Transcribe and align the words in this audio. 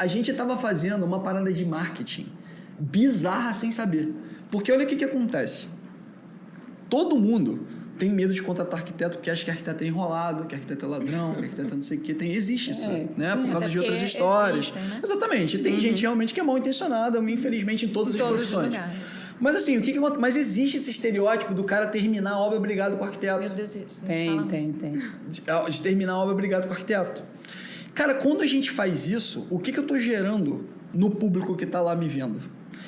a 0.00 0.06
gente 0.06 0.32
tava 0.32 0.56
fazendo 0.56 1.04
uma 1.04 1.20
parada 1.20 1.52
de 1.52 1.62
marketing 1.64 2.26
bizarra 2.78 3.52
sem 3.52 3.70
saber. 3.70 4.10
Porque 4.50 4.72
olha 4.72 4.84
o 4.84 4.86
que, 4.86 4.96
que 4.96 5.04
acontece. 5.04 5.68
Todo 6.88 7.16
mundo 7.16 7.66
tem 7.98 8.08
medo 8.10 8.32
de 8.32 8.42
contratar 8.42 8.80
arquiteto 8.80 9.18
porque 9.18 9.30
acha 9.30 9.44
que 9.44 9.50
arquiteto 9.50 9.84
é 9.84 9.86
enrolado, 9.86 10.46
que 10.46 10.54
arquiteto 10.54 10.86
é 10.86 10.88
ladrão, 10.88 11.34
que 11.34 11.40
arquiteto 11.40 11.74
é 11.74 11.76
não 11.76 11.82
sei 11.82 11.98
o 11.98 12.00
quê. 12.00 12.14
Tem, 12.14 12.32
existe 12.32 12.70
isso, 12.70 12.86
É, 12.86 13.06
né? 13.14 13.36
Por 13.36 13.50
causa 13.50 13.68
de 13.68 13.78
outras 13.78 14.00
histórias. 14.00 14.72
existem, 14.72 14.82
né? 14.84 15.00
Exatamente. 15.04 15.58
Tem 15.58 15.78
gente 15.78 16.00
realmente 16.00 16.32
que 16.32 16.40
é 16.40 16.42
mal 16.42 16.56
intencionada, 16.56 17.18
infelizmente, 17.18 17.84
em 17.84 17.90
todas 17.90 18.14
Em 18.14 18.22
as 18.22 18.26
profissões. 18.26 18.74
Mas 19.38 19.56
assim, 19.56 19.76
o 19.76 19.82
que, 19.82 19.92
que 19.92 19.98
acontece? 19.98 20.20
Mas 20.20 20.34
existe 20.34 20.78
esse 20.78 20.90
estereótipo 20.90 21.52
do 21.52 21.64
cara 21.64 21.86
terminar 21.86 22.32
a 22.32 22.38
obra 22.38 22.56
obrigado 22.56 22.96
com 22.96 23.04
o 23.04 23.06
arquiteto. 23.06 23.38
Meu 23.40 23.48
Deus, 23.50 23.72
gente 23.72 23.94
Tem, 24.06 24.46
tem, 24.46 24.72
tem. 24.72 24.92
De, 25.28 25.42
de 25.70 25.82
terminar 25.82 26.14
a 26.14 26.18
obra 26.18 26.32
obrigado 26.32 26.64
com 26.64 26.70
o 26.70 26.72
arquiteto. 26.72 27.22
Cara, 27.94 28.14
quando 28.14 28.42
a 28.42 28.46
gente 28.46 28.70
faz 28.70 29.06
isso, 29.06 29.46
o 29.50 29.58
que, 29.58 29.72
que 29.72 29.78
eu 29.78 29.86
tô 29.86 29.98
gerando 29.98 30.68
no 30.92 31.10
público 31.10 31.56
que 31.56 31.66
tá 31.66 31.80
lá 31.80 31.94
me 31.94 32.08
vendo? 32.08 32.40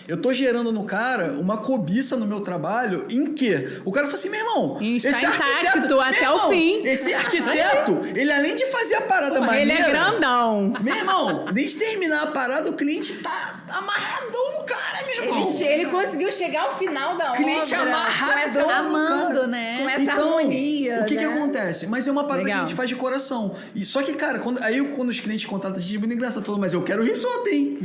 Eu 0.09 0.17
tô 0.17 0.33
gerando 0.33 0.73
no 0.73 0.85
cara 0.85 1.33
uma 1.39 1.59
cobiça 1.59 2.17
no 2.17 2.27
meu 2.27 2.41
trabalho 2.41 3.07
em 3.09 3.33
que 3.33 3.69
o 3.85 3.93
cara 3.93 4.07
fala 4.07 4.19
assim, 4.19 4.31
meu 4.31 4.41
irmão, 4.41 4.79
estar 4.81 5.11
esse 5.11 5.27
intacto 5.27 5.43
arquiteto, 5.43 6.01
até 6.01 6.21
meu 6.21 6.31
o 6.33 6.35
irmão, 6.35 6.51
fim." 6.51 6.83
Esse 6.85 7.15
arquiteto, 7.15 8.01
ele 8.15 8.33
além 8.33 8.57
de 8.57 8.67
fazer 8.67 8.97
a 8.97 9.03
parada 9.03 9.37
Porra, 9.37 9.57
ele 9.59 9.73
maneira, 9.73 9.89
é 9.89 9.91
grandão. 9.91 10.75
meu 10.81 10.97
irmão, 10.97 11.45
desde 11.53 11.79
terminar 11.79 12.23
a 12.23 12.27
parada, 12.27 12.69
o 12.71 12.75
cliente 12.75 13.15
tá 13.15 13.62
amarradão 13.79 14.53
no 14.59 14.65
cara, 14.65 15.07
meu 15.07 15.25
irmão. 15.25 15.51
Ele, 15.51 15.65
ele 15.65 15.87
conseguiu 15.91 16.31
chegar 16.33 16.63
ao 16.65 16.79
final 16.79 17.17
da 17.17 17.31
Cliente 17.33 17.75
obra 17.75 17.91
amarradão 17.91 18.65
com 18.65 18.71
essa, 18.71 18.83
no 18.83 18.97
amando, 18.97 19.35
cara. 19.35 19.47
né? 19.49 19.79
com 19.83 19.89
essa 19.91 20.03
Então, 20.03 20.39
harmonia. 20.39 21.01
O 21.01 21.05
que, 21.07 21.17
que 21.17 21.27
né? 21.27 21.35
acontece? 21.35 21.87
Mas 21.87 22.07
é 22.07 22.13
uma 22.13 22.25
parada 22.25 22.45
Legal. 22.45 22.59
que 22.61 22.65
a 22.65 22.67
gente 22.67 22.77
faz 22.77 22.89
de 22.89 22.97
coração. 22.97 23.55
E 23.75 23.85
só 23.85 24.03
que, 24.03 24.15
cara, 24.15 24.39
quando, 24.39 24.63
aí 24.65 24.83
quando 24.95 25.09
os 25.09 25.21
clientes 25.21 25.47
contratam 25.47 25.79
a 25.79 25.81
gente, 25.81 25.97
é 25.97 25.99
muito 25.99 26.15
engraçado. 26.15 26.45
Falou, 26.45 26.61
mas 26.61 26.73
eu 26.73 26.83
quero 26.83 27.03
risoto, 27.03 27.49
hein? 27.49 27.79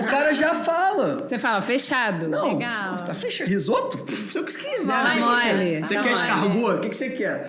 o 0.00 0.04
cara 0.10 0.32
já 0.34 0.54
fala. 0.54 1.18
Você 1.24 1.38
fala, 1.38 1.60
fechado. 1.60 2.28
Não, 2.28 2.48
Legal. 2.54 2.96
tá 3.04 3.14
fechado. 3.14 3.48
Risoto? 3.48 3.98
Que 3.98 4.12
você 4.40 4.42
quiser. 4.58 4.86
Tá 4.92 5.10
Você 5.10 5.20
mole, 5.20 5.40
quer, 5.42 5.84
você 5.84 5.94
tá 5.94 6.02
quer 6.02 6.10
mole. 6.10 6.22
escargot? 6.22 6.74
O 6.76 6.80
que, 6.80 6.88
que 6.90 6.96
você 6.96 7.10
quer? 7.10 7.46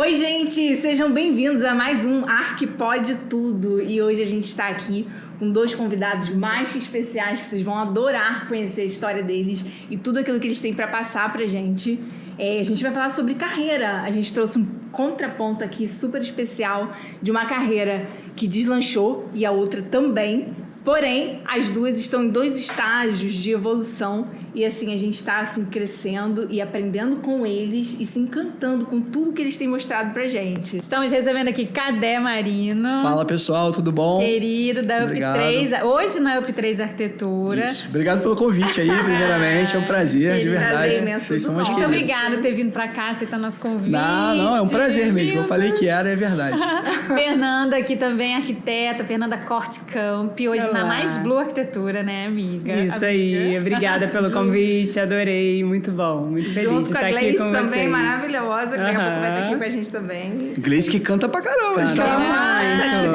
Oi, 0.00 0.14
gente, 0.14 0.76
sejam 0.76 1.10
bem-vindos 1.10 1.64
a 1.64 1.74
mais 1.74 2.06
um 2.06 2.24
Arc 2.24 2.64
Pode 2.78 3.16
Tudo. 3.28 3.82
E 3.82 4.00
hoje 4.00 4.22
a 4.22 4.24
gente 4.24 4.44
está 4.44 4.68
aqui 4.68 5.04
com 5.40 5.50
dois 5.50 5.74
convidados 5.74 6.32
mais 6.32 6.76
especiais 6.76 7.40
que 7.40 7.46
vocês 7.48 7.62
vão 7.62 7.76
adorar 7.76 8.46
conhecer 8.46 8.82
a 8.82 8.84
história 8.84 9.24
deles 9.24 9.66
e 9.90 9.98
tudo 9.98 10.20
aquilo 10.20 10.38
que 10.38 10.46
eles 10.46 10.60
têm 10.60 10.72
para 10.72 10.86
passar 10.86 11.32
pra 11.32 11.44
gente. 11.46 11.98
É, 12.38 12.60
a 12.60 12.62
gente 12.62 12.80
vai 12.80 12.92
falar 12.92 13.10
sobre 13.10 13.34
carreira. 13.34 14.02
A 14.02 14.10
gente 14.12 14.32
trouxe 14.32 14.60
um 14.60 14.66
contraponto 14.92 15.64
aqui 15.64 15.88
super 15.88 16.20
especial 16.20 16.92
de 17.20 17.32
uma 17.32 17.44
carreira 17.46 18.08
que 18.36 18.46
deslanchou 18.46 19.28
e 19.34 19.44
a 19.44 19.50
outra 19.50 19.82
também. 19.82 20.54
Porém, 20.88 21.42
as 21.44 21.68
duas 21.68 21.98
estão 21.98 22.24
em 22.24 22.30
dois 22.30 22.56
estágios 22.56 23.34
de 23.34 23.50
evolução 23.50 24.28
e 24.54 24.64
assim 24.64 24.94
a 24.94 24.96
gente 24.96 25.16
está 25.16 25.36
assim 25.36 25.66
crescendo 25.66 26.48
e 26.50 26.62
aprendendo 26.62 27.16
com 27.16 27.44
eles 27.44 27.94
e 28.00 28.06
se 28.06 28.18
encantando 28.18 28.86
com 28.86 28.98
tudo 28.98 29.34
que 29.34 29.42
eles 29.42 29.58
têm 29.58 29.68
mostrado 29.68 30.14
pra 30.14 30.26
gente. 30.26 30.78
Estamos 30.78 31.12
recebendo 31.12 31.48
aqui 31.48 31.66
Cadê 31.66 32.18
Marino. 32.18 33.02
Fala, 33.02 33.26
pessoal, 33.26 33.70
tudo 33.70 33.92
bom? 33.92 34.18
Querido 34.18 34.82
da 34.82 35.04
Obrigado. 35.04 35.38
UP3, 35.38 35.84
hoje 35.84 36.20
na 36.20 36.40
UP3 36.40 36.80
Arquitetura. 36.80 37.66
Isso. 37.66 37.88
Obrigado 37.88 38.22
pelo 38.22 38.34
convite 38.34 38.80
aí, 38.80 38.88
primeiramente. 39.04 39.76
É 39.76 39.78
um 39.78 39.84
prazer, 39.84 40.36
de 40.36 40.38
Querido, 40.38 40.50
verdade. 40.52 40.72
prazer 40.72 41.02
imenso, 41.02 41.24
Vocês 41.26 41.42
são 41.42 41.52
bom. 41.54 41.62
Muito 41.62 41.84
obrigada 41.84 42.36
por 42.36 42.40
ter 42.40 42.52
vindo 42.52 42.72
pra 42.72 42.88
cá, 42.88 43.10
aceitar 43.10 43.38
nosso 43.38 43.60
convite. 43.60 43.90
Não, 43.90 44.34
não, 44.34 44.56
é 44.56 44.62
um 44.62 44.68
prazer 44.68 45.12
mesmo. 45.12 45.40
Eu 45.40 45.44
falei 45.44 45.70
que 45.72 45.86
era, 45.86 46.08
é 46.08 46.16
verdade. 46.16 46.56
Fernanda 47.14 47.76
aqui 47.76 47.94
também, 47.94 48.36
arquiteta, 48.36 49.04
Fernanda 49.04 49.36
Corte 49.36 49.80
Camp, 49.80 50.40
hoje 50.40 50.66
na 50.72 50.77
Olá. 50.80 50.88
Mais 50.88 51.16
Blue 51.18 51.38
Arquitetura, 51.38 52.02
né, 52.02 52.26
amiga? 52.26 52.72
Isso 52.80 53.04
Amiga. 53.04 53.06
aí, 53.06 53.58
obrigada 53.58 54.08
pelo 54.08 54.30
convite, 54.30 54.98
adorei, 55.00 55.62
muito 55.64 55.90
bom, 55.90 56.26
muito 56.26 56.50
feliz 56.52 56.70
Junto 56.70 56.86
de 56.86 56.92
com 56.92 56.98
a 56.98 57.02
estar 57.02 57.06
aqui 57.08 57.18
Gleice 57.20 57.38
com 57.38 57.52
também, 57.52 57.68
vocês. 57.70 57.90
maravilhosa, 57.90 58.70
que 58.76 58.82
daqui 58.82 58.96
a 58.96 59.00
pouco 59.00 59.20
vai 59.20 59.28
estar 59.28 59.38
aqui 59.40 59.48
Aham. 59.50 59.58
com 59.58 59.64
a 59.64 59.68
gente 59.68 59.90
também. 59.90 60.52
Gleice 60.58 60.90
que 60.90 61.00
canta 61.00 61.28
pra 61.28 61.40
caramba. 61.42 61.80
A 61.82 61.86
gente 61.86 61.96
Canta 61.98 62.08
tava, 62.08 62.20
muito. 62.20 62.34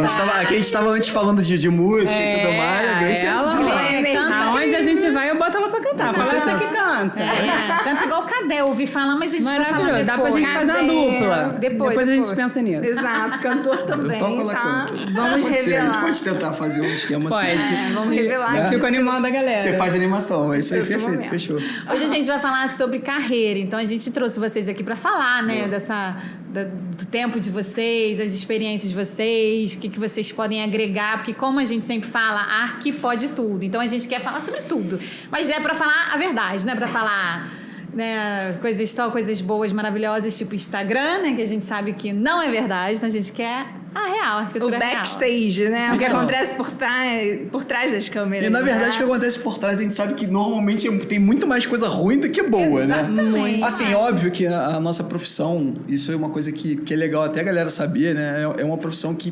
a 0.03 0.07
gente 0.07 0.17
tava, 0.17 0.41
aqui 0.41 0.53
a 0.53 0.57
gente 0.59 0.71
tava 0.73 0.89
antes 0.89 1.09
falando 1.09 1.41
de, 1.41 1.57
de 1.57 1.69
música 1.69 2.19
e 2.19 2.35
tudo 2.39 2.53
mais. 2.53 2.95
A 2.95 2.99
Gleice 2.99 3.25
ela, 3.25 3.53
É, 3.53 4.13
canta. 4.13 4.35
aonde 4.35 4.72
a 5.03 5.09
gente 5.09 5.13
vai, 5.13 5.29
eu 5.29 5.37
boto 5.37 5.57
ela 5.57 5.69
pra 5.69 5.79
cantar. 5.81 6.13
Fala 6.13 6.35
essa 6.35 6.55
que 6.55 6.73
canta. 6.73 7.19
É, 7.21 7.83
canta 7.83 8.03
igual 8.05 8.23
o 8.23 8.25
Cadê, 8.27 8.55
eu 8.61 8.67
ouvi 8.67 8.87
falar, 8.87 9.15
mas 9.15 9.33
a 9.33 9.37
gente 9.37 9.43
vai 9.45 9.55
falar 9.55 9.71
Maravilhoso, 9.71 10.05
dá 10.05 10.13
pra 10.13 10.23
depois. 10.25 10.33
gente 10.43 10.53
fazer 10.53 10.71
uma 10.71 10.83
dupla. 10.93 11.57
Depois, 11.59 11.97
a 11.97 12.05
gente 12.05 12.19
depois. 12.21 12.31
pensa 12.31 12.61
nisso. 12.61 12.85
Exato, 12.89 13.39
cantor 13.39 13.81
também, 13.83 14.19
Eu 14.19 14.25
toco, 14.27 14.41
ela 14.41 14.53
tá? 14.53 14.61
canta. 14.61 14.93
Vamos 15.13 15.13
Pode 15.31 15.43
ser, 15.43 15.47
a 15.47 15.55
gente 15.57 15.69
revelar. 15.69 16.01
pode 16.01 16.23
tentar 16.23 16.51
fazer 16.53 16.81
um 16.81 16.85
esquema 16.85 17.29
Pode. 17.29 17.51
assim. 17.51 17.93
vamos 17.93 18.15
revelar 18.15 18.55
Eu 18.55 18.61
aqui 18.63 18.69
fico 18.75 18.85
o 18.85 18.89
seu- 18.89 18.99
animando 18.99 19.27
a 19.27 19.29
galera. 19.29 19.57
Você 19.57 19.73
faz 19.73 19.93
animação, 19.95 20.53
é 20.53 20.59
isso 20.59 20.73
aí, 20.73 20.79
é 20.79 20.83
perfeito, 20.83 21.03
momento. 21.05 21.29
fechou. 21.29 21.57
Hoje 21.57 22.03
a 22.03 22.07
gente 22.07 22.25
vai 22.27 22.39
falar 22.39 22.69
sobre 22.69 22.99
carreira, 22.99 23.59
então 23.59 23.79
a 23.79 23.83
gente 23.85 24.09
trouxe 24.11 24.39
vocês 24.39 24.67
aqui 24.69 24.83
para 24.83 24.95
falar, 24.95 25.43
né, 25.43 25.67
dessa 25.67 26.15
da- 26.49 26.63
do 26.65 27.05
tempo 27.07 27.39
de 27.39 27.49
vocês, 27.49 28.19
as 28.19 28.31
experiências 28.33 28.91
de 28.91 28.95
vocês, 28.95 29.73
o 29.73 29.79
que, 29.79 29.89
que 29.89 29.99
vocês 29.99 30.31
podem 30.31 30.63
agregar, 30.63 31.17
porque 31.17 31.33
como 31.33 31.59
a 31.59 31.65
gente 31.65 31.83
sempre 31.83 32.07
fala, 32.07 32.39
a 32.41 32.61
Arque 32.63 32.91
pode 32.91 33.29
tudo. 33.29 33.63
Então 33.65 33.81
a 33.81 33.87
gente 33.87 34.07
quer 34.07 34.21
falar 34.21 34.39
sobre 34.41 34.61
tudo, 34.61 34.92
mas 35.31 35.49
é 35.49 35.59
para 35.59 35.73
falar 35.75 36.11
a 36.13 36.17
verdade, 36.17 36.65
não 36.65 36.73
é 36.73 36.75
para 36.75 36.87
falar 36.87 37.49
né, 37.93 38.53
coisas 38.61 38.89
só 38.89 39.09
coisas 39.11 39.39
boas, 39.41 39.71
maravilhosas, 39.71 40.35
tipo 40.37 40.55
Instagram, 40.55 41.19
né, 41.21 41.33
que 41.35 41.41
a 41.41 41.47
gente 41.47 41.63
sabe 41.63 41.93
que 41.93 42.11
não 42.11 42.41
é 42.41 42.49
verdade, 42.49 42.97
então 42.97 43.07
a 43.07 43.11
gente 43.11 43.31
quer 43.31 43.67
a 43.93 44.07
real, 44.07 44.23
a 44.25 44.35
O 44.35 44.39
arquitetura 44.39 44.79
real. 44.79 44.91
backstage, 44.95 45.65
né? 45.69 45.93
O 45.93 45.99
que 45.99 46.05
Então. 46.05 46.17
acontece 46.17 46.55
por 46.55 46.71
trás, 46.71 47.47
por 47.51 47.63
trás 47.63 47.91
das 47.91 48.09
câmeras. 48.09 48.47
E 48.47 48.49
na 48.49 48.59
verdade, 48.61 48.89
o 48.89 48.93
que 48.93 49.05
né? 49.05 49.05
acontece 49.05 49.37
por 49.37 49.59
trás, 49.59 49.79
a 49.79 49.83
gente 49.83 49.93
sabe 49.93 50.15
que 50.15 50.25
normalmente 50.25 50.89
tem 51.05 51.19
muito 51.19 51.45
mais 51.45 51.67
coisa 51.67 51.87
ruim 51.87 52.19
do 52.19 52.27
que 52.27 52.41
boa, 52.41 52.87
né? 52.87 53.01
Exatamente. 53.01 53.63
Assim, 53.63 53.93
óbvio 53.93 54.31
que 54.31 54.47
a, 54.47 54.77
a 54.77 54.79
nossa 54.79 55.03
profissão, 55.03 55.75
isso 55.87 56.11
é 56.11 56.15
uma 56.15 56.31
coisa 56.31 56.51
que, 56.51 56.77
que 56.77 56.91
é 56.91 56.97
legal 56.97 57.21
até 57.21 57.41
a 57.41 57.43
galera 57.43 57.69
saber, 57.69 58.15
né? 58.15 58.41
É, 58.57 58.61
é 58.63 58.65
uma 58.65 58.79
profissão 58.79 59.13
que 59.13 59.31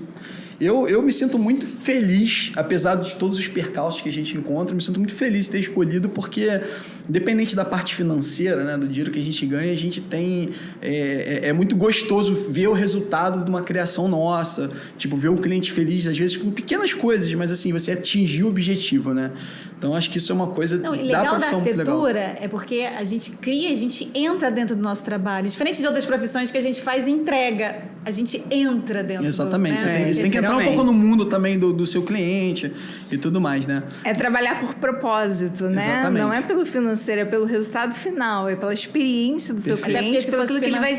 eu, 0.61 0.87
eu 0.87 1.01
me 1.01 1.11
sinto 1.11 1.39
muito 1.39 1.65
feliz, 1.65 2.51
apesar 2.55 2.95
de 2.95 3.15
todos 3.15 3.39
os 3.39 3.47
percalços 3.47 4.01
que 4.01 4.09
a 4.09 4.11
gente 4.11 4.37
encontra, 4.37 4.75
me 4.75 4.81
sinto 4.81 4.99
muito 4.99 5.15
feliz 5.15 5.45
de 5.45 5.51
ter 5.51 5.59
escolhido, 5.59 6.07
porque 6.07 6.61
independente 7.09 7.55
da 7.55 7.65
parte 7.65 7.95
financeira, 7.95 8.63
né, 8.63 8.77
do 8.77 8.87
dinheiro 8.87 9.09
que 9.09 9.19
a 9.19 9.21
gente 9.21 9.43
ganha, 9.45 9.71
a 9.71 9.75
gente 9.75 9.99
tem. 9.99 10.49
É, 10.81 11.41
é, 11.43 11.49
é 11.49 11.53
muito 11.53 11.75
gostoso 11.75 12.35
ver 12.49 12.67
o 12.67 12.73
resultado 12.73 13.43
de 13.43 13.49
uma 13.49 13.63
criação 13.63 14.07
nossa, 14.07 14.69
tipo, 14.97 15.17
ver 15.17 15.29
um 15.29 15.37
cliente 15.37 15.71
feliz, 15.71 16.05
às 16.05 16.17
vezes 16.17 16.37
com 16.37 16.51
pequenas 16.51 16.93
coisas, 16.93 17.33
mas 17.33 17.51
assim, 17.51 17.73
você 17.73 17.93
atingir 17.93 18.43
o 18.43 18.47
objetivo, 18.47 19.13
né? 19.13 19.31
Então 19.77 19.95
acho 19.95 20.11
que 20.11 20.19
isso 20.19 20.31
é 20.31 20.35
uma 20.35 20.47
coisa 20.47 20.77
Não, 20.77 20.93
e 20.93 20.99
da 20.99 21.03
legal 21.03 21.23
da 21.23 21.29
profissão 21.31 21.59
legal. 21.59 21.79
arquitetura 21.79 22.37
é 22.39 22.47
porque 22.47 22.81
a 22.81 23.03
gente 23.03 23.31
cria, 23.31 23.71
a 23.71 23.75
gente 23.75 24.09
entra 24.13 24.51
dentro 24.51 24.75
do 24.75 24.81
nosso 24.83 25.03
trabalho. 25.03 25.49
Diferente 25.49 25.81
de 25.81 25.87
outras 25.87 26.05
profissões 26.05 26.51
que 26.51 26.57
a 26.57 26.61
gente 26.61 26.81
faz 26.83 27.07
entrega, 27.07 27.85
a 28.05 28.11
gente 28.11 28.43
entra 28.51 29.03
dentro 29.03 29.25
Exatamente. 29.25 29.77
do, 29.77 29.81
Você, 29.81 29.87
né? 29.87 29.93
tem, 29.93 30.13
você 30.13 30.21
tem 30.21 30.31
que 30.31 30.37
entrar 30.37 30.50
um 30.55 30.59
literalmente. 30.59 30.75
pouco 30.75 30.91
no 30.91 30.93
mundo 30.93 31.25
também 31.25 31.57
do, 31.57 31.73
do 31.73 31.85
seu 31.85 32.03
cliente 32.03 32.71
e 33.11 33.17
tudo 33.17 33.39
mais, 33.39 33.65
né? 33.65 33.83
É 34.03 34.13
trabalhar 34.13 34.59
por 34.59 34.75
propósito, 34.75 35.65
né? 35.65 35.83
Exatamente. 35.83 36.23
Não 36.23 36.33
é 36.33 36.41
pelo 36.41 36.65
financeiro, 36.65 37.21
é 37.21 37.25
pelo 37.25 37.45
resultado 37.45 37.93
final, 37.93 38.47
é 38.49 38.55
pela 38.55 38.73
experiência 38.73 39.53
do 39.53 39.61
seu 39.61 39.75
Perfeito. 39.75 39.97
Até 39.97 40.07
porque 40.07 40.09
cliente, 40.09 40.25
se 40.25 40.31
pelo 40.31 40.47
fosse 40.47 40.59
que 40.59 40.65
ele 40.65 40.79
vai 40.79 40.95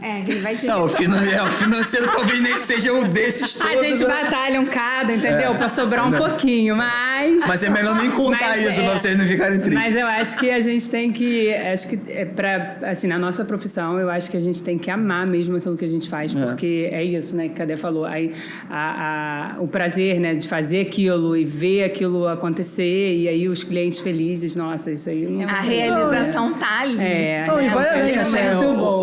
É, 0.00 0.20
que 0.22 0.30
ele 0.32 0.40
vai 0.40 0.56
te... 0.56 0.66
Não, 0.66 0.84
o, 0.84 0.88
finan- 0.88 1.24
é, 1.24 1.42
o 1.42 1.50
financeiro 1.50 2.08
talvez 2.10 2.40
nem 2.40 2.56
seja 2.58 2.92
o 2.92 3.04
desses 3.04 3.60
A 3.60 3.64
todos. 3.68 3.80
gente 3.80 4.04
né? 4.04 4.24
batalha 4.24 4.60
um 4.60 4.66
cada, 4.66 5.12
entendeu? 5.12 5.54
Pra 5.54 5.68
sobrar 5.68 6.06
um 6.06 6.10
Não. 6.10 6.18
pouquinho, 6.18 6.76
mas... 6.76 7.44
Mas 7.48 7.62
é 7.62 7.70
melhor 7.70 7.96
nem 7.96 8.10
contar 8.10 8.48
Mas 8.50 8.66
isso 8.66 8.80
é. 8.80 8.84
pra 8.84 8.98
vocês 8.98 9.16
não 9.18 9.26
ficarem 9.26 9.58
tristes. 9.58 9.82
Mas 9.84 9.96
eu 9.96 10.06
acho 10.06 10.38
que 10.38 10.50
a 10.50 10.60
gente 10.60 10.88
tem 10.90 11.10
que. 11.10 11.52
Acho 11.54 11.88
que 11.88 11.98
é 12.08 12.24
pra, 12.26 12.76
assim, 12.82 13.06
na 13.06 13.18
nossa 13.18 13.42
profissão, 13.44 13.98
eu 13.98 14.10
acho 14.10 14.30
que 14.30 14.36
a 14.36 14.40
gente 14.40 14.62
tem 14.62 14.78
que 14.78 14.90
amar 14.90 15.26
mesmo 15.26 15.56
aquilo 15.56 15.76
que 15.78 15.84
a 15.84 15.88
gente 15.88 16.08
faz, 16.10 16.34
É. 16.34 16.44
porque 16.44 16.88
é 16.92 17.02
isso, 17.02 17.34
né, 17.34 17.48
que 17.48 17.54
a 17.54 17.56
Cadê 17.56 17.76
falou. 17.78 18.04
Aí, 18.04 18.32
a, 18.68 19.54
a- 19.56 19.60
o 19.62 19.66
prazer, 19.66 20.20
né, 20.20 20.34
de 20.34 20.46
fazer 20.46 20.82
aquilo 20.82 21.34
e 21.36 21.44
ver 21.44 21.84
aquilo 21.84 22.28
acontecer, 22.28 23.14
e 23.16 23.28
aí 23.28 23.48
os 23.48 23.64
clientes 23.64 23.98
felizes, 24.00 24.54
nossa, 24.54 24.92
isso 24.92 25.08
aí 25.08 25.26
não. 25.26 25.48
A 25.48 25.60
realização 25.62 26.52
tá 26.52 26.80
ali. 26.80 27.00
É. 27.00 27.44
Não, 27.46 27.60
e 27.62 27.68
vai 27.70 27.86
é, 27.86 27.90
além, 27.94 28.14
é 28.14 28.18
assim, 28.20 28.36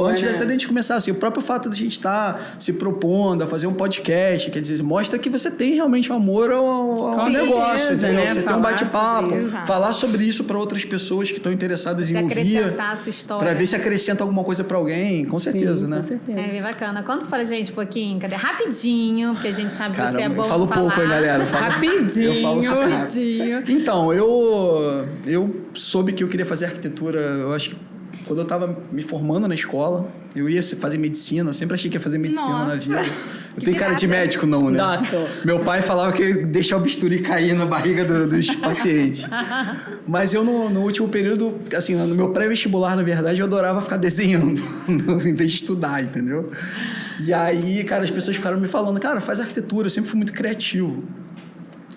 antes 0.08 0.24
né? 0.24 0.30
até 0.36 0.46
da 0.46 0.52
gente 0.52 0.68
começar, 0.68 0.83
assim, 0.92 1.12
o 1.12 1.16
próprio 1.16 1.42
fato 1.44 1.70
de 1.70 1.76
a 1.76 1.78
gente 1.84 1.92
estar 1.94 2.56
se 2.60 2.74
propondo 2.74 3.44
a 3.44 3.48
fazer 3.48 3.68
um 3.68 3.74
podcast, 3.74 4.50
quer 4.52 4.60
dizer, 4.60 4.82
mostra 4.84 5.18
que 5.20 5.30
você 5.30 5.50
tem 5.52 5.74
realmente 5.76 6.12
um 6.12 6.16
amor 6.16 6.52
ao, 6.52 6.64
ao 7.20 7.30
negócio, 7.30 7.80
certeza, 7.80 7.94
entendeu? 8.08 8.26
né? 8.26 8.34
Você 8.34 8.42
tem 8.42 8.50
um 8.50 8.52
Falar 8.52 8.62
bate-papo, 8.62 9.30
sobre 9.30 9.44
isso. 9.46 9.66
falar 9.66 9.94
sobre 9.94 10.24
isso 10.26 10.44
para 10.44 10.58
outras 10.58 10.84
pessoas 10.86 11.30
que 11.32 11.38
estão 11.38 11.52
interessadas 11.54 12.08
Se 12.08 12.14
em 12.14 12.22
ouvir, 12.24 12.58
acrescentar 12.58 12.94
a 12.94 12.96
sua 12.96 13.10
história. 13.10 13.44
para 13.46 13.54
ver 13.54 13.68
se 13.68 13.76
acrescenta 13.76 14.24
alguma 14.24 14.44
coisa 14.44 14.64
para 14.64 14.78
alguém, 14.78 15.26
com 15.26 15.40
certeza, 15.40 15.86
Sim, 15.86 15.88
né? 15.88 15.98
Com 15.98 16.04
certeza. 16.04 16.40
É 16.40 16.52
bem 16.52 16.62
bacana. 16.62 17.04
Conta 17.04 17.26
pra 17.26 17.44
gente 17.44 17.72
um 17.72 17.76
pouquinho, 17.76 18.20
cadê? 18.20 18.36
Rapidinho, 18.36 19.34
porque 19.34 19.48
a 19.50 19.52
gente 19.54 19.72
sabe 19.72 19.96
que 19.96 20.02
você 20.02 20.22
é 20.22 20.30
bom 20.30 20.44
eu 20.44 20.48
falo 20.48 20.66
de 20.66 20.74
falar. 20.74 20.82
pouco, 20.88 21.02
hein, 21.02 21.10
galera? 21.10 21.44
Eu 21.44 21.48
falo- 21.48 21.64
Rapidinho, 21.72 22.34
Eu 22.34 22.42
falo 22.42 22.64
super. 22.64 22.88
Rapidinho. 22.90 23.64
Então, 23.68 24.14
eu, 24.14 25.06
eu 25.26 25.62
soube 25.74 26.14
que 26.14 26.24
eu 26.24 26.28
queria 26.28 26.46
fazer 26.46 26.66
arquitetura, 26.66 27.20
eu 27.20 27.54
acho 27.54 27.72
que 27.72 27.76
quando 28.26 28.40
eu 28.40 28.46
tava 28.46 28.78
me 28.92 29.02
formando 29.02 29.48
na 29.48 29.56
escola, 29.56 30.08
eu 30.36 30.50
ia 30.50 30.62
fazer 30.64 30.98
medicina, 30.98 31.50
eu 31.50 31.54
sempre 31.54 31.76
achei 31.76 31.90
que 31.90 31.98
ia 31.98 32.02
fazer 32.02 32.18
medicina 32.18 32.60
na 32.60 32.66
Nossa, 32.66 32.78
vida. 32.78 33.02
Eu 33.56 33.60
que 33.60 33.66
tenho 33.66 33.78
cara 33.78 33.94
de 33.94 34.08
médico, 34.08 34.48
não, 34.48 34.72
né? 34.72 34.80
Doutor. 35.12 35.30
Meu 35.46 35.60
pai 35.60 35.80
falava 35.80 36.12
que 36.12 36.24
ia 36.24 36.38
deixar 36.48 36.76
o 36.78 36.80
bisturi 36.80 37.20
cair 37.20 37.54
na 37.54 37.68
barriga 37.68 38.04
do- 38.04 38.26
dos 38.26 38.48
pacientes. 38.58 39.28
Mas 40.08 40.34
eu, 40.34 40.44
no, 40.44 40.72
no 40.72 40.82
último 40.82 41.08
período, 41.08 41.60
assim, 41.78 41.94
no 41.94 42.16
meu 42.16 42.30
pré-vestibular, 42.32 42.96
na 42.96 43.04
verdade, 43.04 43.40
eu 43.40 43.46
adorava 43.46 43.80
ficar 43.80 43.98
desenhando, 43.98 44.60
em 44.90 45.34
vez 45.36 45.52
de 45.52 45.58
estudar, 45.58 46.04
entendeu? 46.04 46.50
E 47.24 47.32
aí, 47.32 47.84
cara, 47.84 48.04
as 48.04 48.10
pessoas 48.10 48.36
ficaram 48.38 48.60
me 48.60 48.68
falando, 48.68 49.00
cara, 49.00 49.22
faz 49.22 49.40
arquitetura, 49.40 49.86
eu 49.86 49.92
sempre 49.92 50.10
fui 50.10 50.18
muito 50.18 50.34
criativo. 50.34 51.04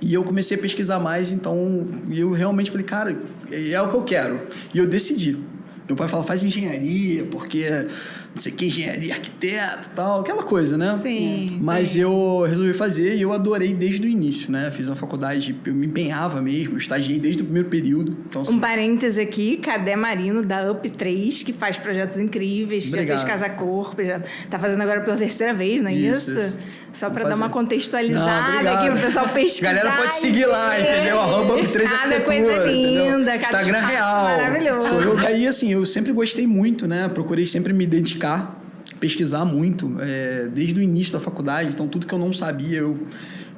E 0.02 0.12
eu 0.12 0.22
comecei 0.24 0.58
a 0.58 0.60
pesquisar 0.60 0.98
mais, 0.98 1.32
então 1.32 1.86
e 2.10 2.20
eu 2.20 2.32
realmente 2.32 2.70
falei, 2.70 2.84
cara, 2.84 3.16
é 3.50 3.80
o 3.80 3.88
que 3.88 3.96
eu 3.96 4.02
quero. 4.02 4.40
E 4.74 4.78
eu 4.78 4.86
decidi. 4.86 5.38
Meu 5.88 5.96
pai 5.96 6.08
fala, 6.08 6.24
faz 6.24 6.42
engenharia, 6.42 7.24
porque 7.30 7.64
não 7.70 8.42
sei 8.42 8.52
o 8.52 8.54
que, 8.56 8.66
engenharia, 8.66 9.14
arquiteto 9.14 9.88
e 9.92 9.94
tal, 9.94 10.20
aquela 10.20 10.42
coisa, 10.42 10.76
né? 10.76 10.98
Sim, 11.00 11.58
Mas 11.60 11.90
sim. 11.90 12.00
eu 12.00 12.44
resolvi 12.46 12.72
fazer 12.74 13.14
e 13.16 13.22
eu 13.22 13.32
adorei 13.32 13.72
desde 13.72 14.04
o 14.06 14.10
início, 14.10 14.50
né? 14.50 14.70
Fiz 14.70 14.90
a 14.90 14.96
faculdade, 14.96 15.54
eu 15.64 15.74
me 15.74 15.86
empenhava 15.86 16.42
mesmo, 16.42 16.76
estagiei 16.76 17.18
desde 17.20 17.42
o 17.42 17.44
primeiro 17.44 17.68
período. 17.68 18.16
Então, 18.28 18.42
assim, 18.42 18.56
Um 18.56 18.60
parêntese 18.60 19.20
aqui, 19.20 19.58
Cadê 19.58 19.94
Marino, 19.96 20.42
da 20.42 20.70
Up 20.72 20.90
3, 20.90 21.42
que 21.44 21.52
faz 21.52 21.76
projetos 21.78 22.18
incríveis, 22.18 22.84
já 22.84 22.96
Obrigado. 22.96 23.18
fez 23.18 23.28
Casa 23.28 23.48
Corpo, 23.48 24.02
já 24.02 24.20
tá 24.50 24.58
fazendo 24.58 24.80
agora 24.82 25.00
pela 25.02 25.16
terceira 25.16 25.54
vez, 25.54 25.80
não 25.82 25.88
é 25.88 25.94
isso? 25.94 26.30
Isso, 26.32 26.38
isso. 26.38 26.58
Só 26.96 27.10
pra 27.10 27.28
dar 27.28 27.36
uma 27.36 27.50
contextualizada 27.50 28.72
aqui 28.72 28.90
pro 28.90 29.00
pessoal 29.00 29.28
pesquisar. 29.28 29.74
Galera 29.74 29.96
pode 29.96 30.14
seguir 30.14 30.46
lá, 30.46 30.80
entendeu? 30.80 31.20
Arroba 31.20 31.56
Up3 31.56 31.82
Cada 31.82 31.94
Arquitetura, 31.94 32.24
coisa 32.24 32.64
linda, 32.64 33.38
cada 33.38 33.42
Instagram 33.42 33.86
real. 33.86 34.24
Maravilhoso. 34.24 34.88
Sou 34.88 35.02
eu. 35.02 35.18
Aí, 35.18 35.46
assim, 35.46 35.70
eu 35.70 35.84
sempre 35.84 36.10
gostei 36.14 36.46
muito, 36.46 36.86
né? 36.86 37.06
Procurei 37.10 37.44
sempre 37.44 37.74
me 37.74 37.86
dedicar, 37.86 38.58
pesquisar 38.98 39.44
muito, 39.44 39.94
é, 40.00 40.48
desde 40.50 40.80
o 40.80 40.82
início 40.82 41.12
da 41.12 41.20
faculdade. 41.20 41.68
Então, 41.68 41.86
tudo 41.86 42.06
que 42.06 42.14
eu 42.14 42.18
não 42.18 42.32
sabia, 42.32 42.78
eu 42.78 42.98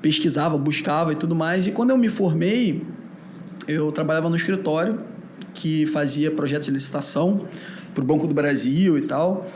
pesquisava, 0.02 0.58
buscava 0.58 1.12
e 1.12 1.14
tudo 1.14 1.36
mais. 1.36 1.68
E 1.68 1.70
quando 1.70 1.90
eu 1.90 1.96
me 1.96 2.08
formei, 2.08 2.84
eu 3.68 3.92
trabalhava 3.92 4.28
no 4.28 4.34
escritório 4.34 4.98
que 5.54 5.86
fazia 5.86 6.28
projetos 6.28 6.66
de 6.66 6.72
licitação 6.72 7.46
para 7.94 8.02
o 8.02 8.04
Banco 8.04 8.26
do 8.26 8.34
Brasil 8.34 8.98
e 8.98 9.02
tal. 9.02 9.46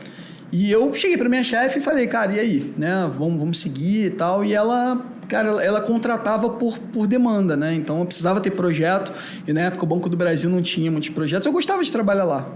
E 0.55 0.69
eu 0.71 0.93
cheguei 0.93 1.17
para 1.17 1.27
minha 1.27 1.43
chefe 1.43 1.79
e 1.79 1.81
falei, 1.81 2.05
cara, 2.05 2.31
e 2.33 2.39
aí, 2.39 2.73
né? 2.77 3.09
Vamos, 3.17 3.39
vamos 3.39 3.59
seguir 3.59 4.05
e 4.05 4.09
tal. 4.11 4.45
E 4.45 4.53
ela, 4.53 5.01
cara, 5.27 5.47
ela- 5.49 5.63
ela 5.63 5.81
contratava 5.81 6.47
por, 6.47 6.77
por 6.77 7.07
demanda, 7.07 7.57
né? 7.57 7.73
Então 7.73 7.99
eu 7.99 8.05
precisava 8.05 8.39
ter 8.39 8.51
projeto. 8.51 9.11
E 9.47 9.51
na 9.51 9.61
época 9.61 9.83
o 9.83 9.87
Banco 9.87 10.07
do 10.07 10.15
Brasil 10.15 10.51
não 10.51 10.61
tinha 10.61 10.91
muitos 10.91 11.09
projetos. 11.09 11.47
Eu 11.47 11.51
gostava 11.51 11.83
de 11.83 11.91
trabalhar 11.91 12.25
lá. 12.25 12.47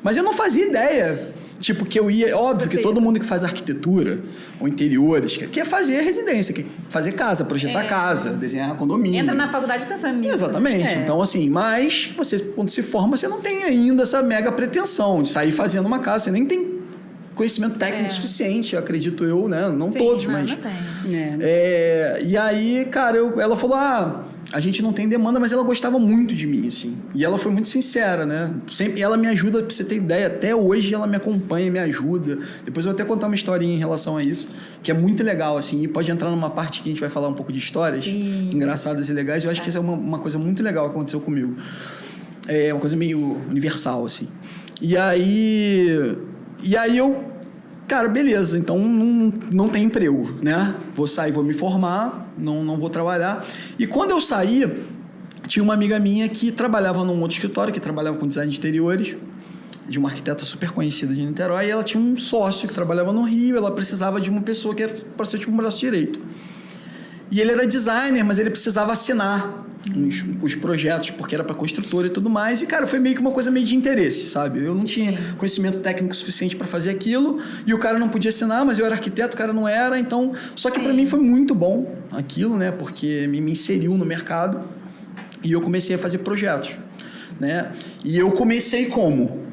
Mas 0.00 0.16
eu 0.16 0.22
não 0.22 0.32
fazia 0.32 0.64
ideia. 0.64 1.32
Tipo, 1.58 1.84
que 1.84 1.98
eu 1.98 2.08
ia. 2.10 2.34
Óbvio 2.38 2.68
que 2.70 2.76
Você- 2.76 2.82
todo 2.82 3.00
mundo 3.00 3.18
que 3.20 3.26
faz 3.26 3.42
arquitetura 3.44 4.20
ou 4.60 4.66
interiores 4.68 5.36
quer, 5.36 5.48
quer 5.48 5.66
fazer 5.66 6.00
residência, 6.02 6.54
quer 6.54 6.64
fazer 6.88 7.12
casa, 7.12 7.44
projetar 7.44 7.82
É. 7.82 7.86
casa, 7.86 8.30
desenhar 8.30 8.74
condomínio. 8.76 9.20
Entra 9.20 9.34
na 9.34 9.48
faculdade 9.48 9.84
pensando 9.86 10.18
nisso. 10.20 10.32
Exatamente. 10.34 10.86
É. 10.86 10.94
Então, 10.98 11.20
assim, 11.20 11.50
mas 11.50 12.10
você, 12.16 12.38
quando 12.38 12.70
se 12.70 12.80
forma, 12.80 13.16
você 13.16 13.26
não 13.28 13.40
tem 13.42 13.64
ainda 13.64 14.04
essa 14.04 14.22
mega 14.22 14.52
pretensão 14.52 15.20
de 15.20 15.28
sair 15.28 15.50
fazendo 15.52 15.84
uma 15.84 15.98
casa. 15.98 16.24
Você 16.24 16.30
nem 16.30 16.46
tem 16.46 16.79
conhecimento 17.40 17.78
técnico 17.78 18.06
É. 18.08 18.10
suficiente, 18.10 18.76
acredito 18.76 19.24
eu, 19.24 19.48
né? 19.48 19.68
Não 19.70 19.90
Sim, 19.90 19.98
todos, 19.98 20.26
não, 20.26 20.32
mas. 20.34 20.50
não 20.50 20.58
tem. 20.58 21.16
É. 21.18 21.36
É, 21.40 22.22
e 22.22 22.36
aí, 22.36 22.86
cara, 22.90 23.16
eu- 23.16 23.40
ela 23.40 23.56
falou: 23.56 23.76
ah, 23.76 24.24
a 24.52 24.60
gente 24.60 24.82
não 24.82 24.92
tem 24.92 25.08
demanda, 25.08 25.40
mas 25.40 25.50
ela 25.52 25.62
gostava 25.62 25.98
muito 25.98 26.34
de 26.34 26.46
mim, 26.46 26.66
assim. 26.66 26.98
E 27.14 27.24
ela 27.24 27.38
foi 27.38 27.50
muito 27.50 27.66
sincera, 27.68 28.26
né? 28.26 28.50
Sempre, 28.66 29.00
ela 29.00 29.16
me 29.16 29.26
ajuda, 29.28 29.62
pra 29.62 29.70
você 29.74 29.82
ter 29.84 29.94
ideia, 29.96 30.26
até 30.26 30.54
hoje 30.54 30.92
ela 30.92 31.06
me 31.06 31.16
acompanha, 31.16 31.70
me 31.70 31.78
ajuda. 31.78 32.36
Depois 32.64 32.84
eu 32.84 32.92
vou 32.92 32.94
até 33.00 33.04
contar 33.04 33.26
uma 33.26 33.34
historinha 33.34 33.74
em 33.74 33.78
relação 33.78 34.16
a 34.18 34.22
isso, 34.22 34.46
que 34.82 34.90
é 34.90 34.94
muito 34.94 35.22
legal, 35.22 35.56
assim, 35.56 35.82
e 35.82 35.88
pode 35.88 36.10
entrar 36.10 36.28
numa 36.30 36.50
parte 36.50 36.82
que 36.82 36.88
a 36.90 36.92
gente 36.92 37.00
vai 37.00 37.08
falar 37.08 37.28
um 37.28 37.34
pouco 37.34 37.50
de 37.52 37.58
histórias 37.58 38.04
Sim. 38.04 38.50
engraçadas 38.52 39.08
e 39.08 39.12
legais. 39.14 39.44
Eu 39.46 39.50
acho 39.50 39.62
que 39.62 39.68
isso 39.70 39.78
é 39.78 39.80
uma, 39.80 39.94
uma 39.94 40.18
coisa 40.18 40.36
muito 40.38 40.62
legal 40.62 40.84
que 40.90 40.96
aconteceu 40.96 41.20
comigo. 41.20 41.56
É 42.48 42.70
uma 42.74 42.80
coisa 42.80 42.96
meio 42.96 43.38
universal, 43.48 44.04
assim. 44.04 44.28
E 44.82 44.96
aí. 44.96 46.16
E 46.62 46.76
aí 46.76 46.98
eu. 46.98 47.24
Cara, 47.86 48.08
beleza, 48.08 48.56
então 48.56 48.78
não, 48.78 49.32
não 49.50 49.68
tem 49.68 49.84
emprego, 49.84 50.38
né? 50.40 50.76
Vou 50.94 51.08
sair, 51.08 51.32
vou 51.32 51.42
me 51.42 51.52
formar, 51.52 52.32
não, 52.38 52.62
não 52.62 52.76
vou 52.76 52.88
trabalhar. 52.88 53.44
E 53.76 53.84
quando 53.84 54.12
eu 54.12 54.20
saí, 54.20 54.84
tinha 55.48 55.62
uma 55.62 55.74
amiga 55.74 55.98
minha 55.98 56.28
que 56.28 56.52
trabalhava 56.52 57.04
num 57.04 57.20
outro 57.20 57.36
escritório, 57.36 57.74
que 57.74 57.80
trabalhava 57.80 58.16
com 58.16 58.28
design 58.28 58.48
de 58.48 58.56
interiores, 58.56 59.16
de 59.88 59.98
uma 59.98 60.08
arquiteta 60.08 60.44
super 60.44 60.70
conhecida 60.70 61.12
de 61.12 61.26
Niterói, 61.26 61.66
e 61.66 61.70
ela 61.70 61.82
tinha 61.82 62.00
um 62.00 62.16
sócio 62.16 62.68
que 62.68 62.74
trabalhava 62.74 63.12
no 63.12 63.24
Rio, 63.24 63.56
ela 63.56 63.72
precisava 63.72 64.20
de 64.20 64.30
uma 64.30 64.40
pessoa 64.40 64.72
que 64.72 64.84
era 64.84 64.94
para 65.16 65.26
ser 65.26 65.38
tipo 65.40 65.50
um 65.50 65.56
braço 65.56 65.80
direito. 65.80 66.20
E 67.28 67.40
ele 67.40 67.50
era 67.50 67.66
designer, 67.66 68.24
mas 68.24 68.38
ele 68.38 68.50
precisava 68.50 68.92
assinar 68.92 69.66
os, 69.88 70.24
os 70.42 70.54
projetos, 70.54 71.10
porque 71.10 71.34
era 71.34 71.42
para 71.42 71.54
construtora 71.54 72.06
e 72.06 72.10
tudo 72.10 72.28
mais. 72.28 72.62
E, 72.62 72.66
cara, 72.66 72.86
foi 72.86 72.98
meio 72.98 73.14
que 73.14 73.20
uma 73.20 73.30
coisa 73.30 73.50
meio 73.50 73.64
de 73.64 73.74
interesse, 73.74 74.28
sabe? 74.28 74.60
Eu 74.60 74.74
não 74.74 74.84
tinha 74.84 75.18
conhecimento 75.38 75.78
técnico 75.78 76.14
suficiente 76.14 76.56
para 76.56 76.66
fazer 76.66 76.90
aquilo, 76.90 77.40
e 77.66 77.72
o 77.72 77.78
cara 77.78 77.98
não 77.98 78.08
podia 78.08 78.28
assinar, 78.28 78.64
mas 78.64 78.78
eu 78.78 78.86
era 78.86 78.94
arquiteto, 78.94 79.34
o 79.34 79.38
cara 79.38 79.52
não 79.52 79.66
era. 79.66 79.98
Então, 79.98 80.32
só 80.54 80.70
que 80.70 80.80
para 80.80 80.92
mim 80.92 81.06
foi 81.06 81.20
muito 81.20 81.54
bom 81.54 81.94
aquilo, 82.12 82.56
né? 82.56 82.70
Porque 82.70 83.26
me, 83.26 83.40
me 83.40 83.52
inseriu 83.52 83.96
no 83.96 84.04
mercado 84.04 84.62
e 85.42 85.52
eu 85.52 85.60
comecei 85.60 85.96
a 85.96 85.98
fazer 85.98 86.18
projetos, 86.18 86.78
né? 87.38 87.70
E 88.04 88.18
eu 88.18 88.30
comecei 88.32 88.86
como? 88.86 89.49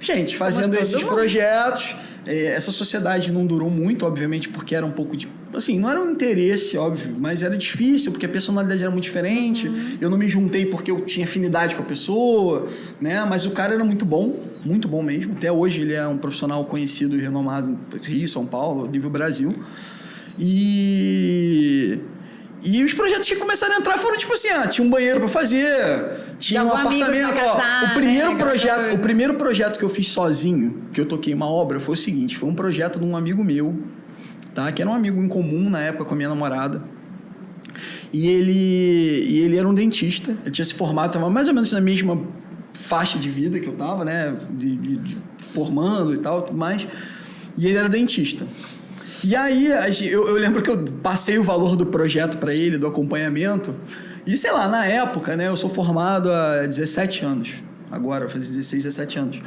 Gente, 0.00 0.36
fazendo 0.36 0.74
esses 0.74 1.02
mundo. 1.02 1.14
projetos. 1.14 1.96
É, 2.26 2.46
essa 2.48 2.70
sociedade 2.70 3.32
não 3.32 3.46
durou 3.46 3.70
muito, 3.70 4.06
obviamente, 4.06 4.48
porque 4.48 4.74
era 4.74 4.84
um 4.84 4.90
pouco 4.90 5.16
de. 5.16 5.28
Assim, 5.54 5.78
não 5.78 5.88
era 5.88 6.00
um 6.00 6.10
interesse, 6.10 6.76
óbvio, 6.76 7.16
mas 7.18 7.42
era 7.42 7.56
difícil, 7.56 8.12
porque 8.12 8.26
a 8.26 8.28
personalidade 8.28 8.82
era 8.82 8.90
muito 8.90 9.04
diferente. 9.04 9.70
Eu 10.00 10.10
não 10.10 10.18
me 10.18 10.28
juntei 10.28 10.66
porque 10.66 10.90
eu 10.90 11.00
tinha 11.00 11.24
afinidade 11.24 11.74
com 11.74 11.82
a 11.82 11.86
pessoa, 11.86 12.66
né? 13.00 13.24
Mas 13.24 13.46
o 13.46 13.50
cara 13.50 13.74
era 13.74 13.82
muito 13.82 14.04
bom, 14.04 14.38
muito 14.64 14.86
bom 14.86 15.02
mesmo. 15.02 15.32
Até 15.36 15.50
hoje 15.50 15.80
ele 15.80 15.94
é 15.94 16.06
um 16.06 16.18
profissional 16.18 16.64
conhecido 16.66 17.16
e 17.16 17.20
renomado 17.20 17.68
no 17.68 17.98
Rio, 18.02 18.28
São 18.28 18.46
Paulo, 18.46 18.86
nível 18.88 19.10
Brasil. 19.10 19.54
E. 20.38 21.98
E 22.62 22.82
os 22.82 22.92
projetos 22.92 23.28
que 23.28 23.36
começaram 23.36 23.76
a 23.76 23.78
entrar 23.78 23.96
foram 23.98 24.16
tipo 24.16 24.32
assim, 24.32 24.48
ah, 24.48 24.66
tinha 24.66 24.84
um 24.86 24.90
banheiro 24.90 25.20
para 25.20 25.28
fazer, 25.28 26.10
tinha 26.40 26.64
um 26.64 26.70
apartamento, 26.72 27.34
vai 27.34 27.46
ó, 27.48 27.54
casar, 27.56 27.84
o 27.90 27.94
primeiro 27.94 28.32
né, 28.32 28.38
projeto, 28.38 28.94
o 28.94 28.98
primeiro 28.98 29.34
projeto 29.34 29.78
que 29.78 29.84
eu 29.84 29.88
fiz 29.88 30.08
sozinho, 30.08 30.82
que 30.92 31.00
eu 31.00 31.06
toquei 31.06 31.32
uma 31.32 31.46
obra, 31.48 31.78
foi 31.78 31.94
o 31.94 31.96
seguinte: 31.96 32.36
foi 32.36 32.48
um 32.48 32.54
projeto 32.54 32.98
de 32.98 33.04
um 33.04 33.16
amigo 33.16 33.44
meu, 33.44 33.76
tá? 34.54 34.72
Que 34.72 34.82
era 34.82 34.90
um 34.90 34.94
amigo 34.94 35.22
em 35.22 35.28
comum 35.28 35.70
na 35.70 35.80
época 35.80 36.04
com 36.04 36.14
a 36.14 36.16
minha 36.16 36.28
namorada. 36.28 36.82
E 38.12 38.26
ele, 38.26 38.52
e 39.28 39.38
ele 39.40 39.56
era 39.56 39.68
um 39.68 39.74
dentista, 39.74 40.32
ele 40.42 40.50
tinha 40.50 40.64
se 40.64 40.74
formado, 40.74 41.08
estava 41.10 41.30
mais 41.30 41.46
ou 41.46 41.54
menos 41.54 41.70
na 41.70 41.80
mesma 41.80 42.20
faixa 42.72 43.18
de 43.18 43.28
vida 43.28 43.60
que 43.60 43.68
eu 43.68 43.74
tava, 43.74 44.04
né? 44.04 44.34
De, 44.50 44.74
de- 44.76 44.96
de 44.96 45.18
formando 45.40 46.12
e 46.14 46.18
tal, 46.18 46.42
tudo 46.42 46.58
mais. 46.58 46.88
E 47.56 47.66
ele 47.66 47.76
era 47.78 47.88
dentista. 47.88 48.46
E 49.24 49.34
aí, 49.34 49.66
eu, 50.10 50.28
eu 50.28 50.34
lembro 50.34 50.62
que 50.62 50.70
eu 50.70 50.78
passei 51.02 51.38
o 51.38 51.42
valor 51.42 51.76
do 51.76 51.86
projeto 51.86 52.38
para 52.38 52.54
ele, 52.54 52.78
do 52.78 52.86
acompanhamento. 52.86 53.74
E 54.26 54.36
sei 54.36 54.52
lá, 54.52 54.68
na 54.68 54.84
época, 54.84 55.36
né? 55.36 55.48
Eu 55.48 55.56
sou 55.56 55.70
formado 55.70 56.30
há 56.30 56.66
17 56.66 57.24
anos. 57.24 57.64
Agora, 57.90 58.28
faz 58.28 58.46
16, 58.48 58.84
17 58.84 59.18
anos. 59.18 59.42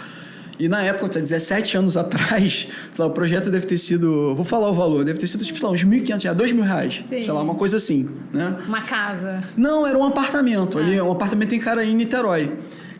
E 0.59 0.67
na 0.67 0.81
época, 0.81 1.17
há 1.17 1.21
17 1.21 1.77
anos 1.77 1.97
atrás, 1.97 2.67
sei 2.93 3.03
lá, 3.03 3.05
o 3.05 3.11
projeto 3.11 3.49
deve 3.49 3.65
ter 3.65 3.77
sido. 3.77 4.35
Vou 4.35 4.45
falar 4.45 4.69
o 4.69 4.73
valor, 4.73 5.03
deve 5.03 5.19
ter 5.19 5.27
sido, 5.27 5.43
tipo, 5.43 5.57
sei 5.57 5.67
lá, 5.67 5.73
uns 5.73 5.83
1.500 5.83 6.23
reais, 6.23 6.37
2 6.37 6.51
mil 6.51 6.63
reais. 6.63 7.01
Sim. 7.07 7.23
Sei 7.23 7.31
lá, 7.31 7.41
uma 7.41 7.55
coisa 7.55 7.77
assim, 7.77 8.07
né? 8.33 8.57
Uma 8.67 8.81
casa. 8.81 9.43
Não, 9.55 9.87
era 9.87 9.97
um 9.97 10.03
apartamento 10.03 10.77
ali, 10.77 10.99
um 10.99 11.11
apartamento 11.11 11.55
em 11.55 11.59
Caraí, 11.59 11.91
em 11.91 11.95
Niterói. 11.95 12.51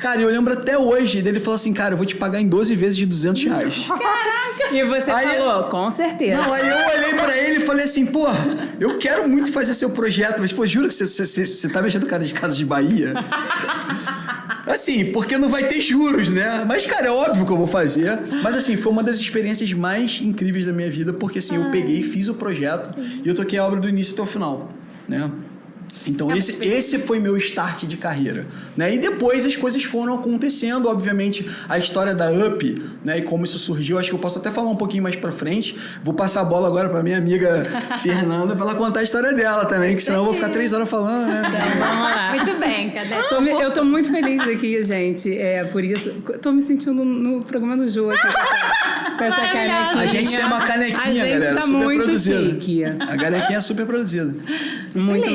Cara, 0.01 0.19
eu 0.19 0.29
lembro 0.29 0.51
até 0.53 0.75
hoje 0.75 1.21
dele 1.21 1.39
falou 1.39 1.53
assim, 1.55 1.71
cara, 1.73 1.93
eu 1.93 1.97
vou 1.97 2.07
te 2.07 2.15
pagar 2.15 2.41
em 2.41 2.47
12 2.47 2.75
vezes 2.75 2.97
de 2.97 3.05
200 3.05 3.43
reais. 3.43 3.87
E 4.71 4.83
você 4.83 5.11
Aí- 5.11 5.37
falou, 5.37 5.65
com 5.65 5.91
certeza. 5.91 6.41
Não, 6.41 6.51
aí 6.51 6.67
eu 6.67 6.75
olhei 6.75 7.13
pra 7.13 7.37
ele 7.37 7.57
e 7.57 7.59
falei 7.59 7.85
assim, 7.85 8.05
pô, 8.07 8.25
eu 8.79 8.97
quero 8.97 9.29
muito 9.29 9.51
fazer 9.51 9.75
seu 9.75 9.91
projeto, 9.91 10.39
mas, 10.39 10.51
pô, 10.51 10.65
juro 10.65 10.87
que 10.87 10.93
você, 10.95 11.69
tá 11.69 11.81
mexendo 11.81 12.07
cara 12.07 12.23
de 12.23 12.33
casa 12.33 12.55
de 12.55 12.65
Bahia? 12.65 13.13
Assim, 14.65 15.05
porque 15.11 15.37
não 15.37 15.49
vai 15.49 15.67
ter 15.67 15.81
juros, 15.81 16.29
né? 16.29 16.63
Mas, 16.65 16.85
cara, 16.85 17.07
é 17.07 17.11
óbvio 17.11 17.45
que 17.45 17.51
eu 17.51 17.57
vou 17.57 17.67
fazer. 17.67 18.17
Mas, 18.43 18.55
assim, 18.55 18.77
foi 18.77 18.91
uma 18.91 19.03
das 19.03 19.19
experiências 19.19 19.73
mais 19.73 20.21
incríveis 20.21 20.65
da 20.65 20.71
minha 20.71 20.89
vida, 20.89 21.11
porque, 21.11 21.39
assim, 21.39 21.55
eu 21.55 21.69
peguei, 21.69 22.01
fiz 22.01 22.29
o 22.29 22.35
projeto 22.35 22.93
e 22.97 23.27
eu 23.27 23.35
toquei 23.35 23.59
a 23.59 23.65
obra 23.65 23.79
do 23.79 23.89
início 23.89 24.13
até 24.13 24.21
o 24.21 24.25
final, 24.25 24.69
né? 25.09 25.29
Então, 26.07 26.31
É 26.31 26.37
esse, 26.37 26.63
esse 26.65 26.97
foi 26.97 27.19
meu 27.19 27.37
start 27.37 27.83
de 27.83 27.97
carreira. 27.97 28.47
Né? 28.75 28.95
E 28.95 28.99
depois 28.99 29.45
as 29.45 29.55
coisas 29.55 29.83
foram 29.83 30.15
acontecendo, 30.15 30.89
obviamente, 30.89 31.47
a 31.69 31.77
história 31.77 32.15
da 32.15 32.31
UP, 32.31 32.81
né? 33.03 33.19
E 33.19 33.21
como 33.21 33.45
isso 33.45 33.59
surgiu, 33.59 33.99
acho 33.99 34.09
que 34.09 34.15
eu 34.15 34.19
posso 34.19 34.39
até 34.39 34.49
falar 34.49 34.69
um 34.69 34.75
pouquinho 34.75 35.03
mais 35.03 35.15
pra 35.15 35.31
frente. 35.31 35.75
Vou 36.01 36.13
passar 36.13 36.41
a 36.41 36.45
bola 36.45 36.67
agora 36.67 36.89
pra 36.89 37.03
minha 37.03 37.17
amiga 37.17 37.65
Fernanda 38.01 38.55
pra 38.55 38.65
ela 38.65 38.75
contar 38.75 39.01
a 39.01 39.03
história 39.03 39.33
dela 39.33 39.65
também, 39.65 39.95
que 39.95 40.01
senão 40.01 40.19
eu 40.19 40.25
vou 40.25 40.33
ficar 40.33 40.49
três 40.49 40.73
horas 40.73 40.89
falando, 40.89 41.27
né? 41.27 41.41
Vamos 41.77 41.99
lá. 42.01 42.33
Muito 42.41 42.59
bem, 42.59 42.89
cadê? 42.89 43.15
Eu 43.63 43.71
tô 43.71 43.83
muito 43.83 44.09
feliz 44.09 44.41
aqui, 44.41 44.81
gente. 44.83 45.37
É, 45.37 45.63
por 45.65 45.83
isso. 45.83 46.11
Tô 46.41 46.51
me 46.51 46.61
sentindo 46.61 47.03
no 47.05 47.39
programa 47.41 47.77
do 47.77 47.91
Jô 47.91 48.09
aqui 48.09 48.27
com 49.17 49.23
essa, 49.25 49.35
canequinha. 49.35 50.01
A 50.01 50.05
gente 50.05 50.31
tem 50.31 50.45
uma 50.45 50.61
canequinha, 50.61 50.99
A 51.03 51.11
gente 51.11 51.29
galera, 51.29 51.55
tá 51.55 51.61
super 51.61 51.77
muito 51.77 52.03
produzida. 52.03 52.39
chique. 52.39 52.83
A 52.83 53.17
canequinha 53.17 53.57
é 53.57 53.61
super 53.61 53.85
produzida. 53.85 54.35
Muito 54.95 55.25
lindo. 55.27 55.31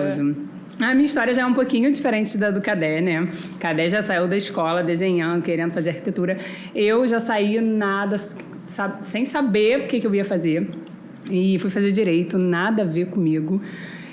Maravilhoso. 0.00 0.50
A 0.80 0.94
minha 0.94 1.04
história 1.04 1.34
já 1.34 1.42
é 1.42 1.46
um 1.46 1.52
pouquinho 1.52 1.92
diferente 1.92 2.38
da 2.38 2.50
do 2.50 2.60
Cadê, 2.60 3.02
né? 3.02 3.28
Cadê 3.58 3.88
já 3.88 4.00
saiu 4.00 4.26
da 4.26 4.36
escola 4.36 4.82
desenhando, 4.82 5.42
querendo 5.42 5.72
fazer 5.72 5.90
arquitetura. 5.90 6.38
Eu 6.74 7.06
já 7.06 7.18
saí 7.18 7.60
nada, 7.60 8.16
sem 9.02 9.26
saber 9.26 9.80
o 9.80 9.86
que, 9.86 10.00
que 10.00 10.06
eu 10.06 10.14
ia 10.14 10.24
fazer. 10.24 10.68
E 11.30 11.58
fui 11.58 11.68
fazer 11.68 11.92
direito, 11.92 12.38
nada 12.38 12.82
a 12.82 12.86
ver 12.86 13.06
comigo. 13.06 13.60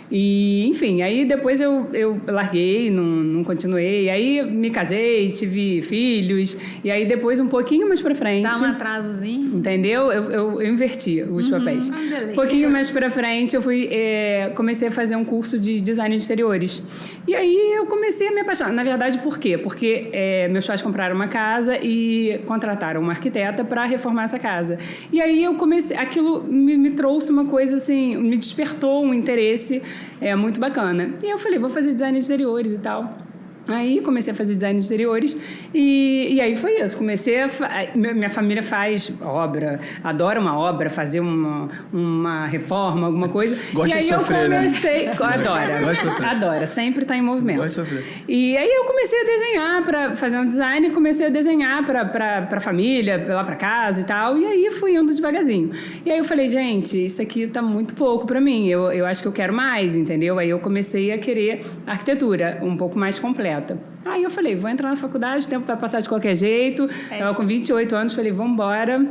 E, 0.10 0.66
enfim, 0.68 1.02
aí 1.02 1.26
depois 1.26 1.60
eu, 1.60 1.88
eu 1.94 2.20
larguei, 2.28 2.90
não, 2.90 3.04
não 3.04 3.44
continuei. 3.44 4.10
Aí 4.10 4.42
me 4.44 4.70
casei, 4.70 5.30
tive 5.30 5.82
filhos. 5.82 6.58
E 6.84 6.90
aí 6.90 7.06
depois, 7.06 7.40
um 7.40 7.48
pouquinho 7.48 7.88
mais 7.88 8.02
pra 8.02 8.16
frente. 8.16 8.44
Dá 8.44 8.58
um 8.58 8.64
atrasozinho. 8.64 9.58
Entendeu? 9.58 10.12
Eu, 10.12 10.24
eu, 10.32 10.62
eu 10.62 10.72
inverti 10.72 11.22
os 11.24 11.50
papéis. 11.50 11.92
Ah, 11.92 11.96
beleza. 11.98 12.32
Um 12.32 12.36
pouquinho 12.36 12.72
mais 12.72 12.90
pra 12.90 13.10
frente, 13.10 13.56
eu 13.56 13.62
fui 13.62 13.90
é, 13.92 14.52
comecei 14.56 14.88
a 14.88 14.92
fazer 14.92 15.16
um 15.16 15.26
curso 15.26 15.60
de 15.60 15.82
design 15.82 16.16
de 16.16 16.22
exteriores. 16.22 16.82
E 17.28 17.36
aí 17.36 17.74
eu 17.76 17.86
comecei 17.86 18.30
a 18.30 18.32
me 18.32 18.42
apaixonar. 18.42 18.72
Na 18.72 18.84
verdade, 18.84 19.18
por 19.18 19.38
quê? 19.38 19.58
Porque 19.58 20.10
é, 20.14 20.48
meus 20.48 20.66
pais 20.66 20.82
compraram 20.82 21.16
uma 21.16 21.28
casa 21.28 21.78
e 21.82 22.40
contrataram 22.46 23.02
uma 23.02 23.12
arquiteta 23.12 23.66
para 23.66 23.86
reformar 23.86 24.24
essa 24.24 24.40
casa. 24.40 24.78
E 25.12 25.22
aí 25.22 25.44
eu 25.44 25.56
comecei, 25.56 25.98
aquilo 25.98 26.44
me, 26.44 26.78
me 26.78 26.92
trouxe 26.92 27.32
uma 27.32 27.46
coisa 27.46 27.78
assim, 27.78 28.16
me 28.18 28.38
despertou 28.38 29.04
um 29.04 29.14
interesse 29.14 29.82
é, 30.20 30.36
muito 30.36 30.60
bacana. 30.60 31.12
E 31.24 31.30
eu 31.30 31.38
falei, 31.38 31.60
vou 31.60 31.70
fazer 31.70 31.94
design 31.94 32.18
de 32.18 32.24
exteriores 32.24 32.74
e 32.74 32.80
tal. 32.80 33.27
Aí 33.70 34.02
comecei 34.02 34.34
a 34.34 34.36
fazer 34.36 34.56
design 34.56 34.78
de 34.78 34.84
exteriores 34.84 35.36
e, 35.74 36.36
e 36.36 36.42
aí 36.42 36.56
foi 36.56 36.82
isso. 36.82 36.98
Comecei 36.98 37.42
a. 37.42 37.48
Minha 37.96 38.30
família 38.30 38.64
faz 38.64 39.12
obra, 39.22 39.80
adora 40.04 40.40
uma 40.40 40.58
obra, 40.58 40.90
fazer 40.90 41.20
uma, 41.20 41.70
uma 41.92 42.46
reforma, 42.46 43.08
alguma 43.08 43.28
coisa. 43.30 43.58
Gosta 43.74 43.90
e 43.90 43.94
aí 43.94 44.04
de 44.04 44.08
sofrer, 44.08 44.44
eu 44.44 44.50
né? 44.50 44.58
comecei. 44.58 45.08
Adora. 45.18 45.80
Gosta 45.82 46.10
de. 46.10 46.26
Adora, 46.26 46.66
sempre 46.66 47.02
está 47.04 47.16
em 47.16 47.22
movimento. 47.22 47.58
Gosta 47.58 47.84
de 47.84 47.90
sofrer. 47.90 48.24
E 48.28 48.56
aí 48.56 48.70
eu 48.70 48.86
comecei 48.86 49.20
a 49.20 49.24
desenhar 49.26 49.84
para 49.84 50.16
fazer 50.16 50.38
um 50.38 50.48
design, 50.48 50.90
comecei 50.92 51.28
a 51.28 51.30
desenhar 51.30 51.86
para 51.86 52.48
a 52.52 52.60
família, 52.60 53.24
lá 53.28 53.44
para 53.44 53.56
casa 53.56 54.02
e 54.02 54.04
tal. 54.04 54.38
E 54.38 54.46
aí 54.46 54.72
fui 54.72 54.96
indo 54.96 55.14
devagarzinho. 55.14 55.72
E 56.06 56.12
aí 56.12 56.18
eu 56.18 56.24
falei, 56.24 56.48
gente, 56.48 57.04
isso 57.04 57.22
aqui 57.22 57.48
tá 57.48 57.62
muito 57.62 57.94
pouco 57.94 58.26
para 58.26 58.40
mim. 58.40 58.68
Eu, 58.68 58.92
eu 58.92 59.06
acho 59.06 59.22
que 59.22 59.28
eu 59.28 59.32
quero 59.32 59.54
mais, 59.54 59.96
entendeu? 59.96 60.40
Aí 60.40 60.50
eu 60.50 60.60
comecei 60.60 61.12
a 61.12 61.18
querer 61.18 61.64
arquitetura 61.86 62.60
um 62.62 62.78
pouco 62.78 62.98
mais 62.98 63.20
completa. 63.20 63.57
Aí 64.06 64.24
eu 64.24 64.30
falei, 64.30 64.56
vou 64.56 64.70
entrar 64.70 64.90
na 64.90 64.96
faculdade, 64.96 65.46
o 65.46 65.50
tempo 65.50 65.66
vai 65.66 65.78
passar 65.78 66.00
de 66.00 66.08
qualquer 66.10 66.36
jeito. 66.36 66.90
É 67.12 67.18
Tava 67.20 67.32
isso. 67.32 67.40
com 67.40 67.46
28 67.46 67.96
anos, 67.96 68.14
falei, 68.14 68.32
vamos 68.32 68.54
embora. 68.54 69.06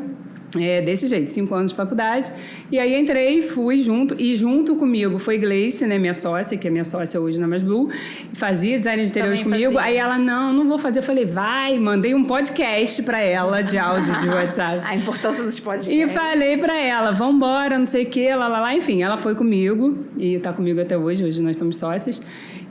É, 0.59 0.81
desse 0.81 1.09
jeito, 1.09 1.31
cinco 1.31 1.55
anos 1.55 1.73
de 1.73 1.77
faculdade. 1.77 2.33
E 2.71 2.79
aí 2.79 2.99
entrei, 2.99 3.43
fui 3.43 3.77
junto, 3.77 4.15
e 4.19 4.35
junto 4.35 4.77
comigo 4.77 5.19
foi 5.19 5.37
Gleice, 5.39 5.87
né, 5.87 5.99
minha 5.99 6.15
sócia, 6.15 6.57
que 6.57 6.67
é 6.69 6.71
minha 6.71 6.85
sócia 6.85 7.21
hoje 7.21 7.39
na 7.39 7.47
Mais 7.47 7.63
Blue, 7.63 7.91
fazia 8.33 8.79
design 8.79 9.03
de 9.03 9.11
interiores 9.11 9.43
Também 9.43 9.65
comigo. 9.65 9.75
fazia. 9.75 9.91
Aí 9.91 9.97
ela, 9.99 10.17
não, 10.19 10.53
não 10.53 10.67
vou 10.67 10.79
fazer. 10.79 11.01
Eu 11.01 11.03
falei, 11.03 11.27
vai, 11.27 11.79
mandei 11.79 12.15
um 12.15 12.25
podcast 12.25 13.03
pra 13.03 13.19
ela 13.21 13.61
de 13.61 13.77
áudio 13.77 14.17
de 14.19 14.29
WhatsApp. 14.29 14.81
A 14.87 14.97
importância 14.97 15.43
dos 15.43 15.59
podcasts. 15.59 15.95
E 15.95 16.09
falei 16.09 16.57
pra 16.57 16.79
ela, 16.79 17.11
vambora, 17.11 17.79
não 17.79 17.87
sei 17.87 18.05
o 18.05 18.07
quê, 18.07 18.35
lá, 18.35 18.49
lá, 18.49 18.61
lá. 18.61 18.75
Enfim, 18.75 19.03
ela 19.03 19.17
foi 19.17 19.35
comigo 19.35 20.07
e 20.17 20.39
tá 20.39 20.53
comigo 20.53 20.81
até 20.81 20.97
hoje, 20.97 21.25
hoje 21.25 21.43
nós 21.43 21.57
somos 21.57 21.77
sócias. 21.77 22.23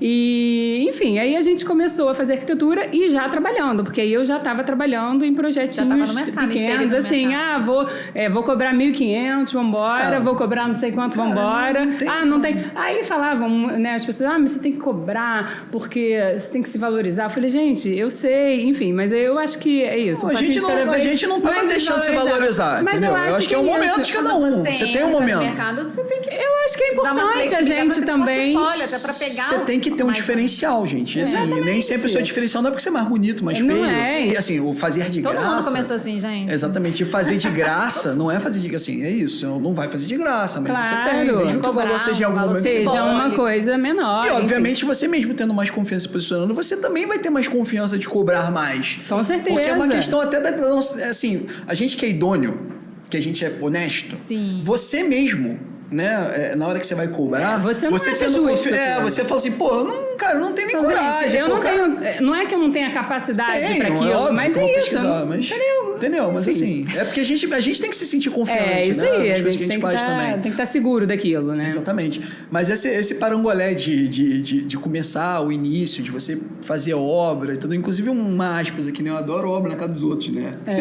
E, 0.02 0.86
enfim, 0.90 1.20
aí 1.20 1.36
a 1.36 1.42
gente 1.42 1.64
começou 1.64 2.10
a 2.10 2.14
fazer 2.14 2.34
arquitetura 2.34 2.90
e 2.92 3.10
já 3.10 3.28
trabalhando, 3.30 3.84
porque 3.84 4.02
aí 4.02 4.12
eu 4.14 4.24
já 4.24 4.38
estava 4.38 4.64
trabalhando 4.64 5.24
em 5.24 5.34
projetinhos 5.34 5.76
Já 5.76 5.86
tava 5.86 6.06
no 6.06 6.14
mercado, 6.14 6.48
pequenos, 6.48 6.94
assim, 6.94 7.28
mercado. 7.28 7.56
ah, 7.56 7.60
vou, 7.60 7.88
é, 8.14 8.30
vou 8.30 8.44
cobrar 8.44 8.74
1.500, 8.74 9.54
vambora, 9.54 10.18
Ah. 10.18 10.20
vou 10.20 10.36
cobrar 10.36 10.68
não 10.68 10.74
sei 10.74 10.92
quanto, 10.92 11.16
vambora. 11.16 11.86
não 11.86 11.94
tem 11.98 12.08
ah, 12.08 12.26
não 12.26 12.40
tem... 12.42 12.58
Aí 12.76 13.04
falavam, 13.04 13.50
né, 13.78 13.94
as 13.96 14.04
pessoas, 14.04 14.32
ah, 14.32 14.40
mas 14.40 14.52
você 14.52 14.60
tem 14.60 14.72
que 14.74 14.80
cobrar, 14.80 15.66
porque 15.72 16.18
você 16.38 16.52
tem 16.52 16.62
que 16.62 16.70
se 16.70 16.78
valorizar. 16.78 17.24
Eu 17.26 17.30
falei, 17.30 17.50
gente, 17.50 17.90
eu 17.90 18.10
sei, 18.10 18.64
enfim, 18.66 18.92
mas 18.94 19.14
eu 19.14 19.40
acho 19.40 19.58
que 19.60 19.82
é 19.84 19.98
isso. 19.98 20.26
Não, 20.26 20.32
a 20.32 20.36
gente 20.36 20.52
de 20.54 20.60
não- 20.60 20.70
a 20.92 20.98
gente 20.98 21.26
não 21.28 21.40
tava 21.42 21.66
deixando 21.66 22.02
se 22.02 22.12
valorizar, 22.12 22.84
Mas 22.84 22.96
entendeu? 22.96 23.12
eu 23.12 23.18
Eu 23.18 23.24
acho, 23.30 23.38
acho 23.38 23.48
que 23.48 23.54
é 23.56 23.58
um 23.58 23.64
isso. 23.64 23.72
momento 23.72 24.02
de 24.02 24.14
cada 24.14 24.36
um. 24.36 24.40
Quando 24.42 24.64
Você 24.64 24.86
tem 24.88 25.04
um 25.04 25.12
momento. 25.12 25.40
mercado, 25.40 25.84
você 25.84 26.04
tem 26.04 26.22
que 26.22 26.30
Eu 26.30 26.52
acho 26.66 26.78
que 26.78 26.84
é 26.84 26.92
importante 26.94 27.56
a 27.56 27.62
gente 27.62 28.02
também. 28.06 28.54
Você 28.56 29.60
tem 29.66 29.80
que 29.92 29.98
ter 29.98 30.04
um 30.04 30.08
mais- 30.08 30.18
diferencial, 30.18 30.88
gente. 30.88 31.20
Assim, 31.20 31.38
Exatamente. 31.38 31.62
nem 31.66 31.82
sempre 31.82 32.06
o 32.08 32.10
seu 32.10 32.22
diferencial 32.22 32.62
não 32.62 32.70
é 32.70 32.72
porque 32.72 32.84
você 32.84 32.90
é 32.90 32.92
mais 32.92 33.08
bonito, 33.08 33.44
mais 33.44 33.60
Não 33.60 33.68
feio. 33.68 33.86
é. 33.86 34.28
E 34.28 34.38
assim, 34.38 34.60
o 34.60 34.74
fazer 34.74 35.10
de 35.10 35.22
Todo 35.22 35.32
graça. 35.34 35.56
mundo 35.56 35.64
começou 35.66 35.96
assim, 35.96 36.20
gente. 36.20 36.52
Exatamente. 36.52 37.04
E 37.04 37.06
fazer 37.06 37.38
de 37.38 37.50
graça 37.52 38.14
não 38.14 38.30
é 38.32 38.40
fazer 38.40 38.60
de 38.60 38.76
assim, 38.76 39.04
é 39.04 39.10
isso. 39.10 39.46
Não 39.60 39.74
vai 39.74 39.88
fazer 39.88 40.06
de 40.08 40.18
graça, 40.18 40.60
mas 40.62 40.88
você 40.88 40.94
Claro. 40.94 41.10
tem, 41.10 41.26
mesmo 41.46 41.62
que 41.62 41.68
o 41.70 41.74
valor 41.74 42.00
seja 42.00 42.24
em 42.24 42.26
um 42.26 42.30
algum 42.30 42.40
momento. 42.48 42.62
Seja 42.64 43.04
uma 43.04 43.32
coisa 43.32 43.78
menor. 43.78 44.26
E 44.26 44.30
enfim. 44.30 44.38
obviamente 44.42 44.86
você 44.86 45.08
mesmo 45.08 45.34
tendo 45.34 45.54
mais 45.54 45.70
confiança 45.70 46.04
se 46.04 46.10
posicionando, 46.10 46.54
você 46.54 46.76
também 46.78 47.06
vai 47.06 47.20
ter 47.20 47.30
mais 47.30 47.48
confiança 47.48 47.98
de 47.98 48.08
cobrar 48.10 48.52
mais. 48.52 48.98
Com 49.08 49.24
certeza. 49.24 49.56
Porque 49.56 49.70
é 49.70 49.74
uma 49.74 49.88
questão 49.88 50.20
até 50.20 50.40
da 50.42 50.52
nossa- 50.52 51.04
assim, 51.06 51.46
a 51.68 51.74
gente 51.74 51.96
que 51.98 52.06
é 52.06 52.10
idôneo, 52.10 52.72
que 53.10 53.16
a 53.18 53.22
gente 53.22 53.46
é 53.46 53.56
honesto, 53.62 54.16
Sim. 54.28 54.60
você 54.64 55.04
mesmo, 55.04 55.60
né, 55.92 56.32
é, 56.52 56.56
na 56.56 56.68
hora 56.68 56.80
que 56.80 56.86
você 56.88 56.96
vai 56.96 57.08
cobrar, 57.08 57.60
É, 57.60 57.62
você 57.62 57.88
não 57.90 57.96
acha 57.96 58.12
tendo 58.12 58.34
justo 58.36 58.48
confi- 58.70 58.74
é, 58.74 59.02
você 59.02 59.24
fala 59.24 59.38
assim, 59.40 59.52
pô, 59.52 59.70
eu 59.70 59.84
não, 59.84 60.05
cara, 60.16 60.36
eu 60.36 60.40
não 60.42 60.54
tenho 60.54 60.68
nem 60.68 60.76
Então, 60.78 60.88
coragem. 60.90 61.30
gente, 61.30 61.40
eu 61.42 61.48
pô, 61.48 61.54
não 61.56 61.62
cara, 61.62 61.90
tenho. 61.90 62.22
Não 62.26 62.36
é 62.36 62.46
que 62.46 62.56
eu 62.56 62.60
não 62.60 62.72
tenha 62.72 62.92
capacidade 62.92 63.52
tem, 63.66 63.80
para 63.80 63.90
não 63.90 63.96
aquilo, 63.98 64.12
é 64.12 64.16
óbvio 64.16 64.34
mas 64.34 64.54
que 64.54 64.60
é 64.60 64.66
isso. 64.66 64.74
pesquisar, 64.92 65.26
mas, 65.26 65.46
Entendeu? 65.46 65.86
Entendeu? 65.96 66.32
Mas 66.34 66.50
assim, 66.50 66.86
é 66.94 67.06
porque 67.06 67.22
a 67.22 67.24
gente, 67.24 67.54
a 67.54 67.60
gente 67.62 67.80
tem 67.82 67.90
que 67.90 67.96
se 67.96 68.06
sentir 68.06 68.30
confiante, 68.30 68.62
É 68.62 68.82
isso 68.82 69.02
né? 69.02 69.10
aí, 69.12 69.32
a 69.32 69.36
gente, 69.36 69.44
que 69.44 69.50
a 69.50 69.52
tem 69.52 69.60
gente 69.60 69.76
que 69.76 69.82
faz 69.82 70.02
tá- 70.02 70.08
também. 70.10 70.32
tem 70.34 70.42
que 70.42 70.50
estar 70.50 70.66
seguro 70.66 71.08
daquilo, 71.08 71.54
né? 71.54 71.68
Exatamente. 71.68 72.22
Mas 72.52 72.70
esse, 72.70 72.90
esse 72.90 73.16
parangolé 73.16 73.74
de, 73.74 74.08
de, 74.10 74.42
de, 74.42 74.62
de 74.62 74.78
começar 74.78 75.40
o 75.42 75.52
início, 75.54 76.04
de 76.04 76.12
você 76.12 76.38
fazer 76.62 76.94
obra 76.96 77.54
e 77.54 77.58
tudo, 77.58 77.74
inclusive 77.74 78.10
uma 78.10 78.60
aspas 78.60 78.88
aqui, 78.88 79.02
né? 79.02 79.10
Eu 79.10 79.18
adoro 79.18 79.50
obra 79.50 79.70
na 79.72 79.78
casa 79.78 79.90
dos 79.94 80.04
outros, 80.04 80.30
né? 80.34 80.54
É, 80.68 80.74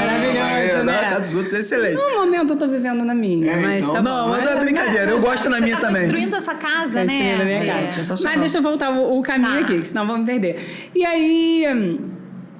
maravilhoso, 0.00 0.84
Na 0.84 0.92
né? 0.92 1.08
casa 1.08 1.20
dos 1.20 1.34
outros 1.36 1.54
é 1.54 1.58
excelente. 1.60 2.02
No 2.02 2.14
momento 2.24 2.52
eu 2.52 2.56
tô 2.56 2.66
vivendo 2.66 3.04
na 3.04 3.14
minha, 3.14 3.52
É, 3.52 3.56
mas 3.56 3.84
então- 3.84 3.94
tá 3.96 4.02
não, 4.02 4.24
bom. 4.24 4.30
mas 4.30 4.48
é 4.50 4.56
brincadeira. 4.58 5.10
Eu 5.10 5.20
gosto 5.20 5.48
na 5.48 5.60
minha 5.60 5.76
Você 5.76 5.80
tá 5.80 5.86
também. 5.86 6.02
construindo 6.02 6.34
a 6.34 6.40
sua 6.40 6.54
casa, 6.54 7.00
Construindo 7.00 7.06
né? 7.24 7.40
a 7.40 7.44
minha 7.44 7.62
É. 7.62 7.66
casa. 7.82 7.94
sensacional. 7.94 8.32
Mas 8.34 8.40
deixa 8.40 8.58
eu 8.58 8.62
voltar 8.62 8.75
o, 8.78 9.18
o 9.18 9.22
caminho 9.22 9.52
Tá. 9.52 9.60
aqui, 9.60 9.84
senão 9.84 10.06
vamos 10.06 10.26
perder. 10.26 10.56
E 10.94 11.04
aí. 11.04 11.64
hum, 11.74 11.98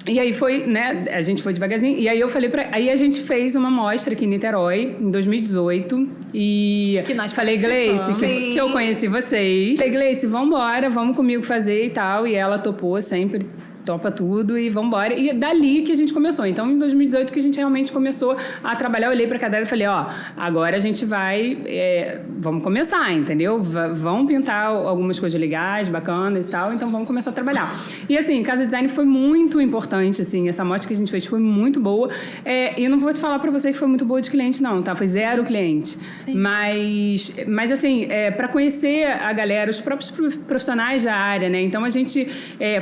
E 0.07 0.19
aí 0.21 0.31
foi, 0.31 0.65
né? 0.65 1.05
A 1.11 1.19
gente 1.21 1.43
foi 1.43 1.51
devagarzinho. 1.51 1.97
E 1.99 2.07
aí 2.07 2.17
eu 2.19 2.29
falei 2.29 2.49
pra. 2.49 2.67
Aí 2.71 2.89
a 2.89 2.95
gente 2.95 3.19
fez 3.21 3.55
uma 3.55 3.69
mostra 3.69 4.13
aqui 4.13 4.23
em 4.23 4.29
Niterói, 4.29 4.95
em 5.01 5.09
2018. 5.11 6.07
E. 6.33 7.01
Que 7.05 7.13
nós 7.13 7.33
falei, 7.33 7.57
Gleice, 7.57 8.13
que, 8.15 8.53
que 8.53 8.57
eu 8.57 8.69
conheci 8.71 9.07
vocês. 9.09 9.77
Falei, 9.77 9.91
Gleice, 9.93 10.25
vambora, 10.27 10.89
vamos 10.89 11.15
comigo 11.15 11.43
fazer 11.43 11.85
e 11.85 11.89
tal. 11.89 12.25
E 12.25 12.35
ela 12.35 12.57
topou 12.57 13.01
sempre. 13.01 13.39
Topa 13.87 14.11
tudo 14.11 14.57
e 14.59 14.69
vambora. 14.69 15.13
E 15.13 15.31
dali 15.33 15.81
que 15.81 15.93
a 15.93 15.95
gente 15.95 16.13
começou. 16.13 16.45
Então, 16.45 16.69
em 16.69 16.77
2018 16.77 17.31
que 17.31 17.39
a 17.39 17.41
gente 17.41 17.55
realmente 17.57 17.89
começou 17.89 18.35
a 18.61 18.75
trabalhar, 18.75 19.07
eu 19.07 19.11
olhei 19.11 19.25
pra 19.27 19.39
cadeira 19.39 19.65
e 19.65 19.69
falei, 19.69 19.87
ó, 19.87 20.07
agora 20.35 20.75
a 20.75 20.79
gente 20.79 21.05
vai. 21.05 21.57
é, 21.65 22.19
vamos 22.39 22.61
começar, 22.61 23.13
entendeu? 23.13 23.61
V 23.61 23.93
vão 23.93 24.25
pintar 24.25 24.65
algumas 24.67 25.17
coisas 25.19 25.39
legais, 25.39 25.87
bacanas 25.87 26.45
e 26.45 26.49
tal, 26.49 26.73
então 26.73 26.91
vamos 26.91 27.07
começar 27.07 27.29
a 27.29 27.33
trabalhar. 27.33 27.73
E 28.09 28.17
assim, 28.17 28.43
Casa 28.43 28.65
Design 28.65 28.89
foi 28.89 29.05
muito 29.05 29.61
importante, 29.61 30.21
assim, 30.21 30.49
essa 30.49 30.65
mostra 30.65 30.87
que 30.89 30.93
a 30.93 30.97
gente 30.97 31.09
fez 31.09 31.25
foi 31.25 31.39
muito 31.39 31.79
boa. 31.79 32.09
É, 32.43 32.77
e 32.79 32.83
eu 32.83 32.89
não 32.91 32.99
vou 32.99 33.13
te 33.13 33.19
falar 33.21 33.39
pra 33.39 33.49
você 33.51 33.71
que 33.71 33.77
foi 33.77 33.87
muito 33.87 34.03
boa 34.03 34.21
de 34.21 34.29
cliente, 34.29 34.61
não, 34.61 34.81
tá? 34.83 34.95
Foi 34.95 35.07
zero 35.07 35.43
cliente. 35.45 35.97
Mas, 36.35 37.33
mas 37.47 37.71
assim, 37.71 38.05
é, 38.09 38.31
para 38.31 38.47
conhecer 38.49 39.05
a 39.07 39.31
galera, 39.31 39.69
os 39.69 39.79
próprios 39.79 40.11
pro- 40.11 40.37
profissionais 40.39 41.03
da 41.05 41.15
área, 41.15 41.47
né? 41.49 41.61
Então 41.61 41.85
a 41.85 41.89
gente, 41.89 42.27
é, 42.59 42.81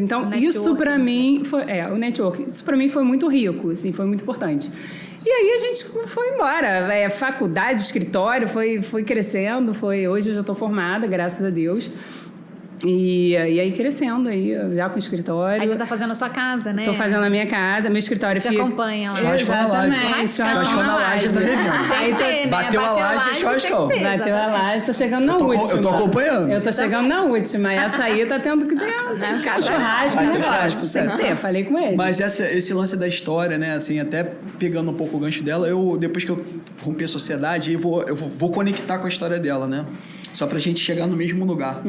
então 0.00 0.32
isso 0.34 0.74
né? 0.74 0.98
mim 0.98 1.42
foi, 1.44 1.62
é, 1.62 1.86
o 1.88 1.96
network, 1.96 2.44
isso 2.46 2.64
pra 2.64 2.76
mim 2.76 2.88
foi 2.88 3.02
muito 3.02 3.28
rico, 3.28 3.70
assim, 3.70 3.92
foi 3.92 4.06
muito 4.06 4.22
importante. 4.22 4.70
E 5.24 5.28
aí 5.28 5.50
a 5.50 5.58
gente 5.58 5.84
foi 6.06 6.34
embora, 6.34 6.68
é, 6.94 7.10
faculdade, 7.10 7.80
escritório, 7.80 8.46
foi, 8.46 8.80
foi 8.80 9.02
crescendo, 9.02 9.74
foi, 9.74 10.06
hoje 10.06 10.30
eu 10.30 10.34
já 10.36 10.42
tô 10.44 10.54
formada, 10.54 11.04
graças 11.08 11.42
a 11.42 11.50
Deus. 11.50 11.90
E, 12.84 13.32
e 13.32 13.60
aí 13.60 13.72
crescendo 13.72 14.28
aí, 14.28 14.54
já 14.72 14.88
com 14.88 14.96
o 14.96 14.98
escritório. 14.98 15.62
Aí 15.62 15.68
você 15.68 15.76
tá 15.76 15.86
fazendo 15.86 16.10
a 16.10 16.14
sua 16.14 16.28
casa, 16.28 16.72
né? 16.72 16.84
Tô 16.84 16.92
fazendo 16.94 17.24
a 17.24 17.30
minha 17.30 17.46
casa, 17.46 17.88
meu 17.88 17.98
escritório 17.98 18.40
Você 18.40 18.50
fica... 18.50 18.62
acompanha 18.62 19.10
lá. 19.10 19.16
Churrasco 19.16 19.50
na 19.50 19.66
laje. 19.66 20.28
Churrasco 20.28 20.76
na 20.76 20.96
laje 20.96 21.32
tá 21.32 21.40
devendo. 21.40 21.88
Tem 21.88 22.12
que 22.12 22.18
ter, 22.18 22.44
né? 22.44 22.46
Bateu 22.48 22.84
a 22.84 22.92
laje, 22.92 23.34
churrascão. 23.36 23.88
Bateu 23.88 24.36
a 24.36 24.46
laje, 24.46 24.86
tô 24.86 24.92
chegando 24.92 25.24
na 25.26 25.32
Eu 25.32 25.38
tô 25.38 25.46
última. 25.46 25.70
eu 25.72 25.82
tô 25.82 25.88
acompanhando. 25.88 26.50
Eu 26.50 26.62
tô 26.62 26.72
chegando 26.72 27.08
na 27.08 27.22
última. 27.22 27.72
Essa 27.72 28.04
aí 28.04 28.26
tá 28.26 28.38
tendo 28.38 28.66
que 28.66 28.76
ter 28.76 28.84
né, 28.84 29.42
churrasco, 29.62 30.16
Vai 30.16 30.26
ter 30.26 30.32
negócio. 30.32 30.42
churrasco, 30.42 30.80
Tem 30.80 30.88
certo. 30.88 31.16
que 31.16 31.22
ter, 31.22 31.36
falei 31.36 31.64
com 31.64 31.78
ele. 31.78 31.96
Mas 31.96 32.20
essa, 32.20 32.44
esse 32.50 32.74
lance 32.74 32.96
da 32.96 33.08
história, 33.08 33.56
né, 33.56 33.74
assim, 33.74 34.00
até 34.00 34.24
pegando 34.58 34.90
um 34.90 34.94
pouco 34.94 35.16
o 35.16 35.20
gancho 35.20 35.42
dela, 35.42 35.66
eu 35.66 35.96
depois 35.98 36.24
que 36.24 36.30
eu 36.30 36.44
rompi 36.84 37.04
a 37.04 37.08
sociedade, 37.08 37.72
eu 37.72 37.78
vou, 37.78 38.02
eu 38.02 38.14
vou, 38.14 38.28
vou 38.28 38.50
conectar 38.50 38.98
com 38.98 39.06
a 39.06 39.08
história 39.08 39.38
dela, 39.38 39.66
né? 39.66 39.84
Só 40.36 40.46
pra 40.46 40.58
gente 40.58 40.80
chegar 40.80 41.06
no 41.06 41.16
mesmo 41.16 41.46
lugar. 41.46 41.80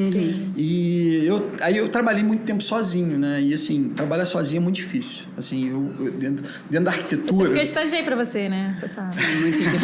E 0.56 1.26
eu, 1.26 1.52
aí 1.60 1.76
eu 1.76 1.90
trabalhei 1.90 2.24
muito 2.24 2.44
tempo 2.46 2.64
sozinho, 2.64 3.20
né? 3.20 3.42
E 3.42 3.54
assim, 3.54 3.90
trabalhar 3.94 4.26
sozinho 4.26 4.60
é 4.62 4.64
muito 4.64 4.76
difícil. 4.78 5.26
Assim, 5.38 5.70
eu, 5.70 5.94
eu 6.00 6.12
dentro, 6.14 6.46
dentro 6.70 6.86
da 6.86 6.92
arquitetura. 6.92 7.44
porque 7.44 7.60
eu 7.60 7.64
estagiei 7.64 8.04
pra 8.04 8.16
você, 8.16 8.48
né? 8.48 8.74
Você 8.74 8.88
sabe. 8.88 9.18
Muito 9.42 9.58
difícil. 9.58 9.80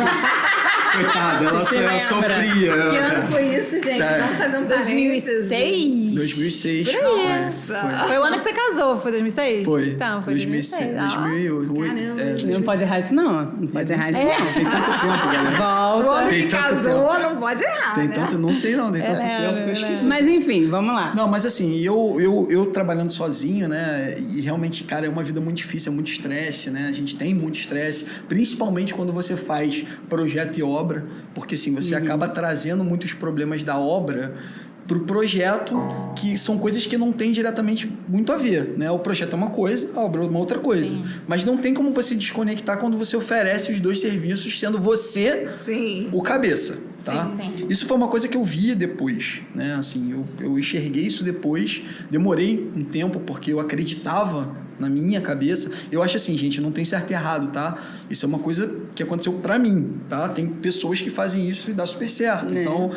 Coitada, 0.94 1.46
ela, 1.46 1.60
Você 1.66 1.78
ela 1.78 2.00
sofria. 2.00 2.74
Que 2.74 2.98
ano 2.98 3.28
foi 3.32 3.56
isso, 3.56 3.84
gente? 3.84 3.98
Tá. 3.98 4.18
Vamos 4.20 4.38
fazer 4.38 4.58
um 4.60 4.66
2006? 4.68 6.14
2006. 6.14 6.90
Por 6.90 7.02
Foi, 7.02 7.52
foi. 7.52 8.08
Foi 8.08 8.18
o 8.20 8.24
ano 8.24 8.38
que 8.38 8.44
você 8.44 8.54
casou, 8.54 8.98
foi 8.98 9.12
2006? 9.12 9.66
Foi. 9.66 9.90
Então, 9.90 10.22
foi 10.22 10.34
2006. 10.36 10.96
2008. 10.96 12.20
É, 12.20 12.54
Não 12.54 12.62
pode 12.62 12.84
errar 12.84 13.00
isso, 13.00 13.16
não. 13.16 13.44
Não 13.46 13.68
pode 13.68 13.92
errar 13.92 14.10
isso, 14.10 14.20
É. 14.20 14.38
não. 14.40 14.54
Tem 14.54 14.66
tanto 14.66 14.90
tempo, 14.92 15.32
galera. 15.34 15.58
Volta. 15.58 16.30
Tem 16.30 16.42
que 16.44 16.48
tanto 16.56 16.62
casou, 16.76 17.08
tempo. 17.10 17.20
não 17.24 17.38
pode 17.38 17.64
errar, 17.64 17.96
Tem 17.96 18.08
né? 18.08 18.14
tanto, 18.14 18.38
não 18.38 18.53
sei 18.54 18.76
não, 18.76 18.92
tem 18.92 19.02
tanto 19.02 19.22
é, 19.22 19.38
tempo 19.38 19.54
que 19.54 19.60
eu 19.60 19.64
ela 19.64 19.70
é. 19.70 19.72
esqueci. 19.74 20.06
Mas 20.06 20.28
enfim, 20.28 20.68
vamos 20.68 20.94
lá. 20.94 21.14
Não, 21.16 21.28
mas 21.28 21.46
assim, 21.46 21.80
eu, 21.80 22.18
eu, 22.20 22.48
eu 22.50 22.66
trabalhando 22.68 23.12
sozinho, 23.12 23.68
né? 23.68 24.16
E 24.34 24.42
realmente, 24.42 24.84
cara, 24.84 25.06
é 25.06 25.10
uma 25.10 25.24
vida 25.24 25.42
muito 25.42 25.58
difícil, 25.58 25.92
é 25.92 25.96
muito 25.96 26.08
estresse, 26.08 26.70
né? 26.70 26.88
A 26.88 26.92
gente 26.92 27.16
tem 27.16 27.34
muito 27.34 27.56
estresse, 27.56 28.06
principalmente 28.28 28.94
quando 28.94 29.14
você 29.14 29.36
faz 29.36 29.86
projeto 30.10 30.58
e 30.58 30.64
obra, 30.64 31.06
porque 31.34 31.56
assim, 31.56 31.74
você 31.74 31.96
acaba 31.96 32.28
trazendo 32.28 32.84
muitos 32.84 33.14
problemas 33.14 33.64
da 33.64 33.78
obra 33.78 34.36
pro 34.88 35.02
projeto, 35.02 35.76
que 36.16 36.38
são 36.38 36.58
coisas 36.58 36.86
que 36.86 36.98
não 36.98 37.12
tem 37.12 37.32
diretamente 37.32 37.92
muito 38.08 38.32
a 38.32 38.38
ver, 38.38 38.76
né? 38.78 38.92
O 38.92 39.00
projeto 39.00 39.34
é 39.34 39.36
uma 39.36 39.50
coisa, 39.50 39.90
a 39.96 40.02
obra 40.02 40.24
é 40.24 40.28
uma 40.28 40.40
outra 40.40 40.60
coisa. 40.60 40.98
Mas 41.28 41.46
não 41.46 41.58
tem 41.58 41.74
como 41.74 41.92
você 41.92 42.16
desconectar 42.16 42.78
quando 42.78 42.98
você 42.98 43.16
oferece 43.16 43.72
os 43.72 43.80
dois 43.80 44.00
serviços, 44.00 44.60
sendo 44.60 44.80
você 44.80 45.48
Sim. 45.52 46.10
o 46.12 46.22
cabeça, 46.22 46.78
tá? 47.04 47.28
Sim, 47.28 47.52
sim. 47.58 47.68
Isso 47.70 47.86
foi 47.86 47.98
uma 47.98 48.08
coisa 48.08 48.28
que 48.28 48.38
eu 48.38 48.44
via 48.44 48.76
depois, 48.76 49.42
né? 49.54 49.76
Assim, 49.76 50.12
eu, 50.12 50.28
eu 50.40 50.58
enxerguei 50.58 51.06
isso 51.06 51.24
depois, 51.24 51.82
demorei 52.10 52.72
um 52.76 52.84
tempo 52.84 53.20
porque 53.20 53.52
eu 53.52 53.60
acreditava 53.60 54.64
na 54.80 54.90
minha 54.90 55.22
cabeça. 55.22 55.70
Eu 55.92 56.02
acho 56.02 56.16
assim, 56.16 56.38
gente, 56.38 56.60
não 56.60 56.72
tem 56.72 56.84
certo 56.84 57.12
e 57.12 57.14
errado, 57.14 57.52
tá? 57.52 57.78
Isso 58.10 58.26
é 58.26 58.28
uma 58.28 58.40
coisa 58.40 58.76
que 58.96 59.04
aconteceu 59.04 59.34
pra 59.34 59.58
mim, 59.60 60.00
tá? 60.10 60.30
Tem 60.30 60.48
pessoas 60.48 61.02
que 61.02 61.10
fazem 61.10 61.48
isso 61.48 61.72
e 61.72 61.74
dá 61.74 61.86
super 61.86 62.10
certo. 62.10 62.54
É. 62.54 62.62
Então, 62.62 62.92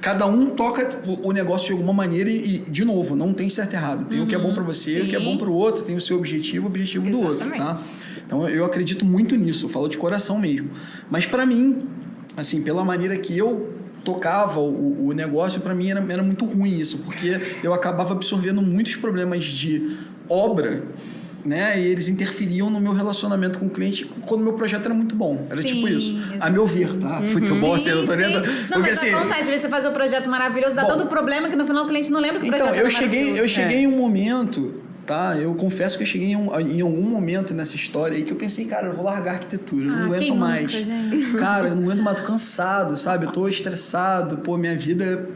cada 0.00 0.26
um 0.26 0.50
toca 0.50 1.00
o 1.06 1.30
o 1.30 1.32
negócio 1.32 1.66
de 1.68 1.72
alguma 1.72 1.92
maneira 1.92 2.30
e, 2.30 2.56
e, 2.56 2.58
de 2.58 2.84
novo, 2.84 3.14
não 3.14 3.32
tem 3.32 3.48
certo 3.48 3.74
e 3.74 3.76
errado. 3.76 4.06
Tem 4.06 4.20
o 4.20 4.26
que 4.26 4.34
é 4.34 4.38
bom 4.38 4.52
pra 4.52 4.62
você, 4.62 5.02
o 5.02 5.08
que 5.08 5.14
é 5.14 5.18
sim. 5.18 5.24
bom 5.24 5.36
pro 5.36 5.52
outro, 5.52 5.84
tem 5.84 5.94
o 5.94 6.00
seu 6.00 6.16
objetivo, 6.16 6.66
o 6.66 6.68
objetivo 6.68 7.08
do 7.08 7.20
outro, 7.20 7.46
Exatamente. 7.46 7.62
tá? 7.62 7.84
Então 8.26 8.48
eu 8.48 8.64
acredito 8.64 9.04
muito 9.04 9.36
nisso, 9.36 9.66
eu 9.66 9.68
falo 9.68 9.88
de 9.88 9.98
coração 9.98 10.38
mesmo. 10.38 10.70
Mas 11.10 11.26
pra 11.26 11.44
mim, 11.44 11.78
assim, 12.36 12.62
pela 12.62 12.84
maneira 12.84 13.16
que 13.16 13.36
eu 13.36 13.74
tocava 14.04 14.60
o, 14.60 15.08
o 15.08 15.12
negócio, 15.12 15.60
pra 15.60 15.74
mim 15.74 15.90
era, 15.90 16.04
era 16.12 16.22
muito 16.22 16.44
ruim 16.46 16.78
isso, 16.78 16.98
porque 16.98 17.38
eu 17.62 17.74
acabava 17.74 18.12
absorvendo 18.12 18.62
muitos 18.62 18.96
problemas 18.96 19.44
de 19.44 19.96
obra. 20.28 20.82
Né? 21.42 21.80
E 21.80 21.86
eles 21.86 22.06
interferiam 22.08 22.68
no 22.68 22.78
meu 22.78 22.92
relacionamento 22.92 23.58
com 23.58 23.64
o 23.64 23.70
cliente 23.70 24.04
quando 24.26 24.42
o 24.42 24.44
meu 24.44 24.52
projeto 24.52 24.84
era 24.84 24.92
muito 24.94 25.16
bom. 25.16 25.42
Era 25.50 25.62
Sim, 25.62 25.68
tipo 25.68 25.88
isso. 25.88 26.14
A 26.38 26.50
meu 26.50 26.66
ver, 26.66 26.94
tá? 26.98 27.18
Muito 27.20 27.54
bom, 27.54 27.74
assim, 27.74 27.88
eu 27.88 28.04
tô 28.04 28.12
Sim, 28.12 28.18
sim. 28.18 28.32
Não, 28.34 28.42
Porque 28.42 28.78
mas 28.78 28.90
assim. 28.98 29.08
acontece, 29.14 29.40
às 29.40 29.46
vezes 29.48 29.62
você 29.62 29.68
faz 29.70 29.86
um 29.86 29.92
projeto 29.92 30.28
maravilhoso, 30.28 30.74
dá 30.76 30.82
Bom, 30.82 30.88
tanto 30.88 31.06
problema 31.06 31.48
que 31.48 31.56
no 31.56 31.66
final 31.66 31.84
o 31.84 31.86
cliente 31.88 32.10
não 32.10 32.20
lembra 32.20 32.40
que 32.40 32.44
o 32.44 32.48
Então, 32.48 32.58
projeto 32.58 32.76
eu 32.76 32.86
era 32.86 32.90
cheguei, 32.90 33.40
eu 33.40 33.48
cheguei 33.48 33.78
É. 33.78 33.80
em 33.80 33.86
um 33.86 33.96
momento, 33.96 34.79
tá? 35.10 35.36
Eu 35.36 35.52
confesso 35.54 35.96
que 35.96 36.04
eu 36.04 36.06
cheguei 36.06 36.28
em, 36.28 36.36
um- 36.36 36.60
em 36.60 36.80
algum 36.80 37.02
momento 37.02 37.52
nessa 37.52 37.74
história 37.74 38.16
aí 38.16 38.22
que 38.22 38.30
eu 38.32 38.36
pensei, 38.36 38.64
cara, 38.64 38.86
eu 38.86 38.94
vou 38.94 39.04
largar 39.04 39.32
a 39.32 39.34
arquitetura, 39.34 39.86
eu 39.86 39.90
não 39.90 39.98
Ah, 40.02 40.04
aguento 40.04 40.18
quem 40.20 40.36
mais. 40.36 40.72
nunca? 40.86 41.38
Cara, 41.38 41.68
eu 41.68 41.74
não 41.74 41.82
aguento 41.82 42.02
mais, 42.04 42.16
tô 42.20 42.22
cansado, 42.26 42.96
sabe? 42.96 43.26
Eu 43.26 43.32
tô 43.32 43.48
estressado, 43.48 44.38
pô, 44.38 44.56
minha 44.56 44.76
vida. 44.76 45.26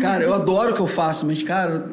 Cara, 0.00 0.22
eu 0.24 0.34
adoro 0.34 0.72
o 0.72 0.74
que 0.74 0.80
eu 0.80 0.86
faço, 0.86 1.24
mas, 1.24 1.42
cara, 1.42 1.86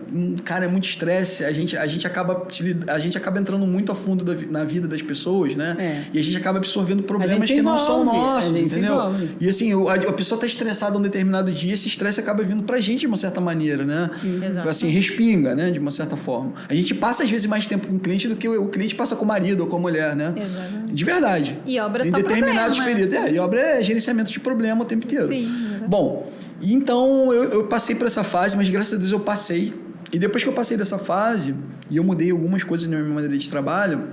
cara, 0.44 0.66
é 0.66 0.68
muito 0.68 0.84
estresse. 0.86 1.46
A 1.46 1.52
gente, 1.54 1.78
a 1.78 1.88
gente, 1.88 2.06
acaba, 2.06 2.46
a 2.88 3.00
gente 3.00 3.18
acaba 3.18 3.40
entrando 3.40 3.66
muito 3.66 3.92
a 3.92 3.96
fundo 3.96 4.24
da 4.26 4.36
na 4.50 4.64
vida 4.64 4.88
das 4.88 5.02
pessoas, 5.02 5.56
né? 5.56 5.76
É. 5.80 6.04
E 6.14 6.20
a 6.20 6.24
gente 6.24 6.36
acaba 6.38 6.58
absorvendo 6.58 7.04
problemas 7.04 7.50
que 7.50 7.62
não 7.62 7.78
são 7.80 8.02
envolve, 8.02 8.20
a 8.20 8.22
nossos, 8.24 8.56
entendeu? 8.56 8.96
envolve. 8.96 9.30
E 9.40 9.48
assim, 9.50 9.72
a, 9.88 9.94
a 9.94 10.14
pessoa 10.14 10.40
tá 10.40 10.46
estressada 10.46 10.98
um 10.98 11.02
determinado 11.02 11.52
dia, 11.52 11.74
esse 11.74 11.88
estresse 11.88 12.20
acaba 12.20 12.44
vindo 12.44 12.64
pra 12.64 12.80
gente 12.80 13.02
de 13.02 13.08
uma 13.08 13.18
certa 13.18 13.40
maneira, 13.40 13.86
né? 13.86 14.10
Exato. 14.48 14.68
Assim, 14.70 14.88
respinga, 14.90 15.54
né? 15.56 15.72
De 15.72 15.80
uma 15.80 15.92
certa 15.92 16.18
forma. 16.18 16.54
A 16.68 16.74
gente 16.74 16.94
passa, 16.96 17.26
às 17.30 17.32
vezes, 17.32 17.48
mais 17.48 17.68
tempo 17.68 17.88
com 17.88 17.96
o 17.96 18.00
cliente 18.00 18.28
do 18.28 18.36
que 18.36 18.48
o, 18.48 18.64
o 18.64 18.68
cliente 18.70 18.96
passa 18.96 19.16
com 19.16 19.24
o 19.24 19.28
marido 19.28 19.62
ou 19.62 19.68
com 19.68 19.78
a 19.78 19.80
mulher, 19.80 20.16
né? 20.16 20.34
Exatamente. 20.36 20.94
De 20.94 21.06
verdade. 21.06 21.60
E 21.66 21.80
obra 21.80 22.04
é 22.04 22.08
Em 22.08 22.12
determinados 22.12 22.78
problema. 22.78 23.08
períodos. 23.08 23.32
É, 23.32 23.36
e 23.36 23.40
obra 23.40 23.62
é 23.62 23.84
gerenciamento 23.84 24.32
de 24.32 24.40
problema 24.40 24.82
o 24.82 24.86
tempo 24.86 25.06
inteiro. 25.06 25.28
Sim, 25.28 25.44
exatamente. 25.44 25.88
Bom, 25.88 26.32
então 26.62 27.32
eu, 27.32 27.44
eu 27.52 27.64
passei 27.66 27.96
por 27.96 28.08
essa 28.08 28.24
fase, 28.24 28.58
mas 28.58 28.68
graças 28.70 28.94
a 28.94 28.98
Deus 28.98 29.12
eu 29.12 29.20
passei. 29.20 29.74
E 30.12 30.18
depois 30.18 30.44
que 30.44 30.50
eu 30.50 30.54
passei 30.54 30.76
dessa 30.76 30.98
fase, 30.98 31.54
e 31.90 31.98
eu 31.98 32.04
mudei 32.04 32.32
algumas 32.32 32.64
coisas 32.64 32.88
na 32.88 32.98
minha 32.98 33.14
maneira 33.14 33.38
de 33.38 33.50
trabalho, 33.50 34.08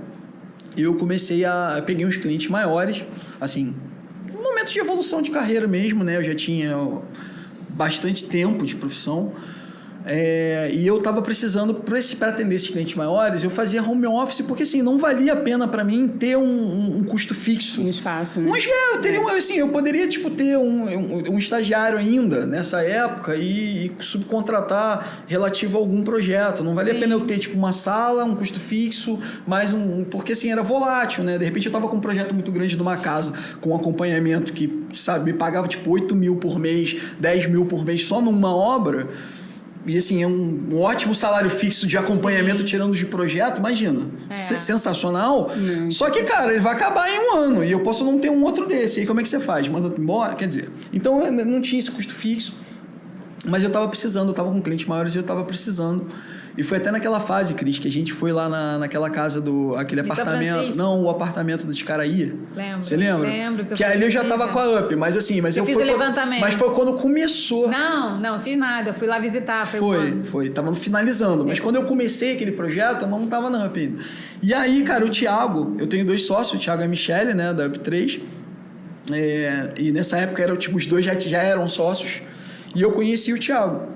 eu 0.77 0.93
comecei 0.95 1.43
a. 1.43 1.73
Eu 1.77 1.83
peguei 1.83 2.05
uns 2.05 2.17
clientes 2.17 2.47
maiores, 2.49 3.05
assim, 3.41 3.73
um 4.31 4.43
momento 4.43 4.71
de 4.71 4.79
evolução 4.79 5.21
de 5.23 5.31
carreira 5.31 5.67
mesmo, 5.67 6.03
né? 6.03 6.17
Eu 6.17 6.23
já 6.23 6.35
tinha 6.35 6.77
bastante 7.69 8.25
tempo 8.25 8.63
de 8.65 8.75
profissão. 8.75 9.33
É, 10.09 10.69
e 10.73 10.87
eu 10.87 10.97
estava 10.97 11.21
precisando, 11.21 11.73
para 11.73 12.29
atender 12.29 12.55
esses 12.55 12.69
clientes 12.69 12.95
maiores, 12.95 13.43
eu 13.43 13.49
fazia 13.49 13.81
home 13.83 14.07
office, 14.07 14.41
porque 14.41 14.63
assim, 14.63 14.81
não 14.81 14.97
valia 14.97 15.33
a 15.33 15.35
pena 15.35 15.67
para 15.67 15.83
mim 15.83 16.07
ter 16.07 16.37
um, 16.37 16.41
um- 16.43 16.97
um 16.99 17.03
custo 17.03 17.35
fixo. 17.35 17.81
Um 17.81 17.89
espaço, 17.89 18.39
né? 18.39 18.49
Mas 18.49 18.65
é, 18.65 18.93
eu 18.95 19.01
teria 19.01 19.21
um, 19.21 19.27
assim, 19.29 19.55
eu 19.57 19.67
poderia 19.69 20.07
tipo 20.07 20.29
ter 20.29 20.57
um, 20.57 21.31
um, 21.31 21.37
estagiário 21.37 21.97
ainda 21.97 22.45
nessa 22.45 22.81
época 22.81 23.35
e, 23.35 23.87
e 23.87 23.91
subcontratar 23.99 25.23
relativo 25.27 25.77
a 25.77 25.79
algum 25.81 26.03
projeto. 26.03 26.63
Não 26.63 26.73
valia 26.73 26.93
a 26.93 26.95
Sim. 26.95 27.01
pena 27.01 27.13
eu 27.13 27.21
ter 27.21 27.37
tipo 27.39 27.57
uma 27.57 27.73
sala, 27.73 28.23
um 28.23 28.35
custo 28.35 28.59
fixo, 28.59 29.19
mais 29.45 29.73
um, 29.73 30.03
porque 30.05 30.31
assim 30.33 30.51
era 30.51 30.63
volátil, 30.63 31.23
né? 31.23 31.37
De 31.37 31.45
repente 31.45 31.65
eu 31.67 31.71
tava 31.71 31.87
com 31.87 31.97
um 31.97 32.01
projeto 32.01 32.33
muito 32.33 32.51
grande 32.51 32.75
de 32.75 32.81
uma 32.81 32.97
casa 32.97 33.33
com 33.61 33.71
um 33.71 33.75
acompanhamento 33.75 34.53
que, 34.53 34.83
sabe, 34.93 35.25
me 35.31 35.37
pagava 35.37 35.67
tipo 35.67 35.89
8 35.91 36.15
mil 36.15 36.35
por 36.37 36.59
mês, 36.59 36.95
10 37.19 37.47
mil 37.47 37.65
por 37.65 37.83
mês 37.85 38.05
só 38.05 38.21
numa 38.21 38.55
obra. 38.55 39.07
E 39.85 39.97
assim, 39.97 40.21
é 40.21 40.27
um, 40.27 40.67
um 40.71 40.81
ótimo 40.81 41.15
salário 41.15 41.49
fixo 41.49 41.87
de 41.87 41.97
acompanhamento 41.97 42.63
tirando 42.63 42.93
de 42.93 43.05
projeto, 43.05 43.59
imagina. 43.59 44.01
É. 44.29 44.33
Se- 44.33 44.59
Sensacional. 44.59 45.49
Só 45.89 46.09
que, 46.09 46.23
cara, 46.23 46.51
ele 46.51 46.59
vai 46.59 46.73
acabar 46.73 47.09
em 47.09 47.17
um 47.19 47.37
ano 47.37 47.63
e 47.63 47.71
eu 47.71 47.79
posso 47.81 48.03
não 48.03 48.19
ter 48.19 48.29
um 48.29 48.43
outro 48.43 48.67
desse. 48.67 48.97
E 48.97 49.01
aí 49.01 49.07
como 49.07 49.19
é 49.21 49.23
que 49.23 49.29
você 49.29 49.39
faz? 49.39 49.67
Manda 49.69 49.93
embora? 49.97 50.35
Quer 50.35 50.47
dizer, 50.47 50.69
então 50.91 51.23
eu 51.23 51.31
não 51.45 51.61
tinha 51.61 51.79
esse 51.79 51.89
custo 51.91 52.13
fixo. 52.13 52.53
Mas 53.45 53.63
eu 53.63 53.69
tava 53.69 53.87
precisando, 53.87 54.27
eu 54.27 54.33
tava 54.33 54.51
com 54.51 54.61
clientes 54.61 54.85
maiores 54.87 55.15
e 55.15 55.17
eu 55.17 55.23
tava 55.23 55.45
precisando. 55.45 56.05
E 56.57 56.63
foi 56.63 56.79
até 56.79 56.89
naquela 56.89 57.19
fase, 57.19 57.53
Cris, 57.53 57.77
que 57.77 57.87
a 57.87 57.91
gente 57.91 58.11
foi 58.13 58.31
lá 58.31 58.49
na, 58.49 58.79
naquela 58.79 59.11
casa 59.11 59.39
do. 59.39 59.75
aquele 59.75 60.01
apartamento. 60.01 60.53
Francisco? 60.55 60.77
Não, 60.81 61.03
o 61.03 61.09
apartamento 61.09 61.67
do 61.67 61.73
Ticaraí. 61.73 62.33
Lembro. 62.55 62.83
Você 62.83 62.95
lembra? 62.97 63.27
Lembro 63.29 63.63
que 63.65 63.73
eu 63.73 63.77
Que 63.77 63.83
ali 63.83 64.03
eu 64.03 64.09
já 64.09 64.23
tava 64.23 64.47
com 64.47 64.57
a 64.57 64.79
UP, 64.79 64.95
mas 64.95 65.15
assim, 65.15 65.39
mas 65.39 65.55
Eu 65.55 65.61
eu, 65.61 65.65
fiz 65.67 65.75
o 65.75 65.79
quando- 65.79 65.87
levantamento. 65.87 66.41
Mas 66.41 66.55
foi 66.55 66.71
quando 66.73 66.93
começou. 66.93 67.69
Não, 67.69 68.19
não, 68.19 68.39
fiz 68.41 68.57
nada. 68.57 68.89
Eu 68.89 68.93
fui 68.95 69.07
lá 69.07 69.19
visitar. 69.19 69.67
Foi, 69.67 69.79
Foi, 69.79 69.97
quando? 70.11 70.25
foi. 70.25 70.49
Tava 70.49 70.73
finalizando. 70.73 71.45
Mas 71.45 71.59
quando 71.59 71.75
eu 71.75 71.83
comecei 71.83 72.33
aquele 72.33 72.53
projeto, 72.53 73.03
eu 73.03 73.07
não 73.07 73.27
tava 73.27 73.51
na 73.51 73.63
UP 73.65 73.79
ainda. 73.79 74.01
E 74.41 74.51
aí, 74.51 74.81
cara, 74.81 75.05
o 75.05 75.09
Thiago, 75.09 75.75
eu 75.77 75.85
tenho 75.85 76.05
dois 76.07 76.23
sócios, 76.25 76.59
o 76.59 76.63
Thiago 76.63 76.81
e 76.81 76.85
a 76.85 76.87
Michelle, 76.87 77.35
né, 77.35 77.53
da 77.53 77.67
UP 77.67 77.77
3. 77.79 78.19
É, 79.11 79.73
e 79.77 79.91
nessa 79.91 80.17
época, 80.17 80.41
era, 80.43 80.55
tipo, 80.57 80.75
os 80.75 80.85
dois 80.87 81.05
já, 81.05 81.17
já 81.17 81.37
eram 81.41 81.69
sócios. 81.69 82.21
E 82.75 82.81
eu 82.81 82.91
conheci 82.91 83.31
o 83.31 83.37
Thiago. 83.39 83.95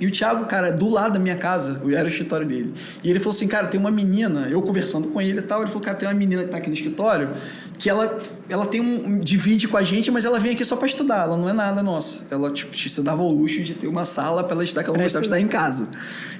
E 0.00 0.06
o 0.06 0.10
Thiago, 0.10 0.44
cara, 0.46 0.72
do 0.72 0.88
lado 0.88 1.14
da 1.14 1.18
minha 1.18 1.36
casa, 1.36 1.80
era 1.92 2.04
o 2.04 2.08
escritório 2.08 2.46
dele. 2.46 2.72
E 3.02 3.10
ele 3.10 3.18
falou 3.18 3.34
assim, 3.34 3.48
cara, 3.48 3.66
tem 3.66 3.78
uma 3.78 3.90
menina, 3.90 4.48
eu 4.50 4.62
conversando 4.62 5.08
com 5.08 5.20
ele 5.20 5.40
e 5.40 5.42
tal, 5.42 5.60
ele 5.60 5.68
falou, 5.68 5.82
cara, 5.82 5.96
tem 5.96 6.08
uma 6.08 6.14
menina 6.14 6.44
que 6.44 6.50
tá 6.50 6.58
aqui 6.58 6.68
no 6.68 6.74
escritório 6.74 7.30
que 7.78 7.88
ela, 7.88 8.18
ela 8.50 8.66
tem 8.66 8.80
um. 8.80 9.20
divide 9.20 9.68
com 9.68 9.76
a 9.76 9.84
gente, 9.84 10.10
mas 10.10 10.24
ela 10.24 10.40
vem 10.40 10.52
aqui 10.52 10.64
só 10.64 10.74
pra 10.74 10.86
estudar, 10.86 11.22
ela 11.22 11.36
não 11.36 11.48
é 11.48 11.52
nada 11.52 11.82
nossa. 11.82 12.22
Ela, 12.28 12.50
tipo, 12.50 12.76
se 12.76 13.02
dava 13.02 13.22
o 13.22 13.30
luxo 13.30 13.62
de 13.62 13.74
ter 13.74 13.86
uma 13.86 14.04
sala 14.04 14.42
pra 14.42 14.54
ela 14.54 14.64
estudar, 14.64 14.82
que 14.82 14.90
ela 14.90 14.98
não 14.98 15.04
gostava 15.04 15.22
de 15.22 15.26
estudar 15.26 15.40
em 15.40 15.46
casa. 15.46 15.88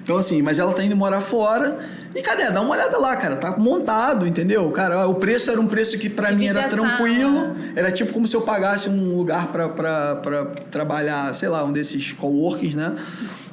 Então, 0.03 0.17
assim, 0.17 0.43
mas 0.43 0.59
ela 0.59 0.73
tá 0.73 0.83
indo 0.83 0.97
morar 0.97 1.21
fora. 1.21 1.79
E 2.15 2.23
cadê? 2.23 2.51
Dá 2.51 2.61
uma 2.61 2.71
olhada 2.71 2.99
lá, 2.99 3.15
cara. 3.15 3.37
Tá 3.37 3.57
montado, 3.57 4.27
entendeu? 4.27 4.69
Cara, 4.71 5.07
o 5.07 5.15
preço 5.15 5.51
era 5.51 5.61
um 5.61 5.67
preço 5.67 5.97
que 5.99 6.09
pra 6.09 6.33
mim 6.33 6.47
era 6.47 6.69
tranquilo. 6.69 7.53
Era 7.77 7.93
tipo 7.93 8.13
como 8.13 8.27
se 8.27 8.35
eu 8.35 8.41
pagasse 8.41 8.89
um 8.89 9.17
lugar 9.17 9.53
pra 9.53 9.69
trabalhar, 10.71 11.33
sei 11.35 11.49
lá, 11.49 11.63
um 11.63 11.73
desses 11.73 12.13
coworkings, 12.15 12.75
né? 12.75 12.97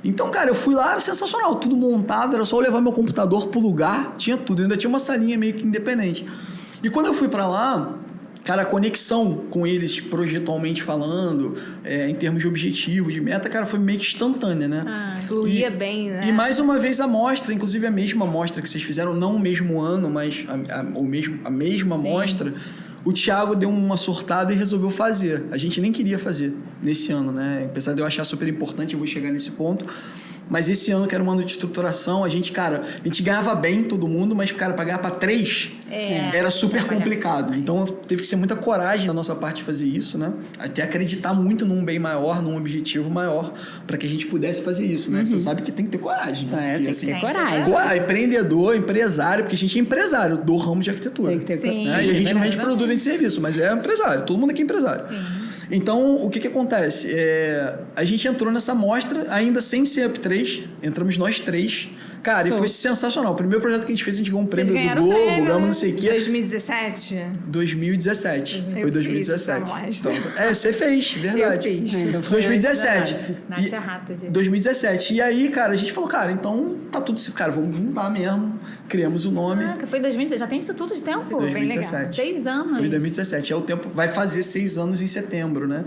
Então, 0.04 0.32
cara, 0.32 0.50
eu 0.50 0.56
fui 0.56 0.74
lá, 0.74 1.00
sensacional, 1.00 1.56
tudo 1.56 1.76
montado, 1.76 2.36
era 2.36 2.46
só 2.46 2.58
eu 2.58 2.62
levar 2.62 2.80
meu 2.80 2.94
computador 2.94 3.48
pro 3.48 3.60
lugar, 3.60 4.16
tinha 4.18 4.38
tudo. 4.38 4.62
Ainda 4.62 4.78
tinha 4.78 4.90
uma 4.90 5.00
salinha 5.00 5.38
meio 5.38 5.54
que 5.54 5.68
independente. 5.68 6.26
E 6.84 6.90
quando 6.90 7.08
eu 7.08 7.14
fui 7.14 7.28
pra 7.28 7.48
lá, 7.48 7.98
cara, 8.44 8.62
a 8.62 8.66
conexão 8.66 9.46
com 9.50 9.66
eles 9.66 10.00
projetualmente 10.00 10.84
falando, 10.84 11.54
é, 11.84 12.10
em 12.10 12.16
termos 12.16 12.42
de 12.42 12.48
objetivo, 12.48 13.12
de 13.12 13.20
meta, 13.20 13.50
cara, 13.50 13.66
foi 13.66 13.80
meio 13.80 13.98
que 13.98 14.06
instantânea, 14.06 14.68
né? 14.68 14.84
Ah, 14.88 15.18
Fluía 15.20 15.68
E- 15.68 15.72
bem, 15.72 16.10
né? 16.12 16.22
E 16.26 16.32
mais 16.32 16.60
uma 16.60 16.78
vez 16.78 17.00
a 17.02 17.08
mostra, 17.08 17.54
inclusive 17.54 17.88
a 17.88 17.92
mesma 17.92 18.26
mostra 18.26 18.62
que 18.62 18.70
vocês 18.70 18.84
fizeram, 18.84 19.14
não 19.14 19.36
o 19.36 19.40
mesmo 19.40 19.82
ano, 19.82 20.10
mas 20.10 20.46
a, 20.48 20.80
a, 20.80 20.84
o 20.84 21.04
mesmo, 21.04 21.40
a 21.44 21.50
mesma 21.50 21.98
mostra, 21.98 22.54
o 23.04 23.14
Thiago 23.14 23.56
deu 23.56 23.70
uma 23.70 23.98
sortada 23.98 24.52
e 24.52 24.56
resolveu 24.56 24.90
fazer. 24.90 25.44
A 25.52 25.58
gente 25.58 25.80
nem 25.80 25.92
queria 25.92 26.18
fazer 26.18 26.56
nesse 26.82 27.12
ano, 27.12 27.32
né? 27.32 27.64
Apesar 27.66 27.94
de 27.94 28.02
eu 28.02 28.06
achar 28.06 28.24
super 28.26 28.48
importante, 28.48 28.94
eu 28.94 29.00
vou 29.00 29.08
chegar 29.08 29.32
nesse 29.32 29.52
ponto. 29.52 29.86
Mas 30.50 30.70
esse 30.70 30.92
ano, 30.92 31.08
que 31.08 31.16
era 31.16 31.24
um 31.24 31.32
ano 31.32 31.44
de 31.44 31.50
estruturação, 31.52 32.24
a 32.24 32.30
gente, 32.30 32.52
cara, 32.52 32.82
a 33.02 33.04
gente 33.04 33.24
ganhava 33.24 33.56
bem 33.56 33.84
todo 33.84 34.08
mundo, 34.08 34.36
mas, 34.36 34.52
cara, 34.52 34.74
pra 34.74 34.84
ganhar 34.86 35.00
pra 35.00 35.10
três 35.10 35.72
É. 35.90 36.30
era 36.38 36.52
super 36.52 36.84
complicado. 36.86 37.56
Então 37.56 37.86
teve 37.86 38.22
que 38.22 38.28
ser 38.28 38.36
muita 38.36 38.56
coragem 38.56 39.08
da 39.08 39.14
nossa 39.14 39.34
parte 39.36 39.64
fazer 39.64 39.88
isso, 39.88 40.18
né? 40.18 40.32
Até 40.60 40.84
acreditar 40.84 41.34
muito 41.34 41.66
num 41.66 41.84
bem 41.84 41.98
maior, 42.00 42.42
num 42.44 42.56
objetivo 42.58 43.10
maior, 43.10 43.54
para 43.88 43.98
que 43.98 44.06
a 44.06 44.10
gente 44.10 44.28
pudesse 44.28 44.62
fazer 44.62 44.86
isso, 44.86 45.10
né? 45.12 45.26
Você 45.26 45.40
sabe 45.40 45.62
que 45.64 45.72
tem 45.72 45.86
que 45.86 45.92
ter 45.92 45.98
coragem, 45.98 46.48
né? 46.48 46.58
É, 46.58 46.60
Porque, 46.60 46.76
tem 46.76 46.84
que 46.86 46.90
assim, 46.92 47.06
ter 47.08 47.20
coragem. 47.20 47.74
co- 47.74 47.96
empreendedor, 47.96 48.76
empresário, 48.76 49.44
porque 49.44 49.56
a 49.56 49.60
gente 49.60 49.78
é 49.78 49.82
empresário 49.82 50.38
do 50.38 50.56
ramo 50.58 50.82
de 50.82 50.90
arquitetura. 50.90 51.30
Tem 51.32 51.40
que 51.40 51.46
ter 51.46 51.58
Sim. 51.60 51.86
né? 51.88 52.06
E 52.06 52.10
a 52.10 52.14
gente 52.14 52.34
não 52.34 52.42
vende 52.42 52.56
Exatamente. 52.56 52.58
produto, 52.58 52.88
vende 52.88 53.02
serviço, 53.02 53.42
mas 53.42 53.60
é 53.60 53.74
empresário. 53.74 54.24
Todo 54.26 54.38
mundo 54.40 54.52
aqui 54.52 54.62
é 54.62 54.64
empresário. 54.64 55.06
Então, 55.72 56.16
o 56.24 56.30
que 56.30 56.40
que 56.40 56.48
acontece? 56.48 57.10
É, 57.12 57.80
a 57.96 58.04
gente 58.04 58.28
entrou 58.28 58.52
nessa 58.52 58.76
mostra, 58.76 59.26
ainda 59.30 59.62
sem 59.62 59.86
ser 59.86 60.08
Up 60.08 60.20
3, 60.20 60.64
entramos 60.84 61.18
nós 61.18 61.40
três. 61.40 61.90
Cara, 62.26 62.48
e 62.48 62.50
Show. 62.50 62.58
foi 62.58 62.68
sensacional. 62.68 63.34
O 63.34 63.36
primeiro 63.36 63.62
projeto 63.62 63.82
que 63.86 63.92
a 63.92 63.96
gente 63.96 64.04
fez, 64.04 64.16
a 64.16 64.18
gente 64.18 64.32
ganhou 64.32 64.44
um 64.44 64.48
prêmio 64.48 64.74
do 64.74 65.02
Globo, 65.04 65.14
prêmio, 65.14 65.46
ganhamos 65.46 65.68
não 65.68 65.74
sei 65.74 65.92
o 65.92 65.96
quê. 65.96 66.10
2017? 66.10 67.24
2017. 67.46 68.58
Eu 68.58 68.72
Foi 68.72 68.82
fiz 68.82 68.92
2017. 68.92 69.64
essa 69.64 69.76
mostra. 69.76 70.14
Então, 70.14 70.32
é, 70.44 70.52
você 70.54 70.74
fez, 70.74 71.12
verdade. 71.14 71.70
Eu 71.70 71.82
fiz. 71.82 71.94
É, 71.94 72.00
então 72.00 72.24
foi 72.24 72.42
2017. 72.42 72.98
antes 72.98 73.14
da 73.14 73.28
nossa. 73.28 73.42
Nath 73.48 73.72
E- 73.72 73.76
é 73.76 73.78
rata 73.78 74.14
de... 74.16 74.30
2017. 74.30 75.14
E 75.14 75.22
aí, 75.22 75.50
cara, 75.50 75.74
a 75.74 75.76
gente 75.76 75.94
falou, 75.94 76.10
cara, 76.10 76.32
então 76.32 76.78
tá 76.92 77.00
tudo. 77.00 77.22
Cara, 77.34 77.52
vamos 77.52 77.76
juntar 77.76 78.10
mesmo. 78.10 78.60
Criamos 78.90 79.26
o 79.26 79.32
nome. 79.32 79.64
Caraca, 79.64 79.86
foi 79.86 80.00
2017. 80.00 80.40
Já 80.40 80.48
tem 80.48 80.58
isso 80.58 80.74
tudo 80.74 80.96
de 80.96 81.04
tempo? 81.04 81.26
Foi 81.30 81.52
Bem 81.52 81.68
legal. 81.68 81.78
2017. 81.78 82.16
Seis 82.16 82.48
anos. 82.48 82.80
Foi 82.80 82.90
2017. 82.90 83.54
É 83.54 83.56
o 83.56 83.62
tempo. 83.62 83.88
Vai 83.94 84.08
fazer 84.08 84.42
seis 84.42 84.80
anos 84.80 85.00
em 85.00 85.08
setembro, 85.08 85.68
né? 85.68 85.86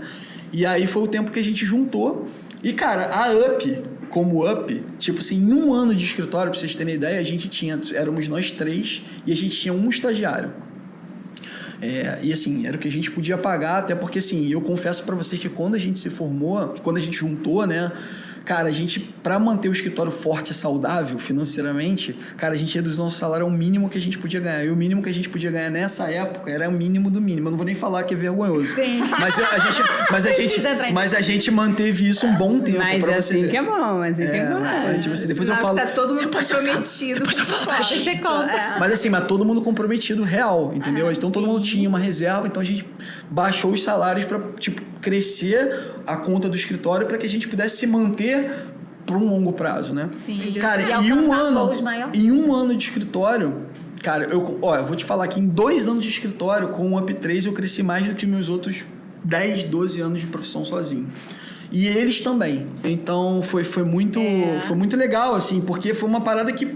E 0.53 0.65
aí 0.65 0.87
foi 0.87 1.03
o 1.03 1.07
tempo 1.07 1.31
que 1.31 1.39
a 1.39 1.43
gente 1.43 1.65
juntou. 1.65 2.25
E, 2.63 2.73
cara, 2.73 3.09
a 3.13 3.31
UP, 3.31 3.83
como 4.09 4.49
UP, 4.49 4.83
tipo 4.97 5.19
assim, 5.19 5.37
em 5.37 5.53
um 5.53 5.73
ano 5.73 5.93
de 5.95 6.03
escritório, 6.03 6.51
pra 6.51 6.59
vocês 6.59 6.75
terem 6.75 6.95
ideia, 6.95 7.19
a 7.19 7.23
gente 7.23 7.47
tinha. 7.47 7.79
Éramos 7.93 8.27
nós 8.27 8.51
três 8.51 9.03
e 9.25 9.31
a 9.31 9.35
gente 9.35 9.57
tinha 9.57 9.73
um 9.73 9.89
estagiário. 9.89 10.51
É, 11.81 12.19
e 12.21 12.33
assim, 12.33 12.67
era 12.67 12.75
o 12.75 12.79
que 12.79 12.87
a 12.87 12.91
gente 12.91 13.09
podia 13.09 13.37
pagar, 13.37 13.77
até 13.77 13.95
porque 13.95 14.19
assim, 14.19 14.49
eu 14.51 14.61
confesso 14.61 15.03
pra 15.03 15.15
vocês 15.15 15.39
que 15.39 15.47
quando 15.47 15.75
a 15.75 15.77
gente 15.77 15.97
se 15.97 16.09
formou, 16.09 16.75
quando 16.83 16.97
a 16.97 16.99
gente 16.99 17.17
juntou, 17.17 17.65
né? 17.65 17.91
Cara, 18.49 18.67
a 18.67 18.71
gente, 18.71 18.99
pra 18.99 19.37
manter 19.37 19.69
o 19.69 19.71
escritório 19.71 20.11
forte 20.11 20.49
e 20.53 20.55
saudável 20.55 21.19
financeiramente, 21.19 22.17
cara, 22.35 22.55
a 22.55 22.57
gente 22.57 22.73
reduziu 22.73 23.03
nosso 23.03 23.15
salário 23.19 23.45
ao 23.45 23.51
mínimo 23.51 23.87
que 23.87 23.95
a 23.95 24.01
gente 24.01 24.17
podia 24.17 24.39
ganhar. 24.39 24.63
E 24.65 24.71
o 24.71 24.75
mínimo 24.75 25.03
que 25.03 25.09
a 25.09 25.13
gente 25.13 25.29
podia 25.29 25.51
ganhar 25.51 25.69
nessa 25.69 26.09
época 26.11 26.49
era 26.49 26.67
o 26.67 26.71
mínimo 26.71 27.11
do 27.11 27.21
mínimo. 27.21 27.47
Eu 27.47 27.51
não 27.51 27.57
vou 27.57 27.65
nem 27.67 27.75
falar 27.75 28.01
que 28.05 28.13
é 28.15 28.17
vergonhoso. 28.17 28.73
Sim. 28.73 29.01
Mas 29.19 29.37
eu- 29.37 29.45
a 29.45 29.59
gente, 29.59 29.81
mas 30.09 30.25
a 30.25 30.31
gente, 30.31 30.61
mas 30.91 31.13
a 31.13 31.21
gente 31.21 31.51
manteve 31.51 32.09
isso 32.09 32.25
um 32.25 32.35
bom 32.35 32.59
tempo 32.59 32.79
Mas 32.79 33.03
pra 33.03 33.13
é 33.13 33.21
você 33.21 33.33
assim 33.33 33.43
ver. 33.43 33.49
que 33.51 33.57
é 33.57 33.63
bom, 33.63 34.01
assim 34.01 34.25
que 34.25 34.31
é 34.31 34.37
É, 34.37 34.45
bom. 34.49 34.59
mas, 34.61 35.03
tipo 35.03 35.13
assim, 35.13 35.27
depois 35.27 35.47
eu 35.47 35.55
Sinal 35.55 35.67
falo. 35.75 35.79
que 35.79 35.85
tá 35.85 35.91
todo 35.93 36.13
mundo 36.15 36.23
depois 36.23 36.49
eu 36.49 36.57
falo- 36.57 36.67
comprometido. 36.69 37.19
depois 37.19 37.37
eu 37.37 37.45
falo. 37.45 37.83
Você. 37.83 38.09
É. 38.09 38.79
Mas 38.79 38.91
assim, 38.93 39.09
mas 39.09 39.25
todo 39.27 39.45
mundo 39.45 39.61
comprometido 39.61 40.23
real, 40.23 40.71
entendeu? 40.73 41.11
então 41.11 41.29
todo 41.29 41.45
mundo 41.45 41.61
tinha 41.61 41.87
uma 41.87 41.99
reserva, 41.99 42.47
então 42.47 42.61
a 42.61 42.65
gente 42.65 42.83
baixou 43.29 43.71
os 43.73 43.83
salários 43.83 44.25
para 44.25 44.39
tipo 44.59 44.81
crescer 45.01 45.91
a 46.05 46.17
conta 46.17 46.49
do 46.49 46.55
escritório 46.55 47.05
para 47.05 47.17
que 47.17 47.25
a 47.25 47.29
gente 47.29 47.47
pudesse 47.47 47.77
se 47.77 47.87
manter 47.87 48.38
por 49.05 49.17
um 49.17 49.27
longo 49.29 49.53
prazo, 49.53 49.93
né? 49.93 50.09
Sim. 50.11 50.53
Cara, 50.59 51.01
E 51.01 51.07
em 51.07 51.13
um 51.13 51.33
ano, 51.33 51.71
em 52.13 52.31
um 52.31 52.53
ano 52.53 52.75
de 52.75 52.83
escritório, 52.83 53.65
cara, 54.03 54.25
eu, 54.25 54.59
ó, 54.61 54.75
eu 54.75 54.85
vou 54.85 54.95
te 54.95 55.03
falar 55.05 55.27
que 55.27 55.39
em 55.39 55.47
dois 55.47 55.87
anos 55.87 56.03
de 56.03 56.09
escritório 56.11 56.69
com 56.69 56.93
o 56.93 56.97
Up 56.99 57.11
3 57.13 57.45
eu 57.47 57.53
cresci 57.53 57.81
mais 57.81 58.07
do 58.07 58.13
que 58.15 58.25
meus 58.25 58.49
outros 58.49 58.85
10, 59.23 59.63
12 59.65 60.01
anos 60.01 60.21
de 60.21 60.27
profissão 60.27 60.63
sozinho. 60.63 61.07
E 61.71 61.85
eles 61.85 62.21
também. 62.21 62.67
Então 62.83 63.41
foi, 63.43 63.63
foi, 63.63 63.83
muito, 63.83 64.19
É. 64.19 64.59
foi 64.59 64.75
muito 64.75 64.97
legal, 64.97 65.35
assim, 65.35 65.61
porque 65.61 65.93
foi 65.93 66.09
uma 66.09 66.21
parada 66.21 66.51
que 66.51 66.67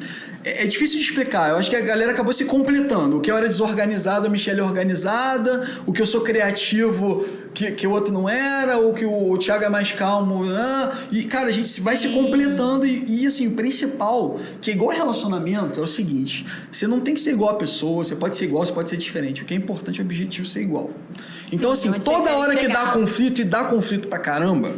é, 0.44 0.64
é 0.64 0.68
difícil 0.68 0.98
de 0.98 1.06
explicar. 1.06 1.50
Eu 1.50 1.58
acho 1.58 1.70
que 1.70 1.76
a 1.76 1.82
galera 1.82 2.12
acabou 2.12 2.34
se 2.34 2.46
completando. 2.46 3.18
O 3.18 3.22
que 3.22 3.32
eu 3.32 3.38
era 3.38 3.48
desorganizado, 3.48 4.28
a 4.28 4.30
Michelle 4.30 4.60
é 4.60 4.64
organizada. 4.64 5.68
O 5.86 5.94
que 5.94 6.02
eu 6.02 6.06
sou 6.06 6.22
criativo, 6.22 7.26
que, 7.54 7.72
que 7.72 7.88
o 7.88 7.92
outro 7.92 8.14
não 8.14 8.28
era. 8.28 8.78
O 8.78 8.94
que 8.94 9.06
o 9.06 9.38
Thiago 9.38 9.64
é 9.64 9.70
mais 9.70 9.92
calmo. 9.92 10.44
ah. 10.50 10.92
E, 11.12 11.24
cara, 11.24 11.48
a 11.48 11.52
gente 11.52 11.80
vai 11.82 11.96
se 11.96 12.10
completando. 12.10 12.86
E, 12.86 13.06
e, 13.08 13.26
assim, 13.26 13.48
o 13.48 13.52
principal, 13.52 14.40
que 14.62 14.72
é 14.72 14.74
igual 14.74 14.92
relacionamento, 14.92 15.80
é 15.80 15.84
o 15.84 15.88
seguinte: 15.88 16.46
você 16.72 16.88
não 16.88 17.00
tem 17.00 17.14
que 17.14 17.22
ser 17.22 17.32
igual 17.32 17.52
a 17.52 17.56
pessoa. 17.56 18.04
Você 18.04 18.16
pode 18.16 18.36
ser 18.36 18.46
igual, 18.46 18.66
você 18.66 18.74
pode 18.74 18.90
ser 18.90 18.98
diferente. 18.98 19.44
O 19.44 19.46
que 19.46 19.54
é 19.54 19.58
importante 19.58 20.00
é 20.00 20.04
o 20.04 20.06
objetivo 20.06 20.48
ser 20.48 20.62
igual. 20.62 20.92
Então, 21.52 21.72
assim, 21.72 21.90
onde 21.90 22.00
você 22.00 22.12
toda 22.12 22.36
hora 22.36 22.56
que 22.56 22.62
chegar. 22.62 22.86
dá 22.86 22.92
conflito 22.92 23.42
e 23.42 23.44
dá 23.44 23.64
conflito 23.66 24.08
pra 24.08 24.20
caramba, 24.20 24.74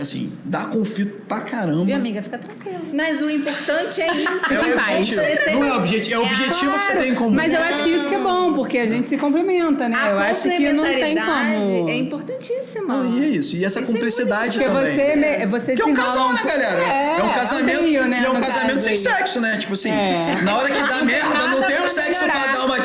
assim, 0.00 0.32
dá 0.44 0.60
conflito 0.66 1.22
pra 1.28 1.40
caramba. 1.40 1.84
Viu, 1.84 1.96
amiga? 1.96 2.22
Fica 2.22 2.38
tranquila. 2.38 2.78
Mas 2.92 3.20
o 3.20 3.28
importante 3.30 4.00
é 4.02 4.14
isso. 4.14 4.52
É 4.52 4.58
o 4.60 4.66
Em 4.66 4.72
paz. 4.74 5.18
objetivo. 5.18 5.58
Não 5.58 5.64
é 5.64 5.72
o 5.72 5.76
objetivo, 5.76 6.14
é 6.14 6.18
o 6.18 6.22
objetivo 6.22 6.78
que 6.78 6.84
você 6.84 6.96
tem 6.96 7.10
em 7.10 7.14
comum. 7.14 7.30
Mas 7.34 7.52
eu 7.54 7.60
acho 7.60 7.82
que 7.82 7.90
isso 7.90 8.08
que 8.08 8.14
é 8.14 8.18
bom, 8.18 8.54
porque 8.54 8.78
a 8.78 8.86
gente 8.86 9.08
se 9.08 9.16
complementa, 9.16 9.88
né? 9.88 9.96
A 9.96 10.10
eu 10.10 10.18
acho 10.18 10.42
que 10.42 10.48
não 10.72 10.82
tem 10.82 10.94
complementaridade 10.94 11.60
como. 11.60 11.88
é 11.90 11.96
importantíssima. 11.96 12.94
Não, 12.94 13.16
e 13.18 13.24
é 13.24 13.28
isso. 13.28 13.56
E 13.56 13.64
essa 13.64 13.80
Isso 13.80 13.90
é 13.90 13.92
cumplicidade 13.92 14.58
Porque 14.58 14.72
também. 14.72 14.94
você, 14.96 15.16
me- 15.16 15.46
você 15.46 15.74
Que 15.74 15.82
é 15.82 15.86
um 15.86 15.94
casal, 15.94 16.28
um- 16.28 16.32
né, 16.32 16.40
galera? 16.44 16.80
É, 16.82 17.16
É, 17.18 17.22
um 17.22 17.28
casamento. 17.30 17.78
trio, 17.78 18.06
né, 18.06 18.20
e 18.22 18.24
é 18.24 18.30
um 18.30 18.40
casamento 18.40 18.74
caso 18.74 18.80
sem 18.80 18.90
aí. 18.92 18.96
sexo, 18.96 19.40
né? 19.40 19.56
Tipo 19.56 19.72
assim, 19.72 19.90
É. 19.90 20.38
na 20.42 20.56
hora 20.56 20.70
que 20.70 20.80
dá 20.86 21.02
merda, 21.04 21.48
não 21.48 21.62
tem 21.62 21.76
o 21.76 21.80
pra 21.80 21.88
sexo 21.88 22.24
pra 22.24 22.46
dar, 22.52 22.64
uma, 22.66 22.76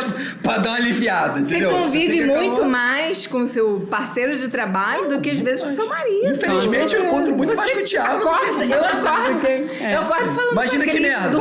pra 0.42 0.58
dar 0.58 0.70
uma 0.72 0.78
aliviada, 0.78 1.40
Você 1.40 1.46
entendeu? 1.46 1.72
convive 1.72 2.08
tem 2.08 2.20
que 2.20 2.26
muito 2.28 2.54
acabar- 2.54 2.70
mais 2.70 3.28
com 3.28 3.46
seu 3.46 3.88
parceiro 3.90 4.36
de 4.38 4.48
trabalho 4.48 5.10
do 5.10 5.20
que 5.22 5.30
às 5.30 5.40
vezes 5.40 5.64
com 5.64 5.70
seu 5.70 5.88
marido. 5.88 6.28
Infelizmente, 6.32 6.96
eu 7.00 7.06
encontro 7.06 7.36
muito 7.36 7.56
mais 7.56 7.72
com 7.72 7.80
o 7.80 7.84
Thiago. 7.84 8.28
Acorda, 8.28 8.66
eu 8.66 8.84
acordo. 8.86 9.48
É, 9.48 9.96
eu 9.96 10.02
acordo 10.02 10.32
falando 10.34 10.52
Imagina 10.52 10.86
com 10.86 10.92
que 10.92 11.00
merda. 11.00 11.38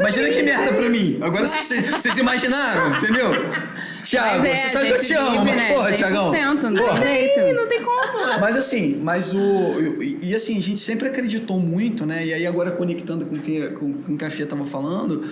Imagina 0.00 0.24
Cris. 0.24 0.36
que 0.36 0.42
merda 0.42 0.72
pra 0.72 0.88
mim. 0.88 1.18
Agora 1.20 1.46
vocês 1.46 2.18
imaginaram, 2.18 2.96
entendeu? 2.96 3.30
Thiago, 4.04 4.40
Mas 4.40 4.44
é, 4.44 4.56
você 4.56 4.68
sabe 4.68 4.86
que 4.88 4.92
eu 4.94 4.98
te 4.98 5.14
amo, 5.14 5.30
vive, 5.30 5.44
mas 5.52 5.62
né, 5.62 5.72
porra, 5.74 5.92
Thiagão. 5.92 6.32
100%, 6.32 6.62
não 6.62 6.82
porra. 6.84 7.00
tem 7.00 7.28
jeito. 7.28 7.54
Não 7.54 7.68
tem 7.68 7.82
como. 7.84 8.40
Mas 8.40 8.56
assim, 8.56 9.00
mas 9.00 9.32
o. 9.32 10.02
E, 10.02 10.18
e, 10.22 10.34
assim, 10.34 10.58
a 10.58 10.60
gente 10.60 10.80
sempre 10.80 11.06
acreditou 11.08 11.58
muito, 11.60 12.04
né? 12.04 12.26
E 12.26 12.34
aí 12.34 12.44
agora 12.46 12.72
conectando 12.72 13.26
com 13.26 13.36
o 13.36 13.38
que, 13.38 13.60
com, 13.68 13.92
com 13.94 14.14
o 14.14 14.18
que 14.18 14.24
a 14.24 14.30
Fia 14.30 14.44
tava 14.44 14.64
falando, 14.66 15.22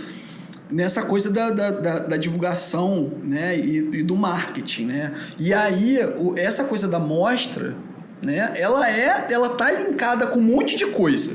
nessa 0.70 1.02
coisa 1.02 1.30
da, 1.32 1.50
da, 1.50 1.70
da- 1.72 1.98
da 1.98 2.16
divulgação, 2.16 3.10
né? 3.24 3.56
E, 3.56 3.78
e 3.78 4.02
do 4.04 4.14
marketing, 4.16 4.84
né? 4.84 5.12
E 5.36 5.52
aí, 5.52 5.98
o- 6.16 6.34
essa 6.38 6.62
coisa 6.62 6.86
da 6.86 7.00
mostra, 7.00 7.74
né? 8.22 8.52
Ela 8.56 8.90
é. 8.90 9.26
Ela 9.30 9.50
tá 9.50 9.70
linkada 9.70 10.26
com 10.26 10.38
um 10.38 10.42
monte 10.42 10.76
de 10.76 10.87
coisa. 10.87 11.33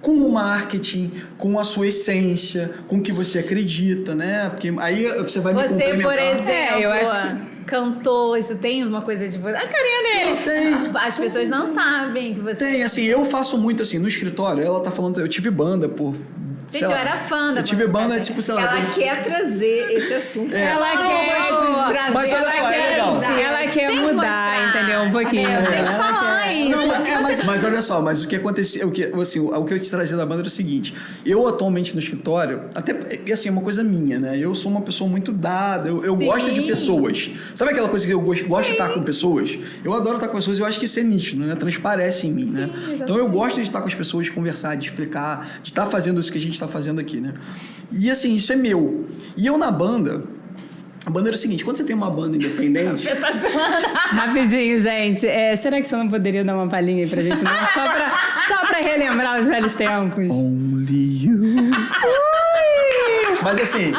Com 0.00 0.12
o 0.12 0.32
marketing, 0.32 1.12
com 1.36 1.58
a 1.58 1.64
sua 1.64 1.88
essência, 1.88 2.70
com 2.86 2.96
o 2.98 3.02
que 3.02 3.10
você 3.12 3.40
acredita, 3.40 4.14
né? 4.14 4.48
Porque 4.48 4.72
aí 4.78 5.08
você 5.22 5.40
vai 5.40 5.52
me 5.52 5.60
Você, 5.60 5.94
por 5.94 6.18
exemplo, 6.18 6.50
É, 6.50 6.84
eu 6.84 6.92
acho 6.92 7.48
cantou, 7.68 8.36
isso 8.36 8.56
tem 8.56 8.82
uma 8.82 9.02
coisa 9.02 9.28
de 9.28 9.38
você. 9.38 9.54
A 9.54 9.68
carinha 9.68 10.02
dele. 10.02 10.42
Tem. 10.42 10.90
As 10.94 11.18
pessoas 11.18 11.48
não 11.48 11.66
sabem 11.72 12.34
que 12.34 12.40
você. 12.40 12.64
Tem, 12.64 12.82
assim, 12.82 13.04
eu 13.04 13.24
faço 13.24 13.58
muito 13.58 13.82
assim, 13.82 13.98
no 13.98 14.08
escritório, 14.08 14.64
ela 14.64 14.80
tá 14.80 14.90
falando, 14.90 15.20
eu 15.20 15.28
tive 15.28 15.50
banda 15.50 15.88
por. 15.88 16.14
Gente, 16.70 16.82
eu 16.84 16.92
era 16.92 17.16
fã 17.16 17.52
da 17.52 17.60
Eu 17.60 17.64
tive 17.64 17.86
banda. 17.86 18.08
banda, 18.08 18.20
tipo, 18.20 18.42
sei 18.42 18.54
lá. 18.54 18.62
Ela 18.62 18.78
eu- 18.80 18.90
quer 18.90 19.22
trazer 19.22 19.90
esse 19.90 20.14
assunto. 20.14 20.54
É. 20.54 20.62
Ela 20.70 20.94
Não, 20.94 21.02
quer. 21.08 21.36
mas- 21.38 21.46
trazer, 21.48 22.10
mas 22.12 22.32
olha 22.32 22.38
ela 22.38 22.50
só, 22.50 22.70
é 22.70 22.72
quer 22.74 22.90
legal. 22.90 23.22
Ela 23.40 23.66
quer 23.68 23.90
mudar, 23.92 24.12
mostrar. 24.14 24.68
entendeu? 24.68 25.00
Um 25.02 25.10
pouquinho. 25.10 25.48
É, 25.48 25.56
tem 25.62 25.70
que 25.72 25.76
Ela 25.78 25.90
falar, 25.92 26.37
é 26.48 26.60
isso. 26.60 26.70
Não, 26.70 26.86
mas, 26.86 27.08
é, 27.08 27.20
mas, 27.20 27.44
mas 27.44 27.64
olha 27.64 27.82
só, 27.82 28.00
mas 28.00 28.24
o 28.24 28.28
que 28.28 28.36
acontecia, 28.36 28.86
o 28.86 28.90
que, 28.90 29.04
assim, 29.04 29.40
o, 29.40 29.54
o 29.54 29.64
que 29.64 29.74
eu 29.74 29.80
te 29.80 29.90
trazia 29.90 30.16
da 30.16 30.24
banda 30.24 30.40
era 30.40 30.48
o 30.48 30.50
seguinte: 30.50 30.94
eu 31.24 31.46
atualmente 31.46 31.94
no 31.94 32.00
escritório, 32.00 32.62
até 32.74 32.96
e 33.26 33.32
assim, 33.32 33.48
é 33.48 33.52
uma 33.52 33.62
coisa 33.62 33.82
minha, 33.82 34.18
né? 34.18 34.38
Eu 34.38 34.54
sou 34.54 34.70
uma 34.70 34.80
pessoa 34.80 35.08
muito 35.08 35.32
dada, 35.32 35.88
eu, 35.88 36.04
eu 36.04 36.16
Sim. 36.16 36.24
gosto 36.26 36.50
de 36.50 36.62
pessoas. 36.62 37.30
Sabe 37.54 37.72
aquela 37.72 37.88
coisa 37.88 38.06
que 38.06 38.12
eu 38.12 38.20
gosto, 38.20 38.46
gosto 38.46 38.66
de 38.66 38.72
estar 38.72 38.88
com 38.90 39.02
pessoas? 39.02 39.58
Eu 39.84 39.92
adoro 39.92 40.16
estar 40.16 40.28
com 40.28 40.36
pessoas 40.36 40.58
e 40.58 40.60
eu 40.60 40.66
acho 40.66 40.78
que 40.78 40.84
isso 40.84 40.98
é 40.98 41.02
nítido, 41.02 41.44
né? 41.44 41.54
Transparece 41.54 42.26
em 42.26 42.32
mim, 42.32 42.50
né? 42.50 42.70
Então 42.94 43.16
eu 43.16 43.28
gosto 43.28 43.56
de 43.56 43.62
estar 43.62 43.80
com 43.80 43.88
as 43.88 43.94
pessoas, 43.94 44.26
de 44.26 44.32
conversar, 44.32 44.76
de 44.76 44.84
explicar, 44.84 45.58
de 45.62 45.68
estar 45.68 45.86
fazendo 45.86 46.20
isso 46.20 46.30
que 46.32 46.38
a 46.38 46.40
gente 46.40 46.54
está 46.54 46.68
fazendo 46.68 47.00
aqui, 47.00 47.20
né? 47.20 47.34
E 47.92 48.10
assim, 48.10 48.34
isso 48.34 48.52
é 48.52 48.56
meu. 48.56 49.06
E 49.36 49.46
eu 49.46 49.58
na 49.58 49.70
banda. 49.70 50.37
A 51.08 51.10
banda 51.10 51.30
era 51.30 51.36
o 51.36 51.38
seguinte: 51.38 51.64
quando 51.64 51.78
você 51.78 51.84
tem 51.84 51.96
uma 51.96 52.10
banda 52.10 52.36
independente. 52.36 53.00
Você 53.08 53.16
tá 53.16 53.32
zoando. 53.32 53.88
Rapidinho, 54.10 54.78
gente. 54.78 55.26
É, 55.26 55.56
será 55.56 55.80
que 55.80 55.86
você 55.86 55.96
não 55.96 56.06
poderia 56.06 56.44
dar 56.44 56.54
uma 56.54 56.68
palhinha 56.68 57.04
aí 57.04 57.08
pra 57.08 57.22
gente? 57.22 57.42
Não? 57.42 57.50
Só, 57.50 57.82
pra, 57.90 58.12
só 58.46 58.66
pra 58.66 58.78
relembrar 58.80 59.40
os 59.40 59.46
velhos 59.46 59.74
tempos. 59.74 60.30
Only 60.30 61.24
you. 61.24 61.70
Mas 63.42 63.58
assim, 63.58 63.92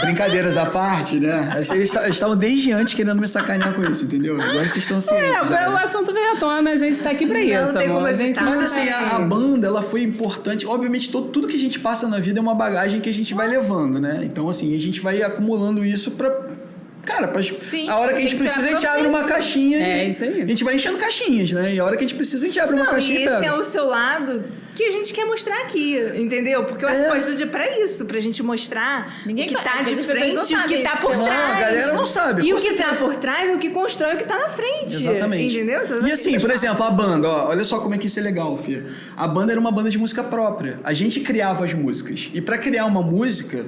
brincadeiras 0.00 0.56
à 0.56 0.66
parte, 0.66 1.18
né? 1.20 1.52
Eles 1.54 1.70
esta- 1.70 2.02
eles 2.04 2.16
estavam 2.16 2.36
desde 2.36 2.72
antes 2.72 2.94
querendo 2.94 3.20
me 3.20 3.28
sacanear 3.28 3.74
com 3.74 3.84
isso, 3.84 4.04
entendeu? 4.04 4.34
Agora 4.40 4.60
vocês 4.68 4.76
estão 4.76 5.00
cientes. 5.00 5.24
É, 5.24 5.44
já, 5.44 5.68
o 5.68 5.72
né? 5.74 5.82
assunto 5.82 6.12
veio 6.12 6.32
à 6.32 6.36
tona, 6.36 6.70
a 6.72 6.76
gente 6.76 7.00
tá 7.00 7.10
aqui 7.10 7.26
pra 7.26 7.38
Não 7.38 7.44
isso, 7.64 7.72
tem 7.74 7.84
amor. 7.86 7.94
como 7.96 8.06
A 8.06 8.12
gente 8.12 8.26
evitar. 8.38 8.44
não 8.44 8.52
Mas 8.56 8.64
assim, 8.64 8.88
a, 8.88 9.16
a 9.16 9.18
banda, 9.20 9.66
ela 9.66 9.82
foi 9.82 10.02
importante. 10.02 10.66
Obviamente, 10.66 11.10
todo, 11.10 11.28
tudo 11.28 11.48
que 11.48 11.56
a 11.56 11.58
gente 11.58 11.78
passa 11.80 12.06
na 12.08 12.18
vida 12.18 12.38
é 12.40 12.42
uma 12.42 12.54
bagagem 12.54 13.00
que 13.00 13.08
a 13.08 13.14
gente 13.14 13.34
vai 13.34 13.48
levando, 13.48 14.00
né? 14.00 14.20
Então, 14.24 14.48
assim, 14.48 14.74
a 14.74 14.78
gente 14.80 15.00
vai 15.00 15.22
acumulando 15.22 15.84
isso 15.84 16.10
pra. 16.12 16.30
Cara, 17.04 17.28
pra, 17.28 17.42
Sim, 17.42 17.88
a 17.88 17.96
hora 17.96 18.12
que 18.12 18.18
a 18.18 18.20
gente 18.22 18.36
precisa, 18.36 18.66
a 18.66 18.70
gente 18.70 18.86
abre 18.86 19.06
uma 19.06 19.24
caixinha. 19.24 19.78
É, 19.78 20.06
e 20.06 20.08
isso 20.08 20.24
aí. 20.24 20.42
A 20.42 20.46
gente 20.46 20.64
vai 20.64 20.74
enchendo 20.74 20.96
caixinhas, 20.98 21.52
né? 21.52 21.74
E 21.74 21.78
a 21.80 21.84
hora 21.84 21.96
que 21.96 22.04
a 22.04 22.06
gente 22.06 22.16
precisa, 22.16 22.44
a 22.44 22.48
gente 22.48 22.58
abre 22.58 22.74
uma 22.74 22.84
Não, 22.84 22.90
caixinha 22.92 23.18
e 23.18 23.22
e 23.22 23.26
esse 23.26 23.34
pega. 23.40 23.46
é 23.46 23.52
o 23.58 23.62
seu 23.62 23.86
lado 23.86 24.44
que 24.74 24.82
a 24.82 24.90
gente 24.90 25.12
quer 25.12 25.24
mostrar 25.24 25.56
aqui, 25.62 25.96
entendeu? 26.16 26.64
Porque 26.64 26.84
o 26.84 26.88
É. 26.88 27.06
Arquipost 27.08 27.42
é 27.42 27.46
pra 27.46 27.80
isso, 27.80 28.04
pra 28.06 28.18
gente 28.18 28.42
mostrar 28.42 29.20
Ninguém 29.24 29.44
o 29.46 29.48
que 29.48 29.54
tá 29.54 29.76
de 29.82 29.94
frente, 29.96 30.34
não 30.34 30.42
o 30.42 30.66
que 30.66 30.82
tá 30.82 30.96
por 30.96 31.16
Não, 31.16 31.24
trás. 31.24 31.56
a 31.56 31.60
galera 31.60 31.92
não 31.92 32.06
sabe, 32.06 32.42
E 32.46 32.52
o 32.52 32.56
que 32.56 32.72
tá 32.72 32.86
certeza. 32.86 33.04
por 33.04 33.14
trás 33.16 33.50
é 33.50 33.54
o 33.54 33.58
que 33.58 33.70
constrói 33.70 34.14
o 34.14 34.18
que 34.18 34.24
tá 34.24 34.36
na 34.38 34.48
frente. 34.48 34.96
Exatamente. 34.96 35.54
Entendeu? 35.54 35.80
E 36.06 36.10
assim, 36.10 36.40
por 36.40 36.50
exemplo, 36.50 36.82
a 36.82 36.90
banda, 36.90 37.28
ó, 37.28 37.48
olha 37.50 37.62
só 37.64 37.78
como 37.80 37.94
é 37.94 37.98
que 37.98 38.08
isso 38.08 38.18
é 38.18 38.22
legal, 38.22 38.56
Fia. 38.58 38.84
A 39.16 39.28
banda 39.28 39.52
era 39.52 39.60
uma 39.60 39.70
banda 39.70 39.90
de 39.90 39.98
música 39.98 40.24
própria. 40.24 40.80
A 40.82 40.92
gente 40.92 41.20
criava 41.20 41.64
as 41.64 41.72
músicas. 41.72 42.30
E 42.34 42.40
pra 42.40 42.58
criar 42.58 42.86
uma 42.86 43.02
música, 43.02 43.64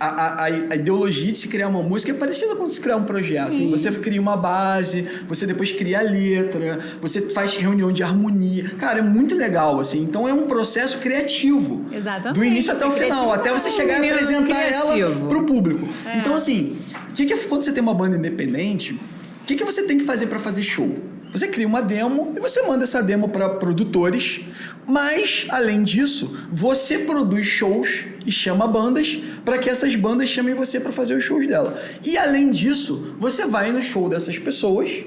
a, 0.00 0.06
a- 0.06 0.44
a- 0.44 0.74
ideologia 0.76 1.32
de 1.32 1.38
se 1.38 1.48
criar 1.48 1.68
uma 1.68 1.82
música 1.82 2.12
é 2.12 2.14
parecida 2.14 2.54
com 2.56 2.68
se 2.68 2.80
criar 2.80 2.96
um 2.96 3.04
projeto. 3.04 3.70
Você 3.70 3.90
cria 3.92 4.20
uma 4.20 4.36
base, 4.36 5.04
você 5.26 5.46
depois 5.46 5.72
cria 5.72 5.98
a 5.98 6.02
letra, 6.02 6.78
você 7.00 7.20
faz 7.30 7.56
reunião 7.56 7.90
de 7.92 8.02
harmonia. 8.02 8.70
Cara, 8.78 9.00
é 9.00 9.02
muito 9.02 9.34
legal, 9.34 9.80
assim. 9.80 10.02
Então 10.02 10.28
é 10.28 10.32
um 10.32 10.46
processo 10.46 10.98
criativo. 10.98 11.84
Exatamente. 11.92 12.34
Do 12.38 12.44
início 12.44 12.72
até 12.72 12.86
o 12.86 12.92
final, 12.92 13.08
Criativo. 13.30 13.32
até 13.32 13.52
você 13.52 13.70
chegar 13.70 14.02
e 14.04 14.10
apresentar 14.10 14.60
ela 14.62 14.92
criativo. 14.92 15.26
pro 15.26 15.44
público. 15.44 15.88
Então, 16.14 16.34
assim, 16.36 16.76
que 17.14 17.26
que, 17.26 17.36
quando 17.46 17.62
você 17.64 17.72
tem 17.72 17.82
uma 17.82 17.94
banda 17.94 18.16
independente, 18.16 18.92
o 18.94 19.44
que, 19.46 19.56
que 19.56 19.64
você 19.64 19.82
tem 19.82 19.98
que 19.98 20.04
fazer 20.04 20.26
para 20.26 20.38
fazer 20.38 20.62
show? 20.62 20.96
Você 21.32 21.48
cria 21.48 21.66
uma 21.66 21.82
demo 21.82 22.32
e 22.36 22.40
você 22.40 22.62
manda 22.62 22.84
essa 22.84 23.02
demo 23.02 23.28
para 23.28 23.48
produtores, 23.50 24.40
mas 24.86 25.46
além 25.50 25.82
disso, 25.82 26.48
você 26.50 26.98
produz 27.00 27.46
shows 27.46 28.04
e 28.24 28.32
chama 28.32 28.66
bandas 28.66 29.20
para 29.44 29.58
que 29.58 29.68
essas 29.68 29.94
bandas 29.94 30.28
chamem 30.28 30.54
você 30.54 30.80
para 30.80 30.92
fazer 30.92 31.14
os 31.14 31.24
shows 31.24 31.46
dela. 31.46 31.78
E 32.04 32.16
além 32.16 32.50
disso, 32.50 33.14
você 33.18 33.46
vai 33.46 33.70
no 33.70 33.82
show 33.82 34.08
dessas 34.08 34.38
pessoas, 34.38 35.04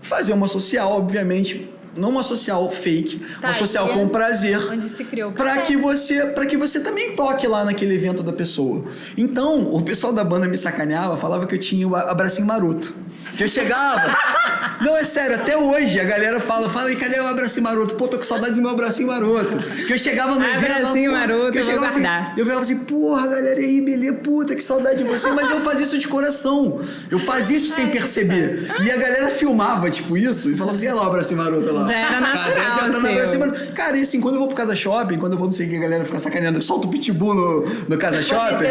fazer 0.00 0.32
uma 0.32 0.46
social, 0.46 0.92
obviamente, 0.92 1.70
não 1.96 2.10
uma 2.10 2.22
social 2.22 2.68
fake, 2.70 3.20
Tá, 3.40 3.48
uma 3.48 3.54
social 3.54 3.88
e 3.88 3.90
é 3.90 3.94
com 3.94 4.08
prazer 4.08 4.58
onde 4.72 4.88
se 4.88 5.04
criou 5.04 5.30
o 5.30 5.32
para 5.32 5.58
que 5.58 5.76
você 5.76 6.26
para 6.26 6.46
que 6.46 6.56
você 6.56 6.80
também 6.80 7.14
toque 7.14 7.46
lá 7.46 7.64
naquele 7.64 7.94
evento 7.94 8.22
da 8.22 8.32
pessoa. 8.32 8.84
Então, 9.16 9.72
o 9.72 9.82
pessoal 9.82 10.12
da 10.12 10.24
banda 10.24 10.46
me 10.48 10.56
sacaneava, 10.56 11.16
falava 11.16 11.46
que 11.46 11.54
eu 11.54 11.58
tinha 11.58 11.86
o 11.86 11.94
abracinho 11.94 12.46
maroto. 12.46 12.94
Que 13.36 13.44
eu 13.44 13.48
chegava. 13.48 14.16
Não, 14.84 14.94
é 14.94 15.02
sério, 15.02 15.36
até 15.36 15.56
hoje 15.56 15.98
a 15.98 16.04
galera 16.04 16.38
fala, 16.38 16.68
fala 16.68 16.88
aí, 16.88 16.96
cadê 16.96 17.18
o 17.18 17.26
abracinho 17.26 17.64
maroto? 17.64 17.94
Pô, 17.94 18.06
tô 18.06 18.18
com 18.18 18.24
saudade 18.24 18.54
do 18.54 18.60
meu 18.60 18.70
abracinho 18.70 19.08
maroto. 19.08 19.58
Que 19.86 19.94
eu 19.94 19.98
chegava 19.98 20.34
no. 20.34 20.44
Abracinho 20.44 21.12
maroto, 21.12 21.52
que 21.52 21.58
eu 21.58 21.62
chegava 21.62 21.86
assim, 21.86 22.02
eu 22.36 22.44
falava 22.44 22.62
assim, 22.62 22.76
porra, 22.80 23.26
galera, 23.28 23.58
e 23.60 23.64
aí, 23.64 23.80
beleza, 23.80 24.12
puta, 24.14 24.54
que 24.54 24.62
saudade 24.62 24.98
de 24.98 25.04
você. 25.04 25.30
Mas 25.32 25.48
eu 25.48 25.62
fazia 25.62 25.84
isso 25.84 25.98
de 25.98 26.06
coração. 26.06 26.78
Eu 27.10 27.18
fazia 27.18 27.56
isso 27.56 27.72
sem 27.72 27.88
perceber. 27.88 28.68
E 28.84 28.90
a 28.90 28.96
galera 28.98 29.28
filmava, 29.28 29.90
tipo, 29.90 30.18
isso, 30.18 30.50
e 30.50 30.54
falava 30.54 30.76
assim, 30.76 30.86
olha 30.88 30.96
lá 30.96 31.02
o 31.04 31.06
abracinho 31.06 31.40
maroto 31.40 31.72
lá. 31.72 31.86
Já 31.86 31.94
era 31.94 32.20
natural, 32.20 32.56
Já 32.56 32.78
tá 32.78 32.88
no 32.88 33.08
abracinho 33.08 33.40
maroto. 33.40 33.72
Cara, 33.72 33.96
e 33.96 34.02
assim, 34.02 34.20
quando 34.20 34.34
eu 34.34 34.40
vou 34.40 34.48
pro 34.48 34.56
Casa 34.56 34.76
Shopping, 34.76 35.16
quando 35.18 35.32
eu 35.32 35.38
vou 35.38 35.46
não 35.46 35.52
sei 35.52 35.66
o 35.66 35.70
que, 35.70 35.76
a 35.76 35.80
galera 35.80 36.04
fica 36.04 36.18
sacaneando, 36.18 36.60
solta 36.60 36.86
o 36.86 36.90
pitbull 36.90 37.34
no, 37.34 37.66
no 37.88 37.96
Casa 37.96 38.22
Shopping. 38.22 38.66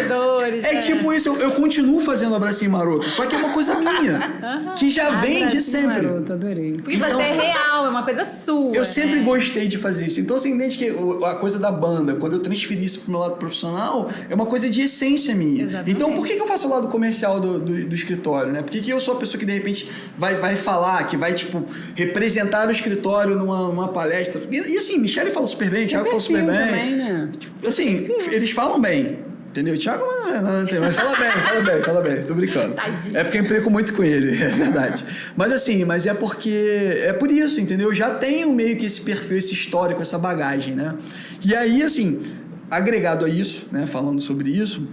É 0.63 0.75
é. 0.75 0.77
tipo 0.77 1.11
isso, 1.11 1.29
eu, 1.29 1.37
eu 1.37 1.51
continuo 1.51 2.01
fazendo 2.01 2.35
abracinho 2.35 2.69
maroto. 2.69 3.09
Só 3.09 3.25
que 3.25 3.35
é 3.35 3.37
uma 3.39 3.49
coisa 3.49 3.73
minha, 3.73 4.73
que 4.77 4.91
já 4.91 5.09
vem 5.09 5.47
de 5.47 5.59
sempre. 5.59 6.02
Maroto, 6.05 6.33
adorei. 6.33 6.77
E 6.87 6.95
Então- 6.95 7.11
você 7.11 7.21
é 7.23 7.33
real, 7.33 7.85
é 7.85 7.89
uma 7.89 8.03
coisa 8.03 8.25
sua. 8.25 8.73
Eu 8.73 8.85
sempre 8.85 9.19
né? 9.19 9.23
gostei 9.23 9.67
de 9.67 9.77
fazer 9.77 10.07
isso. 10.07 10.19
Então 10.19 10.37
você 10.37 10.49
entende 10.49 10.77
que 10.77 10.89
a 11.25 11.35
coisa 11.35 11.59
da 11.59 11.71
banda, 11.71 12.15
quando 12.15 12.33
eu 12.33 12.39
transferi 12.39 12.83
isso 12.83 13.01
pro 13.01 13.11
meu 13.11 13.19
lado 13.19 13.35
profissional, 13.35 14.09
é 14.29 14.35
uma 14.35 14.45
coisa 14.45 14.69
de 14.69 14.81
essência 14.81 15.33
minha. 15.35 15.63
Exatamente. 15.63 15.91
Então 15.91 16.13
por 16.13 16.25
que, 16.25 16.35
que 16.35 16.41
eu 16.41 16.47
faço 16.47 16.67
o 16.67 16.69
lado 16.69 16.87
comercial 16.87 17.39
do, 17.39 17.59
do, 17.59 17.85
do 17.85 17.95
escritório, 17.95 18.51
né? 18.51 18.61
Por 18.61 18.71
que, 18.71 18.81
que 18.81 18.89
eu 18.89 18.99
sou 18.99 19.15
a 19.15 19.17
pessoa 19.17 19.39
que 19.39 19.45
de 19.45 19.53
repente 19.53 19.89
vai, 20.17 20.35
vai 20.35 20.55
falar, 20.55 21.03
que 21.07 21.17
vai, 21.17 21.33
tipo, 21.33 21.65
representar 21.95 22.67
o 22.67 22.71
escritório 22.71 23.35
numa, 23.37 23.67
numa 23.67 23.87
palestra? 23.89 24.41
E, 24.51 24.55
e 24.57 24.77
assim, 24.77 24.97
Michele 24.99 25.31
fala 25.31 25.47
super 25.47 25.69
bem, 25.69 25.87
Thiago 25.87 26.07
fala 26.07 26.19
super 26.19 26.43
bem. 26.45 26.55
também, 26.55 26.95
né? 26.95 27.29
Assim, 27.67 28.07
eles 28.31 28.51
falam 28.51 28.79
bem. 28.79 29.19
Entendeu? 29.53 29.77
Thiago, 29.77 30.03
não, 30.41 30.55
assim, 30.63 30.79
mas 30.79 30.95
fala 30.95 31.15
bem, 31.15 31.31
fala 31.31 31.61
bem, 31.61 31.81
fala 31.83 32.01
bem, 32.01 32.23
tô 32.23 32.33
brincando. 32.33 32.73
Tadinho. 32.73 33.15
É 33.15 33.23
porque 33.23 33.37
eu 33.37 33.43
implico 33.43 33.69
muito 33.69 33.93
com 33.93 34.03
ele, 34.03 34.31
é 34.43 34.47
verdade. 34.49 35.05
Mas 35.35 35.53
assim, 35.53 35.85
mas 35.85 36.07
é 36.07 36.13
porque. 36.15 36.49
É 37.03 37.13
por 37.13 37.29
isso, 37.29 37.61
entendeu? 37.61 37.89
Eu 37.89 37.93
já 37.93 38.09
tenho 38.15 38.51
meio 38.51 38.75
que 38.77 38.87
esse 38.87 39.01
perfil, 39.01 39.37
esse 39.37 39.53
histórico, 39.53 40.01
essa 40.01 40.17
bagagem, 40.17 40.73
né? 40.75 40.95
E 41.45 41.53
aí, 41.55 41.83
assim, 41.83 42.23
agregado 42.71 43.25
a 43.25 43.29
isso, 43.29 43.67
né? 43.71 43.85
Falando 43.85 44.19
sobre 44.21 44.49
isso, 44.49 44.87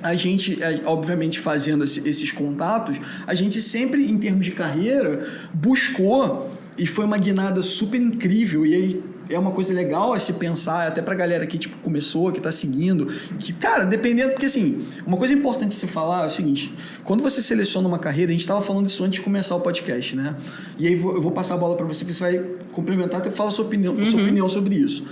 a 0.00 0.14
gente, 0.14 0.62
é, 0.62 0.80
obviamente, 0.84 1.40
fazendo 1.40 1.82
esse- 1.82 2.08
esses 2.08 2.30
contatos, 2.30 3.00
a 3.26 3.34
gente 3.34 3.60
sempre, 3.60 4.08
em 4.08 4.16
termos 4.16 4.46
de 4.46 4.52
carreira, 4.52 5.26
buscou 5.52 6.52
e 6.78 6.86
foi 6.86 7.04
uma 7.04 7.18
guinada 7.18 7.62
super 7.62 8.00
incrível. 8.00 8.64
E 8.64 8.74
aí 8.74 9.04
é 9.30 9.38
uma 9.38 9.50
coisa 9.50 9.72
legal 9.74 10.12
a 10.12 10.18
se 10.18 10.32
pensar, 10.34 10.86
até 10.86 11.02
pra 11.02 11.14
galera 11.14 11.46
que 11.46 11.58
tipo, 11.58 11.76
começou, 11.78 12.32
que 12.32 12.40
tá 12.40 12.50
seguindo. 12.50 13.06
Que, 13.38 13.52
cara, 13.52 13.84
dependendo, 13.84 14.30
porque 14.32 14.46
assim, 14.46 14.82
uma 15.06 15.16
coisa 15.16 15.34
importante 15.34 15.70
de 15.70 15.76
se 15.76 15.86
falar 15.86 16.24
é 16.24 16.26
o 16.26 16.30
seguinte: 16.30 16.74
quando 17.04 17.22
você 17.22 17.42
seleciona 17.42 17.86
uma 17.86 17.98
carreira, 17.98 18.30
a 18.30 18.34
gente 18.34 18.46
tava 18.46 18.62
falando 18.62 18.86
isso 18.86 19.02
antes 19.04 19.18
de 19.18 19.24
começar 19.24 19.54
o 19.54 19.60
podcast, 19.60 20.16
né? 20.16 20.36
E 20.78 20.86
aí 20.86 20.94
eu 20.94 21.20
vou 21.20 21.32
passar 21.32 21.54
a 21.54 21.58
bola 21.58 21.76
pra 21.76 21.86
você, 21.86 22.04
você 22.04 22.20
vai 22.20 22.44
complementar 22.72 23.20
até 23.20 23.30
falar 23.30 23.50
sua 23.50 23.64
opinião, 23.64 24.04
sua 24.04 24.22
opinião 24.22 24.48
sobre 24.48 24.74
isso. 24.76 25.04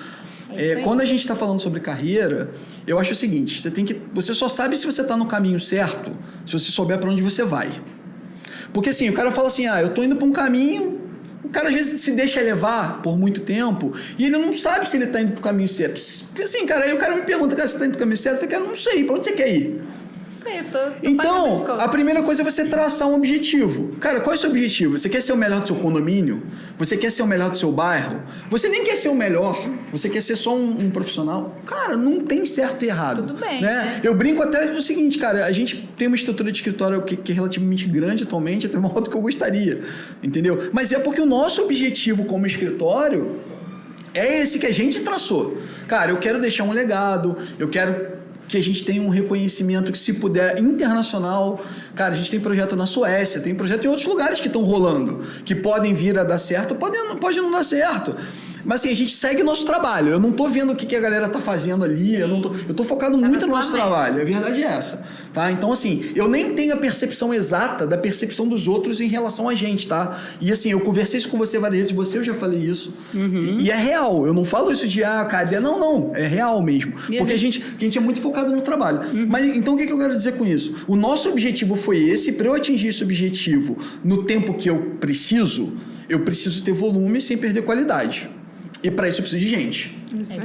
É, 0.51 0.77
quando 0.77 1.01
a 1.01 1.05
gente 1.05 1.21
está 1.21 1.35
falando 1.37 1.61
sobre 1.61 1.81
carreira, 1.81 2.51
eu 2.87 2.99
acho 2.99 3.13
o 3.13 3.15
seguinte: 3.15 3.61
você 3.61 3.71
tem 3.71 3.85
que, 3.85 4.01
você 4.15 4.33
só 4.33 4.49
sabe 4.49 4.77
se 4.77 4.87
você 4.87 5.03
está 5.03 5.17
no 5.17 5.27
caminho 5.27 5.61
certo 5.61 6.17
se 6.45 6.53
você 6.53 6.71
souber 6.71 6.99
para 6.99 7.11
onde 7.11 7.23
você 7.23 7.45
vai. 7.45 7.71
Porque 8.73 8.91
assim, 8.91 9.09
o 9.09 9.13
cara 9.13 9.31
fala 9.31 9.49
assim: 9.49 9.67
ah, 9.67 9.83
eu 9.83 9.91
tô 9.91 10.03
indo 10.03 10.17
para 10.17 10.27
um 10.27 10.33
caminho. 10.33 11.06
O 11.47 11.49
cara 11.49 11.69
às 11.69 11.75
vezes 11.75 12.01
se 12.01 12.11
deixa 12.13 12.41
levar 12.41 13.01
por 13.03 13.17
muito 13.17 13.41
tempo 13.41 13.95
e 14.19 14.27
ele 14.27 14.37
não 14.37 14.53
sabe 14.53 14.89
se 14.89 14.97
ele 14.97 15.07
tá 15.07 15.21
indo 15.21 15.33
pro 15.33 15.43
caminho 15.43 15.69
certo. 15.69 15.97
Assim, 15.97 16.67
cara, 16.67 16.85
aí 16.85 16.93
o 16.93 16.99
cara 16.99 17.15
me 17.15 17.23
pergunta, 17.23 17.55
cara, 17.55 17.69
você 17.69 17.79
tá 17.79 17.87
indo 17.87 17.93
pro 17.93 18.01
caminho 18.01 18.17
certo? 18.17 18.37
Eu 18.37 18.41
falei, 18.41 18.57
cara, 18.59 18.65
não 18.65 18.77
sei, 18.77 19.05
pra 19.05 19.15
onde 19.15 19.25
você 19.25 19.33
quer 19.33 19.49
ir? 19.49 19.81
Sei, 20.29 20.63
tô, 20.65 20.79
tô 20.79 20.91
Então, 21.03 21.67
a 21.79 21.89
primeira 21.89 22.23
coisa 22.23 22.43
é 22.43 22.45
você 22.45 22.65
traçar 22.67 23.09
um 23.09 23.15
objetivo. 23.15 23.97
Cara, 24.01 24.21
qual 24.21 24.35
é 24.35 24.37
o 24.37 24.39
seu 24.39 24.51
objetivo? 24.51 24.99
Você 24.99 25.09
quer 25.09 25.21
ser 25.23 25.33
o 25.33 25.37
melhor 25.37 25.61
do 25.61 25.67
seu 25.69 25.77
condomínio? 25.77 26.43
Você 26.79 26.97
quer 26.97 27.11
ser 27.11 27.23
o 27.23 27.27
melhor 27.27 27.51
do 27.51 27.57
seu 27.57 27.71
bairro? 27.73 28.21
Você 28.51 28.69
nem 28.69 28.85
quer 28.85 28.97
ser 28.97 29.09
o 29.09 29.15
melhor, 29.15 29.57
você 29.93 30.09
quer 30.09 30.21
ser 30.21 30.37
só 30.37 30.55
um, 30.55 30.87
um 30.87 30.91
profissional? 30.91 31.57
Cara, 31.65 31.97
não 31.97 32.21
tem 32.21 32.45
certo 32.45 32.85
e 32.85 32.89
errado. 32.89 33.23
Tudo 33.29 33.41
bem, 33.41 33.63
Né? 33.63 33.69
né? 33.69 34.01
Eu 34.03 34.15
brinco 34.15 34.43
até 34.43 34.69
o 34.71 34.83
seguinte, 34.83 35.17
cara, 35.19 35.47
a 35.47 35.53
gente 35.53 35.89
tem 35.97 36.09
uma 36.09 36.17
estrutura 36.17 36.51
de 36.51 36.59
escritório 36.59 37.03
que, 37.03 37.17
que 37.17 37.33
é 37.33 37.35
relativamente 37.35 37.87
grande 37.87 38.25
atualmente, 38.25 38.67
até 38.67 38.77
maior 38.79 39.01
do 39.01 39.09
que 39.09 39.17
eu 39.17 39.21
gostaria, 39.21 39.81
entendeu? 40.23 40.71
Mas 40.73 40.93
é 40.93 40.99
porque 40.99 41.21
o 41.21 41.27
nosso 41.27 41.63
objetivo 41.63 42.25
como 42.25 42.47
escritório 42.47 43.41
é 44.13 44.41
esse 44.41 44.59
que 44.59 44.67
a 44.67 44.73
gente 44.73 45.01
traçou. 45.01 45.57
Cara, 45.87 46.11
eu 46.11 46.17
quero 46.19 46.41
deixar 46.41 46.65
um 46.65 46.73
legado, 46.73 47.37
eu 47.59 47.69
quero 47.69 48.17
que 48.49 48.57
a 48.57 48.63
gente 48.63 48.85
tenha 48.85 49.03
um 49.03 49.09
reconhecimento 49.09 49.91
que, 49.91 49.99
se 49.99 50.15
puder, 50.15 50.59
internacional. 50.59 51.63
Cara, 51.95 52.15
a 52.15 52.17
gente 52.17 52.31
tem 52.31 52.41
projeto 52.41 52.77
na 52.77 52.87
Suécia, 52.87 53.41
tem 53.41 53.55
projeto 53.55 53.85
em 53.85 53.89
outros 53.89 54.07
lugares 54.07 54.41
que 54.41 54.47
estão 54.47 54.63
rolando, 54.63 55.25
que 55.45 55.55
podem 55.55 55.95
vir 55.95 56.19
a 56.19 56.25
dar 56.25 56.39
certo, 56.39 56.75
podem, 56.75 57.01
pode 57.17 57.41
não 57.41 57.51
dar 57.51 57.65
certo. 57.65 58.15
Mas 58.67 58.81
assim, 58.81 58.91
a 58.91 58.95
gente 58.95 59.13
segue 59.13 59.45
nosso 59.45 59.65
trabalho. 59.65 60.09
Eu 60.09 60.19
não 60.19 60.33
tô 60.33 60.49
vendo 60.49 60.73
o 60.73 60.77
que, 60.77 60.85
que 60.85 60.97
a 60.97 61.01
galera 61.01 61.29
tá 61.29 61.41
fazendo 61.41 61.85
ali. 61.85 62.17
Eu, 62.17 62.27
não 62.27 62.43
tô, 62.43 62.53
eu 62.69 62.75
tô 62.75 62.83
focado 62.83 63.17
muito 63.17 63.47
no 63.47 63.53
nosso 63.53 63.71
trabalho. 63.71 64.21
A 64.21 64.25
verdade 64.25 64.63
é 64.63 64.67
essa. 64.67 65.03
Tá? 65.33 65.53
Então, 65.53 65.71
assim, 65.71 66.11
eu 66.17 66.29
nem 66.29 66.53
tenho 66.53 66.75
a 66.75 66.77
percepção 66.77 67.33
exata 67.33 67.87
da 67.87 67.97
percepção 67.97 68.49
dos 68.49 68.67
outros 68.67 69.01
em 69.01 69.07
relação 69.07 69.49
a 69.49 69.55
gente, 69.55 69.87
tá? 69.87 70.21
E 70.41 70.51
assim, 70.51 70.73
eu 70.73 70.81
conversei 70.81 71.19
isso 71.19 71.29
com 71.29 71.39
você 71.39 71.59
várias 71.59 71.79
vezes, 71.79 71.95
você 71.95 72.19
eu 72.19 72.25
já 72.25 72.35
falei 72.35 72.59
isso. 72.59 72.93
Uhum. 73.15 73.57
E, 73.59 73.67
e 73.67 73.71
é 73.71 73.77
real. 73.77 74.27
Eu 74.27 74.35
não 74.35 74.45
falo 74.45 74.73
isso 74.73 74.89
de, 74.89 75.05
ah, 75.05 75.25
cadê? 75.25 75.61
Não, 75.61 75.79
não. 75.79 76.11
É 76.15 76.27
real 76.27 76.61
mesmo. 76.61 76.95
E 77.09 77.19
Porque 77.19 77.33
a 77.33 77.39
gente, 77.39 77.63
a 77.77 77.81
gente 77.81 77.97
é 77.97 78.01
muito 78.01 78.21
focado 78.21 78.51
no 78.51 78.63
trabalho. 78.63 79.01
Uhum. 79.15 79.27
Mas 79.29 79.57
então 79.57 79.75
o 79.75 79.77
que, 79.77 79.87
que 79.87 79.93
eu 79.93 79.99
quero 79.99 80.17
dizer 80.17 80.33
com 80.33 80.45
isso? 80.45 80.85
O 80.89 80.97
nosso 80.97 81.29
objetivo 81.29 81.77
foi 81.77 81.99
esse. 81.99 82.33
Para 82.33 82.49
eu 82.49 82.55
atingir 82.55 82.89
esse 82.89 83.05
objetivo 83.05 83.77
no 84.03 84.25
tempo 84.25 84.55
que 84.55 84.69
eu 84.69 84.97
preciso, 84.99 85.73
eu 86.09 86.21
preciso 86.21 86.65
ter 86.65 86.73
volume 86.73 87.21
sem 87.21 87.37
perder 87.37 87.63
qualidade. 87.63 88.31
E 88.87 88.91
para 88.91 89.09
isso 89.09 89.19
eu 89.19 89.23
preciso 89.25 89.45
de 89.45 89.51
gente. 89.51 89.93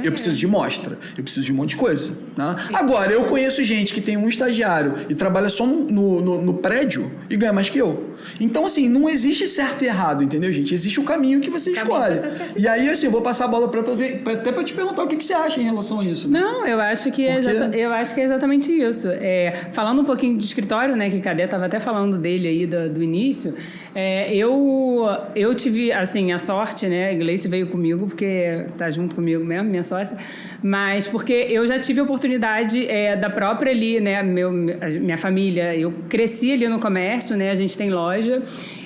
Eu 0.04 0.12
preciso 0.12 0.36
de 0.38 0.46
mostra. 0.46 0.98
Eu 1.16 1.22
preciso 1.22 1.46
de 1.46 1.52
um 1.52 1.56
monte 1.56 1.70
de 1.70 1.76
coisa. 1.76 2.12
Né? 2.36 2.56
Agora, 2.72 3.12
eu 3.12 3.24
conheço 3.24 3.62
gente 3.64 3.92
que 3.94 4.00
tem 4.00 4.16
um 4.16 4.28
estagiário 4.28 4.94
e 5.08 5.14
trabalha 5.14 5.48
só 5.48 5.66
no, 5.66 6.20
no, 6.20 6.42
no- 6.42 6.54
prédio 6.54 7.10
e 7.28 7.36
ganha 7.36 7.52
mais 7.52 7.68
que 7.70 7.78
eu. 7.78 8.10
Então, 8.40 8.64
assim, 8.66 8.88
não 8.88 9.08
existe 9.08 9.46
certo 9.48 9.82
e 9.84 9.86
errado, 9.86 10.22
entendeu, 10.22 10.52
gente? 10.52 10.72
Existe 10.74 11.00
o 11.00 11.04
caminho 11.04 11.40
que 11.40 11.50
você 11.50 11.72
Caminho 11.72 11.96
escolhe. 11.96 12.18
que 12.20 12.28
você. 12.52 12.58
E 12.60 12.68
aí, 12.68 12.88
assim, 12.88 13.06
eu 13.06 13.12
vou 13.12 13.22
passar 13.22 13.46
a 13.46 13.48
bola 13.48 13.68
para 13.68 13.80
até 14.32 14.52
para 14.52 14.64
te 14.64 14.72
perguntar 14.74 15.02
o 15.02 15.08
que, 15.08 15.16
que 15.16 15.24
você 15.24 15.34
acha 15.34 15.60
em 15.60 15.64
relação 15.64 16.00
a 16.00 16.04
isso. 16.04 16.28
né? 16.28 16.40
Não, 16.40 16.66
eu 16.66 16.80
acho 16.80 17.10
que 17.10 17.26
é, 17.26 17.38
exata- 17.38 17.76
eu 17.76 17.92
acho 17.92 18.14
que 18.14 18.20
é 18.20 18.24
exatamente 18.24 18.70
isso. 18.72 19.08
É, 19.08 19.68
falando 19.72 20.02
um 20.02 20.04
pouquinho 20.04 20.38
de 20.38 20.44
escritório, 20.44 20.94
né, 20.96 21.10
que 21.10 21.20
Cadê 21.20 21.44
estava 21.44 21.66
até 21.66 21.80
falando 21.80 22.16
dele 22.18 22.48
aí 22.48 22.66
do, 22.66 22.88
do 22.90 23.02
início, 23.02 23.54
é, 23.94 24.34
eu 24.34 25.06
eu 25.34 25.54
tive 25.54 25.92
assim 25.92 26.32
a 26.32 26.38
sorte, 26.38 26.86
né, 26.86 27.10
a 27.10 27.14
Gleice 27.14 27.48
veio 27.48 27.66
comigo 27.66 28.06
porque 28.06 28.66
tá 28.78 28.90
junto 28.90 29.14
comigo 29.14 29.44
mesmo, 29.44 29.61
minha 29.62 29.82
sócia, 29.82 30.16
mas 30.62 31.06
porque 31.06 31.32
eu 31.32 31.66
já 31.66 31.78
tive 31.78 32.00
a 32.00 32.02
oportunidade 32.02 32.86
é, 32.88 33.16
da 33.16 33.30
própria 33.30 33.72
ali, 33.72 34.00
né, 34.00 34.22
meu, 34.22 34.50
minha 34.50 35.18
família, 35.18 35.76
eu 35.76 35.92
cresci 36.08 36.52
ali 36.52 36.68
no 36.68 36.78
comércio, 36.78 37.36
né, 37.36 37.50
a 37.50 37.54
gente 37.54 37.76
tem 37.76 37.90
loja, 37.90 38.42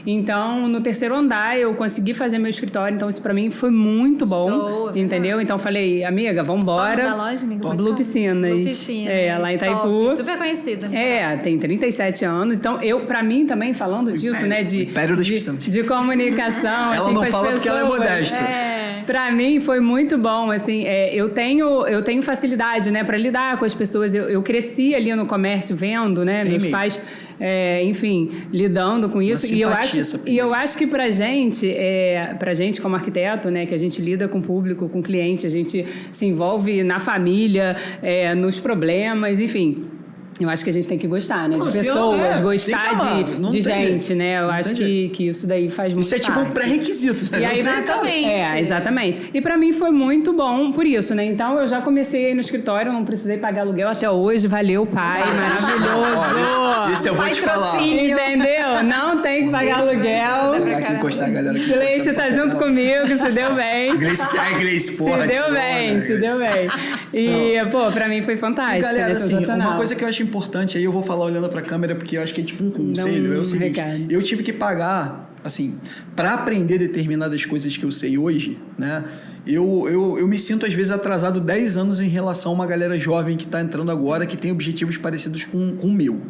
então 0.07 0.69
no 0.69 0.81
terceiro 0.81 1.15
andar 1.15 1.59
eu 1.59 1.75
consegui 1.75 2.15
fazer 2.15 2.39
meu 2.39 2.49
escritório, 2.49 2.95
então 2.95 3.09
isso 3.09 3.21
para 3.21 3.35
mim 3.35 3.51
foi 3.51 3.71
muito 3.71 4.25
bom, 4.27 4.49
Show, 4.51 4.91
é 4.95 4.99
entendeu? 4.99 5.41
Então 5.41 5.57
eu 5.57 5.59
falei, 5.59 6.05
amiga, 6.05 6.43
vamos 6.43 6.63
embora. 6.63 7.05
Nome 7.05 7.17
da 7.17 7.25
loja, 7.25 7.45
amiga? 7.45 7.69
Blue 7.71 7.77
falar. 7.85 7.97
Piscinas. 7.97 8.53
Blue 8.55 8.65
Piscinas. 8.65 9.13
É, 9.13 9.39
lá 9.39 9.53
em 9.53 9.59
top. 9.59 9.71
Itaipu. 9.71 10.17
Super 10.17 10.39
conhecida. 10.39 10.89
né? 10.89 11.33
É, 11.33 11.37
tem 11.37 11.59
37 11.59 12.25
anos. 12.25 12.57
Então, 12.59 12.81
eu, 12.83 13.01
pra 13.01 13.23
mim 13.23 13.47
também, 13.47 13.75
falando 13.75 14.13
disso, 14.13 14.29
império, 14.29 14.49
né, 14.49 14.63
de, 14.65 14.83
império 14.85 15.17
das 15.17 15.27
de, 15.27 15.41
de 15.71 15.83
comunicação, 15.85 16.71
Ela 16.95 17.05
assim, 17.05 17.13
não 17.15 17.21
com 17.21 17.27
as 17.27 17.33
fala 17.33 17.53
porque 17.53 17.69
ela 17.69 17.81
é 17.81 17.83
pessoas. 17.83 17.99
modesta. 18.01 18.37
É. 18.39 19.03
Pra 19.07 19.31
mim 19.31 19.61
foi 19.61 19.79
muito 19.79 20.19
bom, 20.19 20.51
assim, 20.51 20.85
é, 20.85 21.15
eu 21.15 21.29
tenho 21.29 21.87
eu 21.87 22.03
tenho 22.03 22.21
facilidade, 22.23 22.91
né, 22.91 23.05
para 23.05 23.17
lidar 23.17 23.57
com 23.57 23.65
as 23.65 23.73
pessoas. 23.75 24.15
Eu, 24.15 24.25
eu 24.29 24.43
cresci 24.43 24.95
ali 24.97 25.15
no 25.15 25.27
comércio 25.27 25.77
vendo, 25.77 26.25
né, 26.25 26.41
Tem 26.41 26.51
meus 26.51 26.63
mesmo. 26.65 26.77
pais, 26.77 27.01
é, 27.41 27.85
enfim, 27.85 28.31
lidando 28.53 29.09
com 29.09 29.21
isso. 29.21 29.53
E 29.55 29.61
eu 29.61 29.69
acho 29.69 30.21
e 30.27 30.39
eu 30.39 30.55
acho 30.55 30.77
que 30.77 30.87
pra 30.87 31.09
gente, 31.11 31.71
é, 31.71 32.35
pra 32.39 32.55
gente 32.55 32.81
como 32.81 32.95
arquiteto, 32.95 33.51
né, 33.51 33.67
que 33.67 33.75
a 33.75 33.79
gente 33.79 34.01
lida 34.01 34.29
com 34.29 34.39
o 34.39 34.43
público, 34.43 34.89
com 34.89 35.01
o 35.01 35.03
cliente, 35.03 35.47
a 35.47 35.51
gente 35.51 35.85
se 36.13 36.27
envolve 36.27 36.83
na 36.83 36.99
família, 36.99 37.77
é, 38.03 38.35
nos 38.35 38.59
problemas, 38.59 39.41
enfim. 39.41 39.96
Eu 40.39 40.51
acho 40.51 40.63
que 40.63 40.69
a 40.71 40.73
gente 40.73 40.87
tem 40.87 40.99
que 40.99 41.07
gostar, 41.07 41.49
né? 41.49 41.57
De 41.59 41.65
pessoas, 41.73 42.21
é, 42.21 42.41
gostar 42.43 42.95
de, 42.95 43.51
de 43.51 43.61
gente, 43.63 44.05
jeito. 44.07 44.15
né? 44.19 44.39
Eu 44.39 44.43
Não 44.49 44.51
acho 44.55 44.69
que, 44.71 44.77
jeito. 44.77 45.15
que 45.15 45.29
isso 45.29 45.47
daí 45.47 45.71
faz 45.71 45.95
muito 45.95 46.05
Isso 46.05 46.15
é 46.15 46.19
tipo 46.19 46.39
um 46.39 46.51
pré-requisito. 46.51 47.25
né? 47.33 47.41
E 47.41 47.45
aí, 47.45 47.59
Exatamente. 47.59 48.29
É, 48.29 48.61
exatamente. 48.61 49.31
E 49.33 49.41
pra 49.41 49.57
mim 49.57 49.73
foi 49.73 49.91
muito 49.91 50.33
bom 50.35 50.73
por 50.73 50.85
isso, 50.87 51.15
né? 51.15 51.25
Então 51.25 51.59
eu 51.59 51.67
já 51.67 51.81
comecei 51.81 52.27
aí 52.27 52.35
no 52.35 52.41
escritório, 52.41 52.93
não 52.93 53.05
precisei 53.05 53.39
pagar 53.39 53.63
aluguel 53.63 53.89
até 53.89 54.11
hoje. 54.11 54.47
Valeu, 54.47 54.85
pai, 54.87 55.21
maravilhoso. 55.35 56.19
Olha, 56.19 56.93
esse, 56.93 56.93
esse 57.01 57.09
eu 57.09 57.15
vou 57.15 57.29
te 57.31 57.41
falar. 57.41 57.81
Entendeu? 57.83 58.83
Não 58.85 59.23
tem 59.23 59.47
que 59.47 59.51
pagar 59.51 59.81
aluguel. 59.81 60.53
Aqui, 60.77 60.93
encostar 60.93 61.29
a 61.29 61.31
galera 61.31 61.57
aqui. 61.59 61.73
Gleice 61.73 62.13
tá 62.13 62.31
junto 62.31 62.57
comigo, 62.57 63.07
se 63.17 63.31
deu 63.33 63.55
bem. 63.55 63.97
Gleice, 63.97 64.37
é 64.39 64.59
Gleice, 64.59 64.93
porra. 64.97 65.23
se 65.23 65.29
deu 65.29 65.53
bem, 65.53 66.01
se 66.01 66.21
deu 66.21 66.39
bem. 66.39 66.69
E, 67.13 67.55
pô, 67.71 67.91
pra 67.91 68.09
mim 68.09 68.23
foi 68.23 68.37
fantástico. 68.37 68.85
E 68.85 68.87
galera, 68.87 69.13
assim, 69.13 69.45
uma 69.47 69.75
coisa 69.77 69.95
que 69.95 70.05
eu 70.05 70.09
acho 70.09 70.26
importante, 70.27 70.77
aí 70.77 70.85
eu 70.85 70.93
vou 70.93 71.03
falar 71.03 71.25
olhando 71.25 71.49
pra 71.49 71.63
câmera, 71.63 71.95
porque 71.95 72.17
eu 72.17 72.23
acho 72.23 72.35
que 72.35 72.41
é 72.41 72.45
tipo 72.45 72.63
um 72.63 72.71
conselho, 72.71 73.33
um 73.33 73.37
é 73.37 73.39
o 73.39 73.45
seguinte, 73.45 73.81
recado. 73.81 74.13
eu 74.13 74.23
tive 74.23 74.43
que 74.43 74.53
pagar, 74.53 75.35
assim, 75.45 75.77
pra 76.15 76.35
aprender 76.35 76.79
determinadas 76.79 77.45
coisas 77.45 77.77
que 77.77 77.85
eu 77.85 77.93
sei 77.93 78.19
hoje, 78.19 78.59
né, 78.79 79.05
eu, 79.47 79.87
eu, 79.89 80.19
eu 80.19 80.29
me 80.29 80.39
sinto 80.39 80.67
às 80.67 80.75
vezes 80.75 80.93
atrasado 80.93 81.41
10 81.41 81.77
anos 81.77 82.01
em 82.01 82.09
relação 82.09 82.53
a 82.53 82.55
uma 82.55 82.67
galera 82.67 82.99
jovem 82.99 83.37
que 83.37 83.47
tá 83.47 83.61
entrando 83.61 83.91
agora, 83.91 84.27
que 84.27 84.37
tem 84.37 84.53
objetivos 84.53 84.97
parecidos 84.97 85.45
com, 85.45 85.77
com 85.77 85.87
o 85.87 85.93
meu. 85.93 86.21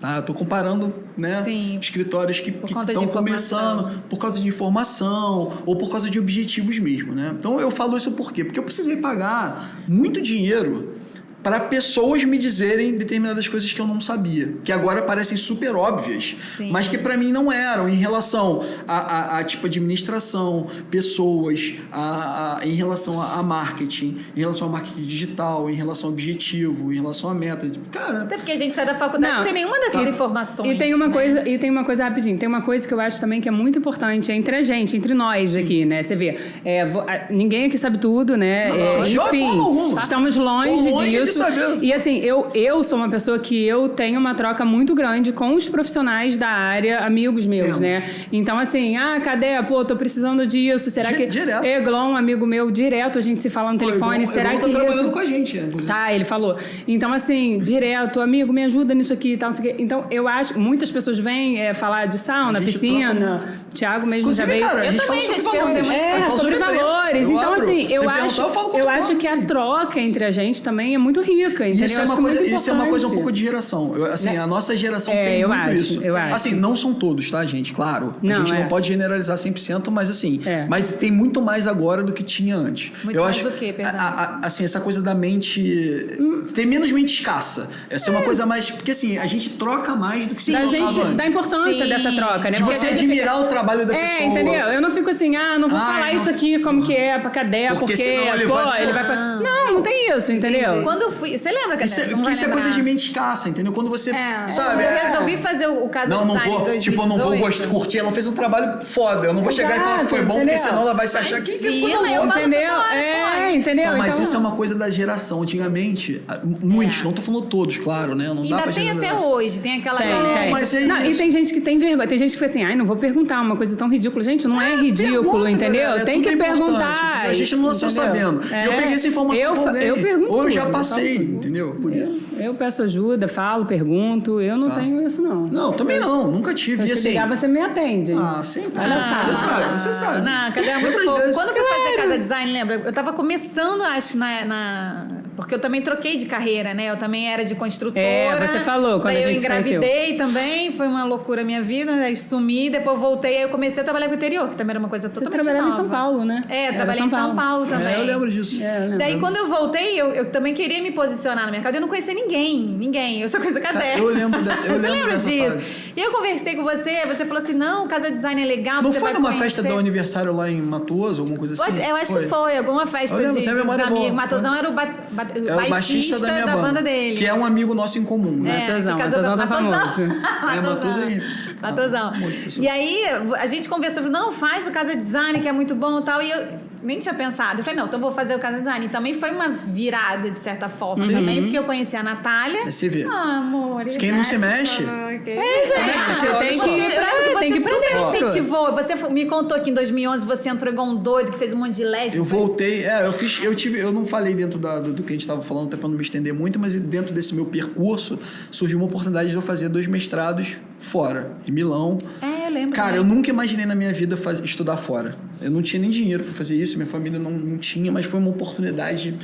Tá, 0.00 0.16
eu 0.16 0.22
tô 0.22 0.32
comparando, 0.32 0.94
né, 1.14 1.42
Sim. 1.42 1.78
escritórios 1.78 2.40
que 2.40 2.48
estão 2.48 3.06
começando 3.06 4.02
por 4.08 4.18
causa 4.18 4.40
de 4.40 4.48
informação 4.48 5.52
ou 5.66 5.76
por 5.76 5.90
causa 5.90 6.08
de 6.08 6.18
objetivos 6.18 6.78
mesmo, 6.78 7.14
né? 7.14 7.34
Então 7.38 7.60
eu 7.60 7.70
falo 7.70 7.98
isso 7.98 8.10
por 8.12 8.32
quê? 8.32 8.42
Porque 8.42 8.58
eu 8.58 8.62
precisei 8.62 8.96
pagar 8.96 9.84
muito 9.86 10.22
dinheiro 10.22 10.99
para 11.42 11.58
pessoas 11.60 12.22
me 12.24 12.36
dizerem 12.36 12.94
determinadas 12.96 13.48
coisas 13.48 13.72
que 13.72 13.80
eu 13.80 13.86
não 13.86 14.00
sabia, 14.00 14.56
que 14.62 14.70
agora 14.72 15.02
parecem 15.02 15.36
super 15.38 15.74
óbvias, 15.74 16.36
Sim. 16.56 16.70
mas 16.70 16.86
que 16.88 16.98
para 16.98 17.16
mim 17.16 17.32
não 17.32 17.50
eram 17.50 17.88
em 17.88 17.94
relação 17.94 18.62
a, 18.86 18.98
a, 18.98 19.38
a, 19.38 19.44
tipo 19.44 19.66
administração, 19.66 20.66
pessoas, 20.90 21.74
a, 21.92 22.58
a- 22.62 22.66
em 22.66 22.72
relação 22.74 23.20
a, 23.20 23.34
a 23.38 23.42
marketing, 23.42 24.18
em 24.36 24.40
relação 24.40 24.68
a 24.68 24.70
marketing 24.70 25.02
digital, 25.02 25.70
em 25.70 25.74
relação 25.74 26.08
ao 26.08 26.12
objetivo, 26.12 26.92
em 26.92 26.96
relação 26.96 27.30
à 27.30 27.34
meta. 27.34 27.70
Cara, 27.90 28.22
Até 28.24 28.36
porque 28.36 28.52
a 28.52 28.56
gente 28.56 28.74
sai 28.74 28.84
da 28.84 28.94
faculdade 28.94 29.36
Não. 29.38 29.42
sem 29.44 29.52
nenhuma 29.52 29.78
dessas 29.80 30.02
Tá. 30.04 30.08
informações. 30.10 30.74
E 30.74 30.78
tem 30.78 30.94
uma 30.94 31.06
né? 31.08 31.12
coisa, 31.12 31.48
e 31.48 31.58
tem 31.58 31.70
uma 31.70 31.84
coisa 31.84 32.04
rapidinho, 32.04 32.36
tem 32.38 32.48
uma 32.48 32.62
coisa 32.62 32.86
que 32.86 32.92
eu 32.92 33.00
acho 33.00 33.20
também 33.20 33.40
que 33.40 33.48
é 33.48 33.52
muito 33.52 33.78
importante, 33.78 34.30
é 34.30 34.34
entre 34.36 34.56
a 34.56 34.62
gente, 34.62 34.96
entre 34.96 35.14
nós 35.14 35.56
aqui, 35.56 35.84
né? 35.84 36.02
Você 36.02 36.14
vê, 36.16 36.38
é, 36.64 36.84
vo- 36.86 37.00
a- 37.00 37.26
ninguém 37.30 37.64
aqui 37.66 37.78
sabe 37.78 37.98
tudo, 37.98 38.36
né? 38.36 38.68
Não, 38.68 38.76
É, 38.76 39.00
enfim, 39.08 39.94
estamos 40.00 40.36
longe, 40.36 40.90
longe 40.90 41.10
de 41.10 41.29
disso. 41.30 41.38
saber. 41.42 41.78
E 41.82 41.92
assim, 41.92 42.18
eu, 42.20 42.48
eu 42.54 42.82
sou 42.84 42.98
uma 42.98 43.08
pessoa 43.08 43.38
que 43.38 43.64
eu 43.66 43.88
tenho 43.88 44.18
uma 44.20 44.34
troca 44.34 44.64
muito 44.64 44.94
grande 44.94 45.32
com 45.32 45.54
os 45.54 45.68
profissionais 45.68 46.36
da 46.36 46.48
área, 46.48 46.98
amigos 47.00 47.46
meus, 47.46 47.64
Temos. 47.64 47.80
né? 47.80 48.02
Então, 48.32 48.58
assim, 48.58 48.96
ah, 48.96 49.18
cadê? 49.20 49.62
Pô, 49.62 49.84
tô 49.84 49.96
precisando 49.96 50.46
disso. 50.46 50.90
Será 50.90 51.10
Di- 51.10 51.16
que. 51.16 51.26
direto. 51.26 51.64
Eglon, 51.64 52.14
amigo 52.16 52.46
meu, 52.46 52.70
direto 52.70 53.18
a 53.18 53.22
gente 53.22 53.40
se 53.40 53.50
fala 53.50 53.72
no 53.72 53.78
pô, 53.78 53.86
telefone. 53.86 54.20
eu- 54.20 54.26
será 54.26 54.52
eu 54.54 54.60
que. 54.60 54.66
tá 54.66 54.72
trabalhando 54.72 55.00
isso- 55.04 55.10
com 55.10 55.18
a 55.18 55.24
gente, 55.24 55.56
inclusive. 55.58 55.86
Tá, 55.86 56.12
ele 56.12 56.24
falou. 56.24 56.56
Então, 56.86 57.12
assim, 57.12 57.58
direto, 57.58 58.20
amigo, 58.20 58.52
me 58.52 58.64
ajuda 58.64 58.94
nisso 58.94 59.12
aqui 59.12 59.32
e 59.32 59.36
tal, 59.36 59.50
não 59.50 59.56
sei 59.56 59.72
o 59.72 59.74
quê. 59.76 59.82
Então, 59.82 60.04
eu 60.10 60.26
acho, 60.28 60.58
muitas 60.58 60.90
pessoas 60.90 61.18
vêm 61.18 61.60
é, 61.60 61.74
falar 61.74 62.06
de 62.06 62.18
sauna, 62.18 62.60
piscina. 62.60 63.38
Tiago 63.72 64.06
mesmo 64.06 64.32
já 64.32 64.44
Inclusive, 64.44 64.46
veio. 64.66 64.66
cara, 64.66 64.86
Eu 64.86 64.96
também 64.96 65.20
já 65.20 65.26
sobre 65.26 65.40
te 65.40 65.50
perguntei 65.50 65.96
É, 65.96 66.30
sobre, 66.30 66.56
preço, 66.56 66.60
valores. 66.78 67.28
então, 67.28 67.52
assim, 67.54 67.92
eu 67.92 68.08
acho, 68.08 68.40
eu 68.76 68.88
acho 68.88 69.16
que 69.16 69.26
a 69.26 69.36
troca 69.42 70.00
entre 70.00 70.24
a 70.24 70.30
gente 70.30 70.62
também 70.62 70.94
é 70.94 70.98
muito 70.98 71.19
rica, 71.20 71.66
entendeu? 71.68 71.86
Isso 71.86 72.00
é, 72.00 72.04
uma 72.04 72.12
acho 72.14 72.22
coisa, 72.22 72.40
muito 72.40 72.54
isso 72.54 72.70
é 72.70 72.72
uma 72.72 72.86
coisa 72.86 73.06
um 73.06 73.10
pouco 73.10 73.32
de 73.32 73.40
geração. 73.40 73.92
Eu, 73.96 74.04
assim, 74.06 74.36
a 74.36 74.46
nossa 74.46 74.76
geração 74.76 75.12
É, 75.14 75.24
tem 75.24 75.40
eu 75.40 75.48
muito 75.48 75.68
acho, 75.68 75.72
isso. 75.80 76.02
eu 76.02 76.16
acho. 76.16 76.34
Assim, 76.34 76.54
não 76.54 76.74
são 76.76 76.94
todos, 76.94 77.30
tá, 77.30 77.44
gente? 77.44 77.72
Claro. 77.72 78.14
Não, 78.22 78.36
a 78.36 78.38
gente 78.38 78.54
é. 78.54 78.60
não 78.60 78.68
pode 78.68 78.88
generalizar 78.88 79.36
100%, 79.36 79.90
mas 79.90 80.08
assim, 80.10 80.40
É. 80.44 80.66
mas 80.68 80.92
tem 80.94 81.10
muito 81.10 81.40
mais 81.42 81.66
agora 81.66 82.02
do 82.02 82.12
que 82.12 82.22
tinha 82.22 82.56
antes. 82.56 82.92
Muito 83.04 83.16
eu 83.16 83.24
mais 83.24 83.36
acho, 83.36 83.48
do 83.48 83.52
que, 83.56 83.72
perdão? 83.72 83.94
a- 84.00 84.38
a- 84.42 84.46
assim, 84.46 84.64
essa 84.64 84.80
coisa 84.80 85.00
da 85.02 85.14
mente 85.14 86.18
tem 86.54 86.66
menos 86.66 86.90
mente 86.92 87.12
escassa. 87.14 87.68
Essa 87.88 88.10
é, 88.10 88.12
uma 88.12 88.22
coisa 88.22 88.46
mais, 88.46 88.70
porque 88.70 88.90
assim, 88.92 89.18
a 89.18 89.26
gente 89.26 89.50
troca 89.50 89.94
mais 89.94 90.28
do 90.28 90.34
que 90.34 90.42
se 90.42 90.52
Da 90.52 90.60
trocava 90.60 90.90
gente, 90.90 91.00
antes. 91.00 91.14
da 91.16 91.26
importância 91.26 91.84
Sim. 91.84 91.88
dessa 91.88 92.12
troca, 92.12 92.50
né? 92.50 92.56
de 92.56 92.62
Porque 92.62 92.78
você 92.78 92.86
admirar 92.88 93.40
o 93.40 93.44
trabalho 93.44 93.86
da 93.86 93.94
É, 93.94 94.06
pessoa. 94.06 94.24
entendeu? 94.28 94.52
Eu 94.68 94.80
não 94.80 94.90
fico 94.90 95.10
assim, 95.10 95.36
ah, 95.36 95.58
não 95.58 95.68
vou 95.68 95.78
falar 95.78 96.06
não. 96.06 96.16
isso 96.16 96.28
aqui 96.30 96.58
como 96.60 96.84
que 96.84 96.94
é 96.94 97.18
pra 97.18 97.30
cadê, 97.30 97.68
Porque 97.68 97.78
porque, 97.80 97.96
senão 97.96 98.34
ele 98.34 98.46
pô, 98.46 98.54
vai- 98.54 98.82
ele 98.82 98.92
vai 98.92 99.04
falar. 99.04 99.40
Não, 99.40 99.74
não 99.74 99.82
tem 99.82 100.10
isso, 100.14 100.32
entendeu? 100.32 100.82
Quando 100.82 101.09
eu 101.10 101.18
fui. 101.18 101.36
Você 101.38 101.50
lembra, 101.50 101.84
Isso, 101.84 102.00
é, 102.00 102.04
porque 102.08 102.22
vai 102.22 102.32
isso 102.32 102.44
é 102.44 102.48
coisa 102.48 102.70
de 102.70 102.82
mente 102.82 103.06
escassa, 103.08 103.48
entendeu? 103.48 103.72
Quando 103.72 103.88
você, 103.90 104.10
É. 104.10 104.48
sabe? 104.48 104.82
Eu 104.84 104.88
é- 104.88 105.02
resolvi 105.06 105.36
fazer 105.36 105.66
o, 105.66 105.88
caso 105.88 106.08
Não, 106.10 106.24
não 106.24 106.34
vou, 106.34 106.60
2018. 106.64 106.82
tipo, 106.82 107.02
eu 107.02 107.06
não 107.06 107.18
vou 107.18 107.36
gost- 107.38 107.66
curtir, 107.66 107.98
ela 107.98 108.12
fez 108.12 108.26
um 108.26 108.32
trabalho 108.32 108.78
foda. 108.84 109.26
Eu 109.26 109.32
não 109.34 109.42
vou 109.42 109.52
chegar 109.52 109.76
e 109.76 109.80
falar 109.80 109.98
que 110.00 110.06
foi 110.06 110.22
bom, 110.22 110.36
porque 110.36 110.50
Exato, 110.50 110.68
senão 110.70 110.82
ela 110.82 110.94
vai 110.94 111.06
se 111.06 111.16
achar 111.18 111.40
que 111.40 111.50
que 111.50 111.68
Imagina, 111.68 111.80
coisa 111.98 112.06
eu 112.14 112.22
louca. 112.22 112.32
falo 112.34 112.46
entendeu? 112.46 112.68
toda 112.70 112.80
hora, 112.80 112.98
é, 112.98 113.40
pode. 113.46 113.56
entendeu? 113.58 113.84
Então, 113.84 113.98
mas 113.98 114.14
Então- 114.14 114.24
isso 114.24 114.36
é 114.36 114.38
uma 114.38 114.52
coisa 114.52 114.74
da 114.74 114.90
geração. 114.90 115.42
Antigamente, 115.42 116.22
muitos, 116.62 117.02
não 117.02 117.12
tô 117.12 117.22
falando 117.22 117.46
todos, 117.46 117.76
claro, 117.78 118.14
né? 118.14 118.28
Não 118.28 118.36
dá 118.36 118.42
Ainda 118.42 118.62
pra 118.62 118.72
tem 118.72 118.90
até 118.90 119.12
hoje, 119.14 119.60
tem 119.60 119.78
aquela 119.78 119.98
Tem, 119.98 120.08
galera. 120.08 120.40
tem. 120.40 120.50
mas 120.50 120.74
é 120.74 120.80
Não, 120.80 121.04
e 121.04 121.10
isso. 121.10 121.18
tem 121.18 121.30
gente 121.30 121.52
que 121.52 121.60
tem 121.60 121.78
vergonha. 121.78 122.08
Tem 122.08 122.18
gente 122.18 122.30
que 122.30 122.36
fica 122.38 122.46
assim, 122.46 122.62
ai, 122.64 122.76
não 122.76 122.86
vou 122.86 122.96
perguntar 122.96 123.40
uma 123.40 123.56
coisa 123.56 123.76
tão 123.76 123.88
ridícula. 123.88 124.22
Gente, 124.24 124.46
não 124.46 124.60
é, 124.60 124.76
ridículo, 124.76 125.48
entendeu? 125.48 126.04
tem 126.04 126.20
que 126.22 126.28
é 126.28 126.36
perguntar. 126.36 126.92
entendeu? 127.16 127.30
A 127.30 127.34
gente 127.34 127.56
não 127.56 127.68
nasceu 127.68 127.88
entendeu? 127.88 128.32
sabendo. 128.32 128.40
E 128.46 128.66
eu 128.66 128.72
É. 128.72 128.76
peguei 128.76 128.94
essa 128.94 129.08
informação 129.08 129.42
eu, 129.42 129.50
alguém. 129.68 129.82
Eu 129.82 129.96
pergunto 129.96 130.32
Ou 130.32 130.44
eu 130.44 130.50
já 130.50 130.62
tudo, 130.62 130.72
passei 130.72 130.99
sei, 131.00 131.16
entendeu? 131.16 131.76
Por 131.80 131.94
isso. 131.94 132.22
Eu, 132.36 132.40
eu 132.50 132.54
peço 132.54 132.82
ajuda, 132.82 133.26
falo, 133.28 133.64
pergunto. 133.66 134.40
Eu 134.40 134.56
não 134.56 134.68
Tá. 134.68 134.76
tenho 134.80 135.04
isso, 135.06 135.20
não. 135.22 135.46
Não, 135.48 135.72
também 135.72 135.98
não, 136.00 136.30
nunca 136.30 136.50
Se 136.50 136.56
tive. 136.56 136.82
eu 136.82 136.86
E 136.86 136.88
te 136.88 136.92
assim. 136.94 137.08
ligar, 137.08 137.28
você 137.28 137.46
me 137.48 137.60
atende. 137.60 138.12
Ah, 138.12 138.42
sempre. 138.42 138.80
Olha 138.80 138.94
Ah, 138.96 139.00
só. 139.00 139.30
Você 139.30 139.36
sabe, 139.46 139.72
você 139.80 139.94
sabe. 139.94 140.24
Não, 140.24 140.52
cadê? 140.52 140.68
É 140.68 140.78
muito 140.78 140.98
fofo. 140.98 141.18
vezes. 141.18 141.34
Quando 141.36 141.48
eu 141.48 141.54
fui 141.54 141.64
fazer 141.64 141.96
casa 141.96 142.18
design, 142.18 142.52
lembra? 142.52 142.74
Eu 142.76 142.92
tava 142.92 143.12
começando, 143.12 143.82
acho, 143.82 144.16
na, 144.18 144.44
na- 144.44 145.06
Porque 145.36 145.54
eu 145.54 145.58
também 145.58 145.80
troquei 145.80 146.16
de 146.16 146.26
carreira, 146.26 146.74
né? 146.74 146.90
Eu 146.90 146.96
também 146.98 147.32
era 147.32 147.44
de 147.44 147.54
construtora. 147.54 148.02
É, 148.04 148.46
você 148.46 148.58
falou 148.58 149.00
quando 149.00 149.14
daí 149.14 149.24
a 149.24 149.28
gente 149.28 149.36
eu 149.36 149.40
se 149.40 149.46
engravidei 149.46 150.14
também, 150.14 150.70
foi 150.70 150.86
uma 150.86 151.04
loucura 151.04 151.40
a 151.40 151.44
minha 151.44 151.62
vida, 151.62 151.92
daí 151.96 152.14
sumi, 152.14 152.68
depois 152.68 152.98
voltei, 152.98 153.36
aí 153.36 153.42
eu 153.42 153.48
comecei 153.48 153.80
a 153.80 153.84
trabalhar 153.84 154.06
com 154.08 154.12
o 154.12 154.16
interior, 154.16 154.48
que 154.50 154.56
também 154.56 154.72
era 154.72 154.78
uma 154.78 154.88
coisa 154.88 155.08
Você 155.08 155.14
totalmente 155.14 155.44
trabalhava 155.44 155.66
em 155.68 155.70
nova. 155.70 155.82
São 155.82 155.90
Paulo, 155.90 156.24
né? 156.26 156.42
É, 156.48 156.68
eu 156.68 156.74
trabalhei 156.74 157.02
em 157.04 157.08
São 157.08 157.34
Paulo 157.34 157.64
também. 157.66 157.86
É, 157.94 158.00
eu 158.00 158.04
lembro 158.04 158.28
disso. 158.30 158.62
É, 158.62 158.76
eu 158.76 158.80
lembro. 158.82 158.98
Daí, 158.98 159.18
quando 159.18 159.36
eu 159.36 159.48
voltei, 159.48 159.98
eu, 159.98 160.08
eu 160.12 160.26
também 160.26 160.52
queria 160.52 160.82
me 160.82 160.89
posicionar 160.92 161.46
no 161.46 161.52
mercado. 161.52 161.74
Eu 161.74 161.80
não 161.80 161.88
conhecia 161.88 162.14
ninguém, 162.14 162.60
ninguém. 162.62 163.20
Eu 163.22 163.28
só 163.28 163.38
conhecia 163.38 163.60
caderno. 163.60 164.04
eu 164.04 164.14
lembro 164.14 164.42
dessa- 164.42 164.64
eu 164.66 164.74
Você 164.80 164.80
lembro 164.80 164.92
lembra 164.92 165.12
dessa 165.14 165.30
disso? 165.30 165.52
fase. 165.52 165.92
E 165.96 166.00
eu 166.00 166.10
conversei 166.12 166.56
com 166.56 166.62
você, 166.62 167.06
você 167.06 167.24
falou 167.24 167.42
assim, 167.42 167.52
não, 167.52 167.86
casa 167.88 168.10
design 168.10 168.40
é 168.40 168.44
legal, 168.44 168.82
Não 168.82 168.90
você 168.92 168.98
foi 169.00 169.10
vai 169.10 169.18
numa 169.20 169.28
conhecer. 169.30 169.44
festa 169.56 169.62
do 169.62 169.78
aniversário 169.78 170.34
lá 170.34 170.48
em 170.50 170.60
Matoso, 170.62 171.22
alguma 171.22 171.38
coisa 171.38 171.54
assim? 171.54 171.62
Pode- 171.64 171.80
Eu 171.90 171.96
acho 171.96 172.14
que 172.16 172.26
foi, 172.26 172.56
alguma 172.56 172.86
festa 172.86 173.16
Eu 173.16 173.28
lembro, 173.34 173.40
de, 173.42 173.62
dos 173.64 173.78
amigos. 173.80 174.12
Matosão 174.12 174.54
era 174.54 174.68
o, 174.68 174.72
ba 174.72 174.86
ba 175.10 175.26
É 175.34 175.66
o 175.66 175.70
baixista 175.70 176.18
da 176.20 176.32
minha 176.32 176.46
banda, 176.46 176.58
banda 176.62 176.82
dele. 176.82 177.16
Que 177.16 177.26
é 177.26 177.34
um 177.34 177.44
amigo 177.44 177.74
nosso 177.74 177.98
em 177.98 178.04
comum, 178.04 178.36
né? 178.36 178.68
Matosão, 178.68 178.98
Matosão 178.98 179.36
tá 179.36 179.46
famoso. 179.46 180.00
É. 180.50 181.60
Matosão. 181.62 182.12
Pessoa. 182.42 182.64
E 182.64 182.68
aí, 182.68 183.04
a 183.38 183.46
gente 183.46 183.68
conversou, 183.68 184.02
falou, 184.02 184.18
não, 184.18 184.32
faz 184.32 184.66
o 184.66 184.70
Casa 184.70 184.94
Design, 184.96 185.38
que 185.40 185.48
é 185.48 185.52
muito 185.52 185.74
bom 185.74 186.00
e 186.00 186.02
tal. 186.02 186.22
E 186.22 186.30
eu 186.30 186.69
nem 186.82 186.98
tinha 186.98 187.14
pensado. 187.14 187.60
Eu 187.60 187.64
falei, 187.64 187.78
não, 187.78 187.86
então 187.86 188.00
vou 188.00 188.10
fazer 188.10 188.34
o 188.34 188.38
Casa 188.38 188.58
Design. 188.58 188.86
E 188.86 188.88
também 188.88 189.14
foi 189.14 189.30
uma 189.30 189.48
virada, 189.48 190.30
de 190.30 190.38
certa 190.40 190.68
forma, 190.68 191.02
também, 191.06 191.42
porque 191.42 191.58
eu 191.58 191.64
conheci 191.64 191.96
a 191.96 192.02
Natália. 192.02 192.64
Você 192.70 192.88
vê. 192.88 193.04
Ah, 193.04 193.38
amor. 193.38 193.84
Quem 193.84 194.12
não 194.12 194.24
se 194.24 194.38
mexe- 194.38 194.82
ok. 194.84 195.32
É, 195.36 195.66
gente, 195.66 195.74
Como 195.76 195.90
é 195.90 195.92
que 195.92 196.02
você- 196.02 196.26
tem 196.38 196.48
que 196.48 196.54
Você, 196.56 196.70
eu 196.70 196.90
pra, 196.90 197.12
lembro 197.12 197.32
que 197.34 197.38
tem 197.40 197.52
que 197.52 197.60
você 197.60 197.68
ir 197.68 197.72
pra 197.72 197.72
super 197.72 198.10
dentro. 198.10 198.26
incentivou. 198.26 198.74
Você 198.74 198.94
me 199.10 199.24
contou 199.26 199.60
que 199.60 199.70
em 199.70 199.74
2011 199.74 200.26
você 200.26 200.48
entrou 200.48 200.72
igual 200.72 200.86
um 200.88 200.96
doido, 200.96 201.32
que 201.32 201.38
fez 201.38 201.52
um 201.52 201.56
monte 201.58 201.74
de 201.76 201.84
LED. 201.84 202.16
Eu 202.16 202.24
voltei, 202.24 202.84
é, 202.84 203.06
eu 203.06 203.12
fiz, 203.12 203.42
eu 203.42 203.54
tive, 203.54 203.78
eu 203.78 203.92
não 203.92 204.06
falei 204.06 204.34
dentro 204.34 204.58
da- 204.58 204.78
do, 204.78 204.92
do 204.92 205.02
que 205.02 205.10
a 205.10 205.12
gente 205.12 205.22
estava 205.22 205.40
falando, 205.42 205.68
até 205.68 205.76
para 205.76 205.88
não 205.88 205.96
me 205.96 206.02
estender 206.02 206.32
muito, 206.34 206.58
mas 206.58 206.74
dentro 206.76 207.12
desse 207.14 207.34
meu 207.34 207.46
percurso 207.46 208.18
surgiu 208.50 208.78
uma 208.78 208.86
oportunidade 208.86 209.30
de 209.30 209.34
eu 209.36 209.42
fazer 209.42 209.68
dois 209.68 209.86
mestrados 209.86 210.58
fora, 210.80 211.30
em 211.46 211.52
Milão. 211.52 211.96
É, 212.20 212.48
eu 212.48 212.52
lembro. 212.52 212.74
Cara, 212.74 212.96
eu 212.96 213.02
também. 213.02 213.16
nunca 213.18 213.30
imaginei 213.30 213.64
na 213.66 213.74
minha 213.76 213.92
vida 213.92 214.16
faz- 214.16 214.40
estudar 214.40 214.76
fora. 214.76 215.14
Eu 215.40 215.50
não 215.50 215.62
tinha 215.62 215.80
nem 215.80 215.90
dinheiro 215.90 216.24
para 216.24 216.32
fazer 216.32 216.56
isso, 216.56 216.76
minha 216.76 216.86
família 216.88 217.18
não, 217.18 217.30
não 217.30 217.56
tinha, 217.58 217.92
mas 217.92 218.06
foi 218.06 218.18
uma 218.18 218.30
oportunidade 218.30 219.16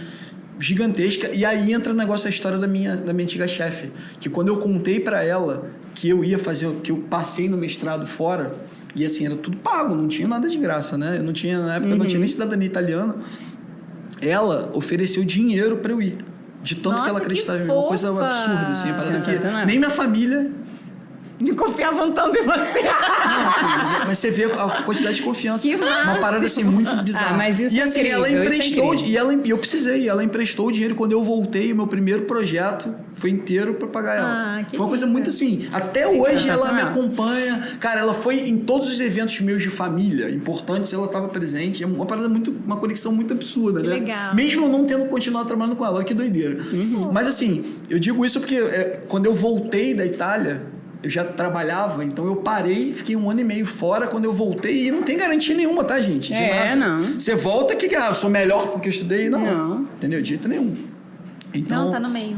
gigantesca. 0.59 1.31
E 1.35 1.45
aí 1.45 1.73
entra 1.73 1.93
o 1.93 1.97
negócio, 1.97 2.27
a 2.27 2.31
história 2.31 2.59
da 2.59 2.67
minha, 2.69 2.97
da 2.97 3.13
minha 3.13 3.25
antiga 3.25 3.49
chefe, 3.49 3.91
que 4.21 4.29
quando 4.29 4.49
eu 4.49 4.59
contei 4.59 5.01
para 5.01 5.23
ela 5.25 5.69
que 5.95 6.09
eu 6.09 6.23
ia 6.25 6.39
fazer, 6.39 6.71
que 6.77 6.91
eu 6.93 6.99
passei 6.99 7.49
no 7.49 7.57
mestrado 7.57 8.07
fora, 8.07 8.55
e 8.95 9.05
assim, 9.05 9.27
era 9.27 9.37
tudo 9.37 9.57
pago, 9.59 9.95
não 9.95 10.09
tinha 10.09 10.27
nada 10.29 10.49
de 10.49 10.57
graça, 10.57 10.97
né? 10.97 11.17
Eu 11.19 11.23
não 11.23 11.33
tinha, 11.33 11.59
na 11.59 11.75
época, 11.77 11.93
eu 11.93 11.99
não 11.99 12.07
tinha 12.07 12.19
nem 12.19 12.29
cidadania 12.29 12.67
italiana. 12.67 13.15
Ela 14.23 14.71
ofereceu 14.75 15.25
dinheiro 15.25 15.77
para 15.79 15.93
eu 15.93 16.01
ir. 16.01 16.17
De 16.63 16.75
tanto 16.77 16.91
Nossa, 16.93 17.03
que 17.05 17.09
ela 17.11 17.19
acreditava 17.19 17.59
em 17.59 17.63
mim. 17.67 17.71
Uma 17.71 17.89
coisa 17.89 18.09
absurda, 18.09 18.67
assim, 18.69 18.89
parada 18.89 19.19
que 19.19 19.25
Sensacional. 19.25 19.67
nem 19.67 19.79
minha 19.79 19.91
família 19.91 20.51
Não 21.41 21.55
confiavam 21.55 22.13
tanto 22.13 22.39
em 22.39 22.43
você. 22.43 22.83
não, 22.83 24.07
mas, 24.07 24.19
você 24.19 24.31
vê 24.31 24.45
a 24.45 24.83
quantidade 24.83 25.17
de 25.17 25.23
confiança. 25.23 25.67
Que 25.67 25.75
uma 25.75 26.17
parada 26.19 26.47
assim 26.47 26.65
muito 26.65 26.95
bizarra. 27.03 27.35
Ah, 27.35 27.37
mas 27.37 27.61
isso 27.61 27.75
e 27.75 27.81
é 27.81 27.83
assim, 27.83 28.01
incrível, 28.01 28.19
ela 28.19 28.29
isso 28.29 28.37
é 28.37 28.41
emprestou, 28.41 28.95
incrível. 28.95 29.13
e 29.13 29.17
ela, 29.17 29.33
eu 29.47 29.59
precisei, 29.59 30.09
ela 30.09 30.25
emprestou 30.25 30.69
o 30.69 30.73
dinheiro 30.73 30.95
quando 30.95 31.13
eu 31.13 31.23
voltei, 31.23 31.73
o 31.73 31.77
meu 31.77 31.87
primeiro 31.87 32.23
projeto 32.23 32.95
foi 33.15 33.31
inteiro 33.31 33.75
pra 33.75 33.89
pagar 33.89 34.17
ela. 34.17 34.59
Ah, 34.59 34.63
que 34.65 34.71
foi 34.77 34.81
uma 34.81 34.89
coisa 34.89 35.07
muito 35.07 35.29
assim. 35.31 35.69
Até 35.73 36.07
hoje 36.09 36.49
ela 36.49 36.73
me 36.73 36.83
acompanha. 36.83 37.77
Cara, 37.81 38.01
ela 38.01 38.15
foi 38.15 38.37
em 38.37 38.59
todos 38.59 38.89
os 38.91 39.01
eventos 39.01 39.41
meus 39.41 39.63
de 39.63 39.71
família 39.71 40.31
importantes, 40.31 40.93
ela 40.93 41.07
estava 41.07 41.29
presente. 41.29 41.83
É 41.83 41.87
uma 41.87 42.07
parada 42.07 42.29
muito, 42.29 42.55
uma 42.65 42.77
conexão 42.79 43.13
muito 43.13 43.33
absurda, 43.35 43.81
Que 43.81 43.87
né? 43.89 43.95
legal. 43.95 44.35
Mesmo 44.35 44.65
eu 44.65 44.69
não 44.69 44.85
tendo 44.85 45.07
continuado 45.07 45.47
trabalhando 45.47 45.77
com 45.77 45.85
ela, 45.85 46.03
que 46.03 46.15
doideira. 46.15 46.63
Uhum. 46.73 47.11
Mas 47.13 47.27
assim, 47.27 47.65
eu 47.91 47.99
digo 47.99 48.25
isso 48.25 48.41
porque 48.41 48.57
é, 48.57 49.03
quando 49.09 49.27
eu 49.27 49.35
voltei 49.35 49.95
da 49.95 50.05
Itália, 50.05 50.63
eu 51.03 51.11
já 51.11 51.25
trabalhava, 51.25 52.05
então 52.05 52.27
eu 52.27 52.37
parei, 52.37 52.93
fiquei 52.93 53.15
um 53.17 53.31
ano 53.31 53.41
e 53.41 53.45
meio 53.45 53.67
fora. 53.67 54.07
Quando 54.07 54.25
eu 54.25 54.33
voltei, 54.33 54.89
e 54.89 54.91
não 54.91 55.03
tem 55.03 55.17
garantia 55.17 55.55
nenhuma, 55.55 55.85
tá, 55.85 55.99
gente? 56.01 56.29
De 56.29 56.35
É, 56.35 56.75
nada. 56.75 56.77
não. 56.97 57.21
Você 57.21 57.35
volta 57.35 57.75
que 57.77 57.95
ah, 57.95 58.09
eu 58.09 58.15
sou 58.15 58.29
melhor 58.31 58.69
porque 58.69 58.89
eu 58.89 58.91
estudei? 58.91 59.29
Não. 59.29 59.41
Não. 59.41 59.81
Entendeu? 59.97 60.21
De 60.23 60.29
jeito 60.29 60.49
nenhum. 60.49 60.75
Então, 61.55 61.85
Não, 61.87 61.91
tá 61.91 62.01
no 62.01 62.09
meio. 62.11 62.37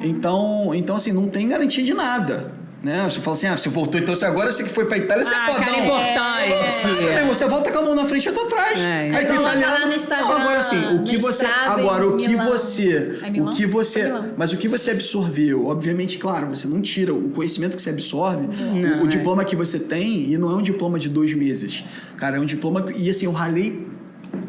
então, 0.00 0.70
então, 0.74 0.96
assim, 0.96 1.12
não 1.12 1.28
tem 1.28 1.48
garantia 1.48 1.82
de 1.84 1.94
nada. 1.94 2.52
Né? 2.82 3.04
Você 3.04 3.20
fala 3.20 3.36
assim, 3.36 3.46
ah, 3.46 3.56
você 3.58 3.68
voltou, 3.68 4.00
então 4.00 4.14
você 4.14 4.24
agora 4.24 4.50
você 4.50 4.62
que 4.62 4.70
foi 4.70 4.86
pra 4.86 4.96
Itália, 4.96 5.22
você 5.22 5.34
Ah, 5.34 5.46
é 5.48 5.52
fodão. 5.52 5.84
importante. 5.84 7.02
Meu 7.02 7.12
irmão, 7.18 7.34
Você 7.34 7.44
volta 7.46 7.70
com 7.70 7.78
a 7.78 7.82
mão 7.82 7.94
na 7.94 8.06
frente 8.06 8.24
e 8.24 8.28
outra 8.30 8.44
atrás. 8.44 8.80
É. 8.80 9.02
Aí 9.02 9.26
com 9.26 9.32
o 9.32 9.36
coloca 9.36 9.50
italiano. 9.56 9.80
lá 9.82 9.86
no 9.86 9.94
Instagram, 9.94 10.26
Não, 10.26 10.36
agora 10.40 10.60
assim, 10.60 10.94
o 10.96 11.02
que 11.04 11.18
você. 11.18 11.44
Agora, 11.44 12.06
o 12.08 12.16
que 12.16 12.34
você. 12.36 13.18
É 13.22 13.42
o 13.42 13.50
que 13.50 13.66
você. 13.66 14.00
É. 14.00 14.22
Mas 14.34 14.54
o 14.54 14.56
que 14.56 14.66
você 14.66 14.92
absorveu, 14.92 15.66
obviamente, 15.66 16.16
claro, 16.16 16.46
você 16.48 16.66
não 16.66 16.80
tira 16.80 17.12
o 17.12 17.28
conhecimento 17.28 17.76
que 17.76 17.82
você 17.82 17.90
absorve, 17.90 18.46
o- 18.46 18.74
Não, 18.74 19.02
o, 19.02 19.04
é. 19.04 19.08
diploma 19.08 19.44
que 19.44 19.54
você 19.54 19.78
tem, 19.78 20.32
e 20.32 20.38
não 20.38 20.50
é 20.50 20.54
um 20.56 20.62
diploma 20.62 20.98
de 20.98 21.10
dois 21.10 21.34
meses. 21.34 21.84
Cara, 22.16 22.38
é 22.38 22.40
um 22.40 22.46
diploma. 22.46 22.86
E 22.96 23.10
assim, 23.10 23.26
eu 23.26 23.32
ralei 23.32 23.86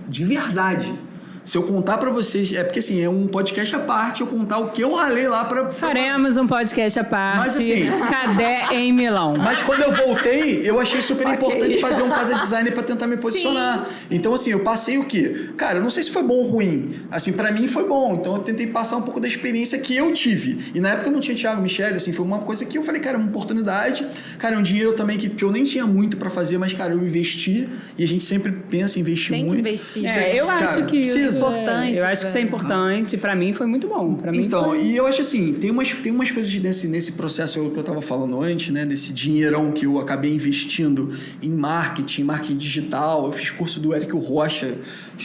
de 0.08 0.24
verdade. 0.24 0.94
Se 1.44 1.58
eu 1.58 1.64
contar 1.64 1.98
pra 1.98 2.12
vocês, 2.12 2.54
é 2.54 2.64
porque 2.64 2.80
assim, 2.80 3.02
é 3.02 3.10
um 3.10 3.26
podcast 3.28 3.76
à 3.76 3.80
parte, 3.80 4.22
eu 4.22 4.28
contar 4.28 4.60
o 4.60 4.70
que 4.70 4.82
eu 4.84 4.94
ralei 4.94 5.28
lá 5.28 5.44
pra. 5.46 5.72
Faremos 5.72 6.38
um 6.38 6.46
podcast 6.46 7.00
à 7.00 7.04
parte. 7.04 7.39
Mas, 7.39 7.58
assim- 7.58 7.86
Cadê 8.10 8.76
em 8.76 8.94
Milão? 8.94 9.36
Mas 9.38 9.64
quando 9.64 9.82
eu 9.82 9.92
voltei, 9.92 10.62
eu 10.64 10.80
achei 10.80 11.02
super 11.02 11.28
importante 11.28 11.80
fazer 11.82 12.04
um 12.04 12.10
casa 12.10 12.36
design 12.36 12.70
pra 12.72 12.84
tentar 12.84 13.08
me 13.08 13.18
posicionar. 13.18 13.88
Então, 14.12 14.34
assim, 14.36 14.52
eu 14.52 14.60
passei 14.60 14.98
o 15.00 15.04
quê? 15.06 15.50
Cara, 15.58 15.80
eu 15.80 15.84
não 15.84 15.89
sei 15.89 16.04
se 16.04 16.12
foi 16.12 16.22
bom 16.22 16.36
ou 16.36 16.44
ruim. 16.44 16.94
Assim, 17.10 17.34
pra 17.34 17.52
mim 17.52 17.68
foi 17.68 17.88
bom. 17.88 18.16
Então, 18.20 18.36
eu 18.36 18.39
tentei 18.44 18.68
passar 18.68 18.98
um 18.98 19.02
pouco 19.02 19.20
da 19.20 19.28
experiência 19.28 19.80
que 19.80 19.96
eu 19.96 20.12
tive. 20.14 20.72
E 20.76 20.80
na 20.80 20.89
época 20.89 21.08
eu 21.10 21.12
não 21.14 21.20
tinha 21.20 21.36
Thiago 21.36 21.60
Michele, 21.62 21.96
assim, 21.96 22.14
foi 22.14 22.24
uma 22.26 22.39
coisa 22.39 22.66
que 22.66 22.78
eu 22.78 22.84
falei, 22.84 23.02
cara, 23.02 23.18
é 23.18 23.20
uma 23.20 23.28
oportunidade. 23.30 24.06
Cara, 24.38 24.56
é 24.56 24.58
um 24.60 24.62
dinheiro 24.62 24.94
também 24.94 25.18
que, 25.18 25.28
que 25.30 25.44
eu 25.44 25.52
nem 25.52 25.64
tinha 25.64 25.88
muito 25.88 26.18
pra 26.18 26.30
fazer, 26.30 26.58
mas, 26.60 26.72
cara, 26.74 26.94
eu 26.94 27.00
investi. 27.00 27.68
E 27.98 28.04
a 28.04 28.08
gente 28.08 28.24
sempre 28.24 28.52
pensa 28.52 29.00
em 29.00 29.02
investir 29.02 29.32
Tem 29.32 29.42
que 29.44 29.48
muito. 29.50 29.60
investir. 29.60 30.08
Você- 30.08 30.20
É, 30.20 30.39
eu 30.39 30.46
cara, 30.46 30.66
acho 30.66 30.86
que 30.86 31.00
precisa. 31.00 31.31
É 31.36 31.40
Importante 31.40 31.98
Eu 31.98 32.08
acho 32.08 32.22
que 32.22 32.28
isso 32.28 32.38
é 32.38 32.42
importante. 32.42 33.18
Pra 33.18 33.36
mim 33.36 33.54
foi 33.54 33.66
muito 33.66 33.88
bom. 33.88 34.16
Pra 34.16 34.32
mim 34.32 34.46
Então, 34.46 34.70
foi... 34.70 34.84
e 34.84 34.96
eu 34.96 35.06
acho 35.06 35.22
assim, 35.22 35.54
tem 35.54 35.72
umas, 35.72 35.94
tem 35.94 36.12
umas 36.12 36.32
coisas 36.32 36.54
nesse, 36.54 36.88
nesse 36.88 37.14
processo 37.14 37.70
que 37.70 37.80
eu 37.80 37.84
tava 37.84 38.02
falando 38.02 38.42
antes, 38.42 38.70
né? 38.70 38.86
Desse 38.86 39.14
dinheirão 39.14 39.72
que 39.72 39.86
eu 39.86 40.00
acabei 40.00 40.34
investindo 40.34 41.14
em 41.42 41.50
marketing, 41.50 42.24
marketing 42.24 42.58
digital. 42.58 43.26
Eu 43.26 43.32
fiz 43.32 43.52
curso 43.52 43.80
do 43.80 43.94
Érico 43.94 44.18
Rocha. 44.18 44.78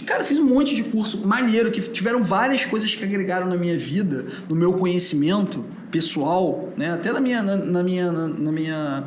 Cara, 0.04 0.24
fiz 0.24 0.38
um 0.38 0.44
monte 0.44 0.74
de 0.74 0.84
curso 0.84 1.26
maneiro, 1.26 1.70
que 1.70 1.80
tiveram 1.80 2.22
várias 2.22 2.64
coisas 2.64 2.94
que 2.94 3.04
agregaram 3.04 3.48
na 3.48 3.56
minha 3.56 3.78
vida, 3.78 4.26
no 4.48 4.54
meu 4.54 4.74
conhecimento 4.74 5.64
pessoal, 5.90 6.68
né? 6.76 6.92
Até 6.92 7.12
na 7.12 7.20
minha. 7.20 7.42
Na, 7.42 7.56
na 7.56 7.82
minha. 7.82 8.12
Na, 8.12 8.28
na 8.28 8.52
minha 8.52 9.04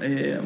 é, 0.00 0.40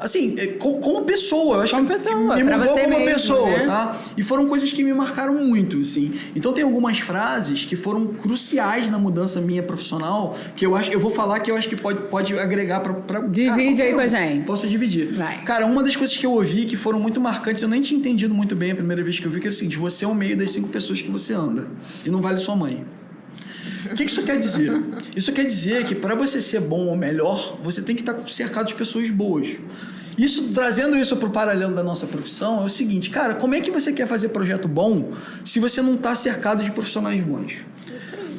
Assim, 0.00 0.34
é, 0.38 0.46
co- 0.48 0.74
como 0.78 1.02
pessoa, 1.02 1.56
eu 1.56 1.60
acho 1.62 1.74
Como 1.74 1.86
que 1.88 1.94
pessoa, 1.94 2.36
me 2.36 2.42
mudou 2.44 2.68
como 2.78 2.88
mesmo, 2.88 3.04
pessoa, 3.04 3.50
né? 3.50 3.66
tá? 3.66 3.96
E 4.16 4.22
foram 4.22 4.46
coisas 4.46 4.72
que 4.72 4.84
me 4.84 4.92
marcaram 4.92 5.34
muito, 5.34 5.78
assim. 5.80 6.12
Então 6.36 6.52
tem 6.52 6.62
algumas 6.64 6.98
frases 6.98 7.64
que 7.64 7.74
foram 7.74 8.06
cruciais 8.06 8.88
na 8.88 8.98
mudança 8.98 9.40
minha 9.40 9.62
profissional, 9.62 10.36
que 10.54 10.64
eu 10.64 10.76
acho, 10.76 10.92
eu 10.92 11.00
vou 11.00 11.10
falar 11.10 11.40
que 11.40 11.50
eu 11.50 11.56
acho 11.56 11.68
que 11.68 11.76
pode, 11.76 12.04
pode 12.04 12.38
agregar 12.38 12.80
pra, 12.80 12.94
pra 12.94 13.20
Divide 13.20 13.82
aí 13.82 13.92
com 13.92 14.00
a 14.00 14.06
gente. 14.06 14.46
Posso 14.46 14.68
dividir. 14.68 15.12
Vai. 15.12 15.38
Cara, 15.42 15.66
uma 15.66 15.82
das 15.82 15.96
coisas 15.96 16.16
que 16.16 16.24
eu 16.24 16.32
ouvi 16.32 16.64
que 16.64 16.76
foram 16.76 17.00
muito 17.00 17.20
marcantes, 17.20 17.62
eu 17.62 17.68
nem 17.68 17.80
tinha 17.80 17.98
entendido 17.98 18.32
muito 18.34 18.54
bem 18.54 18.70
a 18.70 18.74
primeira 18.76 19.02
vez 19.02 19.18
que 19.18 19.26
eu 19.26 19.30
vi, 19.30 19.40
que 19.40 19.46
era 19.48 19.52
o 19.54 19.56
seguinte, 19.56 19.76
você 19.78 20.04
é 20.04 20.08
o 20.08 20.14
meio 20.14 20.36
das 20.36 20.52
cinco 20.52 20.68
pessoas 20.68 21.00
que 21.02 21.10
você 21.10 21.34
anda. 21.34 21.66
E 22.06 22.10
não 22.10 22.20
vale 22.22 22.38
sua 22.38 22.54
mãe. 22.54 22.84
O 23.86 23.94
que 23.94 24.04
que 24.04 24.10
isso 24.10 24.22
quer 24.22 24.38
dizer? 24.38 24.82
Isso 25.14 25.32
quer 25.32 25.44
dizer 25.44 25.84
que 25.84 25.94
para 25.94 26.14
você 26.14 26.40
ser 26.40 26.60
bom 26.60 26.86
ou 26.86 26.96
melhor, 26.96 27.58
você 27.62 27.80
tem 27.82 27.94
que 27.94 28.02
estar 28.02 28.16
cercado 28.28 28.66
de 28.66 28.74
pessoas 28.74 29.10
boas. 29.10 29.58
Isso, 30.16 30.48
trazendo 30.52 30.96
isso 30.96 31.16
para 31.16 31.28
o 31.28 31.30
paralelo 31.30 31.74
da 31.74 31.82
nossa 31.82 32.06
profissão, 32.06 32.62
é 32.62 32.64
o 32.64 32.68
seguinte, 32.68 33.08
cara, 33.08 33.34
como 33.34 33.54
é 33.54 33.60
que 33.60 33.70
você 33.70 33.92
quer 33.92 34.06
fazer 34.08 34.30
projeto 34.30 34.66
bom 34.66 35.12
se 35.44 35.60
você 35.60 35.80
não 35.80 35.94
está 35.94 36.12
cercado 36.14 36.64
de 36.64 36.72
profissionais 36.72 37.22
bons? 37.22 37.58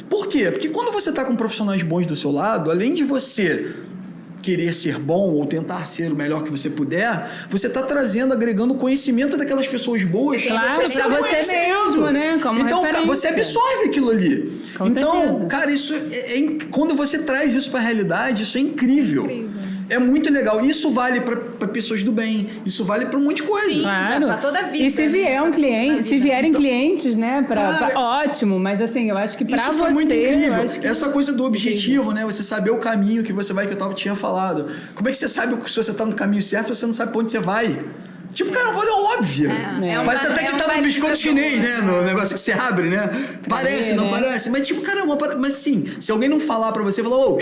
Por 0.10 0.28
quê? 0.28 0.52
Porque 0.52 0.68
quando 0.68 0.92
você 0.92 1.10
está 1.10 1.24
com 1.24 1.36
profissionais 1.36 1.82
bons 1.82 2.06
do 2.06 2.16
seu 2.16 2.32
lado, 2.32 2.70
além 2.70 2.94
de 2.94 3.04
você 3.06 3.76
querer 4.42 4.74
ser 4.74 4.98
bom 4.98 5.32
ou 5.32 5.46
tentar 5.46 5.86
ser 5.86 6.12
o 6.12 6.16
melhor 6.16 6.44
que 6.44 6.52
você 6.52 6.70
puder, 6.70 7.30
você 7.50 7.68
está 7.68 7.82
trazendo, 7.82 8.34
agregando 8.34 8.74
conhecimento 8.76 9.36
daquelas 9.38 9.68
pessoas 9.68 10.04
boas. 10.04 10.42
Claro, 10.44 10.78
pra 10.78 10.88
você 10.88 11.02
conhecimento. 11.30 11.92
mesmo, 11.92 12.10
né? 12.12 12.40
Como 12.42 12.60
então, 12.60 12.82
cara, 12.82 13.06
você 13.06 13.28
referência. 13.28 13.60
absorve 13.60 13.86
aquilo 13.90 14.10
ali. 14.12 14.52
Com 14.78 14.88
então, 14.88 15.12
certeza. 15.22 15.46
cara, 15.46 15.72
isso 15.72 15.94
é, 15.94 16.34
é 16.34 16.38
inc- 16.40 16.70
quando 16.72 16.96
você 16.96 17.20
traz 17.20 17.54
isso 17.56 17.70
para 17.70 17.80
a 17.80 17.84
realidade, 17.84 18.44
isso 18.44 18.58
é 18.58 18.62
incrível. 18.62 19.28
É 19.90 19.98
muito 19.98 20.32
legal. 20.32 20.64
Isso 20.64 20.92
vale 20.92 21.20
para 21.22 21.42
pessoas 21.70 22.04
do 22.04 22.12
bem. 22.12 22.48
Isso 22.66 22.84
vale 22.84 23.06
para 23.06 23.20
um 23.20 23.24
monte 23.24 23.38
de 23.38 23.44
coisa. 23.44 23.70
Sim. 23.74 23.82
Claro. 23.82 24.26
pra 24.26 24.38
toda 24.38 24.60
a 24.60 24.64
vida, 24.64 24.86
E 24.86 24.90
se 24.90 25.08
vier 25.08 25.32
né? 25.32 25.42
um 25.42 25.46
toda 25.46 25.56
a 25.58 25.60
cliente, 25.60 26.04
se 26.04 26.20
vierem 26.20 26.50
Então- 26.50 26.62
clientes, 26.62 27.16
né, 27.16 27.44
pra, 27.48 27.56
Cara, 27.62 27.86
pra- 27.88 28.00
ótimo, 28.00 28.60
mas 28.60 28.82
assim, 28.82 29.10
eu 29.10 29.18
acho 29.18 29.38
que 29.38 29.46
pra 29.46 29.58
Isso 29.58 29.72
você. 29.72 29.78
foi 29.78 29.92
muito 29.92 30.14
incrível. 30.14 30.64
Essa 30.84 31.10
coisa 31.10 31.32
do 31.34 31.44
objetivo, 31.44 32.12
né? 32.12 32.26
Você 32.26 32.44
saber 32.44 32.72
o 32.72 32.78
caminho 32.78 33.24
que 33.24 33.32
você 33.34 33.54
vai, 33.54 33.66
que 33.68 33.74
eu 33.74 33.78
tava, 33.78 33.94
tinha 33.94 34.16
falado. 34.16 34.68
Como 34.96 35.08
é 35.08 35.12
que 35.12 35.18
você 35.18 35.28
sabe 35.28 35.56
se 35.70 35.76
você 35.76 35.94
tá 35.94 36.06
no 36.06 36.14
caminho 36.16 36.42
certo 36.42 36.66
se 36.68 36.76
você 36.76 36.86
não 36.86 36.94
sabe 36.94 37.12
pra 37.12 37.22
onde 37.22 37.32
você 37.32 37.40
vai? 37.40 37.80
Tipo, 38.32 38.52
cara, 38.52 38.70
uma 38.70 38.76
coisa 38.76 38.92
óbvia. 38.94 39.50
É, 39.50 39.94
é 39.94 40.00
um 40.00 40.06
Parece 40.06 40.28
ba- 40.28 40.34
até 40.34 40.44
é 40.44 40.48
que 40.48 40.56
um 40.56 40.58
tá 40.60 40.78
no 40.78 40.84
biscoito 40.84 41.18
chinês, 41.18 41.60
né? 41.62 41.78
No 41.82 42.04
negócio 42.04 42.36
que 42.36 42.40
você 42.40 42.52
abre, 42.52 42.88
né? 42.88 43.10
Parece, 43.50 43.90
ver, 43.90 43.96
não 43.96 44.04
né? 44.06 44.10
parece. 44.12 44.50
Mas, 44.52 44.68
tipo, 44.68 44.82
cara, 44.82 45.00
é 45.00 45.04
uma 45.04 45.18
Mas 45.40 45.54
sim, 45.54 45.86
se 46.00 46.12
alguém 46.12 46.30
não 46.30 46.40
falar 46.40 46.72
pra 46.72 46.84
você, 46.84 47.02
falar, 47.04 47.18
ô, 47.18 47.40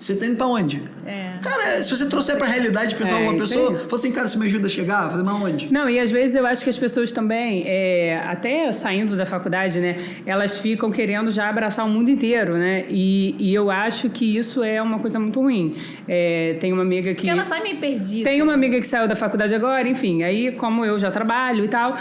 você 0.00 0.14
tá 0.16 0.26
indo 0.26 0.36
pra 0.36 0.46
onde? 0.46 0.82
É. 1.06 1.34
Cara, 1.42 1.82
se 1.82 1.90
você 1.94 2.06
trouxer 2.06 2.36
pra 2.36 2.46
realidade 2.46 2.94
pensar 2.94 3.20
É, 3.20 3.22
uma 3.22 3.34
pessoa, 3.36 3.76
fala 3.76 3.94
assim, 3.94 4.10
cara, 4.12 4.26
você 4.26 4.38
me 4.38 4.46
ajuda 4.46 4.66
a 4.66 4.70
chegar? 4.70 5.10
Falei, 5.10 5.24
mas 5.24 5.34
onde? 5.42 5.72
Não, 5.72 5.88
e 5.88 5.98
às 6.00 6.10
vezes 6.10 6.34
eu 6.34 6.46
acho 6.46 6.64
que 6.64 6.70
as 6.70 6.78
pessoas 6.78 7.12
também, 7.12 7.64
é, 7.66 8.18
até 8.26 8.72
saindo 8.72 9.16
da 9.16 9.26
faculdade, 9.26 9.78
né, 9.78 9.96
elas 10.24 10.58
ficam 10.58 10.90
querendo 10.90 11.30
já 11.30 11.48
abraçar 11.48 11.84
o 11.86 11.88
mundo 11.88 12.10
inteiro, 12.10 12.54
né? 12.56 12.86
E, 12.88 13.34
e 13.38 13.54
eu 13.54 13.70
acho 13.70 14.08
que 14.08 14.36
isso 14.36 14.62
é 14.64 14.80
uma 14.80 14.98
coisa 14.98 15.18
muito 15.18 15.40
ruim. 15.40 15.74
É, 16.08 16.56
tem 16.60 16.72
uma 16.72 16.82
amiga 16.82 17.10
que. 17.10 17.16
Porque 17.16 17.30
ela 17.30 17.44
sai 17.44 17.62
meio 17.62 17.76
perdida. 17.76 18.24
Tem 18.24 18.40
uma 18.40 18.54
amiga 18.54 18.78
que 18.78 18.86
saiu 18.86 19.06
da 19.06 19.14
faculdade 19.16 19.54
agora, 19.54 19.86
enfim, 19.88 20.22
aí 20.22 20.52
como 20.52 20.84
eu 20.84 20.98
já 20.98 21.10
trabalho 21.10 21.64
e 21.64 21.68
tal, 21.68 21.94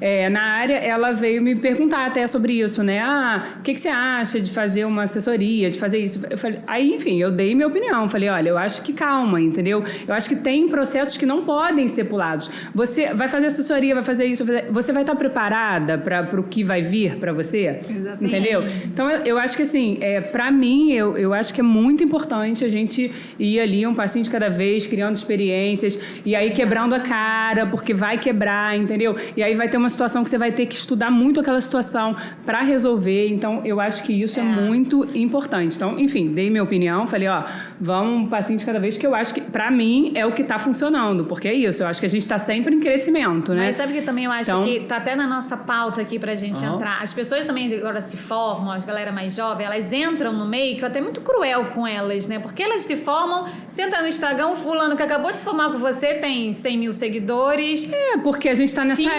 é, 0.00 0.28
na 0.28 0.42
área, 0.42 0.74
ela 0.74 1.12
veio 1.12 1.42
me 1.42 1.54
perguntar 1.54 2.06
até 2.06 2.26
sobre 2.26 2.54
isso, 2.60 2.82
né? 2.82 3.00
Ah, 3.00 3.42
o 3.58 3.62
que, 3.62 3.74
que 3.74 3.80
você 3.80 3.88
acha 3.88 4.40
de 4.40 4.50
fazer 4.50 4.84
uma 4.84 5.04
assessoria, 5.04 5.70
de 5.70 5.78
fazer 5.78 5.98
isso? 5.98 6.20
Eu 6.28 6.36
falei, 6.38 6.60
aí, 6.66 6.94
enfim, 6.94 7.20
eu 7.20 7.30
dei 7.30 7.54
minha 7.54 7.66
opinião. 7.66 8.08
Falei, 8.08 8.28
olha, 8.28 8.48
eu 8.50 8.58
acho 8.58 8.82
que 8.82 8.92
calma, 8.92 9.40
entendeu? 9.40 9.82
Eu 10.06 10.14
acho 10.14 10.28
que 10.28 10.36
tem 10.36 10.68
processos 10.68 11.16
que 11.16 11.26
não 11.26 11.44
podem 11.44 11.88
ser 11.88 12.04
pulados. 12.04 12.50
Você 12.74 13.14
vai 13.14 13.28
fazer 13.28 13.46
assessoria, 13.46 13.94
vai 13.94 14.02
fazer 14.02 14.26
isso, 14.26 14.44
vai 14.44 14.56
fazer- 14.60 14.72
você 14.72 14.92
vai 14.92 15.02
estar 15.02 15.14
preparada 15.16 15.98
para 15.98 16.40
o 16.40 16.42
que 16.44 16.62
vai 16.62 16.82
vir 16.82 17.16
para 17.16 17.32
você? 17.32 17.78
Exatamente. 17.88 18.24
Entendeu? 18.24 18.64
Então, 18.84 19.10
eu, 19.10 19.38
acho 19.38 19.56
que 19.56 19.62
assim, 19.62 19.98
é, 20.00 20.20
para 20.20 20.50
mim, 20.50 20.92
eu, 20.92 21.16
eu 21.16 21.32
acho 21.32 21.52
que 21.54 21.60
é 21.60 21.64
muito 21.64 22.02
importante 22.02 22.64
a 22.64 22.68
gente 22.68 23.10
ir 23.38 23.60
ali 23.60 23.86
um 23.86 23.94
passinho 23.94 24.24
de 24.24 24.30
cada 24.30 24.48
vez, 24.48 24.86
criando 24.86 25.16
experiências, 25.16 25.98
e 26.24 26.34
aí 26.34 26.50
quebrando 26.50 26.94
a 26.94 27.00
cara, 27.00 27.66
porque 27.66 27.94
vai 27.94 28.18
quebrar, 28.18 28.76
entendeu? 28.76 29.16
E 29.36 29.42
aí 29.42 29.54
vai 29.54 29.68
ter 29.68 29.76
uma 29.76 29.83
situação 29.90 30.22
que 30.24 30.30
você 30.30 30.38
vai 30.38 30.52
ter 30.52 30.66
que 30.66 30.74
estudar 30.74 31.10
muito 31.10 31.40
aquela 31.40 31.60
situação 31.60 32.16
para 32.46 32.60
resolver. 32.60 33.28
Então, 33.28 33.60
eu 33.64 33.80
acho 33.80 34.02
que 34.02 34.12
isso 34.12 34.40
é. 34.40 34.42
muito 34.42 35.06
importante. 35.14 35.76
Então, 35.76 35.98
enfim, 35.98 36.28
dei 36.32 36.48
minha 36.50 36.62
opinião, 36.62 37.06
falei, 37.06 37.28
ó, 37.28 37.42
vamos 37.80 38.24
um 38.24 38.26
passinho 38.28 38.58
de 38.58 38.64
cada 38.64 38.78
vez, 38.78 38.96
que 38.96 39.06
eu 39.06 39.14
acho 39.14 39.34
que, 39.34 39.40
para 39.40 39.70
mim, 39.70 40.12
é 40.14 40.24
o 40.24 40.32
que 40.32 40.44
tá 40.44 40.58
funcionando, 40.58 41.24
porque 41.24 41.48
é 41.48 41.54
isso, 41.54 41.82
eu 41.82 41.86
acho 41.86 42.00
que 42.00 42.06
a 42.06 42.10
gente 42.10 42.26
tá 42.26 42.38
sempre 42.38 42.74
em 42.74 42.80
crescimento, 42.80 43.52
né? 43.52 43.66
Mas 43.66 43.76
sabe 43.76 43.92
que 43.92 44.02
também 44.02 44.24
eu 44.24 44.30
acho 44.30 44.50
Então- 44.50 44.62
que 44.62 44.80
tá 44.80 44.96
até 44.96 45.16
na 45.16 45.26
nossa 45.26 45.56
pauta 45.56 46.00
aqui 46.00 46.18
pra 46.18 46.34
gente 46.34 46.64
entrar. 46.64 47.02
As 47.02 47.12
pessoas 47.12 47.44
também 47.44 47.72
agora 47.74 48.00
se 48.00 48.16
formam, 48.16 48.70
as 48.70 48.84
galera 48.84 49.10
mais 49.12 49.34
jovem, 49.34 49.66
elas 49.66 49.92
entram 49.92 50.32
no 50.32 50.46
meio 50.46 50.76
que 50.76 50.82
eu 50.84 50.88
até 50.88 51.00
muito 51.00 51.20
cruel 51.20 51.66
com 51.74 51.86
elas, 51.86 52.28
né? 52.28 52.38
Porque 52.38 52.62
elas 52.62 52.82
se 52.82 52.96
formam, 52.96 53.46
senta 53.66 54.00
no 54.00 54.08
Instagram, 54.08 54.54
fulano 54.56 54.96
que 54.96 55.02
acabou 55.02 55.32
de 55.32 55.38
se 55.38 55.44
formar 55.44 55.70
com 55.70 55.78
você 55.78 56.14
tem 56.14 56.52
100 56.52 56.78
mil 56.78 56.92
seguidores. 56.92 57.88
É, 57.92 58.18
porque 58.18 58.48
a 58.48 58.54
gente 58.54 58.68
está 58.68 58.84
nessa 58.84 59.02
na 59.02 59.10
que 59.10 59.16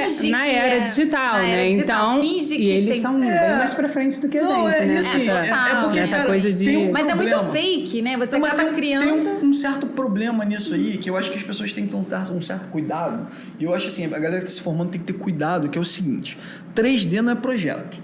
era 0.55 0.75
é- 0.75 0.79
digital, 0.79 1.33
na 1.33 1.39
né? 1.39 1.51
era 1.51 1.69
digital. 1.69 2.13
Então, 2.23 2.23
e 2.23 2.69
eles 2.69 2.91
tem- 2.93 3.01
são 3.01 3.19
bem 3.19 3.29
mais 3.29 3.73
pra 3.73 3.87
frente 3.89 4.19
do 4.19 4.29
que 4.29 4.37
a 4.37 4.41
Não, 4.43 4.67
gente, 4.69 4.75
é, 4.81 4.85
né? 4.85 4.97
assim, 4.99 5.29
É, 5.29 5.33
é, 5.33 5.71
é 5.77 5.81
porque, 5.81 5.99
Essa 5.99 6.17
cara, 6.17 6.27
coisa 6.29 6.51
de- 6.53 6.77
um 6.77 6.91
Mas 6.91 7.07
é 7.07 7.15
muito 7.15 7.39
fake, 7.51 8.01
né? 8.01 8.17
Você 8.17 8.37
Não, 8.37 8.45
acaba 8.45 8.63
tem, 8.65 8.73
criando. 8.73 9.05
Tem 9.05 9.33
um, 9.47 9.49
um 9.49 9.53
certo 9.53 9.87
problema 9.87 10.43
nisso 10.45 10.73
aí, 10.73 10.97
que 10.97 11.09
eu 11.09 11.17
acho 11.17 11.29
que 11.31 11.37
as 11.37 11.43
pessoas 11.43 11.71
têm 11.73 11.85
que 11.85 11.91
ter 11.93 11.97
um, 12.31 12.41
certo 12.41 12.69
cuidado. 12.69 13.27
E 13.59 13.63
eu 13.63 13.73
acho 13.73 13.87
assim, 13.87 14.05
a 14.05 14.09
galera 14.09 14.37
que 14.37 14.47
está 14.47 14.53
se 14.55 14.61
formando 14.61 14.89
tem 14.89 14.99
que 15.01 15.05
ter 15.07 15.19
cuidado, 15.19 15.69
que 15.69 15.77
é 15.77 15.81
o 15.81 15.85
seguinte: 15.85 16.37
3D 16.73 17.21
não 17.21 17.31
é 17.31 17.35
projeto. 17.35 17.97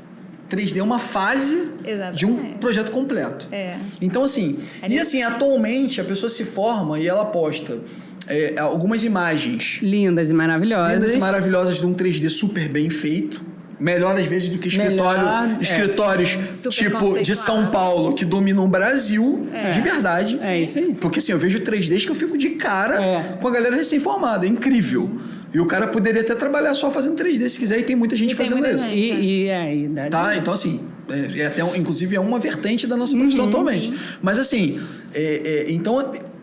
3D 0.50 0.80
é 0.80 0.84
uma 0.84 1.00
fase 1.00 1.72
de 2.14 2.26
um 2.26 2.30
Exatamente. 2.32 2.58
projeto 2.60 2.92
completo. 2.92 3.48
É. 3.54 3.76
Então, 4.02 4.22
assim, 4.24 4.58
É 4.82 4.90
e 4.90 5.00
assim, 5.00 5.24
atualmente 5.24 6.02
a 6.02 6.04
pessoa 6.04 6.30
se 6.30 6.44
forma 6.44 7.00
e 7.00 7.08
ela 7.08 7.24
posta 7.24 7.80
é, 8.28 8.54
algumas 8.60 9.04
imagens 9.04 9.80
Lindas 9.82 10.30
e 10.30 10.34
maravilhosas. 10.34 10.94
lindas 10.94 11.14
e 11.16 11.20
maravilhosas 11.20 11.78
de 11.78 11.86
um 11.86 11.94
3D 11.94 12.30
super 12.30 12.68
bem 12.70 12.90
feito. 12.90 13.42
Melhor 13.80 14.16
às 14.16 14.28
vezes 14.28 14.48
do 14.50 14.60
que 14.60 14.68
escritório, 14.68 15.26
Melhor, 15.26 15.50
é. 15.60 15.64
escritórios 15.64 16.38
Super 16.52 16.70
tipo 16.70 17.20
de. 17.20 17.36
São 17.36 17.72
Paulo 17.72 18.14
que 18.14 18.24
dominam 18.24 18.64
o 18.64 18.68
Brasil 18.68 19.48
de 19.74 19.82
verdade. 19.82 20.38
É 20.40 20.62
isso 20.62 20.78
aí. 20.78 20.96
Porque 21.02 21.18
assim, 21.18 21.32
eu 21.32 21.40
vejo 21.40 21.60
3Ds 21.62 22.06
que 22.06 22.12
eu 22.12 22.16
fico 22.16 22.38
de 22.38 22.52
cara 22.52 23.04
É. 23.04 23.24
com 23.42 23.48
a 23.48 23.52
galera 23.52 23.76
recém-formada. 23.76 24.46
É 24.46 24.50
incrível. 24.50 25.10
E 25.52 25.60
o 25.60 25.66
cara 25.66 25.88
poderia 25.88 26.22
até 26.22 26.36
trabalhar 26.36 26.76
só 26.76 26.92
fazendo 26.92 27.16
3D 27.16 27.50
se 27.50 27.58
quiser, 27.60 27.80
e 27.80 27.84
tem 27.84 27.96
muita 27.96 28.16
gente 28.16 28.36
tem 28.36 28.38
fazendo 28.38 28.60
muita 28.60 28.76
isso. 28.76 28.86
gente. 28.86 28.96
E, 28.96 29.48
é, 29.50 29.76
e 29.76 29.90
Tá? 30.12 30.38
Então, 30.38 30.54
assim, 30.54 30.80
é, 31.10 31.40
é 31.42 31.46
até, 31.48 31.62
inclusive, 31.78 32.16
é 32.16 32.20
uma 32.20 32.38
vertente 32.40 32.86
da 32.86 32.96
nossa 32.96 33.18
profissão 33.18 33.48
atualmente. 33.48 33.92
Mas, 34.22 34.38
assim, 34.38 34.80
é- 35.14 35.66
é, 35.68 35.72
então 35.72 36.00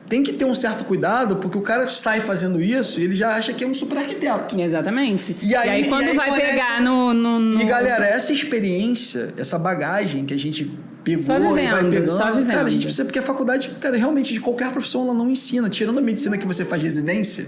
tem 0.09 0.23
que 0.23 0.33
ter 0.33 0.45
um 0.45 0.55
certo 0.55 0.85
cuidado, 0.85 1.37
porque 1.37 1.59
o 1.59 1.61
cara 1.63 1.87
sai 1.87 2.21
fazendo 2.21 2.61
isso 2.61 3.01
e 3.01 3.05
ele 3.05 3.15
já 3.15 3.35
acha 3.37 3.53
que 3.53 3.63
é 3.63 3.67
um 3.67 3.75
super 3.75 3.99
arquiteto. 3.99 4.59
Exatamente. 4.61 5.37
E 5.43 5.55
aí- 5.55 5.87
quando 5.87 6.03
e 6.05 6.09
aí 6.11 6.17
vai 6.17 6.31
conecta- 6.31 6.51
pegar 6.51 6.81
no, 6.83 7.13
no, 7.13 7.39
no- 7.39 7.61
E, 7.61 7.65
galera, 7.65 8.05
essa 8.07 8.33
experiência, 8.33 9.35
essa 9.37 9.59
bagagem 9.59 10.25
que 10.25 10.35
a 10.35 10.39
gente 10.39 10.71
pegou 11.17 11.25
Só 11.27 11.37
e 11.37 11.41
vai 11.41 11.65
vivendo, 11.83 11.91
pegando, 11.91 12.17
só 12.19 12.31
vivendo. 12.33 12.55
cara, 12.55 12.69
a 12.69 12.71
gente 12.71 12.83
precisa, 12.83 13.05
porque 13.05 13.19
a 13.19 13.23
faculdade, 13.23 13.69
cara, 13.81 13.97
realmente 13.97 14.33
de 14.35 14.41
qualquer 14.41 14.71
profissão 14.71 15.03
ela 15.05 15.15
não 15.15 15.31
ensina. 15.31 15.69
Tirando 15.69 15.99
a 15.99 16.03
medicina 16.03 16.37
que 16.37 16.47
você 16.47 16.65
faz 16.65 16.83
residência, 16.83 17.47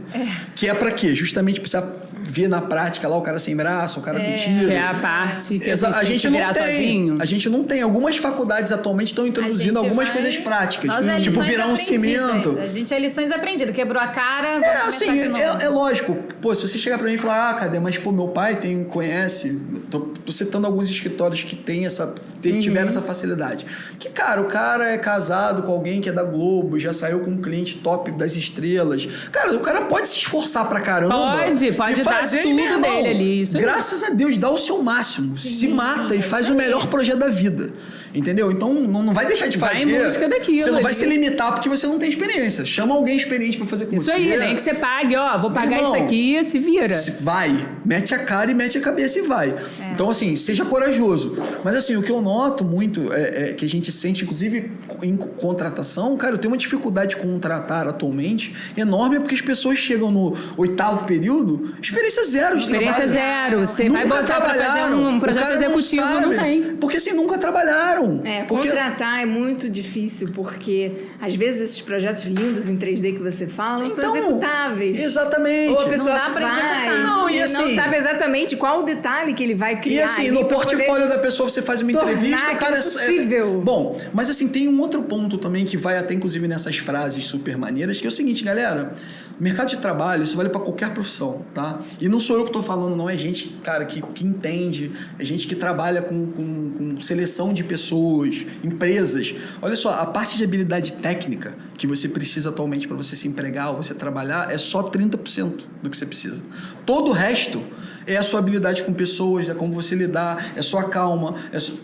que 0.54 0.68
é 0.68 0.74
pra 0.74 0.90
quê? 0.90 1.14
Justamente 1.14 1.60
precisar 1.60 1.86
ver 2.22 2.48
na 2.48 2.60
prática 2.60 3.08
lá 3.08 3.16
o 3.16 3.22
cara 3.22 3.38
sem 3.38 3.56
braço, 3.56 3.98
o 3.98 4.02
cara 4.02 4.20
com 4.20 4.34
tiro. 4.34 4.66
que 4.68 4.72
é 4.72 4.80
a 4.82 4.94
parte 4.94 5.58
que 5.58 5.68
Exa- 5.68 5.88
a 5.88 5.98
a 5.98 6.04
gente 6.04 6.18
gente 6.20 6.22
tem 6.22 6.32
que 6.40 6.46
não 6.46 6.52
tem. 6.52 6.76
sozinho. 6.76 7.16
A 7.20 7.24
gente 7.24 7.48
não 7.48 7.64
tem. 7.64 7.82
Algumas 7.82 8.16
faculdades 8.18 8.70
atualmente 8.70 9.08
estão 9.08 9.26
introduzindo 9.26 9.78
A 9.78 9.82
gente 9.82 9.88
algumas 9.90 10.08
vai- 10.10 10.18
coisas 10.22 10.36
práticas. 10.40 10.88
Nós 10.90 11.06
é 11.08 11.20
tipo, 11.20 11.40
virar 11.42 11.66
um 11.68 11.76
cimento. 11.76 12.56
A 12.60 12.66
gente 12.66 12.92
é 12.94 12.98
lições 12.98 13.32
aprendidas. 13.32 13.74
Quebrou 13.74 14.00
a 14.00 14.06
cara, 14.08 14.48
É 14.64 14.76
assim, 14.86 15.08
é, 15.34 15.64
é 15.64 15.68
lógico. 15.68 16.14
Pô, 16.40 16.54
se 16.54 16.68
você 16.68 16.78
chegar 16.78 16.98
pra 16.98 17.06
mim 17.08 17.14
e 17.14 17.18
falar, 17.18 17.50
ah, 17.50 17.54
cadê? 17.54 17.80
Mas, 17.80 17.96
pô, 17.98 18.12
meu 18.12 18.28
pai 18.28 18.54
tem, 18.56 18.84
conhece. 18.84 19.60
Tô, 19.90 20.00
tô 20.00 20.30
citando 20.30 20.66
alguns 20.66 20.88
escritórios 20.90 21.42
que 21.42 21.56
tem 21.56 21.84
essa, 21.86 22.14
tiveram 22.60 22.88
essa 22.88 23.02
facilidade. 23.02 23.49
Que, 23.98 24.08
cara, 24.10 24.40
o 24.40 24.44
cara 24.44 24.90
é 24.90 24.98
casado 24.98 25.62
com 25.62 25.72
alguém 25.72 26.00
que 26.00 26.08
é 26.08 26.12
da 26.12 26.24
Globo, 26.24 26.78
já 26.78 26.92
saiu 26.92 27.20
com 27.20 27.30
um 27.30 27.40
cliente 27.40 27.76
top 27.78 28.10
das 28.12 28.34
estrelas. 28.36 29.06
Cara, 29.30 29.52
o 29.54 29.60
cara 29.60 29.82
pode 29.82 30.08
se 30.08 30.16
esforçar 30.18 30.68
pra 30.68 30.80
caramba. 30.80 31.14
Pode, 31.14 31.72
pode 31.72 32.00
e 32.00 32.04
dar 32.04 32.12
fazer, 32.14 32.42
tudo 32.42 32.54
meu 32.54 32.64
irmão, 32.64 32.80
dele 33.02 33.08
ali, 33.08 33.40
isso. 33.42 33.56
Graças 33.58 34.02
a 34.02 34.10
Deus, 34.10 34.36
dá 34.36 34.50
o 34.50 34.58
seu 34.58 34.82
máximo. 34.82 35.36
se 35.38 35.68
mata 35.68 36.14
e 36.14 36.22
faz 36.22 36.48
o 36.50 36.54
melhor 36.54 36.86
projeto 36.88 37.18
da 37.18 37.28
vida. 37.28 37.72
Entendeu? 38.12 38.50
Então 38.50 38.74
não, 38.74 39.04
não 39.04 39.14
vai 39.14 39.24
deixar 39.24 39.46
de 39.46 39.56
Vai 39.56 39.76
em 39.82 39.84
fazer. 39.84 40.04
busca 40.04 40.28
daquilo 40.28 40.60
Você 40.60 40.70
não 40.72 40.82
vai 40.82 40.86
ali. 40.86 40.94
se 40.94 41.06
limitar 41.06 41.52
porque 41.52 41.68
você 41.68 41.86
não 41.86 41.96
tem 41.96 42.08
experiência. 42.08 42.64
Chama 42.64 42.92
alguém 42.92 43.16
experiente 43.16 43.56
pra 43.56 43.66
fazer 43.68 43.86
com 43.86 43.94
Isso 43.94 44.06
você. 44.06 44.10
aí, 44.12 44.36
nem 44.36 44.56
que 44.56 44.60
você 44.62 44.74
pague, 44.74 45.14
ó, 45.14 45.38
vou 45.38 45.52
pagar 45.52 45.76
Irmão, 45.76 45.94
isso 45.94 46.04
aqui, 46.04 46.44
se 46.44 46.58
vira. 46.58 46.88
vai, 47.20 47.68
mete 47.84 48.12
a 48.12 48.18
cara 48.18 48.50
e 48.50 48.54
mete 48.54 48.76
a 48.76 48.80
cabeça 48.80 49.20
e 49.20 49.22
vai. 49.22 49.50
É. 49.50 49.92
Então, 49.92 50.10
assim, 50.10 50.34
seja 50.34 50.64
corajoso. 50.64 51.36
Mas, 51.62 51.76
assim, 51.76 51.94
o 51.96 52.02
que 52.02 52.10
eu 52.10 52.20
noto 52.20 52.64
muito 52.64 53.12
é, 53.12 53.39
é 53.40 53.52
que 53.52 53.64
a 53.64 53.68
gente 53.68 53.90
sente, 53.92 54.24
inclusive, 54.24 54.70
em 55.02 55.16
contratação, 55.16 56.16
cara, 56.16 56.34
eu 56.34 56.38
tenho 56.38 56.52
uma 56.52 56.56
dificuldade 56.58 57.10
de 57.10 57.16
contratar 57.16 57.86
atualmente 57.88 58.54
enorme 58.76 59.18
porque 59.18 59.34
as 59.34 59.40
pessoas 59.40 59.78
chegam 59.78 60.10
no 60.10 60.34
oitavo 60.56 61.04
período, 61.06 61.74
experiência 61.80 62.24
zero 62.24 62.56
de 62.56 62.62
Experiência 62.62 63.06
trabalho. 63.06 63.10
zero. 63.10 63.66
Você 63.66 63.88
vai 63.88 64.04
Nunca 64.04 64.16
botar 64.22 64.34
pra 64.40 64.44
fazer 64.48 64.58
trabalharam. 64.60 64.98
um, 64.98 65.08
um 65.08 65.16
O 65.16 65.20
projeto 65.20 65.52
executivo, 65.52 66.02
não, 66.02 66.32
sabe. 66.32 66.36
tem. 66.36 66.62
Porque, 66.76 66.96
assim, 66.96 67.12
nunca 67.12 67.38
trabalharam. 67.38 68.20
É, 68.24 68.44
porque... 68.44 68.68
contratar 68.68 69.22
é 69.22 69.26
muito 69.26 69.68
difícil, 69.68 70.30
porque 70.34 70.92
às 71.20 71.34
vezes 71.34 71.62
esses 71.62 71.80
projetos 71.80 72.24
lindos 72.24 72.68
em 72.68 72.76
3D 72.76 73.16
que 73.16 73.22
você 73.22 73.46
fala 73.46 73.84
não 73.84 73.90
são 73.90 74.04
Então, 74.04 74.16
executáveis. 74.16 74.98
Exatamente. 74.98 75.70
Ou 75.72 75.80
a 75.86 75.88
pessoa 75.88 76.14
dá 76.14 76.30
pra 76.30 76.48
faz 76.48 76.58
executar. 76.58 76.98
Não, 77.04 77.30
e 77.30 77.36
e 77.36 77.42
assim- 77.42 77.56
não 77.62 77.74
sabe 77.74 77.96
exatamente 77.96 78.56
qual 78.56 78.80
o 78.80 78.82
detalhe 78.82 79.34
que 79.34 79.42
ele 79.42 79.54
vai 79.54 79.80
criar. 79.80 80.00
E 80.00 80.02
assim, 80.02 80.30
no 80.30 80.44
portfólio 80.46 80.86
poder- 80.86 81.08
da 81.08 81.18
pessoa 81.18 81.48
você 81.48 81.62
faz 81.62 81.80
uma 81.82 81.92
entrevista, 81.92 82.52
o 82.52 82.56
cara 82.56 82.78
aquilo 82.78 83.00
é- 83.00 83.12
possível. 83.38 83.60
Bom, 83.62 83.98
mas 84.12 84.28
assim, 84.30 84.48
tem 84.48 84.68
um 84.68 84.80
outro 84.80 85.02
ponto 85.02 85.38
também 85.38 85.64
que 85.64 85.76
vai 85.76 85.98
até 85.98 86.14
inclusive 86.14 86.46
nessas 86.48 86.76
frases 86.78 87.24
super 87.24 87.56
maneiras, 87.56 88.00
que 88.00 88.06
é 88.06 88.08
o 88.08 88.12
seguinte, 88.12 88.42
galera, 88.44 88.92
mercado 89.38 89.68
de 89.68 89.78
trabalho, 89.78 90.22
isso 90.22 90.36
vale 90.36 90.48
para 90.50 90.60
qualquer 90.60 90.90
profissão, 90.92 91.42
tá? 91.54 91.80
E 92.00 92.08
não 92.08 92.20
sou 92.20 92.36
eu 92.38 92.44
que 92.44 92.52
tô 92.52 92.62
falando, 92.62 92.94
não, 92.96 93.08
é 93.08 93.16
gente, 93.16 93.48
cara, 93.62 93.84
que, 93.84 94.02
que 94.02 94.26
entende, 94.26 94.90
é 95.18 95.24
gente 95.24 95.46
que 95.46 95.54
trabalha 95.54 96.02
com, 96.02 96.26
com, 96.26 96.70
com 96.72 97.00
seleção 97.00 97.52
de 97.52 97.64
pessoas, 97.64 98.46
empresas. 98.62 99.34
Olha 99.62 99.76
só, 99.76 99.94
a 99.94 100.06
parte 100.06 100.36
de 100.36 100.44
habilidade 100.44 100.92
técnica 100.94 101.54
que 101.78 101.86
você 101.86 102.06
precisa 102.08 102.50
atualmente 102.50 102.86
para 102.86 102.96
você 102.96 103.16
se 103.16 103.26
empregar 103.26 103.70
ou 103.70 103.76
você 103.82 103.94
trabalhar 103.94 104.50
é 104.52 104.58
só 104.58 104.82
30% 104.82 105.62
do 105.82 105.88
que 105.88 105.96
você 105.96 106.04
precisa. 106.04 106.44
Todo 106.84 107.08
o 107.08 107.12
resto 107.12 107.64
é 108.06 108.16
a 108.18 108.22
sua 108.22 108.40
habilidade 108.40 108.82
com 108.82 108.92
pessoas, 108.92 109.48
é 109.48 109.54
como 109.54 109.72
você 109.72 109.94
lidar, 109.94 110.52
é 110.56 110.60
sua 110.62 110.84
calma, 110.84 111.36
é 111.52 111.58
su- 111.58 111.78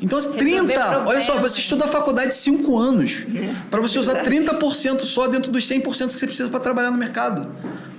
Então, 0.00 0.18
Resolver 0.18 0.38
30, 0.38 0.98
olha 1.06 1.20
só, 1.20 1.32
problemas. 1.32 1.52
você 1.52 1.60
estuda 1.60 1.84
a 1.86 1.88
faculdade 1.88 2.32
5 2.34 2.78
anos 2.78 3.26
para 3.70 3.80
você 3.80 3.98
usar 3.98 4.22
30% 4.22 5.00
só 5.00 5.26
dentro 5.26 5.50
dos 5.50 5.64
100% 5.68 5.82
que 5.82 6.12
você 6.20 6.26
precisa 6.26 6.48
para 6.48 6.60
trabalhar 6.60 6.90
no 6.90 6.96
mercado. 6.98 7.48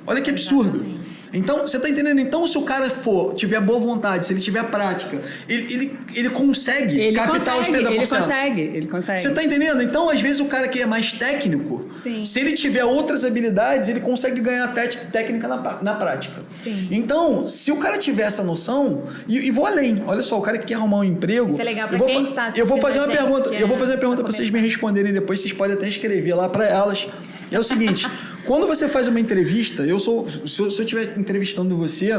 Olha 0.08 0.22
que 0.22 0.30
absurdo. 0.30 0.86
Então, 1.34 1.60
você 1.60 1.78
tá 1.80 1.88
entendendo? 1.90 2.20
Então, 2.20 2.46
se 2.48 2.58
o 2.58 2.64
cara 2.64 2.90
for, 2.90 3.34
tiver 3.36 3.62
boa 3.62 3.80
vontade, 3.80 4.26
se 4.26 4.34
ele 4.34 4.40
tiver 4.42 4.64
prática, 4.66 5.22
ele, 5.48 5.74
ele, 5.74 6.00
ele 6.16 6.30
consegue 6.30 7.00
Ele 7.00 7.16
captar 7.16 7.60
os 7.60 7.68
30%. 7.68 7.70
consegue, 7.70 7.92
ele 7.92 8.06
consegue, 8.08 8.62
ele 8.62 8.88
consegue. 8.88 9.22
Você 9.22 9.32
tá 9.32 9.44
entendendo? 9.44 9.82
Então, 9.84 10.10
às 10.10 10.20
vezes, 10.22 10.40
o 10.40 10.46
cara 10.46 10.68
que 10.68 10.82
é 10.82 10.86
mais 10.88 11.14
técnico, 11.14 11.86
Sim. 11.92 12.26
se 12.26 12.40
ele 12.40 12.54
tiver 12.54 12.84
outras 12.84 13.24
habilidades, 13.24 13.88
ele 13.90 14.00
consegue 14.00 14.42
ganhar 14.42 14.68
té- 14.74 14.88
técnica 14.88 15.48
na, 15.48 15.78
na 15.82 15.94
prática. 15.94 16.42
Sim. 16.52 16.88
Então, 16.90 17.46
se 17.48 17.72
o 17.72 17.78
cara 17.78 17.98
tiver 17.98 18.24
essa 18.24 18.44
noção, 18.44 19.04
e, 19.28 19.38
e 19.38 19.52
vou 19.52 19.66
além, 19.68 20.04
olha 20.08 20.22
só, 20.24 20.38
o 20.38 20.42
cara 20.42 20.58
que 20.58 20.66
quer 20.66 20.76
arrumar 20.76 20.98
um 21.00 21.04
emprego. 21.04 21.50
Isso 21.50 21.62
é 21.62 21.64
legal 21.64 21.88
pra 21.88 21.96
eu 21.96 22.00
vou, 22.00 22.08
quem 22.08 22.26
tá 22.34 22.50
Eu 22.56 22.66
vou 22.66 22.80
fazer 22.80 23.00
uma 23.00 23.08
pergunta, 23.08 23.50
eu 23.54 23.68
vou 23.68 23.76
é- 23.76 23.80
fazer 23.80 23.92
uma 23.94 23.98
pergunta 24.00 24.24
pra 24.24 24.32
vocês 24.32 24.50
me 24.50 24.60
responderem 24.60 25.14
depois, 25.14 25.40
vocês 25.42 25.54
podem 25.54 25.76
até 25.76 25.88
escrever 25.88 26.34
lá 26.34 26.50
pra 26.50 26.66
elas. 26.66 27.08
É 27.52 27.58
o 27.58 27.64
seguinte, 27.64 28.08
quando 28.46 28.68
você 28.68 28.88
faz 28.88 29.08
uma 29.08 29.20
entrevista, 29.20 29.84
eu 29.84 30.00
sou. 30.00 30.28
Se 30.30 30.62
eu, 30.62 30.68
estiver 30.68 31.18
entrevistando 31.18 31.76
você, 31.76 32.10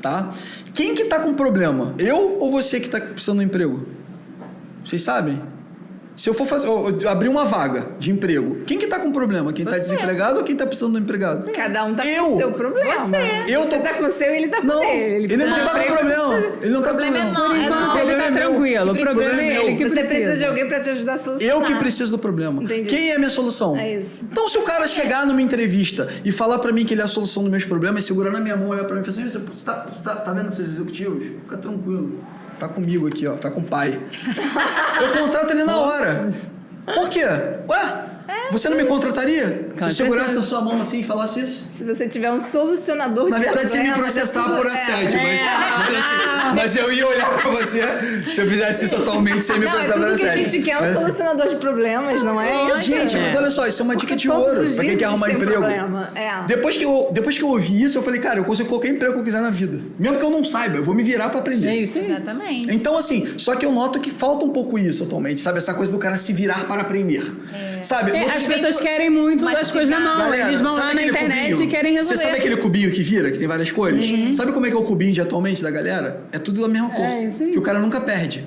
tá? 0.00 0.32
Quem 0.74 0.94
que 0.94 1.04
tá 1.04 1.20
com 1.20 1.34
problema? 1.34 1.94
Eu 1.98 2.38
ou 2.38 2.50
você 2.50 2.80
que 2.80 2.88
tá 2.88 3.00
precisando 3.00 3.38
de 3.38 3.44
um 3.44 3.48
emprego? 3.48 3.86
Vocês 4.84 5.02
sabem? 5.02 5.40
Se 6.14 6.28
eu 6.28 6.34
for 6.34 6.46
fazer, 6.46 6.66
eu- 6.66 6.98
eu 7.00 7.08
abrir 7.08 7.28
uma 7.30 7.46
vaga 7.46 7.86
de 7.98 8.10
emprego, 8.10 8.60
quem 8.66 8.78
que 8.78 8.86
tá 8.86 8.98
com 9.00 9.10
problema? 9.10 9.50
Quem 9.50 9.64
tá 9.64 9.72
Você. 9.72 9.80
desempregado 9.80 10.38
ou 10.38 10.44
quem 10.44 10.54
tá 10.54 10.66
precisando 10.66 10.92
de 10.92 10.98
um 10.98 11.02
empregado? 11.02 11.50
Cada 11.52 11.84
um 11.86 11.94
tá 11.94 12.06
Eu. 12.06 12.24
com 12.26 12.34
o 12.34 12.36
seu 12.36 12.52
problema. 12.52 13.06
Você. 13.06 13.16
Eu 13.48 13.62
Você 13.62 13.76
tô- 13.78 13.82
tá 13.82 13.94
com 13.94 14.04
o 14.04 14.10
seu 14.10 14.28
e 14.30 14.36
ele 14.36 14.48
tá 14.48 14.60
com 14.60 14.66
Não, 14.66 14.84
ele, 14.84 15.26
precisa 15.26 15.48
não 15.50 15.58
de 15.58 15.64
tá 15.64 15.70
com 15.80 15.86
problema. 15.94 16.22
você 16.26 16.34
precisa- 16.42 16.58
Ele 16.62 16.72
não 16.74 16.82
tá 16.82 16.88
com 16.90 16.96
problema 16.96 17.16
problema. 17.18 17.38
não, 17.38 17.46
Por 17.48 17.56
é 17.56 17.64
enquanto 17.64 17.80
não. 17.80 17.86
ele 17.86 17.96
problema 17.98 18.22
tá 18.22 18.26
é 18.26 18.30
meu. 18.30 18.50
tranquilo. 18.50 18.92
O 18.92 18.96
problema 18.98 19.40
é 19.40 19.44
é 19.46 19.64
ele 19.64 19.76
que 19.76 19.84
Você 19.88 19.94
precisa. 19.94 20.14
precisa 20.14 20.36
de 20.38 20.44
alguém 20.44 20.68
pra 20.68 20.80
te 20.80 20.90
ajudar 20.90 21.12
a 21.14 21.18
solucionar. 21.18 21.56
Eu 21.56 21.62
que 21.64 21.74
preciso 21.76 22.10
do 22.10 22.18
problema. 22.18 22.62
Entendi. 22.62 22.88
Quem 22.90 23.10
é 23.10 23.14
a 23.14 23.18
minha 23.18 23.30
solução? 23.30 23.76
É 23.76 23.94
isso. 23.94 24.20
Então, 24.30 24.46
se 24.48 24.58
o 24.58 24.62
cara 24.62 24.86
chegar 24.86 25.26
numa 25.26 25.40
entrevista 25.40 26.08
e 26.24 26.30
falar 26.30 26.58
pra 26.58 26.72
mim 26.72 26.84
que 26.84 26.92
ele 26.92 27.00
é 27.00 27.04
a 27.04 27.08
solução 27.08 27.42
dos 27.42 27.50
meus 27.50 27.64
problemas, 27.64 28.04
segurar 28.04 28.30
na 28.30 28.38
minha 28.40 28.56
mão, 28.56 28.68
olhar 28.68 28.84
pra 28.84 28.94
mim 28.96 29.00
e 29.00 29.04
falar 29.04 29.16
assim: 29.28 29.30
você 29.30 29.64
tá, 29.64 29.72
tá, 30.04 30.14
tá 30.16 30.32
vendo 30.32 30.52
seus 30.52 30.68
executivos? 30.68 31.24
Fica 31.24 31.56
tranquilo. 31.56 32.18
Tá 32.62 32.68
comigo 32.68 33.08
aqui, 33.08 33.26
ó. 33.26 33.34
Tá 33.34 33.50
com 33.50 33.58
o 33.60 33.64
pai. 33.64 34.00
Eu 35.00 35.20
contrato 35.20 35.50
ele 35.50 35.64
na 35.64 35.76
hora. 35.78 36.28
Por 36.94 37.08
quê? 37.08 37.24
Ué? 37.24 38.04
Você 38.52 38.68
não 38.68 38.76
me 38.76 38.84
contrataria? 38.84 39.68
Com 39.72 39.78
Se 39.78 39.84
eu 39.84 39.90
segurasse 39.90 40.34
na 40.34 40.42
sua 40.42 40.60
mão 40.60 40.80
assim 40.80 41.00
e 41.00 41.02
falasse 41.02 41.40
isso? 41.40 41.64
Se 41.72 41.84
você 41.84 42.06
tiver 42.06 42.30
um 42.30 42.38
solucionador 42.38 43.28
Na 43.30 43.38
de 43.38 43.44
verdade, 43.44 43.70
você 43.70 43.82
me 43.82 43.92
processar 43.92 44.44
é 44.52 44.56
por 44.56 44.66
é. 44.66 44.70
assédio, 44.70 45.20
mas, 45.22 45.40
mas, 45.42 45.96
assim, 45.98 46.54
mas 46.54 46.76
eu 46.76 46.92
ia 46.92 47.06
olhar 47.06 47.30
pra 47.32 47.50
você 47.50 47.82
se 48.30 48.40
eu 48.40 48.46
fizesse 48.46 48.84
isso 48.84 48.96
atualmente 48.96 49.42
sem 49.42 49.58
me 49.58 49.64
Não, 49.64 49.72
é 49.72 49.74
processar 49.76 49.94
por 49.94 50.06
tudo 50.06 50.16
que 50.18 50.24
a 50.24 50.28
assédio. 50.28 50.48
gente 50.50 50.64
quer 50.64 50.70
é 50.72 50.76
um 50.76 50.80
Mas, 50.80 50.90
assim, 50.90 51.00
solucionador 51.00 51.48
de 51.48 51.56
problemas, 51.56 52.22
não 52.22 52.40
é? 52.40 52.52
Olha, 52.52 52.78
isso? 52.78 52.88
Gente, 52.88 53.16
mas 53.18 53.34
É. 53.34 53.38
olha 53.38 53.50
só, 53.50 53.66
isso 53.66 53.82
é 53.82 53.84
uma 53.84 53.96
dica 53.96 54.14
de 54.14 54.30
ouro 54.30 54.74
pra 54.74 54.84
quem 54.84 54.96
quer 54.96 55.04
arrumar 55.06 55.30
emprego. 55.32 55.64
é. 56.14 56.42
Depois 56.46 56.76
que, 56.76 56.84
eu, 56.84 57.08
depois 57.12 57.38
que 57.38 57.44
eu 57.44 57.48
ouvi 57.48 57.82
isso, 57.82 57.96
eu 57.98 58.02
falei, 58.02 58.20
cara, 58.20 58.38
eu 58.38 58.44
consigo 58.44 58.68
qualquer 58.68 58.88
emprego 58.88 59.14
que 59.14 59.20
eu 59.20 59.24
quiser 59.24 59.40
na 59.40 59.50
vida. 59.50 59.80
Mesmo 59.98 60.18
que 60.18 60.24
eu 60.24 60.30
não 60.30 60.44
saiba, 60.44 60.76
eu 60.76 60.84
vou 60.84 60.94
me 60.94 61.02
virar 61.02 61.28
pra 61.30 61.40
aprender. 61.40 61.68
É 61.68 61.76
isso 61.76 61.98
aí. 61.98 62.04
Exatamente. 62.10 62.70
Então, 62.74 62.96
assim, 62.96 63.34
só 63.38 63.54
que 63.56 63.64
eu 63.64 63.72
noto 63.72 63.98
que 64.00 64.10
falta 64.10 64.44
um 64.44 64.50
pouco 64.50 64.78
isso 64.78 65.04
atualmente, 65.04 65.40
sabe? 65.40 65.58
Essa 65.58 65.72
coisa 65.74 65.90
do 65.90 65.98
cara 65.98 66.16
se 66.16 66.32
virar 66.32 66.64
para 66.66 66.82
aprender. 66.82 67.22
Sabe? 67.82 68.12
É, 68.12 68.24
as 68.42 68.52
pessoas 68.52 68.80
querem 68.80 69.10
muito 69.10 69.44
Mastigar. 69.44 69.64
as 69.66 69.72
coisas 69.72 69.90
na 69.90 70.00
mão. 70.00 70.18
Galera, 70.18 70.48
Eles 70.48 70.60
vão 70.60 70.74
lá 70.76 70.92
na 70.94 71.02
internet 71.02 71.50
cubinho? 71.52 71.64
e 71.64 71.70
querem 71.70 71.92
resolver. 71.94 72.16
Você 72.16 72.22
sabe 72.24 72.36
aquele 72.38 72.56
cubinho 72.56 72.90
que 72.90 73.02
vira, 73.02 73.30
que 73.30 73.38
tem 73.38 73.48
várias 73.48 73.70
cores? 73.72 74.36
Sabe 74.36 74.52
como 74.52 74.66
é 74.66 74.70
que 74.70 74.76
é 74.76 74.78
o 74.78 74.82
cubinho 74.84 75.12
de 75.12 75.20
atualmente 75.20 75.62
da 75.62 75.70
galera? 75.70 76.22
É 76.32 76.38
tudo 76.38 76.60
da 76.60 76.68
mesma 76.68 76.90
cor. 76.90 77.04
É. 77.04 77.26
Que 77.28 77.58
o 77.58 77.62
cara 77.62 77.78
nunca 77.78 78.00
perde. 78.00 78.44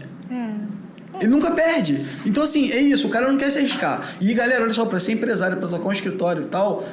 Ele 1.20 1.30
nunca 1.30 1.52
perde. 1.52 2.06
Então, 2.26 2.44
assim, 2.44 2.72
é 2.74 2.80
isso. 2.82 3.08
O 3.08 3.10
cara 3.10 3.30
não 3.32 3.38
quer 3.38 3.50
se 3.50 3.58
arriscar. 3.58 4.16
E, 4.20 4.34
galera, 4.34 4.64
olha 4.66 4.74
só, 4.74 4.86
pra 4.86 5.00
ser 5.00 5.14
empresário, 5.14 5.56
pra 5.56 5.68
tocar 5.70 5.88
um 5.88 5.92
escritório 5.94 6.44
e 6.44 6.48
tal, 6.48 6.84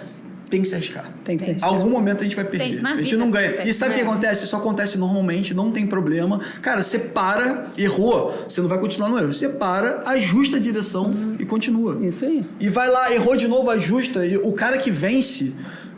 tem 0.52 0.60
que 0.60 0.68
se 0.68 0.74
arriscar. 0.74 1.10
Tem 1.24 1.38
que 1.38 1.44
ser. 1.44 1.56
Algum 1.62 1.88
momento 1.88 2.20
a 2.20 2.24
gente 2.24 2.36
vai 2.36 2.44
perder. 2.44 2.66
Gente, 2.66 2.82
na 2.82 2.92
a 2.92 2.96
gente 2.98 3.16
não 3.16 3.30
ganha. 3.30 3.50
E 3.64 3.72
sabe 3.72 3.92
o 3.92 3.94
que 3.94 4.02
acontece? 4.02 4.44
Isso 4.44 4.54
acontece 4.54 4.98
normalmente, 4.98 5.54
não 5.54 5.70
tem 5.70 5.86
problema. 5.86 6.42
Cara, 6.60 6.82
você 6.82 6.98
para, 6.98 7.68
errou, 7.78 8.44
você 8.46 8.60
não 8.60 8.68
vai 8.68 8.78
continuar 8.78 9.08
no 9.08 9.18
erro. 9.18 9.32
Você 9.32 9.48
para, 9.48 10.02
ajusta 10.04 10.58
a 10.58 10.60
direção 10.60 11.14
e 11.38 11.46
continua. 11.46 11.98
Isso 12.04 12.26
aí. 12.26 12.44
E 12.60 12.68
vai 12.68 12.90
lá, 12.90 13.10
errou 13.10 13.34
de 13.34 13.48
novo, 13.48 13.70
ajusta. 13.70 14.26
E 14.26 14.36
o 14.36 14.52
cara 14.52 14.76
que 14.76 14.90
vence, 14.90 15.54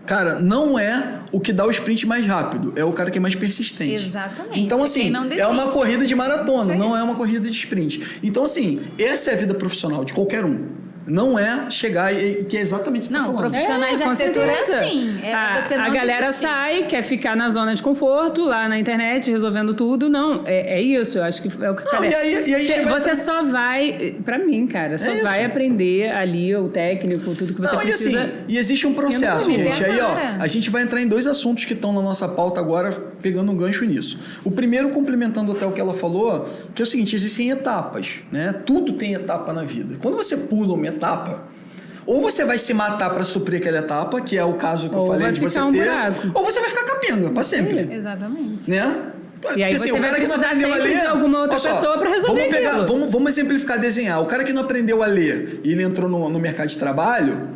cara, 0.07 0.39
não 0.39 0.79
é 0.79 1.23
o 1.33 1.41
que 1.41 1.53
dá 1.53 1.67
o 1.67 1.71
sprint 1.73 2.07
mais 2.07 2.25
rápido, 2.25 2.73
é 2.77 2.85
o 2.85 2.93
cara 2.93 3.11
que 3.11 3.19
é 3.19 3.21
mais 3.21 3.35
persistente. 3.35 4.07
Exatamente. 4.07 4.61
Então, 4.61 4.85
assim, 4.85 5.13
é 5.37 5.49
uma 5.49 5.67
corrida 5.73 6.07
de 6.07 6.15
maratona, 6.15 6.77
não 6.77 6.97
é 6.97 7.03
uma 7.03 7.17
corrida 7.17 7.51
de 7.51 7.57
sprint. 7.57 8.21
Então, 8.23 8.45
assim, 8.45 8.83
essa 9.01 9.33
é 9.33 9.35
a 9.35 9.37
vida 9.37 9.55
profissional 9.55 10.05
de 10.05 10.13
qualquer 10.13 10.45
um. 10.45 10.84
Não 11.07 11.39
é 11.39 11.71
chegar 11.71 12.13
e, 12.15 12.41
e 12.41 12.45
que 12.45 12.57
é 12.57 12.61
exatamente 12.61 13.13
Não, 13.13 13.33
tá 13.35 13.41
profissionais 13.41 13.99
de 13.99 14.05
com 14.05 14.11
arquitetura 14.11 14.47
é 14.47 14.61
assim. 14.61 15.19
É 15.23 15.35
a, 15.35 15.63
você 15.67 15.77
não 15.77 15.85
a 15.85 15.89
galera 15.91 16.27
desistir. 16.27 16.47
sai, 16.47 16.83
quer 16.87 17.03
ficar 17.03 17.37
na 17.37 17.49
zona 17.51 17.75
de 17.75 17.83
conforto, 17.83 18.45
lá 18.45 18.69
na 18.69 18.79
internet, 18.79 19.31
resolvendo 19.31 19.75
tudo. 19.75 20.09
Não, 20.09 20.43
é, 20.47 20.79
é 20.79 20.83
isso. 20.83 21.19
Eu 21.19 21.25
acho 21.25 21.43
que 21.43 21.49
é 21.63 21.71
o 21.71 21.75
que 21.75 21.85
Não, 21.85 21.91
cara 21.91 22.07
e 22.07 22.15
aí- 22.15 22.49
e 22.49 22.55
aí 22.55 22.67
Cê- 22.67 22.75
você 22.75 22.83
vai- 22.85 23.01
Você 23.01 23.15
só 23.17 23.43
vai, 23.43 24.17
pra 24.25 24.39
mim, 24.39 24.67
cara, 24.67 24.97
só 24.97 25.11
É 25.11 25.23
vai 25.23 25.41
isso. 25.41 25.51
aprender 25.51 26.11
ali 26.11 26.55
o 26.57 26.69
técnico, 26.69 27.35
tudo 27.35 27.53
que 27.55 27.61
você 27.61 27.75
Não, 27.75 27.83
e 27.83 27.87
precisa. 27.87 28.21
assim, 28.21 28.33
e 28.49 28.57
existe 28.59 28.87
um 28.87 28.95
processo, 28.95 29.51
gente. 29.51 29.85
Aí, 29.85 30.01
ó, 30.01 30.17
a 30.43 30.47
gente 30.47 30.71
vai 30.71 30.83
entrar 30.83 31.01
em 31.03 31.07
dois 31.09 31.27
assuntos 31.27 31.65
que 31.67 31.75
estão 31.75 31.93
na 31.93 32.01
nossa 32.01 32.27
pauta 32.29 32.61
agora, 32.61 32.91
pegando 33.21 33.53
um 33.53 33.57
gancho 33.57 33.85
nisso. 33.85 34.19
O 34.43 34.51
primeiro, 34.51 34.89
complementando 34.91 35.53
até 35.53 35.67
o 35.67 35.73
que 35.73 35.81
ela 35.81 35.93
falou, 35.95 36.49
que 36.75 36.81
é 36.81 36.85
o 36.85 36.87
seguinte: 36.87 37.15
existem 37.15 37.51
etapas, 37.51 38.23
né? 38.33 38.55
Tudo 38.65 38.93
tem 38.95 39.13
etapa 39.13 39.53
na 39.53 39.63
vida. 39.65 39.97
Quando 40.01 40.17
você 40.17 40.37
pula 40.37 40.73
uma 40.75 40.94
etapa, 40.95 41.45
ou 42.07 42.21
você 42.21 42.45
vai 42.45 42.59
se 42.59 42.75
matar 42.75 43.11
para 43.11 43.25
suprir 43.25 43.61
aquela 43.61 43.79
etapa, 43.79 44.21
que 44.21 44.37
é 44.37 44.45
o 44.45 44.55
caso 44.55 44.89
que 44.89 44.95
eu 44.95 45.01
Ou 45.01 45.07
falei 45.07 45.23
vai 45.23 45.33
de 45.33 45.41
você 45.41 45.61
um 45.61 45.71
ter, 45.73 45.85
buraco. 45.85 46.31
ou 46.35 46.45
você 46.45 46.61
vai 46.61 46.69
ficar 46.69 46.85
capenga 46.85 47.31
para 47.31 47.43
sempre, 47.43 47.89
Exatamente. 47.95 48.71
né? 48.71 49.03
E 49.57 49.63
aí 49.63 49.77
você 49.77 49.93
vai 49.93 50.15
precisar 50.15 50.51
sempre 50.55 50.97
de 50.97 51.07
alguma 51.07 51.41
outra 51.43 51.59
só, 51.59 51.75
pessoa 51.75 51.99
pra 51.99 52.11
resolver 52.11 52.41
vamos 52.41 52.55
pegar, 52.55 52.73
vamos, 52.87 53.11
vamos 53.11 53.29
exemplificar 53.29 53.79
desenhar. 53.79 54.23
O 54.23 54.27
cara 54.27 54.43
que 54.43 54.53
não 54.53 54.63
aprendeu 54.63 55.03
a 55.03 55.07
ler 55.07 55.61
e 55.63 55.73
ele 55.73 55.83
entrou 55.83 56.09
no, 56.09 56.31
no 56.31 56.39
mercado 56.39 56.69
de 56.69 56.79
trabalho, 56.79 57.49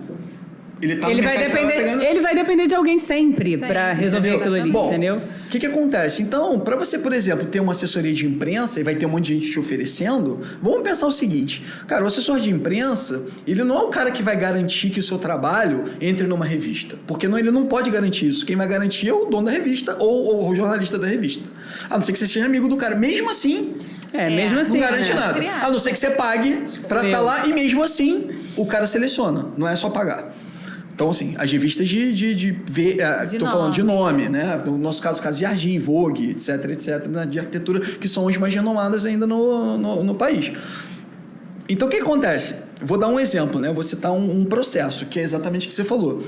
ele 0.80 0.96
tá 0.96 1.10
Ele 1.10 1.22
vai, 1.22 1.38
depender, 1.38 1.72
pegando- 1.72 2.02
ele 2.02 2.20
vai 2.20 2.34
depender 2.34 2.66
de 2.66 2.74
alguém 2.74 2.98
sempre, 2.98 3.52
Sempre, 3.52 3.66
pra 3.68 3.92
resolver 3.92 4.28
entendeu? 4.28 4.40
aquilo 4.52 4.62
ali, 4.62 4.70
Bom, 4.72 4.86
entendeu? 4.88 5.16
o 5.16 5.48
que, 5.50 5.58
que 5.58 5.66
acontece? 5.66 6.22
Então, 6.22 6.58
para 6.60 6.76
você, 6.76 6.98
por 6.98 7.12
exemplo, 7.12 7.46
ter 7.46 7.60
uma 7.60 7.72
assessoria 7.72 8.12
de 8.12 8.26
imprensa 8.26 8.78
e 8.78 8.82
vai 8.82 8.94
ter 8.94 9.06
um 9.06 9.10
monte 9.10 9.26
de 9.26 9.34
gente 9.40 9.50
te 9.50 9.58
oferecendo, 9.58 10.40
vamos 10.62 10.82
pensar 10.82 11.06
o 11.06 11.12
seguinte: 11.12 11.62
cara, 11.86 12.04
o 12.04 12.06
assessor 12.06 12.38
de 12.40 12.50
imprensa, 12.50 13.22
ele 13.46 13.64
não 13.64 13.76
é 13.78 13.82
o 13.82 13.88
cara 13.88 14.10
que 14.10 14.22
vai 14.22 14.36
garantir 14.36 14.90
que 14.90 15.00
o 15.00 15.02
seu 15.02 15.18
trabalho 15.18 15.84
entre 16.00 16.26
numa 16.26 16.44
revista. 16.44 16.96
Porque 17.06 17.26
não, 17.26 17.38
ele 17.38 17.50
não 17.50 17.66
pode 17.66 17.90
garantir 17.90 18.26
isso. 18.26 18.44
Quem 18.46 18.56
vai 18.56 18.66
garantir 18.68 19.08
é 19.08 19.12
o 19.12 19.24
dono 19.26 19.46
da 19.46 19.50
revista 19.52 19.96
ou, 19.98 20.24
ou 20.26 20.48
o 20.50 20.54
jornalista 20.54 20.98
da 20.98 21.06
revista. 21.06 21.48
A 21.90 21.96
não 21.96 22.02
ser 22.02 22.12
que 22.12 22.18
você 22.18 22.26
seja 22.26 22.46
amigo 22.46 22.68
do 22.68 22.76
cara. 22.76 22.94
Mesmo 22.94 23.30
assim, 23.30 23.74
É, 24.12 24.26
É, 24.26 24.30
mesmo 24.36 24.54
não 24.56 24.62
assim. 24.62 24.72
não 24.78 24.80
garante 24.80 25.10
né? 25.12 25.20
nada. 25.20 25.66
A 25.66 25.70
não 25.70 25.78
ser 25.78 25.92
que 25.92 25.98
você 25.98 26.10
pague 26.10 26.64
pra 26.88 27.04
estar 27.04 27.20
lá 27.20 27.46
e 27.46 27.52
mesmo 27.52 27.82
assim 27.82 28.28
o 28.56 28.64
cara 28.64 28.86
seleciona. 28.86 29.46
Não 29.56 29.68
é 29.68 29.74
só 29.76 29.90
pagar. 29.90 30.34
Então, 30.98 31.10
assim, 31.10 31.36
as 31.38 31.52
revistas 31.52 31.88
de, 31.88 32.12
de, 32.12 32.34
de 32.34 32.58
ver. 32.68 32.98
eh, 33.00 33.24
De 33.24 33.38
falando 33.38 33.72
de 33.72 33.84
nome. 33.84 34.28
né? 34.28 34.60
No 34.66 34.76
nosso 34.76 35.00
caso, 35.00 35.22
Casa 35.22 35.36
de 35.36 35.42
Jardim, 35.44 35.78
Vogue, 35.78 36.30
etc, 36.32 36.64
etc, 36.72 37.06
né? 37.06 37.24
de 37.24 37.38
arquitetura, 37.38 37.78
que 37.78 38.08
são 38.08 38.26
as 38.26 38.36
mais 38.36 38.52
renomadas 38.52 39.04
ainda 39.06 39.24
no, 39.24 39.78
no, 39.78 40.02
no 40.02 40.14
país. 40.16 40.50
Então, 41.68 41.86
o 41.86 41.90
que 41.90 41.98
acontece? 41.98 42.56
Vou 42.82 42.98
dar 42.98 43.06
um 43.06 43.20
exemplo, 43.20 43.60
né? 43.60 43.72
Vou 43.72 43.84
citar 43.84 44.10
um, 44.10 44.40
um 44.40 44.44
processo, 44.44 45.06
que 45.06 45.20
é 45.20 45.22
exatamente 45.22 45.66
o 45.66 45.68
que 45.68 45.74
você 45.76 45.84
falou. 45.84 46.20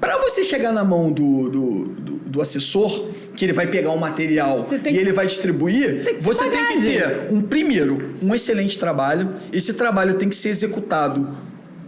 Para 0.00 0.16
você 0.18 0.44
chegar 0.44 0.70
na 0.72 0.84
mão 0.84 1.10
do, 1.10 1.48
do, 1.48 1.84
do, 1.88 2.18
do 2.18 2.40
assessor, 2.40 3.08
que 3.34 3.44
ele 3.44 3.52
vai 3.52 3.66
pegar 3.66 3.90
um 3.90 3.96
material 3.98 4.64
e 4.72 4.78
que- 4.78 4.88
ele 4.90 5.12
vai 5.12 5.26
distribuir, 5.26 6.04
tem 6.04 6.18
você 6.20 6.44
tem 6.48 6.66
que 6.68 6.80
ter 6.80 7.26
um 7.32 7.40
primeiro, 7.40 8.10
um 8.22 8.32
excelente 8.32 8.78
trabalho. 8.78 9.28
Esse 9.52 9.74
trabalho 9.74 10.14
tem 10.14 10.28
que 10.28 10.36
ser 10.36 10.50
executado 10.50 11.28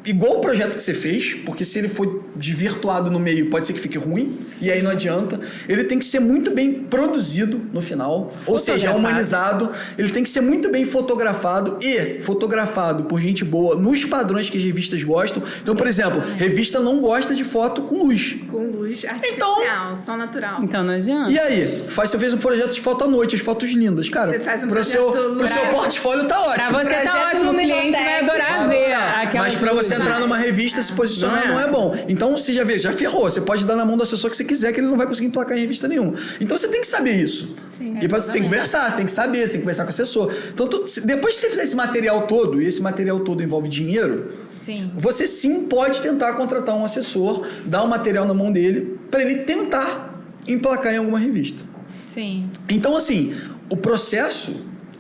igual 0.05 0.37
o 0.37 0.41
projeto 0.41 0.77
que 0.77 0.83
você 0.83 0.95
fez, 0.95 1.35
porque 1.35 1.65
se 1.65 1.79
ele 1.79 1.89
for 1.89 2.25
desvirtuado 2.37 3.11
no 3.11 3.19
meio, 3.19 3.49
pode 3.51 3.67
ser 3.67 3.73
que 3.73 3.81
fique 3.81 3.97
ruim, 3.99 4.37
e 4.61 4.71
aí 4.71 4.83
não 4.83 4.91
adianta. 4.91 5.41
Ele 5.69 5.85
tem 5.85 5.99
que 5.99 6.05
ser 6.05 6.21
muito 6.21 6.51
bem 6.51 6.73
produzido 6.73 7.61
no 7.73 7.81
final, 7.81 8.33
ou 8.47 8.59
seja, 8.59 8.93
humanizado. 8.93 9.71
Ele 9.97 10.11
tem 10.11 10.23
que 10.23 10.29
ser 10.29 10.41
muito 10.41 10.69
bem 10.71 10.85
fotografado 10.85 11.79
e 11.83 12.21
fotografado 12.21 13.05
por 13.05 13.21
gente 13.21 13.45
boa 13.45 13.77
nos 13.77 14.05
padrões 14.05 14.51
que 14.51 14.59
as 14.59 14.65
revistas 14.65 15.03
gostam. 15.03 15.43
Então, 15.63 15.75
por 15.77 15.87
exemplo, 15.87 16.21
revista 16.37 16.81
não 16.81 17.01
gosta 17.01 17.35
de 17.35 17.45
foto 17.45 17.83
com 17.83 18.03
luz. 18.03 18.37
Com 18.51 18.59
luz 18.67 19.05
artificial, 19.05 19.57
Então- 19.61 19.97
só 19.97 20.17
natural. 20.17 20.63
Então 20.63 20.83
não 20.85 20.95
adianta. 20.95 21.31
E 21.31 21.39
aí, 21.39 21.85
faz, 21.89 22.11
você 22.11 22.19
fez 22.19 22.35
um 22.35 22.39
projeto 22.39 22.73
de 22.73 22.81
foto 22.81 23.05
à 23.05 23.07
noite, 23.07 23.35
as 23.37 23.41
fotos 23.41 23.71
lindas. 23.71 24.09
Cara, 24.09 24.33
Você 24.33 24.41
faz 24.41 24.65
um 24.65 24.69
pro 24.69 24.85
seu, 24.85 25.11
projeto 25.11 25.37
pro 25.37 25.49
seu 25.49 25.67
portfólio 25.69 26.25
tá 26.27 26.41
ótimo. 26.41 26.55
Pra 26.55 26.83
você 26.85 26.95
tá 26.97 27.11
Projeto 27.13 27.35
ótimo, 27.35 27.51
o 27.53 27.55
cliente 27.55 27.99
vai 27.99 28.21
adorar 28.21 28.69
Vai 28.69 28.69
ver 28.69 29.39
Mas 29.39 29.55
pra 29.55 29.73
você 29.73 29.94
você 29.97 30.03
entrar 30.03 30.21
numa 30.21 30.37
revista, 30.37 30.83
se 30.83 30.93
posicionar 30.93 31.47
Não 31.47 31.55
não 31.55 31.61
é. 31.61 31.65
é 31.65 31.71
bom. 31.71 31.95
Então 32.09 32.33
você 32.33 32.53
já 32.53 32.65
vê, 32.65 32.79
já 32.79 32.93
ferrou. 32.93 33.25
Você 33.31 33.41
pode 33.41 33.65
dar 33.67 33.77
na 33.77 33.85
mão 33.85 33.97
do 33.97 34.03
assessor 34.03 34.31
que 34.31 34.37
você 34.37 34.45
quiser, 34.45 34.73
que 34.73 34.81
ele 34.81 34.87
não 34.89 34.97
vai 34.97 35.07
conseguir 35.07 35.29
emplacar 35.29 35.57
em 35.57 35.61
revista 35.61 35.87
nenhuma. 35.89 36.15
Então 36.41 36.57
você 36.59 36.69
tem 36.69 36.81
que 36.81 36.87
saber 36.87 37.17
isso. 37.17 37.55
e 38.01 38.09
pra- 38.09 38.21
você 38.21 38.33
tem 38.33 38.43
que 38.43 38.49
conversar, 38.49 38.89
você 38.91 38.97
tem 38.97 39.07
que 39.07 39.13
saber, 39.13 39.39
você 39.39 39.45
tem 39.45 39.53
que 39.55 39.59
conversar 39.59 39.83
com 39.85 39.89
o 39.89 39.91
assessor. 39.91 40.33
Então, 40.53 40.67
tu- 40.69 40.85
depois 41.05 41.35
que 41.35 41.41
você 41.43 41.51
fizer 41.51 41.63
esse 41.65 41.77
material 41.77 42.27
todo, 42.27 42.61
e 42.63 42.67
esse 42.67 42.81
material 42.81 43.21
todo 43.21 43.43
envolve 43.43 43.69
dinheiro, 43.69 44.31
Sim. 44.59 44.91
você 44.97 45.27
sim 45.27 45.65
pode 45.65 46.01
tentar 46.01 46.33
contratar 46.35 46.75
um 46.77 46.85
assessor, 46.85 47.47
dar 47.67 47.83
o 47.83 47.89
material 47.89 48.25
na 48.27 48.33
mão 48.35 48.51
dele, 48.53 48.99
para 49.11 49.23
ele 49.23 49.41
tentar 49.41 50.23
emplacar 50.47 50.95
em 50.95 50.99
alguma 50.99 51.19
revista. 51.19 51.65
Sim. 52.07 52.49
Então, 52.69 52.97
assim, 52.97 53.35
o 53.69 53.77
processo 53.77 54.55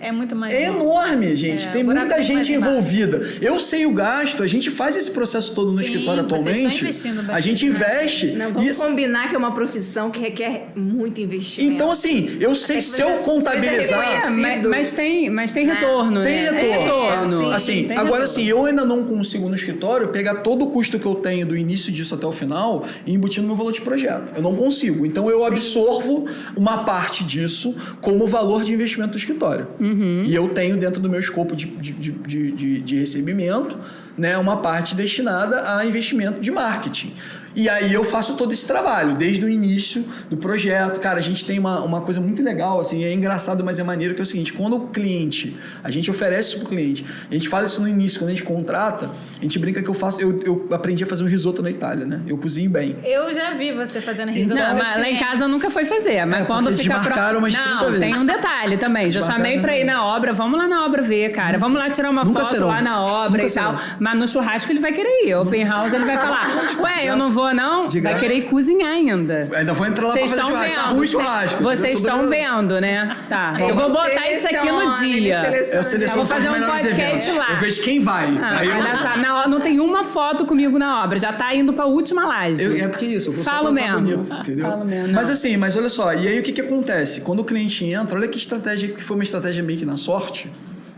É 0.04 0.12
muito 0.12 0.36
mais. 0.36 0.52
é 0.52 0.64
enorme, 0.64 1.34
gente. 1.36 1.66
É, 1.66 1.70
Tem 1.70 1.82
muita 1.82 2.02
é 2.16 2.22
gente 2.22 2.34
mais 2.36 2.50
envolvida. 2.50 3.22
Eu 3.40 3.58
sei 3.58 3.86
o 3.86 3.92
gasto, 3.92 4.42
a 4.42 4.46
gente 4.46 4.70
faz 4.70 4.96
esse 4.96 5.10
processo 5.10 5.52
todo 5.54 5.70
no 5.72 5.78
Sim, 5.78 5.84
escritório 5.84 6.22
vocês 6.22 6.40
estão 6.40 6.52
atualmente. 6.52 6.80
investindo 6.82 7.30
A 7.32 7.40
gente 7.40 7.64
né? 7.64 7.70
investe. 7.70 8.26
Não, 8.32 8.52
vamos 8.52 8.68
isso- 8.68 8.82
combinar 8.86 9.28
que 9.28 9.34
é 9.34 9.38
uma 9.38 9.52
profissão 9.54 10.10
que 10.10 10.20
requer 10.20 10.68
muito 10.76 11.20
investimento. 11.20 11.72
Então, 11.74 11.90
assim, 11.90 12.36
eu 12.40 12.54
sei 12.54 12.80
se 12.80 13.00
eu 13.00 13.08
contabilizar. 13.18 14.26
É, 14.26 14.30
mas, 14.30 14.66
mas 14.66 14.92
tem, 14.92 15.30
mas 15.30 15.52
tem 15.52 15.64
retorno, 15.66 16.22
Tem 16.22 16.42
né? 16.42 16.50
retorno. 16.50 17.38
sim, 17.48 17.52
assim, 17.52 17.72
tem 17.88 17.92
agora 17.92 18.04
retorno. 18.04 18.24
assim, 18.24 18.44
eu 18.44 18.64
ainda 18.64 18.84
não 18.84 19.04
consigo 19.04 19.48
no 19.48 19.54
escritório 19.54 20.08
pegar 20.08 20.36
todo 20.36 20.64
o 20.66 20.70
custo 20.70 20.98
que 20.98 21.06
eu 21.06 21.14
tenho 21.14 21.46
do 21.46 21.56
início 21.56 21.92
disso 21.92 22.14
até 22.14 22.26
o 22.26 22.32
final 22.32 22.84
e 23.06 23.12
embutir 23.14 23.40
no 23.42 23.48
meu 23.48 23.56
valor 23.56 23.72
de 23.72 23.80
projeto. 23.80 24.32
Eu 24.36 24.42
não 24.42 24.54
consigo. 24.54 25.06
Então 25.06 25.30
eu 25.30 25.44
absorvo 25.44 26.26
uma 26.56 26.84
parte 26.84 27.24
disso 27.24 27.74
como 28.00 28.26
valor 28.26 28.64
de 28.64 28.72
investimento 28.72 29.12
do 29.12 29.18
escritório. 29.18 29.66
Uhum. 29.80 29.93
E 30.26 30.34
eu 30.34 30.48
tenho 30.48 30.76
dentro 30.76 31.00
do 31.00 31.08
meu 31.10 31.20
escopo 31.20 31.54
de, 31.56 31.66
de, 31.66 31.92
de, 31.92 32.12
de, 32.12 32.50
de- 32.52 32.80
de 32.80 32.96
recebimento 32.96 33.76
né, 34.16 34.36
uma 34.38 34.58
parte 34.58 34.94
destinada 34.94 35.76
a 35.76 35.84
investimento 35.84 36.40
de 36.40 36.50
marketing. 36.50 37.12
E 37.54 37.68
aí 37.68 37.92
eu 37.92 38.04
faço 38.04 38.34
todo 38.36 38.52
esse 38.52 38.66
trabalho, 38.66 39.14
desde 39.14 39.44
o 39.44 39.48
início 39.48 40.04
do 40.28 40.36
projeto. 40.36 40.98
Cara, 41.00 41.18
a 41.18 41.22
gente 41.22 41.44
tem 41.44 41.58
uma, 41.58 41.80
uma 41.82 42.00
coisa 42.00 42.20
muito 42.20 42.42
legal, 42.42 42.80
assim, 42.80 43.04
é 43.04 43.12
engraçado, 43.12 43.64
mas 43.64 43.78
é 43.78 43.82
maneiro, 43.84 44.14
que 44.14 44.20
é 44.20 44.24
o 44.24 44.26
seguinte, 44.26 44.52
quando 44.52 44.76
o 44.76 44.80
cliente, 44.88 45.56
a 45.82 45.90
gente 45.90 46.10
oferece 46.10 46.50
isso 46.50 46.58
pro 46.60 46.68
cliente, 46.68 47.04
a 47.30 47.34
gente 47.34 47.48
fala 47.48 47.64
isso 47.66 47.80
no 47.80 47.88
início, 47.88 48.18
quando 48.18 48.28
a 48.28 48.32
gente 48.32 48.42
contrata, 48.44 49.10
a 49.38 49.42
gente 49.42 49.58
brinca 49.58 49.82
que 49.82 49.88
eu 49.88 49.94
faço, 49.94 50.20
eu, 50.20 50.38
eu 50.44 50.68
aprendi 50.72 51.04
a 51.04 51.06
fazer 51.06 51.22
um 51.24 51.28
risoto 51.28 51.62
na 51.62 51.70
Itália, 51.70 52.04
né? 52.06 52.20
Eu 52.26 52.36
cozinho 52.38 52.70
bem. 52.70 52.96
Eu 53.04 53.32
já 53.32 53.50
vi 53.52 53.72
você 53.72 54.00
fazendo 54.00 54.30
risoto. 54.32 54.60
Não, 54.60 54.76
mas 54.76 54.90
lá 54.96 55.08
em 55.08 55.16
casa 55.18 55.44
eu 55.44 55.48
nunca 55.48 55.70
foi 55.70 55.84
fazer. 55.84 56.24
Mas 56.24 56.42
É, 56.42 56.44
quando 56.44 56.66
fica 56.72 56.94
desmarcaram 56.94 57.38
umas 57.38 57.54
30 57.54 57.68
Não, 57.68 57.80
vezes. 57.86 58.00
tem 58.00 58.14
um 58.16 58.26
detalhe 58.26 58.76
também. 58.76 59.10
Já 59.10 59.20
chamei 59.22 59.60
pra 59.60 59.76
ir 59.78 59.84
na 59.84 60.04
obra. 60.04 60.32
Vamos 60.32 60.58
lá 60.58 60.66
na 60.66 60.84
obra 60.84 61.02
ver, 61.02 61.30
cara. 61.32 61.58
Vamos 61.58 61.78
lá 61.78 61.88
tirar 61.90 62.10
uma 62.10 62.24
Nunca 62.24 62.40
foto 62.40 62.50
serão. 62.50 62.68
lá 62.68 62.82
na 62.82 63.00
obra 63.02 63.42
Nunca 63.42 63.52
e 63.52 63.54
tal. 63.54 63.76
serão. 63.78 63.96
Mas 64.00 64.18
no 64.18 64.26
churrasco 64.28 64.70
ele 64.72 64.80
vai 64.80 64.92
querer 64.92 65.26
ir. 65.26 65.34
Open 65.34 65.64
house 65.64 65.92
ele 65.92 66.04
vai 66.04 66.16
falar: 66.18 66.48
Ué, 66.80 67.04
eu 67.06 67.16
não 67.16 67.30
vou, 67.30 67.43
não? 67.52 67.88
De 67.88 68.00
Vai 68.00 68.18
querer 68.18 68.36
ir 68.36 68.42
cozinhar 68.48 68.92
ainda. 68.92 69.48
Ainda 69.54 69.74
vou 69.74 69.86
entrar 69.86 70.06
lá 70.06 70.12
Vocês 70.12 70.32
pra 70.32 70.42
fazer 70.44 70.52
estão 70.54 70.68
churrasco. 70.68 70.76
Tá 70.76 70.82
vendo. 70.86 70.94
ruim 70.96 71.04
o 71.04 71.08
Vocês- 71.08 71.10
churrasco. 71.10 71.62
Vocês 71.62 71.94
estão 71.98 72.22
do- 72.24 72.28
vendo, 72.30 72.80
né? 72.80 73.16
Tá. 73.28 73.56
Eu 73.58 73.74
vou 73.74 73.88
botar 73.92 74.30
isso 74.30 74.46
aqui 74.46 74.70
no 74.72 74.90
dia. 74.92 75.40
Eu 75.72 75.82
seleciono 75.82 76.22
Eu 76.22 76.26
vou 76.26 76.36
fazer 76.36 76.50
um 76.50 76.66
podcast 76.66 77.00
eventos. 77.00 77.36
lá. 77.36 77.50
Eu 77.50 77.56
vejo 77.58 77.82
quem 77.82 78.00
vai. 78.00 78.26
Ah, 78.40 78.58
Aí 78.60 78.68
eu- 78.68 78.76
olha 78.78 78.96
só, 78.96 79.16
na- 79.18 79.48
não 79.48 79.60
tem 79.60 79.80
uma 79.80 80.04
foto 80.04 80.46
comigo 80.46 80.78
na 80.78 81.02
obra, 81.04 81.18
já 81.18 81.32
tá 81.32 81.54
indo 81.54 81.72
pra 81.72 81.86
última 81.86 82.24
laje. 82.26 82.62
Eu- 82.62 82.76
é 82.76 82.88
porque 82.88 83.04
isso, 83.06 83.30
eu 83.30 83.34
vou 83.34 83.44
Falo 83.44 83.66
só 83.66 83.72
mesmo. 83.72 84.00
bonito, 84.00 84.32
entendeu? 84.32 84.66
Falo 84.68 84.84
mesmo, 84.84 85.12
Mas 85.12 85.26
não. 85.26 85.32
assim, 85.34 85.56
mas 85.56 85.76
olha 85.76 85.88
só, 85.88 86.12
e 86.14 86.28
aí 86.28 86.38
o 86.38 86.42
que 86.42 86.52
que 86.52 86.60
acontece? 86.60 87.20
Quando 87.20 87.40
o 87.40 87.44
cliente 87.44 87.84
entra, 87.84 88.18
olha 88.18 88.28
que 88.28 88.38
estratégia, 88.38 88.88
que 88.88 89.02
foi 89.02 89.16
uma 89.16 89.24
estratégia 89.24 89.62
meio 89.62 89.78
que 89.78 89.84
na 89.86 89.96
sorte. 89.96 90.50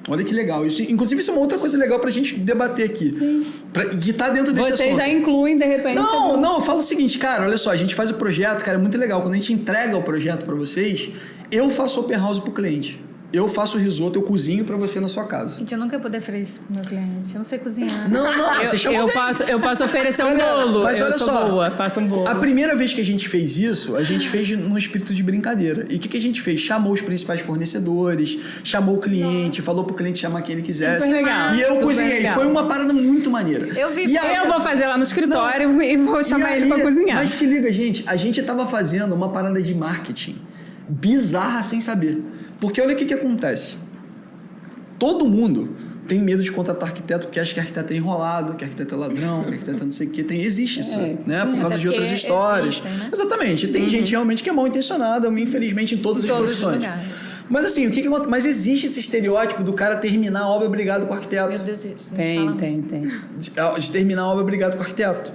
Olha 0.08 0.24
que 0.24 0.32
legal. 0.32 0.64
Isso, 0.64 0.82
inclusive, 0.82 1.20
isso 1.20 1.30
é 1.30 1.34
uma 1.34 1.40
outra 1.40 1.58
coisa 1.58 1.76
legal 1.76 1.98
pra 1.98 2.10
gente 2.10 2.36
debater 2.38 2.86
aqui. 2.86 3.10
Sim. 3.10 3.44
Pra, 3.72 3.86
que 3.86 4.12
tá 4.12 4.28
dentro 4.28 4.52
desse 4.52 4.70
Vocês 4.70 4.80
assunto. 4.80 4.96
já 4.96 5.08
incluem, 5.08 5.58
de 5.58 5.64
repente. 5.64 5.96
Não, 5.96 6.36
não, 6.36 6.54
eu 6.56 6.60
falo 6.60 6.78
o 6.78 6.82
seguinte, 6.82 7.18
cara, 7.18 7.44
olha 7.44 7.58
só, 7.58 7.70
a 7.70 7.76
gente 7.76 7.94
faz 7.94 8.10
o 8.10 8.14
projeto, 8.14 8.64
cara, 8.64 8.78
é 8.78 8.80
muito 8.80 8.96
legal. 8.96 9.20
Quando 9.20 9.32
a 9.32 9.36
gente 9.36 9.52
entrega 9.52 9.96
o 9.96 10.02
projeto 10.02 10.44
pra 10.44 10.54
vocês, 10.54 11.10
eu 11.50 11.70
faço 11.70 12.00
open 12.00 12.16
house 12.16 12.38
pro 12.38 12.52
cliente. 12.52 13.00
Eu 13.36 13.48
faço 13.48 13.76
o 13.76 13.80
risoto, 13.80 14.18
eu 14.18 14.22
cozinho 14.22 14.64
pra 14.64 14.76
você 14.76 14.98
na 14.98 15.08
sua 15.08 15.24
casa. 15.24 15.58
Gente, 15.58 15.72
eu 15.74 15.78
nunca 15.78 15.96
ia 15.96 16.00
poder 16.00 16.18
oferecer 16.18 16.52
isso 16.52 16.60
pro 16.62 16.74
meu 16.76 16.84
cliente. 16.84 17.34
Eu 17.34 17.38
não 17.38 17.44
sei 17.44 17.58
cozinhar. 17.58 18.10
Não, 18.10 18.36
não, 18.36 18.54
Eu, 18.62 18.66
você 18.66 18.78
chama 18.78 18.96
eu 18.96 19.08
posso, 19.08 19.42
eu 19.42 19.60
posso 19.60 19.84
oferecer 19.84 20.24
um 20.24 20.36
Galera, 20.36 20.66
bolo. 20.66 20.82
Mas 20.84 20.98
eu 20.98 21.06
olha 21.06 21.18
sou 21.18 21.28
só, 21.28 21.48
boa, 21.48 21.70
faço 21.70 22.00
um 22.00 22.08
bolo. 22.08 22.26
A 22.28 22.34
primeira 22.36 22.74
vez 22.74 22.94
que 22.94 23.00
a 23.00 23.04
gente 23.04 23.28
fez 23.28 23.56
isso, 23.58 23.94
a 23.94 24.02
gente 24.02 24.28
fez 24.28 24.50
num 24.52 24.78
espírito 24.78 25.12
de 25.12 25.22
brincadeira. 25.22 25.86
E 25.90 25.96
o 25.96 25.98
que, 25.98 26.08
que 26.08 26.16
a 26.16 26.20
gente 26.20 26.40
fez? 26.40 26.60
Chamou 26.60 26.92
os 26.92 27.02
principais 27.02 27.40
fornecedores, 27.42 28.38
chamou 28.64 28.96
o 28.96 28.98
cliente, 28.98 29.60
falou 29.60 29.84
pro 29.84 29.94
cliente 29.94 30.20
chamar 30.20 30.40
quem 30.42 30.54
ele 30.54 30.62
quisesse. 30.62 31.04
Super 31.04 31.12
legal, 31.16 31.54
E 31.54 31.60
eu 31.60 31.68
super 31.74 31.84
cozinhei. 31.84 32.12
legal. 32.14 32.34
Foi 32.34 32.46
uma 32.46 32.64
parada 32.66 32.92
muito 32.92 33.30
maneira. 33.30 33.68
Eu 33.78 33.92
vi- 33.92 34.06
E 34.06 34.16
aí- 34.16 34.36
Eu 34.36 34.46
vou 34.50 34.60
fazer 34.60 34.86
lá 34.86 34.96
no 34.96 35.02
escritório 35.02 35.70
e 35.82 35.96
vou 35.96 36.22
chamar 36.24 36.52
e 36.52 36.62
ele 36.62 36.64
aí- 36.64 36.68
pra 36.72 36.80
cozinhar. 36.88 37.18
Mas 37.18 37.30
se 37.30 37.44
liga, 37.44 37.70
gente, 37.70 38.08
a 38.08 38.16
gente 38.16 38.42
tava 38.42 38.66
fazendo 38.66 39.14
uma 39.14 39.28
parada 39.30 39.60
de 39.60 39.74
marketing 39.74 40.36
bizarra 40.88 41.62
sem 41.62 41.80
saber. 41.80 42.22
Porque 42.60 42.80
olha 42.80 42.94
o 42.94 42.96
que, 42.96 43.04
que 43.04 43.14
acontece. 43.14 43.76
Todo 44.98 45.26
mundo 45.26 45.74
tem 46.08 46.20
medo 46.20 46.42
de 46.42 46.50
contratar 46.52 46.88
arquiteto 46.88 47.26
porque 47.26 47.38
acha 47.40 47.52
que 47.52 47.60
arquiteto 47.60 47.92
é 47.92 47.96
enrolado, 47.96 48.54
que 48.54 48.64
arquiteto 48.64 48.94
é 48.94 48.98
ladrão, 48.98 49.42
que 49.44 49.50
arquiteto 49.50 49.82
é 49.82 49.84
não 49.84 49.92
sei 49.92 50.06
o 50.06 50.10
quê. 50.10 50.22
Tem, 50.22 50.40
existe 50.40 50.80
isso, 50.80 50.96
É. 50.96 51.16
né? 51.26 51.44
Por 51.44 51.54
causa 51.60 51.74
Até 51.74 51.78
de 51.78 51.88
outras 51.88 52.10
histórias. 52.10 52.76
existem, 52.76 52.92
né? 52.92 53.10
Exatamente. 53.12 53.68
Tem 53.68 53.88
gente 53.88 54.10
realmente 54.12 54.42
que 54.42 54.48
é 54.48 54.52
mal 54.52 54.66
intencionada, 54.66 55.28
infelizmente, 55.28 55.94
em 55.94 55.98
todas 55.98 56.24
Em 56.24 56.30
as 56.30 56.36
profissões. 56.36 56.84
Mas 57.48 57.64
assim, 57.64 57.86
o 57.86 57.90
que, 57.92 58.00
que 58.02 58.08
acontece? 58.08 58.30
Mas 58.30 58.44
existe 58.46 58.86
esse 58.86 58.98
estereótipo 58.98 59.62
do 59.62 59.72
cara 59.72 59.96
terminar 59.96 60.40
a 60.42 60.48
obra 60.48 60.66
obrigado 60.66 61.06
com 61.06 61.12
o 61.14 61.16
arquiteto 61.16 61.48
Meu 61.48 61.58
Deus, 61.58 61.80
Tem, 62.14 62.38
fala 62.38 62.56
tem, 62.56 62.82
tem. 62.82 63.02
de, 63.02 63.52
de 63.80 63.92
terminar 63.92 64.22
a 64.22 64.26
obra 64.28 64.42
obrigado 64.42 64.72
com 64.72 64.78
o 64.78 64.82
arquiteto. 64.82 65.32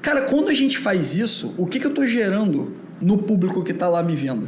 Cara, 0.00 0.22
quando 0.22 0.48
a 0.48 0.54
gente 0.54 0.78
faz 0.78 1.14
isso, 1.14 1.54
o 1.58 1.66
que, 1.66 1.78
que 1.80 1.86
eu 1.86 1.92
tô 1.92 2.04
gerando 2.06 2.72
no 3.00 3.18
público 3.18 3.62
que 3.62 3.74
tá 3.74 3.88
lá 3.88 4.02
me 4.02 4.14
vendo? 4.16 4.46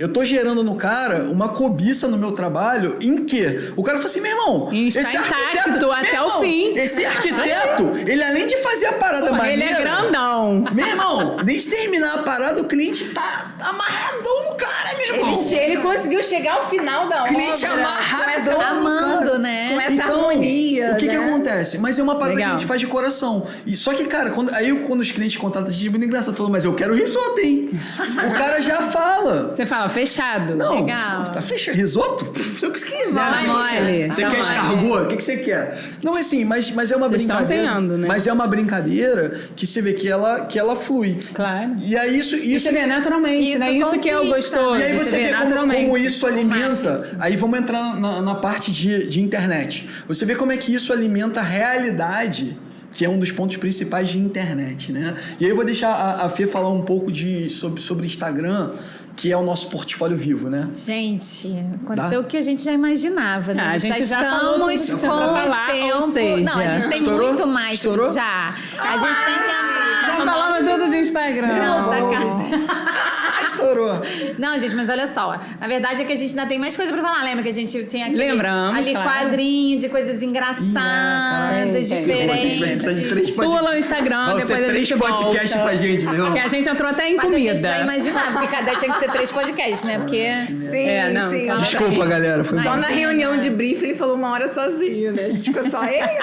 Eu 0.00 0.10
tô 0.10 0.24
gerando 0.24 0.64
no 0.64 0.74
cara 0.76 1.24
uma 1.30 1.50
cobiça 1.50 2.08
no 2.08 2.16
meu 2.16 2.32
trabalho 2.32 2.96
em 3.02 3.22
que 3.22 3.70
o 3.76 3.82
cara 3.82 3.98
fala 3.98 4.08
assim, 4.08 4.20
meu 4.22 4.30
irmão, 4.30 4.72
estar 4.72 5.00
esse 5.02 5.16
arquiteto, 5.18 5.92
até 5.92 6.20
o 6.22 6.24
irmão, 6.24 6.40
fim. 6.40 6.72
Esse 6.74 7.04
arquiteto, 7.04 7.92
ele 8.06 8.22
além 8.24 8.46
de 8.46 8.56
fazer 8.62 8.86
a 8.86 8.92
parada 8.94 9.26
Pô, 9.26 9.34
maneira... 9.34 9.62
ele 9.62 9.72
é 9.74 9.76
grandão. 9.78 10.64
Meu 10.72 10.86
irmão, 10.86 11.36
desde 11.44 11.68
terminar 11.68 12.14
a 12.14 12.22
parada, 12.22 12.62
o 12.62 12.64
cliente 12.64 13.04
tá 13.10 13.52
amarradão 13.60 14.50
no 14.50 14.54
cara, 14.56 14.96
meu 14.96 15.14
irmão. 15.16 15.32
Ele, 15.34 15.42
che- 15.44 15.54
ele 15.56 15.76
conseguiu 15.82 16.22
chegar 16.22 16.54
ao 16.54 16.70
final 16.70 17.06
da 17.06 17.20
obra. 17.20 17.34
Cliente 17.34 17.66
amarradão 17.66 18.60
amando, 18.60 19.26
cara. 19.26 19.38
né? 19.38 19.70
com 19.74 19.80
essa 19.82 19.92
Então, 19.94 20.30
harmonia. 20.30 20.69
O 20.92 20.96
que, 20.96 21.08
que 21.08 21.16
né? 21.18 21.24
acontece? 21.24 21.78
Mas 21.78 21.98
é 21.98 22.02
uma 22.02 22.14
parada 22.14 22.34
Legal. 22.34 22.50
que 22.50 22.54
a 22.54 22.58
gente 22.58 22.66
faz 22.68 22.80
de 22.80 22.86
coração. 22.86 23.46
E 23.66 23.76
só 23.76 23.94
que, 23.94 24.04
cara, 24.06 24.30
quando, 24.30 24.54
aí 24.54 24.72
quando 24.86 25.00
os 25.00 25.10
clientes 25.10 25.36
contratam, 25.36 25.70
a 25.70 25.72
gente 25.72 25.86
é 25.86 25.90
muito 25.90 26.04
engraçado. 26.04 26.34
Falou, 26.34 26.50
mas 26.50 26.64
eu 26.64 26.74
quero 26.74 26.94
risoto, 26.94 27.40
hein? 27.40 27.68
o 28.28 28.32
cara 28.32 28.60
já 28.60 28.82
fala. 28.82 29.52
Você 29.52 29.66
fala, 29.66 29.88
fechado. 29.88 30.54
Não, 30.54 30.80
Legal. 30.80 31.24
tá 31.24 31.42
fechado. 31.42 31.74
Risoto? 31.74 32.32
Se 32.58 32.64
eu 32.66 32.70
quiser. 32.72 33.12
Já 33.12 33.42
mole. 33.44 34.06
Você 34.06 34.22
quer 34.26 34.38
escargot? 34.38 35.04
O 35.04 35.08
que, 35.08 35.16
que 35.16 35.24
você 35.24 35.36
quer? 35.38 35.78
Não, 36.02 36.16
é 36.16 36.20
assim, 36.20 36.44
mas, 36.44 36.70
mas 36.70 36.90
é 36.90 36.96
uma 36.96 37.08
Vocês 37.08 37.22
estão 37.22 37.36
brincadeira. 37.38 37.74
vendo, 37.74 37.98
né? 37.98 38.08
Mas 38.08 38.26
é 38.26 38.32
uma 38.32 38.46
brincadeira 38.46 39.32
que 39.56 39.66
você 39.66 39.80
vê 39.82 39.92
que 39.92 40.08
ela, 40.08 40.46
que 40.46 40.58
ela 40.58 40.76
flui. 40.76 41.18
Claro. 41.34 41.76
E 41.82 41.96
aí 41.96 42.18
isso... 42.18 42.36
E 42.36 42.54
isso 42.54 42.66
você 42.66 42.72
vê 42.72 42.86
naturalmente, 42.86 43.50
Isso 43.50 43.58
né? 43.58 43.72
Isso 43.72 43.98
que 43.98 44.08
é 44.08 44.18
o 44.18 44.26
gostoso. 44.26 44.80
e 44.80 44.82
aí 44.82 44.98
você 44.98 45.16
vê 45.18 45.28
como, 45.28 45.44
naturalmente. 45.44 45.82
como 45.82 45.96
isso 45.98 46.26
alimenta. 46.26 46.98
Aí 47.18 47.36
vamos 47.36 47.58
entrar 47.58 48.00
na, 48.00 48.22
na 48.22 48.34
parte 48.34 48.72
de, 48.72 49.06
de 49.06 49.20
internet. 49.20 49.88
Você 50.08 50.24
vê 50.24 50.34
como 50.34 50.52
é 50.52 50.56
que 50.56 50.69
isso 50.74 50.92
alimenta 50.92 51.40
a 51.40 51.42
realidade, 51.44 52.56
que 52.92 53.04
é 53.04 53.08
um 53.08 53.18
dos 53.18 53.30
pontos 53.32 53.56
principais 53.56 54.08
de 54.08 54.18
internet, 54.18 54.92
né? 54.92 55.14
E 55.38 55.44
aí 55.44 55.50
eu 55.50 55.56
vou 55.56 55.64
deixar 55.64 55.90
a, 55.90 56.26
a 56.26 56.28
Fê 56.28 56.46
falar 56.46 56.68
um 56.70 56.82
pouco 56.82 57.10
de, 57.12 57.48
sobre, 57.48 57.80
sobre 57.80 58.06
Instagram, 58.06 58.70
que 59.16 59.30
é 59.30 59.36
o 59.36 59.42
nosso 59.42 59.68
portfólio 59.68 60.16
vivo, 60.16 60.48
né? 60.48 60.68
Gente, 60.74 61.52
aconteceu 61.82 62.20
o 62.20 62.24
que 62.24 62.36
a 62.36 62.42
gente 62.42 62.62
já 62.62 62.72
imaginava, 62.72 63.52
né? 63.52 63.66
Ah, 63.68 63.72
a 63.72 63.78
gente 63.78 64.02
já 64.04 64.18
estamos 64.20 64.40
falou 64.40 64.68
tudo 64.70 64.76
que 64.86 64.92
com 64.92 64.98
pra 64.98 65.08
o 65.14 65.42
falar, 65.42 65.66
tempo. 65.72 65.96
ou 65.96 66.10
seja- 66.10 66.50
Não, 66.54 66.58
a 66.58 66.66
gente 66.66 66.88
tem 66.88 66.96
Estourou? 66.98 67.26
muito 67.26 67.46
mais 67.46 67.74
Estourou? 67.74 68.12
já. 68.12 68.54
A 68.78 68.96
gente 68.96 69.24
tem 69.24 69.34
que 69.34 70.06
Já 70.10 70.16
falava 70.24 70.64
tudo 70.64 70.90
de 70.90 70.96
Instagram. 70.98 71.46
Não, 71.58 71.90
da 71.90 72.18
casa. 72.18 72.44
Estourou! 73.46 74.02
Não, 74.38 74.58
gente, 74.58 74.74
mas 74.74 74.88
olha 74.88 75.06
só. 75.06 75.38
A 75.60 75.66
verdade 75.68 76.02
é 76.02 76.04
que 76.04 76.12
a 76.12 76.16
gente 76.16 76.30
ainda 76.30 76.46
tem 76.46 76.58
mais 76.58 76.76
coisa 76.76 76.92
pra 76.92 77.02
falar. 77.02 77.22
Lembra 77.24 77.42
que 77.42 77.48
a 77.48 77.52
gente 77.52 77.82
tinha 77.84 78.06
aquele 78.06 78.18
Lembramos, 78.30 78.78
ali 78.78 78.92
claro. 78.92 79.08
quadrinho 79.10 79.78
de 79.78 79.88
coisas 79.88 80.22
engraçadas, 80.22 81.88
Tem, 81.88 82.04
tem. 82.04 82.26
Pô, 82.26 82.32
a 82.32 82.36
gente 82.36 82.60
vai 82.60 82.68
precisar 82.70 82.92
de 83.00 83.08
três 83.08 83.26
diferentes. 83.26 83.30
pod- 83.36 83.48
Pula 83.58 83.70
o 83.72 83.76
Instagram, 83.76 84.16
Vai 84.16 84.26
depois 84.26 84.44
ser 84.44 84.52
a 84.54 84.56
três 84.68 84.88
gente 84.88 84.98
podcasts 84.98 85.52
volta. 85.52 85.68
pra 85.68 85.76
gente, 85.76 86.06
meu. 86.06 86.32
Que 86.32 86.38
a 86.38 86.46
gente 86.48 86.68
entrou 86.68 86.90
até 86.90 87.10
em 87.10 87.16
Mas 87.16 87.34
a 87.34 87.38
gente 87.38 87.62
já 87.62 87.68
comida. 87.74 87.82
imaginava, 87.82 88.32
porque 88.32 88.46
cada 88.48 88.74
tinha 88.76 88.92
que 88.92 88.98
ser 89.00 89.10
três 89.10 89.32
podcasts, 89.32 89.84
né? 89.84 89.98
Porque. 89.98 90.26
Sim, 90.58 90.86
É, 90.88 91.12
não, 91.12 91.30
sim. 91.30 91.46
Desculpa, 91.60 92.06
galera. 92.06 92.44
Foi 92.44 92.58
Só 92.62 92.76
na 92.76 92.88
reunião 92.88 93.36
de 93.38 93.50
briefing 93.50 93.86
ele 93.86 93.94
falou 93.94 94.14
uma 94.16 94.30
hora 94.30 94.48
sozinho, 94.52 95.12
né? 95.12 95.24
A 95.26 95.30
gente 95.30 95.44
ficou 95.52 95.70
só. 95.70 95.84
Ei, 95.84 96.00
legal. 96.00 96.20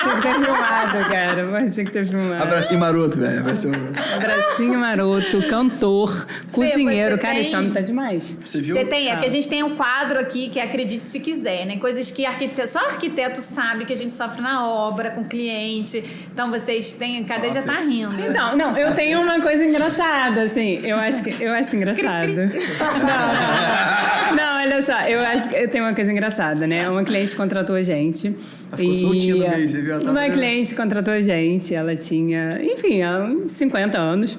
Tinha 0.00 0.16
que 0.16 0.22
ter 0.22 0.34
filmado, 0.34 0.98
cara. 1.10 1.46
Mas 1.46 1.74
tinha 1.74 1.86
que 1.86 1.92
ter 1.92 2.06
filmado. 2.06 2.42
Abracinho 2.42 2.80
maroto, 2.80 3.18
velho. 3.20 3.40
Abracinho 3.40 3.72
maroto. 3.78 4.14
Abracinho 4.14 4.78
maroto, 4.78 5.42
cantor, 5.48 6.23
Cozinheiro, 6.52 7.18
cara, 7.18 7.34
tem- 7.34 7.40
esse 7.42 7.56
homem 7.56 7.70
tá 7.72 7.80
demais. 7.80 8.38
Você 8.44 8.60
viu? 8.60 8.74
Você 8.74 8.84
tem, 8.84 9.08
é 9.08 9.12
Ah. 9.12 9.16
que 9.18 9.26
a 9.26 9.28
gente 9.28 9.48
tem 9.48 9.62
um 9.62 9.76
quadro 9.76 10.18
aqui 10.18 10.48
que 10.48 10.58
é 10.58 10.64
acredite 10.64 11.06
se 11.06 11.20
quiser, 11.20 11.64
né? 11.66 11.76
Coisas 11.78 12.10
que 12.10 12.24
arquiteto, 12.24 12.68
só 12.68 12.78
arquiteto 12.80 13.40
sabe 13.40 13.84
que 13.84 13.92
a 13.92 13.96
gente 13.96 14.12
sofre 14.14 14.40
na 14.42 14.66
obra, 14.66 15.10
com 15.10 15.24
cliente. 15.24 16.02
Então 16.32 16.50
vocês 16.50 16.92
têm. 16.94 17.24
Cadê 17.24 17.50
já 17.50 17.62
tá 17.62 17.80
rindo? 17.80 18.14
Não, 18.34 18.56
não, 18.56 18.76
eu 18.76 18.94
tenho 18.94 19.20
uma 19.20 19.40
coisa 19.40 19.64
engraçada, 19.64 20.42
assim. 20.42 20.80
Eu 20.84 20.96
acho 20.96 21.22
que 21.22 21.42
eu 21.42 21.52
acho 21.52 21.76
engraçado. 21.76 22.28
Não, 22.34 22.46
não. 22.46 24.36
Não, 24.36 24.56
olha 24.62 24.82
só, 24.82 25.00
eu 25.02 25.20
acho 25.20 25.48
que 25.48 25.54
eu 25.56 25.68
tenho 25.68 25.84
uma 25.84 25.94
coisa 25.94 26.10
engraçada, 26.10 26.66
né? 26.66 26.88
Uma 26.88 27.04
cliente 27.04 27.34
contratou 27.36 27.76
a 27.76 27.82
gente. 27.82 28.28
Ela 28.28 28.76
ficou 28.76 28.94
soltinha 28.94 29.34
no 29.58 29.68
você 29.68 29.80
viu? 29.82 29.98
Uma 30.00 30.28
cliente 30.30 30.74
contratou 30.74 31.14
a 31.14 31.20
gente, 31.20 31.74
ela 31.74 31.94
tinha, 31.94 32.60
enfim, 32.62 33.02
há 33.02 33.18
uns 33.20 33.52
50 33.52 33.98
anos. 33.98 34.38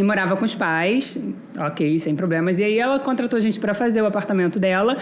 E 0.00 0.02
morava 0.02 0.34
com 0.34 0.46
os 0.46 0.54
pais, 0.54 1.22
ok, 1.58 1.98
sem 1.98 2.16
problemas. 2.16 2.58
E 2.58 2.64
aí 2.64 2.78
ela 2.78 2.98
contratou 2.98 3.36
a 3.36 3.40
gente 3.40 3.60
para 3.60 3.74
fazer 3.74 4.00
o 4.00 4.06
apartamento 4.06 4.58
dela, 4.58 4.96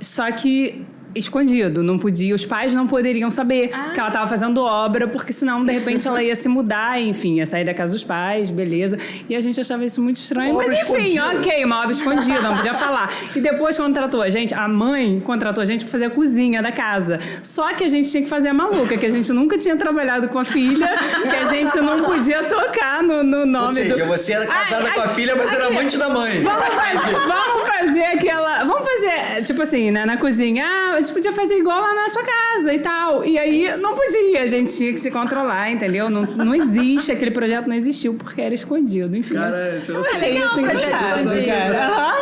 só 0.00 0.32
que 0.32 0.86
escondido, 1.14 1.82
não 1.82 1.98
podia, 1.98 2.34
os 2.34 2.44
pais 2.46 2.72
não 2.74 2.86
poderiam 2.86 3.30
saber 3.30 3.68
que 3.92 3.98
ela 4.00 4.08
estava 4.08 4.26
fazendo 4.26 4.60
obra, 4.62 5.08
porque 5.08 5.32
senão 5.32 5.64
de 5.64 5.72
repente 5.72 6.06
ela 6.06 6.22
ia 6.22 6.34
se 6.34 6.48
mudar, 6.48 7.00
enfim, 7.00 7.36
ia 7.36 7.46
sair 7.46 7.64
da 7.64 7.74
casa 7.74 7.92
dos 7.92 8.04
pais, 8.04 8.50
beleza. 8.50 8.96
E 9.28 9.34
a 9.34 9.40
gente 9.40 9.60
achava 9.60 9.84
isso 9.84 10.00
muito 10.02 10.16
estranho, 10.16 10.52
Uma 10.52 10.62
mas 10.62 10.70
obra 10.80 10.82
enfim, 10.82 11.14
escondida. 11.14 11.40
ok, 11.40 11.64
uma 11.64 11.78
obra 11.80 11.90
escondida, 11.92 12.40
não 12.40 12.56
podia 12.56 12.74
falar. 12.74 13.12
E 13.34 13.40
depois 13.40 13.76
contratou 13.76 14.22
a 14.22 14.30
gente, 14.30 14.54
a 14.54 14.68
mãe 14.68 15.20
contratou 15.20 15.62
a 15.62 15.64
gente 15.64 15.84
para 15.84 15.92
fazer 15.92 16.04
a 16.06 16.10
cozinha 16.10 16.62
da 16.62 16.72
casa. 16.72 17.18
Só 17.42 17.72
que 17.74 17.84
a 17.84 17.88
gente 17.88 18.10
tinha 18.10 18.22
que 18.22 18.28
fazer 18.28 18.48
a 18.48 18.54
maluca, 18.54 18.96
que 18.96 19.06
a 19.06 19.10
gente 19.10 19.32
nunca 19.32 19.56
tinha 19.58 19.76
trabalhado 19.76 20.28
com 20.28 20.38
a 20.38 20.44
filha, 20.44 20.88
que 21.22 21.36
a 21.36 21.44
gente 21.46 21.76
não 21.80 22.02
podia 22.04 22.44
tocar 22.44 23.02
no, 23.02 23.22
no 23.22 23.44
nome 23.46 23.66
Ou 23.66 23.72
seja, 23.72 23.96
do... 23.96 24.04
você 24.06 24.32
era 24.34 24.46
casada 24.46 24.88
Ai, 24.88 24.94
com 24.94 25.00
a 25.00 25.04
ai, 25.04 25.14
filha, 25.14 25.36
mas 25.36 25.52
era 25.52 25.64
aqui. 25.64 25.72
amante 25.76 25.96
da 25.96 26.08
mãe. 26.08 26.40
Vamos 26.42 26.74
fazer, 26.74 27.12
vamos 27.26 27.67
fazer 27.78 28.04
aquela. 28.04 28.64
Vamos 28.64 28.86
fazer, 28.86 29.44
tipo 29.44 29.62
assim, 29.62 29.90
né, 29.90 30.04
na 30.04 30.16
cozinha. 30.16 30.64
Ah, 30.66 30.94
a 30.94 30.98
gente 30.98 31.12
podia 31.12 31.32
fazer 31.32 31.54
igual 31.54 31.80
lá 31.80 31.94
na 31.94 32.08
sua 32.08 32.22
casa 32.22 32.72
e 32.72 32.78
tal. 32.78 33.24
E 33.24 33.38
aí 33.38 33.70
não 33.80 33.94
podia, 33.94 34.42
a 34.42 34.46
gente 34.46 34.76
tinha 34.76 34.92
que 34.92 34.98
se 34.98 35.10
controlar, 35.10 35.70
entendeu? 35.70 36.10
Não, 36.10 36.22
não 36.22 36.54
existe, 36.54 37.12
aquele 37.12 37.30
projeto 37.30 37.66
não 37.68 37.76
existiu 37.76 38.14
porque 38.14 38.40
era 38.40 38.54
escondido, 38.54 39.16
enfim. 39.16 39.34
Cara, 39.34 39.78
eu 39.88 39.94
você- 40.02 40.10
achei 40.16 40.32
legal 40.34 40.46
isso 40.50 40.60
o 40.60 40.62
projeto 40.62 40.86
engraçado, 40.86 41.18
escondido. 41.24 41.46
cara. 41.46 42.14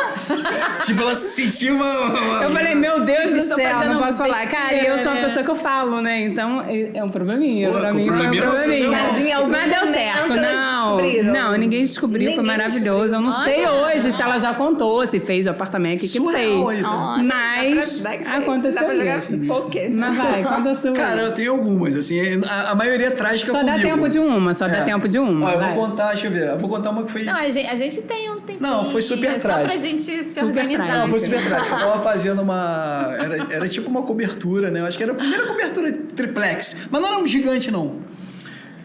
Tipo, 0.85 1.01
ela 1.01 1.15
se 1.15 1.41
sentiu 1.41 1.75
uma. 1.75 1.85
uma- 1.89 2.43
Eu 2.43 2.49
falei, 2.51 2.75
meu 2.75 3.01
Deus 3.01 3.31
do 3.31 3.39
Tipo, 3.39 3.49
tô 3.49 3.55
céu, 3.55 3.79
não 3.85 3.97
posso 3.99 4.17
falar. 4.17 4.29
besteira, 4.29 4.57
Cara, 4.57 4.75
e 4.75 4.85
eu 4.87 4.97
sou 4.97 5.11
uma 5.11 5.15
né? 5.15 5.21
pessoa 5.23 5.43
que 5.45 5.51
eu 5.51 5.55
falo, 5.55 6.01
né? 6.01 6.21
Então 6.23 6.61
é 6.61 6.91
é 6.97 7.03
um 7.03 7.09
probleminha. 7.09 7.69
Pô, 7.71 7.79
pra 7.79 7.93
mim 7.93 8.03
foi 8.07 8.27
um 8.27 8.31
probleminha, 8.35 8.89
mas 9.47 9.71
deu 9.73 9.91
certo, 9.91 10.33
não. 10.35 10.66
Descobriram. 10.95 11.33
Não, 11.33 11.57
ninguém 11.57 11.83
descobriu, 11.83 12.31
foi 12.33 12.41
Ninguém 12.43 12.57
maravilhoso. 12.57 13.15
Eu 13.15 13.21
não 13.21 13.31
sei 13.31 13.67
hoje 13.67 14.11
se 14.11 14.21
ela 14.21 14.37
já 14.37 14.53
contou, 14.53 15.05
se 15.05 15.19
fez 15.19 15.45
o 15.45 15.49
apartamento, 15.49 15.97
o 15.99 16.01
que, 16.01 16.07
que 16.07 16.17
Surreal 16.17 16.67
fez. 16.69 16.81
tá? 16.81 17.17
Mas 17.23 17.99
Dá 18.01 18.09
pra- 18.11 18.17
dá 18.19 18.37
aconteceu 18.37 18.95
jogar 18.95 19.17
isso. 19.17 19.37
poker. 19.45 19.91
Mas 19.91 20.17
vai, 20.17 20.43
conta 20.43 20.69
a 20.71 20.75
sua. 20.75 20.91
Cara, 20.93 21.21
eu 21.21 21.31
tenho 21.33 21.51
algumas, 21.51 21.95
assim, 21.95 22.19
a, 22.49 22.71
a 22.71 22.75
maioria 22.75 23.07
é 23.07 23.11
trágica 23.11 23.51
só 23.51 23.59
comigo. 23.59 23.77
dá 23.77 23.83
tempo 23.83 24.09
de 24.09 24.19
uma, 24.19 24.53
só 24.53 24.67
dá 24.67 24.77
É. 24.77 24.83
tempo 24.83 25.07
de 25.07 25.19
uma. 25.19 25.47
Ó, 25.47 25.51
eu 25.51 25.59
vou 25.59 25.87
contar, 25.87 26.09
deixa 26.09 26.27
eu 26.27 26.31
ver. 26.31 26.47
Eu 26.49 26.57
vou 26.57 26.69
contar 26.69 26.89
uma 26.91 27.03
que 27.03 27.11
foi. 27.11 27.23
Não, 27.23 27.35
a 27.35 27.49
gente, 27.49 27.67
a 27.67 27.75
gente 27.75 28.01
tem 28.01 28.29
um 28.31 28.39
tempinho. 28.41 28.59
Não, 28.61 28.85
foi 28.91 29.01
super 29.01 29.31
Só 29.33 29.39
pra 29.47 29.55
trágico. 29.59 29.79
gente 29.81 30.01
se 30.03 30.23
Super 30.23 30.45
organizar. 30.47 30.77
trágico. 30.85 30.97
Não, 31.01 31.07
foi 31.09 31.19
super 31.19 31.43
prática. 31.45 31.75
Eu 31.75 31.79
tava 31.79 31.99
fazendo 32.03 32.41
uma. 32.41 33.15
Era, 33.19 33.47
era 33.51 33.67
tipo 33.69 33.89
uma 33.89 34.01
cobertura, 34.03 34.69
né? 34.71 34.79
Eu 34.81 34.85
acho 34.85 34.97
que 34.97 35.03
era 35.03 35.11
a 35.11 35.15
primeira 35.15 35.45
cobertura 35.47 35.91
triplex. 36.15 36.75
Mas 36.89 37.01
não 37.01 37.09
era 37.09 37.17
um 37.19 37.27
gigante, 37.27 37.71
não. 37.71 37.95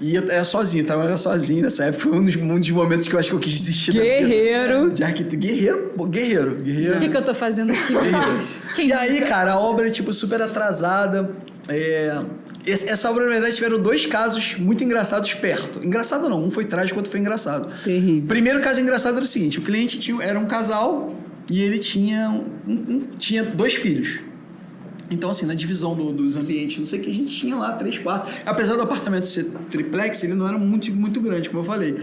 E 0.03 0.17
eu 0.17 0.23
era 0.29 0.45
sozinho, 0.45 0.85
trabalhava 0.85 1.17
sozinho 1.17 1.63
nessa 1.63 1.85
época. 1.85 2.03
Foi 2.03 2.19
um 2.19 2.25
dos, 2.25 2.35
um 2.37 2.59
dos 2.59 2.71
momentos 2.71 3.07
que 3.07 3.15
eu 3.15 3.19
acho 3.21 3.31
que 3.31 3.37
eu 3.37 3.41
quis 3.41 3.53
desistir 3.53 3.93
da 3.93 4.01
vida. 4.03 4.15
Guerreiro. 4.17 4.91
De 4.91 5.05
arquiteto. 5.05 5.37
Guerreiro, 5.37 5.93
guerreiro, 6.09 6.55
guerreiro. 6.57 6.97
O 6.97 7.01
que, 7.01 7.09
que 7.09 7.17
eu 7.17 7.23
tô 7.23 7.35
fazendo 7.35 7.71
aqui? 7.73 7.95
E 8.83 8.93
aí, 8.93 9.15
nunca? 9.21 9.27
cara, 9.27 9.53
a 9.53 9.61
obra 9.61 9.87
é, 9.87 9.91
tipo, 9.91 10.13
super 10.13 10.43
atrasada. 10.43 11.31
É, 11.69 12.19
Essa 12.67 13.09
obra, 13.11 13.25
na 13.25 13.31
verdade, 13.31 13.55
tiveram 13.55 13.79
dois 13.79 14.05
casos 14.05 14.57
muito 14.59 14.83
engraçados 14.83 15.33
perto. 15.35 15.79
Engraçado 15.85 16.29
não, 16.29 16.43
um 16.45 16.51
foi 16.51 16.65
trágico, 16.65 16.99
outro 16.99 17.11
foi 17.11 17.21
engraçado. 17.21 17.73
Terrível. 17.85 18.25
Primeiro 18.27 18.61
caso 18.61 18.81
engraçado 18.81 19.15
era 19.15 19.25
o 19.25 19.29
seguinte: 19.29 19.61
o 19.61 19.63
cliente 19.63 20.01
tinha, 20.01 20.21
era 20.23 20.37
um 20.39 20.47
casal 20.47 21.15
e 21.49 21.61
ele 21.63 21.79
tinha, 21.79 22.29
um- 22.29 22.73
um- 22.73 23.01
tinha 23.19 23.45
dois 23.45 23.75
filhos. 23.75 24.21
Então, 25.13 25.31
assim, 25.31 25.45
na 25.47 25.55
divisão 25.55 25.95
do- 25.95 26.13
dos 26.13 26.37
ambientes, 26.37 26.79
não 26.79 26.87
sei 26.87 26.99
o 26.99 27.03
que, 27.03 27.11
a 27.11 27.15
gente 27.15 27.35
tinha 27.37 27.55
lá 27.55 27.73
três 27.73 27.99
quartos. 27.99 28.33
Apesar 28.47 28.77
do 28.77 28.83
apartamento 28.83 29.27
ser 29.27 29.45
triplex, 29.71 30.23
ele 30.25 30.35
não 30.35 30.49
era 30.49 30.57
muito, 30.57 30.93
muito 30.95 31.21
grande, 31.21 31.49
como 31.51 31.61
eu 31.61 31.67
falei. 31.67 31.97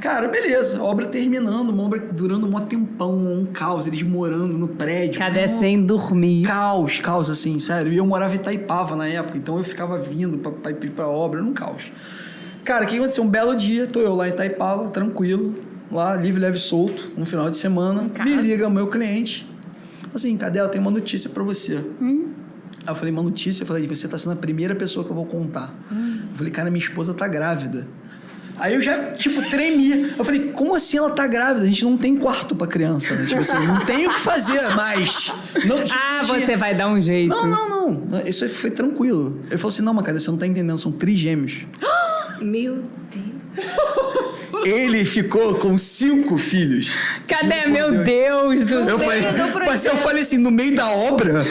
Cara, 0.00 0.28
beleza, 0.28 0.82
obra 0.82 1.06
terminando, 1.06 1.70
uma 1.70 1.82
obra 1.82 1.98
durando 1.98 2.46
um 2.46 2.60
tempão, 2.60 3.14
um 3.16 3.46
caos, 3.46 3.86
eles 3.86 4.02
morando 4.02 4.58
no 4.58 4.68
prédio. 4.68 5.18
Cadê 5.18 5.48
sem 5.48 5.84
dormir? 5.84 6.44
Caos, 6.44 7.00
caos, 7.00 7.30
assim, 7.30 7.58
sério. 7.58 7.92
E 7.92 7.96
eu 7.96 8.06
morava 8.06 8.34
em 8.34 8.36
Itaipava 8.36 8.94
na 8.96 9.06
época, 9.08 9.38
então 9.38 9.56
eu 9.58 9.64
ficava 9.64 9.98
vindo 9.98 10.38
pra, 10.38 10.50
pra, 10.52 10.70
ir 10.72 10.90
pra 10.90 11.08
obra, 11.08 11.40
num 11.42 11.52
caos. 11.52 11.90
Cara, 12.64 12.84
o 12.84 12.88
que 12.88 12.96
aconteceu? 12.96 13.24
Um 13.24 13.28
belo 13.28 13.54
dia, 13.56 13.86
tô 13.86 14.00
eu 14.00 14.14
lá 14.14 14.26
em 14.28 14.30
Itaipava, 14.30 14.88
tranquilo, 14.88 15.54
lá, 15.90 16.16
livre, 16.16 16.40
leve, 16.40 16.58
solto, 16.58 17.10
um 17.16 17.24
final 17.24 17.48
de 17.50 17.56
semana. 17.56 18.02
Me 18.24 18.36
liga 18.42 18.68
o 18.68 18.70
meu 18.70 18.86
cliente, 18.88 19.46
assim, 20.14 20.36
cadê? 20.36 20.60
Eu 20.60 20.68
tenho 20.68 20.82
uma 20.84 20.90
notícia 20.90 21.28
pra 21.30 21.42
você. 21.42 21.82
Aí 22.84 22.88
eu 22.92 22.94
falei, 22.94 23.12
uma 23.12 23.22
notícia? 23.22 23.62
Eu 23.62 23.66
falei, 23.66 23.86
você 23.86 24.08
tá 24.08 24.18
sendo 24.18 24.32
a 24.32 24.36
primeira 24.36 24.74
pessoa 24.74 25.04
que 25.04 25.10
eu 25.10 25.14
vou 25.14 25.26
contar. 25.26 25.72
Eu 25.90 26.36
falei, 26.36 26.52
cara, 26.52 26.70
minha 26.70 26.82
esposa 26.82 27.14
tá 27.14 27.28
grávida. 27.28 27.86
Aí 28.58 28.74
eu 28.74 28.82
já, 28.82 29.12
tipo, 29.12 29.40
tremi. 29.48 30.12
Eu 30.16 30.24
falei, 30.24 30.50
como 30.52 30.74
assim 30.74 30.98
ela 30.98 31.10
tá 31.10 31.26
grávida? 31.26 31.64
A 31.64 31.66
gente 31.68 31.84
não 31.84 31.96
tem 31.96 32.16
quarto 32.16 32.54
pra 32.54 32.66
criança, 32.66 33.14
né? 33.14 33.24
Tipo 33.24 33.40
assim, 33.40 33.56
não 33.66 33.78
tem 33.80 34.06
o 34.06 34.14
que 34.14 34.20
fazer, 34.20 34.74
mas... 34.76 35.32
Não, 35.64 35.82
tipo, 35.82 35.98
Ah, 35.98 36.20
tinha- 36.22 36.38
você 36.40 36.56
vai 36.56 36.74
dar 36.74 36.88
um 36.88 37.00
jeito. 37.00 37.30
Não, 37.30 37.46
não, 37.46 37.68
não. 37.90 38.22
Isso 38.26 38.44
aí 38.44 38.50
foi 38.50 38.70
tranquilo. 38.70 39.40
Ele 39.48 39.56
falou 39.56 39.68
assim, 39.72 39.82
não, 39.82 39.94
mas 39.94 40.04
cara, 40.04 40.20
você 40.20 40.30
não 40.30 40.36
tá 40.38 40.46
entendendo, 40.46 40.76
são 40.78 40.92
trigêmeos. 40.92 41.62
Meu 42.42 42.84
Deus. 43.10 43.32
Ele 44.64 45.04
ficou 45.04 45.54
com 45.56 45.76
cinco 45.76 46.38
filhos. 46.38 46.92
Cadê, 47.26 47.62
por 47.62 47.70
meu 47.70 48.04
Deus 48.04 48.64
do 48.66 48.74
Eu 48.74 48.84
céu? 48.86 48.98
falei, 49.00 49.22
do 49.22 49.32
projeto. 49.50 49.66
mas 49.66 49.84
eu 49.86 49.96
falei 49.96 50.22
assim, 50.22 50.38
no 50.38 50.50
meio 50.52 50.74
da 50.74 50.88
obra. 50.88 51.44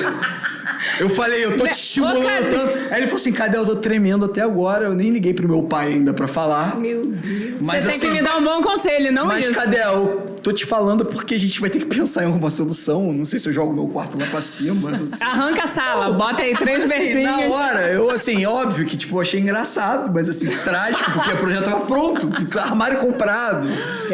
Eu 1.01 1.09
falei, 1.09 1.43
eu 1.43 1.57
tô 1.57 1.63
Né? 1.63 1.71
te 1.71 1.77
estimulando 1.79 2.19
Ô, 2.19 2.27
cadê? 2.27 2.47
tanto. 2.47 2.77
Aí 2.91 2.97
ele 2.99 3.05
falou 3.07 3.15
assim, 3.15 3.31
cadê? 3.33 3.57
Eu 3.57 3.65
tô 3.65 3.75
tremendo 3.77 4.25
até 4.25 4.41
agora. 4.41 4.85
Eu 4.85 4.93
nem 4.93 5.09
liguei 5.09 5.33
pro 5.33 5.47
meu 5.49 5.63
pai 5.63 5.87
ainda 5.93 6.13
pra 6.13 6.27
falar. 6.27 6.77
Meu 6.77 7.07
Deus. 7.07 7.55
Mas 7.61 7.83
você 7.83 7.89
tem 7.89 7.97
assim, 7.97 8.07
que 8.07 8.13
me 8.13 8.21
dar 8.21 8.37
um 8.37 8.43
bom 8.43 8.61
conselho, 8.61 9.11
não 9.11 9.25
mas 9.25 9.45
isso. 9.45 9.53
cadê? 9.53 9.79
Eu 9.83 10.25
tô 10.43 10.51
te 10.51 10.65
falando 10.65 11.05
porque 11.05 11.35
a 11.35 11.39
gente 11.39 11.59
vai 11.59 11.69
ter 11.69 11.79
que 11.79 11.85
pensar 11.85 12.23
em 12.23 12.27
alguma 12.27 12.49
solução. 12.49 13.11
Não 13.11 13.25
sei 13.25 13.39
se 13.39 13.49
eu 13.49 13.53
jogo 13.53 13.73
meu 13.73 13.87
quarto 13.87 14.17
lá 14.17 14.25
pra 14.27 14.41
cima. 14.41 14.89
Arranca 15.21 15.63
a 15.63 15.67
sala, 15.67 16.13
bota 16.13 16.41
aí 16.43 16.55
três 16.55 16.83
Assim, 16.83 16.93
versinhos. 16.99 17.31
na 17.31 17.39
hora, 17.55 17.87
eu 17.91 18.09
assim, 18.09 18.45
óbvio 18.45 18.85
que 18.85 18.95
tipo, 18.97 19.15
eu 19.17 19.21
achei 19.21 19.39
engraçado, 19.39 20.11
mas 20.13 20.29
assim, 20.29 20.49
trágico, 20.49 21.11
porque 21.11 21.31
o 21.31 21.37
projeto 21.37 21.63
tava 21.65 21.81
pronto, 21.85 22.29
armário 22.59 22.99
comprado. 22.99 23.67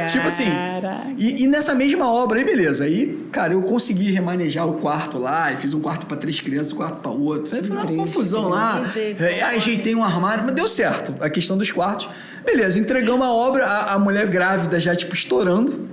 Tipo 0.10 0.28
assim. 0.28 0.46
Caraca. 0.46 1.08
E, 1.18 1.44
e 1.44 1.48
nessa 1.48 1.74
mesma 1.74 2.12
obra, 2.12 2.38
aí 2.40 2.46
beleza. 2.46 2.84
Aí, 2.84 3.18
cara, 3.32 3.54
eu 3.54 3.62
consegui 3.64 4.12
remanejar 4.12 4.68
o 4.68 4.76
quarto 4.76 5.18
lá, 5.18 5.52
e 5.52 5.58
fiz 5.58 5.74
um 5.74 5.80
quarto 5.80 6.06
pra 6.06 6.16
três 6.18 6.40
crianças, 6.40 6.72
quarto 6.78 6.98
pra 7.00 7.12
outro. 7.12 7.56
Aí 7.56 7.64
foi 7.64 7.76
uma 7.76 7.86
triste, 7.86 8.00
confusão 8.00 8.50
lá. 8.50 8.80
dizer, 8.80 9.18
Aí 9.20 9.42
ajeitei 9.58 9.96
um 9.96 10.04
armário, 10.04 10.44
mas 10.46 10.54
deu 10.56 10.68
certo. 10.68 11.14
A 11.20 11.30
questão 11.30 11.58
dos 11.58 11.72
quartos. 11.72 12.08
Beleza, 12.46 12.80
entregamos 12.80 13.26
a 13.26 13.32
obra, 13.32 13.66
a, 13.66 13.94
a 13.96 14.00
mulher 14.00 14.28
grávida 14.28 14.80
já, 14.80 14.96
tipo, 14.96 15.14
estourando. 15.14 15.88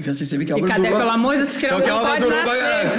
Já 0.00 0.14
sei, 0.14 0.26
você 0.26 0.38
vê 0.38 0.44
que 0.44 0.52
a 0.52 0.56
E 0.56 0.58
obra 0.60 0.68
cadê, 0.74 0.82
durou. 0.82 0.98
pelo 0.98 1.10
amor 1.10 1.34
de 1.36 1.42
Deus, 1.42 1.56
que 1.56 1.66
Só 1.66 1.80
que 1.80 1.90
a 1.90 1.96
obra 1.96 2.20
durou. 2.20 2.38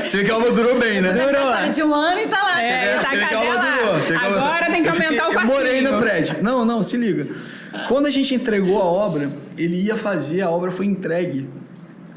Você 0.05 0.17
vê 0.17 0.23
que 0.25 0.31
a 0.31 0.37
obra 0.37 0.51
durou 0.51 0.79
bem, 0.79 1.01
né? 1.01 1.11
Durou. 1.13 1.69
De 1.69 1.83
um 1.83 1.93
ano 1.95 2.19
e 2.19 2.27
tá 2.27 2.41
lá. 2.43 2.61
É, 2.61 2.97
Você 2.97 3.03
tá, 3.05 3.09
vê 3.15 3.25
que 3.25 3.33
a 3.35 3.39
obra 3.41 3.57
durou, 3.59 3.97
você 4.03 4.11
vê 4.11 4.25
Agora 4.25 4.65
tem 4.65 4.83
que 4.83 4.89
aumentar 4.89 5.29
o 5.29 5.33
Eu 5.33 5.45
morei 5.45 5.71
quartinho. 5.81 5.91
no 5.93 5.97
prédio. 5.99 6.35
Não, 6.43 6.65
não, 6.65 6.83
se 6.83 6.97
liga. 6.97 7.27
Quando 7.87 8.05
a 8.07 8.09
gente 8.09 8.35
entregou 8.35 8.81
a 8.81 8.85
obra, 8.85 9.29
ele 9.57 9.81
ia 9.81 9.95
fazer, 9.95 10.41
a 10.41 10.49
obra 10.49 10.71
foi 10.71 10.85
entregue. 10.87 11.47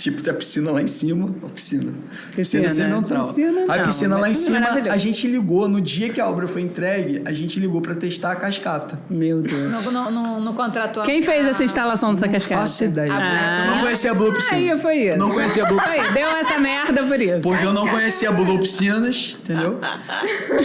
Tipo, 0.03 0.21
tem 0.21 0.33
a 0.33 0.37
piscina 0.37 0.73
lá 0.73 0.83
em 0.83 0.87
cima. 0.89 1.33
A 1.45 1.49
piscina. 1.49 1.93
Piscina. 2.35 2.69
central. 2.69 3.29
Piscina 3.29 3.65
a 3.69 3.77
não, 3.77 3.85
piscina 3.85 4.17
lá 4.17 4.27
em 4.27 4.33
mas 4.33 4.39
cima, 4.39 4.59
a 4.91 4.97
gente 4.97 5.29
ligou. 5.29 5.69
No 5.69 5.81
dia 5.81 6.09
que 6.09 6.21
a 6.21 6.29
obra 6.29 6.49
foi 6.49 6.63
entregue, 6.63 7.23
a 7.25 7.33
gente 7.33 7.61
ligou 7.61 7.81
pra 7.81 7.95
testar 7.95 8.33
a 8.33 8.37
cascata. 8.37 8.99
Meu 9.09 9.41
Deus. 9.43 9.71
No, 9.71 9.93
no, 9.93 10.11
no, 10.11 10.41
no 10.41 10.55
contrato. 10.55 11.03
Quem 11.03 11.23
fez 11.23 11.47
essa 11.47 11.63
instalação 11.63 12.13
dessa 12.13 12.27
Não 12.27 12.33
cascata? 12.33 12.61
faço 12.63 12.85
ideia. 12.85 13.13
Ah. 13.13 13.65
eu 13.65 13.71
não 13.75 13.81
conhecia 13.81 14.11
a 14.11 14.15
Blue 14.15 14.33
Piscina. 14.33 14.57
Aí 14.57 14.81
foi 14.81 14.97
isso. 15.07 15.19
Não 15.19 15.31
conhecia 15.31 15.63
a 15.63 15.67
Blue 15.67 15.79
Aí, 15.79 15.87
Piscina. 15.87 16.13
deu 16.13 16.29
essa 16.29 16.59
merda 16.59 17.05
por 17.05 17.21
isso. 17.21 17.41
Porque 17.41 17.65
eu 17.65 17.73
não 17.73 17.87
conhecia 17.87 18.29
a 18.29 18.33
Blue 18.33 18.59
Piscinas, 18.59 19.37
entendeu? 19.41 19.79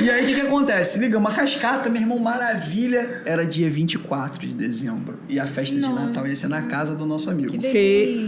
E 0.02 0.10
aí 0.10 0.24
o 0.24 0.28
que, 0.28 0.36
que 0.36 0.42
acontece? 0.42 1.00
Liga, 1.00 1.18
uma 1.18 1.32
cascata, 1.32 1.90
meu 1.90 2.02
irmão, 2.02 2.20
maravilha. 2.20 3.22
Era 3.26 3.46
dia 3.46 3.70
24 3.70 4.48
de 4.48 4.56
dezembro. 4.56 5.20
E 5.28 5.40
a 5.40 5.46
festa 5.46 5.76
de 5.76 5.90
Natal 5.90 6.28
ia 6.28 6.36
ser 6.36 6.48
na 6.48 6.64
casa 6.64 6.96
do 6.96 7.06
nosso 7.06 7.30
amigo. 7.30 7.60
Se, 7.60 7.78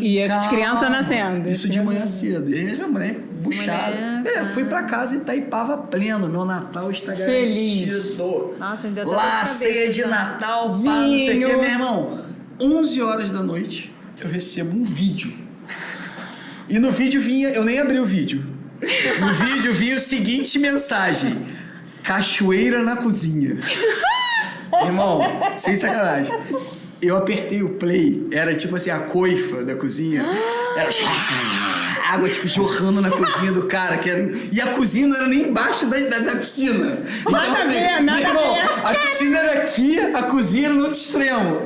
e 0.01 0.21
as 0.21 0.29
Calma. 0.29 0.49
Isso 1.49 1.69
de 1.69 1.81
manhã 1.81 2.05
cedo. 2.05 2.49
E 2.51 2.55
aí 2.55 2.75
minha 2.75 2.87
mulher 2.87 3.13
buchada. 3.41 3.95
Mulher, 3.95 4.37
É, 4.37 4.45
fui 4.45 4.65
pra 4.65 4.83
casa 4.83 5.15
e 5.15 5.19
Itaipava 5.19 5.77
pleno. 5.77 6.27
Meu 6.27 6.45
Natal 6.45 6.89
está 6.91 7.13
Feliz. 7.15 7.87
garantido. 7.87 8.55
Nossa, 8.59 8.87
ainda 8.87 9.07
Lá, 9.07 9.45
ceia 9.45 9.89
de 9.89 9.99
já. 10.01 10.07
Natal, 10.07 10.69
pá, 10.83 11.01
não 11.01 11.17
sei 11.17 11.29
o 11.29 11.31
que, 11.31 11.45
Vinho. 11.47 11.59
meu 11.59 11.63
irmão. 11.63 12.19
11 12.61 13.01
horas 13.01 13.31
da 13.31 13.41
noite, 13.41 13.93
eu 14.21 14.29
recebo 14.29 14.75
um 14.77 14.83
vídeo 14.83 15.33
E 16.67 16.77
no 16.77 16.91
vídeo 16.91 17.21
vinha, 17.21 17.47
eu 17.49 17.63
nem 17.63 17.79
abri 17.79 17.99
o 17.99 18.05
vídeo. 18.05 18.43
No 19.21 19.33
vídeo 19.33 19.73
vinha 19.73 19.95
a 19.95 19.99
seguinte 19.99 20.59
mensagem: 20.59 21.41
Cachoeira 22.03 22.83
na 22.83 22.97
cozinha. 22.97 23.55
Irmão, 24.85 25.21
sem 25.57 25.75
sacanagem. 25.75 26.33
Eu 27.01 27.15
apertei 27.15 27.63
o 27.63 27.69
play, 27.69 28.27
era 28.31 28.53
tipo 28.53 28.75
assim, 28.75 28.89
a 28.89 28.99
coifa 28.99 29.63
da 29.63 29.73
cozinha. 29.75 30.25
Era 30.75 30.89
água 32.09 32.27
tipo 32.27 32.47
jorrando 32.47 33.01
na 33.01 33.09
cozinha 33.09 33.51
do 33.51 33.63
cara. 33.67 33.97
Que 33.97 34.09
era, 34.09 34.31
e 34.51 34.59
a 34.59 34.73
cozinha 34.73 35.07
não 35.07 35.15
era 35.15 35.27
nem 35.27 35.43
embaixo 35.49 35.85
da, 35.85 35.97
da, 35.97 36.19
da 36.19 36.35
piscina. 36.35 37.01
Então, 37.21 37.31
Nada 37.31 37.57
a 37.59 37.63
ver, 37.63 38.01
nada 38.01 38.19
meu 38.19 38.29
irmão, 38.29 38.55
a 38.83 38.89
a 38.89 38.95
piscina 38.95 39.37
era 39.37 39.61
aqui, 39.61 39.99
a 39.99 40.23
cozinha 40.23 40.65
era 40.65 40.73
no 40.73 40.81
outro 40.81 40.97
extremo. 40.97 41.61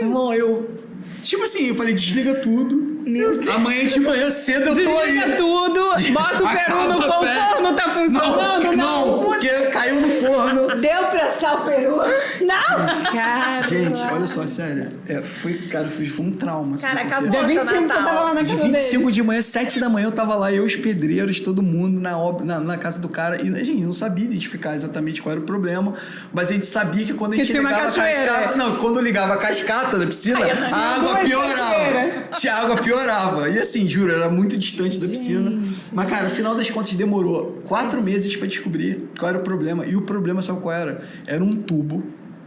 Irmão, 0.00 0.34
eu. 0.34 0.68
Tipo 1.22 1.44
assim, 1.44 1.68
eu 1.68 1.74
falei, 1.74 1.94
desliga 1.94 2.34
tudo. 2.36 2.97
Meu 3.08 3.38
Deus. 3.38 3.54
Amanhã 3.54 3.86
de 3.86 4.00
manhã 4.00 4.30
cedo 4.30 4.68
eu 4.68 4.84
tô 4.84 4.98
aí. 4.98 5.12
Desliga 5.12 5.36
tudo, 5.36 5.80
bota 6.12 6.44
o 6.44 6.48
peru 6.48 6.84
no 6.88 7.00
fogo, 7.02 7.24
o 7.24 7.26
forno 7.26 7.72
tá 7.74 7.88
funcionando, 7.88 8.76
não, 8.76 9.06
não, 9.06 9.20
porque 9.20 9.48
caiu 9.48 10.00
no 10.00 10.10
forno. 10.10 10.76
Deu 10.80 11.06
pra 11.06 11.26
assar 11.28 11.62
o 11.62 11.64
peru? 11.64 11.96
Não! 12.42 13.12
Cara, 13.12 13.62
Gente, 13.62 14.02
olha 14.12 14.26
só, 14.26 14.46
sério. 14.46 14.88
É, 15.08 15.22
foi, 15.22 15.54
cara, 15.68 15.88
foi, 15.88 16.06
foi 16.06 16.26
um 16.26 16.32
trauma. 16.32 16.74
assim, 16.74 16.86
Cara, 16.86 17.00
acabou. 17.02 17.30
dia 17.30 17.40
Nossa, 17.40 17.54
25 17.54 17.88
você 17.88 17.94
tava 17.94 18.12
lá 18.20 18.34
na 18.34 18.42
De 18.42 18.50
casa 18.50 18.62
dele. 18.62 18.76
25 18.76 19.12
de 19.12 19.22
manhã, 19.22 19.42
7 19.42 19.80
da 19.80 19.88
manhã, 19.88 20.06
eu 20.06 20.12
tava 20.12 20.36
lá, 20.36 20.52
eu, 20.52 20.64
os 20.64 20.76
pedreiros, 20.76 21.40
todo 21.40 21.62
mundo 21.62 21.98
na, 21.98 22.18
obra, 22.18 22.44
na, 22.44 22.60
na 22.60 22.76
casa 22.76 23.00
do 23.00 23.08
cara. 23.08 23.40
E 23.42 23.48
a 23.48 23.64
gente 23.64 23.82
não 23.82 23.92
sabia 23.92 24.24
identificar 24.24 24.74
exatamente 24.74 25.22
qual 25.22 25.32
era 25.32 25.40
o 25.40 25.44
problema, 25.44 25.94
mas 26.32 26.50
a 26.50 26.52
gente 26.52 26.66
sabia 26.66 27.04
que 27.06 27.14
quando 27.14 27.32
a 27.32 27.36
gente 27.36 27.52
ligava 27.52 27.76
a 27.76 27.90
cascata. 27.90 28.56
Não, 28.56 28.76
quando 28.76 29.00
ligava 29.00 29.34
a 29.34 29.36
cascata 29.38 29.98
da 29.98 30.06
piscina, 30.06 30.40
a 30.72 30.94
água 30.96 31.16
piorava. 31.20 32.28
Tinha 32.34 32.54
água 32.54 32.76
piorava. 32.76 32.97
E 33.50 33.58
assim, 33.58 33.88
juro, 33.88 34.12
era 34.12 34.28
muito 34.30 34.56
distante 34.56 34.98
da 34.98 35.06
piscina. 35.08 35.52
Mas, 35.92 36.06
cara, 36.06 36.24
no 36.28 36.30
final 36.34 36.54
das 36.54 36.70
contas, 36.70 36.94
demorou 36.94 37.62
quatro 37.64 38.02
meses 38.02 38.34
pra 38.36 38.46
descobrir 38.46 39.08
qual 39.18 39.28
era 39.30 39.38
o 39.38 39.42
problema. 39.42 39.84
E 39.86 39.96
o 39.96 40.02
problema, 40.02 40.42
sabe 40.42 40.60
qual 40.60 40.74
era? 40.74 41.02
Era 41.26 41.42
um 41.42 41.56
tubo 41.56 42.02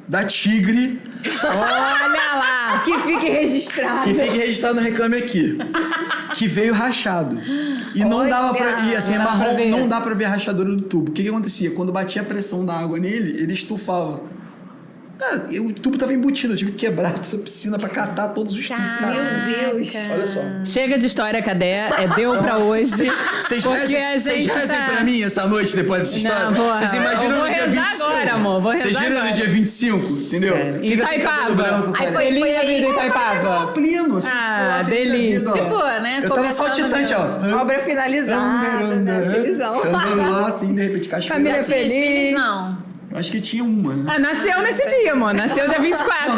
da 0.08 0.26
Tigre 0.26 1.00
Olha 1.44 2.36
lá! 2.36 2.82
Que 2.84 2.98
fique 3.00 3.30
registrado. 3.30 4.04
que 4.04 4.14
fique 4.14 4.38
registrado 4.38 4.76
no 4.76 4.82
Reclame 4.82 5.18
Aqui. 5.18 5.58
Que 6.36 6.48
veio 6.48 6.74
rachado. 6.74 7.40
E 7.94 8.04
não 8.04 8.28
dava 8.28 8.54
pra. 8.54 8.82
E 8.86 8.96
assim, 8.96 9.14
é 9.14 9.18
Não 9.18 9.26
dá 9.26 9.32
marrom, 9.32 9.56
ver. 9.56 9.70
não 9.70 9.88
dá 9.88 10.02
pra 10.02 10.14
ver 10.16 10.26
a 10.26 10.30
rachadura 10.30 10.74
do 10.76 10.82
tubo. 10.84 11.12
O 11.12 11.14
que, 11.14 11.24
que 11.24 11.30
acontecia? 11.30 11.72
Quando 11.72 11.92
batia 11.92 12.22
a 12.22 12.26
pressão 12.26 12.66
da 12.66 12.74
água 12.74 12.98
nele, 13.00 13.42
ele 13.42 13.54
estufava. 13.54 14.24
Cara, 15.22 15.46
eu- 15.52 15.66
o 15.68 15.72
tubo 15.72 16.00
tava 16.00 16.12
embutido, 16.14 16.54
eu 16.54 16.58
tive 16.58 16.72
que 16.72 16.80
quebrar 16.80 17.14
toda 17.14 17.36
a 17.36 17.40
piscina 17.46 17.78
pra 17.78 17.88
catar 17.88 18.30
todos 18.30 18.56
os 18.56 18.68
tubos. 18.68 18.82
Meu 18.82 19.74
Deus. 19.74 19.94
Olha 20.12 20.26
só. 20.26 20.40
Chega 20.66 20.98
de 20.98 21.06
história, 21.06 21.44
cadê? 21.44 21.66
É 21.68 22.08
deu 22.16 22.36
pra 22.38 22.58
hoje. 22.58 22.90
Vocês 23.40 23.64
rezem, 23.64 24.20
vocês 24.20 24.48
rezem 24.48 24.78
tá- 24.80 24.86
pra 24.90 25.04
mim 25.04 25.22
essa 25.22 25.46
noite 25.48 25.76
depois 25.76 26.00
dessa 26.00 26.18
história? 26.18 26.50
Vocês 26.50 26.94
imaginam 26.94 27.32
eu 27.32 27.38
vou 27.38 27.46
no 27.48 27.54
dia 27.54 27.66
rezar 27.68 27.86
25? 27.90 28.10
agora, 28.10 28.34
amor, 28.34 28.62
vou 28.62 28.72
Vocês 28.72 28.98
rezar 28.98 29.10
viram 29.10 29.28
no 29.28 29.34
dia 29.34 29.48
25, 29.48 30.14
entendeu? 30.14 30.56
É, 30.58 30.70
em 30.82 30.92
Itaipava. 30.94 31.54
branco, 31.54 31.94
Aí 31.96 32.12
foi- 32.12 32.24
Feliz 32.26 32.40
foi 32.40 32.56
aí. 32.58 32.66
vida 32.68 32.88
em 32.88 32.90
Eu 32.90 32.96
tava 32.96 33.08
Itaipava. 33.08 33.68
primo, 33.74 34.18
assim, 34.18 34.30
Ah, 34.34 34.78
tipo, 34.80 34.90
delícia. 34.90 35.52
Tipo, 35.52 35.78
né, 36.02 36.20
Eu 36.24 36.30
tava 36.32 36.52
saltitante, 36.52 37.14
ó. 37.14 37.62
Obra 37.62 37.80
finalizada, 37.80 38.68
né? 38.96 39.22
Andando 39.86 40.32
lá, 40.32 40.48
assim, 40.48 40.74
de 40.74 40.82
repente, 40.82 41.08
cachoeira. 41.08 41.36
Família 41.36 41.64
feliz. 41.64 42.32
não. 42.32 42.81
Acho 43.14 43.32
que 43.32 43.42
tinha 43.42 43.64
uma, 43.64 43.94
né? 43.96 44.04
Ah, 44.08 44.20
nasceu 44.20 44.62
nesse 44.62 44.88
dia, 44.88 45.14
amor. 45.14 45.34
Nasceu 45.34 45.68
dia 45.68 45.80
24. 45.80 46.34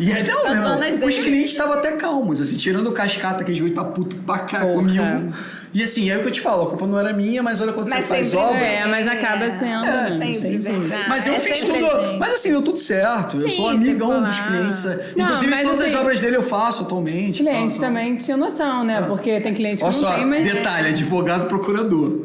E 0.00 0.12
aí, 0.12 0.22
não, 0.26 0.42
meu 0.44 0.52
irmão, 0.52 0.78
falando 0.80 1.04
os 1.06 1.18
clientes 1.18 1.50
estavam 1.50 1.74
até 1.74 1.92
calmos, 1.92 2.40
assim, 2.40 2.56
tirando 2.56 2.86
o 2.88 2.92
cascata, 2.92 3.44
que 3.44 3.52
a 3.52 3.54
gente 3.54 3.70
tá 3.72 3.84
puto 3.84 4.16
pra 4.16 4.38
cá 4.40 4.60
comigo. 4.60 5.32
E 5.74 5.82
assim, 5.82 6.10
é 6.10 6.18
o 6.18 6.20
que 6.20 6.28
eu 6.28 6.30
te 6.32 6.40
falo, 6.40 6.64
a 6.64 6.66
culpa 6.68 6.86
não 6.86 6.98
era 6.98 7.14
minha, 7.14 7.42
mas 7.42 7.60
olha 7.62 7.72
quando 7.72 7.88
Mas 7.88 8.04
você 8.04 8.08
faz 8.08 8.34
obra. 8.34 8.58
É, 8.58 8.86
mas 8.86 9.08
acaba 9.08 9.48
sendo. 9.48 9.86
É, 9.86 10.10
né? 10.10 10.32
sempre 10.32 10.58
verdade. 10.58 11.08
Mas 11.08 11.26
eu 11.26 11.32
É 11.34 11.40
fiz 11.40 11.60
tudo. 11.60 11.72
gente. 11.72 12.18
Mas 12.18 12.34
assim, 12.34 12.50
deu 12.50 12.60
tudo 12.62 12.78
certo. 12.78 13.36
eu 13.38 13.48
Sim, 13.48 13.56
sou 13.56 13.70
você 13.70 13.76
amigão 13.76 14.22
dos 14.22 14.38
clientes. 14.38 14.84
Não, 15.16 15.24
Inclusive, 15.24 15.50
mas 15.50 15.66
todas 15.66 15.80
as 15.80 15.86
assim, 15.86 15.96
obras 15.96 16.20
dele 16.20 16.36
eu 16.36 16.42
faço 16.42 16.82
atualmente. 16.82 17.38
Cliente 17.42 17.58
tal, 17.58 17.68
tal. 17.70 17.80
também 17.80 18.16
tinha 18.16 18.36
noção, 18.36 18.84
né? 18.84 19.00
Porque 19.08 19.40
tem 19.40 19.54
cliente 19.54 19.78
que 19.78 19.84
Olha 19.84 19.92
não 19.94 20.00
só, 20.00 20.12
tem, 20.14 20.26
mas. 20.26 20.46
detalhe, 20.46 20.88
advogado 20.90 21.46
procurador. 21.46 22.18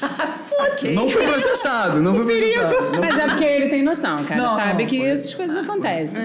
Não 0.94 1.08
fui 1.08 1.22
processado, 1.24 2.00
não 2.02 2.14
fui 2.14 2.24
processado. 2.24 2.90
Não 2.92 3.00
Mas 3.00 3.18
é 3.18 3.26
porque 3.28 3.44
ele 3.44 3.68
tem 3.68 3.82
noção, 3.82 4.16
cara. 4.24 4.40
Não, 4.40 4.54
sabe 4.56 4.82
não, 4.82 4.90
que 4.90 4.98
foi- 4.98 5.08
essas 5.10 5.34
coisas 5.34 5.56
acontecem. 5.56 6.22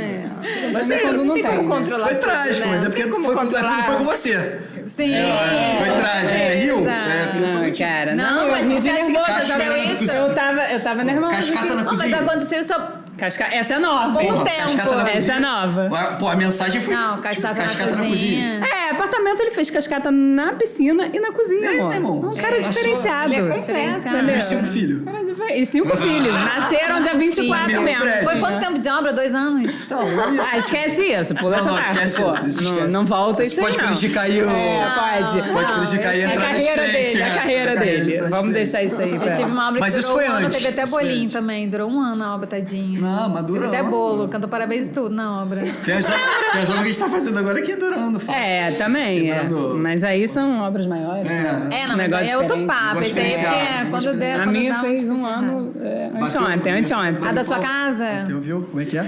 Mas 0.72 0.88
Também 0.88 0.98
é 0.98 1.02
quando 1.02 1.24
não 1.26 1.34
tem 1.34 1.44
como 1.44 1.58
tem. 1.86 1.94
né? 1.94 2.00
Foi 2.00 2.16
trágico, 2.16 2.66
né? 2.68 2.72
mas 2.72 2.82
é 2.82 2.86
Não 2.86 2.92
porque 2.92 3.04
tem 3.04 3.12
foi, 3.12 3.36
como 3.36 3.58
é 3.58 3.62
não 3.62 3.84
foi 3.86 3.96
com 3.96 4.04
você. 4.04 4.60
Sim. 4.86 5.14
É, 5.14 5.76
foi 5.78 5.96
trágico. 5.98 6.38
Você 6.46 6.56
riu? 6.56 6.90
É, 6.90 7.26
não 7.40 7.60
foi 7.60 7.70
Não, 7.70 7.78
cara. 7.78 8.16
Não, 8.16 8.46
eu 8.46 8.52
mas 8.52 8.68
me 8.68 8.82
que 8.82 8.92
nervosa, 8.92 9.34
cozinha. 9.34 10.14
Eu 10.18 10.34
tava, 10.34 10.62
eu 10.72 10.80
tava 10.80 11.04
nervosa. 11.04 11.36
Cascata 11.36 11.66
na 11.66 11.76
Não, 11.76 11.84
mas 11.84 12.02
cozinha. 12.02 12.20
aconteceu 12.20 12.64
só 12.64 13.01
Casca... 13.22 13.46
Essa 13.52 13.76
é 13.76 13.80
nova. 13.80 14.10
Bom 14.14 14.20
hein? 14.22 14.44
tempo. 14.44 14.62
Cascata 14.76 14.96
na 14.96 15.10
Essa 15.12 15.34
cozinha. 15.34 15.36
é 15.36 15.40
nova. 15.40 16.16
Pô, 16.18 16.28
a 16.28 16.36
mensagem 16.36 16.82
foi. 16.82 16.96
Não, 16.96 17.12
tipo, 17.12 17.22
cascata, 17.22 17.62
cascata 17.62 17.96
na 17.96 18.06
cozinha. 18.08 18.66
É, 18.66 18.90
apartamento 18.92 19.42
ele 19.42 19.52
fez 19.52 19.70
cascata 19.70 20.10
na 20.10 20.54
piscina 20.54 21.08
e 21.14 21.20
na 21.20 21.32
cozinha, 21.32 21.70
É, 21.70 21.74
amor. 21.76 21.88
meu 21.90 21.94
irmão. 21.98 22.16
Um 22.32 22.36
cara 22.36 22.58
É, 22.58 22.62
diferenciado. 22.62 23.32
ele 23.34 23.48
é 23.52 23.60
Diferenciado. 23.60 24.32
E 24.32 24.42
cinco 24.42 24.66
filhos. 24.66 25.04
Cara 25.06 25.24
diferente. 25.24 25.62
E 25.62 25.66
cinco 25.68 25.96
filhos. 25.98 26.34
Nasceram 26.34 27.02
dia 27.04 27.14
24 27.16 27.66
Filho. 27.68 27.82
mesmo. 27.84 28.02
Prédio. 28.02 28.24
Foi 28.24 28.40
quanto 28.40 28.60
tempo 28.60 28.80
de 28.80 28.90
obra? 28.90 29.14
Dois 29.14 29.36
anos? 29.36 29.72
Saúde. 29.86 30.40
Ah, 30.52 30.58
esquece 30.58 31.04
isso. 31.04 31.36
Pula 31.36 31.58
Não, 31.58 31.58
essa 31.58 31.66
não, 31.68 31.76
parte. 31.76 31.92
esquece 31.92 32.22
pô. 32.22 32.30
isso, 32.32 32.48
isso 32.48 32.64
não, 32.64 32.72
esquece. 32.74 32.94
não 32.94 33.06
volta 33.06 33.44
Isso 33.44 33.52
isso 33.54 33.62
pode 33.62 33.78
prejudicar 33.78 34.24
aí 34.24 34.42
o- 34.42 34.50
É, 34.50 34.92
pode. 35.22 35.52
Pode 35.52 35.72
prejudicar 35.74 36.10
aí 36.10 36.24
a 36.24 36.28
é 36.28 36.32
de 36.32 36.38
carreira 36.40 36.82
dele, 36.88 37.20
né? 37.20 37.24
a 37.32 37.36
carreira 37.36 37.72
A 37.72 37.76
carreira 37.76 37.76
dele. 38.06 38.12
de 38.24 38.30
Vamos 38.30 38.54
deixar 38.54 38.84
isso 38.84 39.00
aí. 39.02 39.12
Eu 39.14 39.20
tive 39.32 39.44
uma 39.52 39.68
obra 39.70 39.80
Mas 39.80 39.94
que 39.94 40.00
isso 40.00 40.10
durou 40.10 40.22
foi 40.24 40.30
um 40.32 40.38
ano, 40.38 40.46
antes, 40.48 40.58
teve 40.64 40.82
até 40.82 40.90
bolinho 40.90 41.30
também. 41.30 41.70
Durou 41.70 41.90
um 41.92 42.00
ano 42.02 42.24
a 42.24 42.36
obra, 42.36 42.48
tadinha. 42.48 43.00
Não, 43.12 43.30
mas 43.30 43.46
Teve 43.46 43.60
dura 43.60 43.68
até 43.68 43.84
bolo, 43.84 44.28
cantou 44.28 44.50
parabéns 44.50 44.88
e 44.88 44.92
tudo 44.92 45.14
na 45.14 45.42
obra. 45.42 45.62
Tem 45.84 45.96
as, 45.96 46.06
tem 46.06 46.16
obras 46.16 46.68
que 46.70 46.80
a 46.80 46.84
gente 46.84 47.00
tá 47.00 47.10
fazendo 47.10 47.40
agora 47.40 47.62
que 47.62 47.72
é 47.72 47.76
durando, 47.76 48.20
fácil. 48.20 48.42
É, 48.42 48.72
também. 48.72 49.32
É. 49.32 49.44
Mas 49.78 50.04
aí 50.04 50.28
são 50.28 50.62
obras 50.62 50.88
maiores. 50.88 51.26
É. 51.30 51.44
né? 51.44 51.70
É, 51.72 51.88
não, 51.88 51.96
Um 51.96 51.98
mas 51.98 52.12
negócio 52.12 52.26
aí 52.26 52.30
é 52.30 52.38
outro 52.38 52.66
papo. 52.66 53.02
Esse 53.02 53.20
aí 53.20 53.34
é 53.34 53.84
negócio 53.84 54.10
quando 54.10 54.20
der, 54.20 54.40
A 54.40 54.46
minha 54.46 54.80
fez 54.82 55.10
um 55.10 55.26
ano 55.26 55.74
é, 55.82 56.12
anteontem, 56.22 56.74
anteontem. 56.74 57.30
A 57.30 57.32
da 57.32 57.44
sua 57.44 57.60
casa? 57.60 58.26
Você 58.26 58.34
ouviu? 58.34 58.62
Como 58.70 58.82
é 58.82 58.86
que 58.86 58.98
é? 58.98 59.06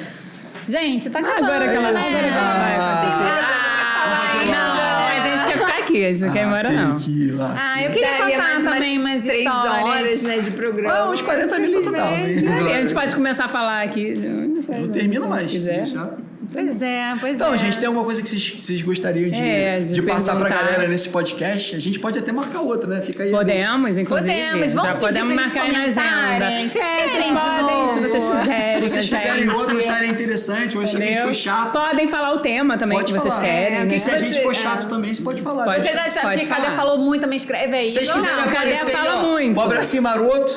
Gente, 0.67 1.09
tá 1.09 1.19
acabando, 1.19 1.45
agora 1.45 1.69
que 1.69 1.75
ela, 1.75 1.89
agora 1.89 2.03
que 2.03 2.13
ela 2.15 2.57
vai. 2.57 2.75
Ah, 2.79 4.73
não, 4.77 4.82
aqui, 5.83 6.05
a 6.05 6.11
gente 6.11 6.25
não 6.25 6.33
quer 6.33 6.43
ir 6.43 6.47
embora, 6.47 6.71
não. 6.71 6.95
que 6.95 7.11
ir 7.11 7.31
lá. 7.31 7.55
Ah, 7.57 7.83
eu 7.83 7.91
queria 7.91 8.17
Daria 8.17 8.37
contar 8.37 8.43
mais 8.43 8.61
umas 8.65 8.73
também 8.73 8.99
umas 8.99 9.23
três 9.23 9.39
histórias. 9.39 9.83
horas, 9.83 10.23
né, 10.23 10.39
de 10.39 10.51
programa. 10.51 10.95
Ah, 10.95 11.09
uns 11.11 11.21
40 11.21 11.59
minutos 11.59 11.87
hein? 11.87 12.73
A 12.75 12.81
gente 12.81 12.93
pode 12.93 13.15
começar 13.15 13.45
a 13.45 13.47
falar 13.49 13.83
aqui. 13.83 14.13
Eu 14.69 14.87
termino 14.89 15.27
mais, 15.27 15.43
se 15.43 15.49
quiser. 15.49 15.77
deixar. 15.77 16.17
Pois 16.53 16.81
é, 16.83 17.13
pois 17.19 17.35
Então, 17.35 17.53
é. 17.53 17.57
gente, 17.57 17.79
tem 17.79 17.87
alguma 17.87 18.05
coisa 18.05 18.21
que 18.21 18.29
vocês, 18.29 18.53
vocês 18.57 18.81
gostariam 18.83 19.29
de, 19.29 19.41
É, 19.41 19.79
de 19.79 19.93
de 19.93 20.01
passar 20.03 20.35
pra 20.35 20.49
galera 20.49 20.87
nesse 20.87 21.09
podcast? 21.09 21.75
A 21.75 21.79
gente 21.79 21.99
pode 21.99 22.19
até 22.19 22.31
marcar 22.31 22.61
outro, 22.61 22.87
né? 22.87 23.01
Fica 23.01 23.23
aí. 23.23 23.31
Podemos, 23.31 23.97
inclusive. 23.97 24.29
Podemos, 24.29 24.73
vamos 24.73 24.99
podemos 24.99 25.35
marcar 25.35 25.71
na 25.71 25.83
agenda. 25.85 26.49
Vocês 26.61 26.75
é, 26.75 26.79
querem 26.79 27.09
vocês 27.09 27.25
de 27.25 27.33
podem, 27.33 27.87
se 27.87 27.99
vocês 27.99 28.29
quiserem. 28.29 28.73
Se 28.73 28.81
vocês 28.81 29.09
fizerem 29.09 29.49
outro, 29.49 29.77
acharem 29.77 30.11
interessante, 30.11 30.77
ou 30.77 30.83
acharem 30.83 31.07
que 31.07 31.13
a 31.13 31.15
gente 31.15 31.25
foi 31.25 31.33
chato, 31.33 31.71
Podem 31.71 32.07
falar 32.07 32.33
o 32.33 32.39
tema 32.39 32.77
também 32.77 32.97
pode 32.97 33.11
que 33.11 33.19
vocês 33.19 33.33
falar. 33.33 33.47
querem. 33.47 33.81
E 33.81 33.85
né? 33.85 33.97
se 33.97 34.11
a 34.11 34.17
gente 34.17 34.41
for 34.41 34.51
é. 34.51 34.55
chato 34.55 34.87
também, 34.87 35.13
você 35.13 35.21
pode 35.21 35.41
falar. 35.41 35.65
Pode. 35.65 35.83
Vocês 35.83 35.97
acharam 35.97 36.29
Pode 36.29 36.41
que 36.41 36.47
Cadê 36.47 36.71
falou 36.75 36.97
muito, 36.99 37.21
também 37.21 37.37
escreve 37.37 37.75
aí. 37.75 37.89
Vocês 37.89 38.11
quiserem 38.11 38.37
não, 38.37 38.53
Cadê 38.53 38.75
fala 38.77 39.23
ó, 39.23 39.23
muito. 39.23 39.57
o 39.57 39.61
abracinho 39.61 40.03
maroto, 40.03 40.51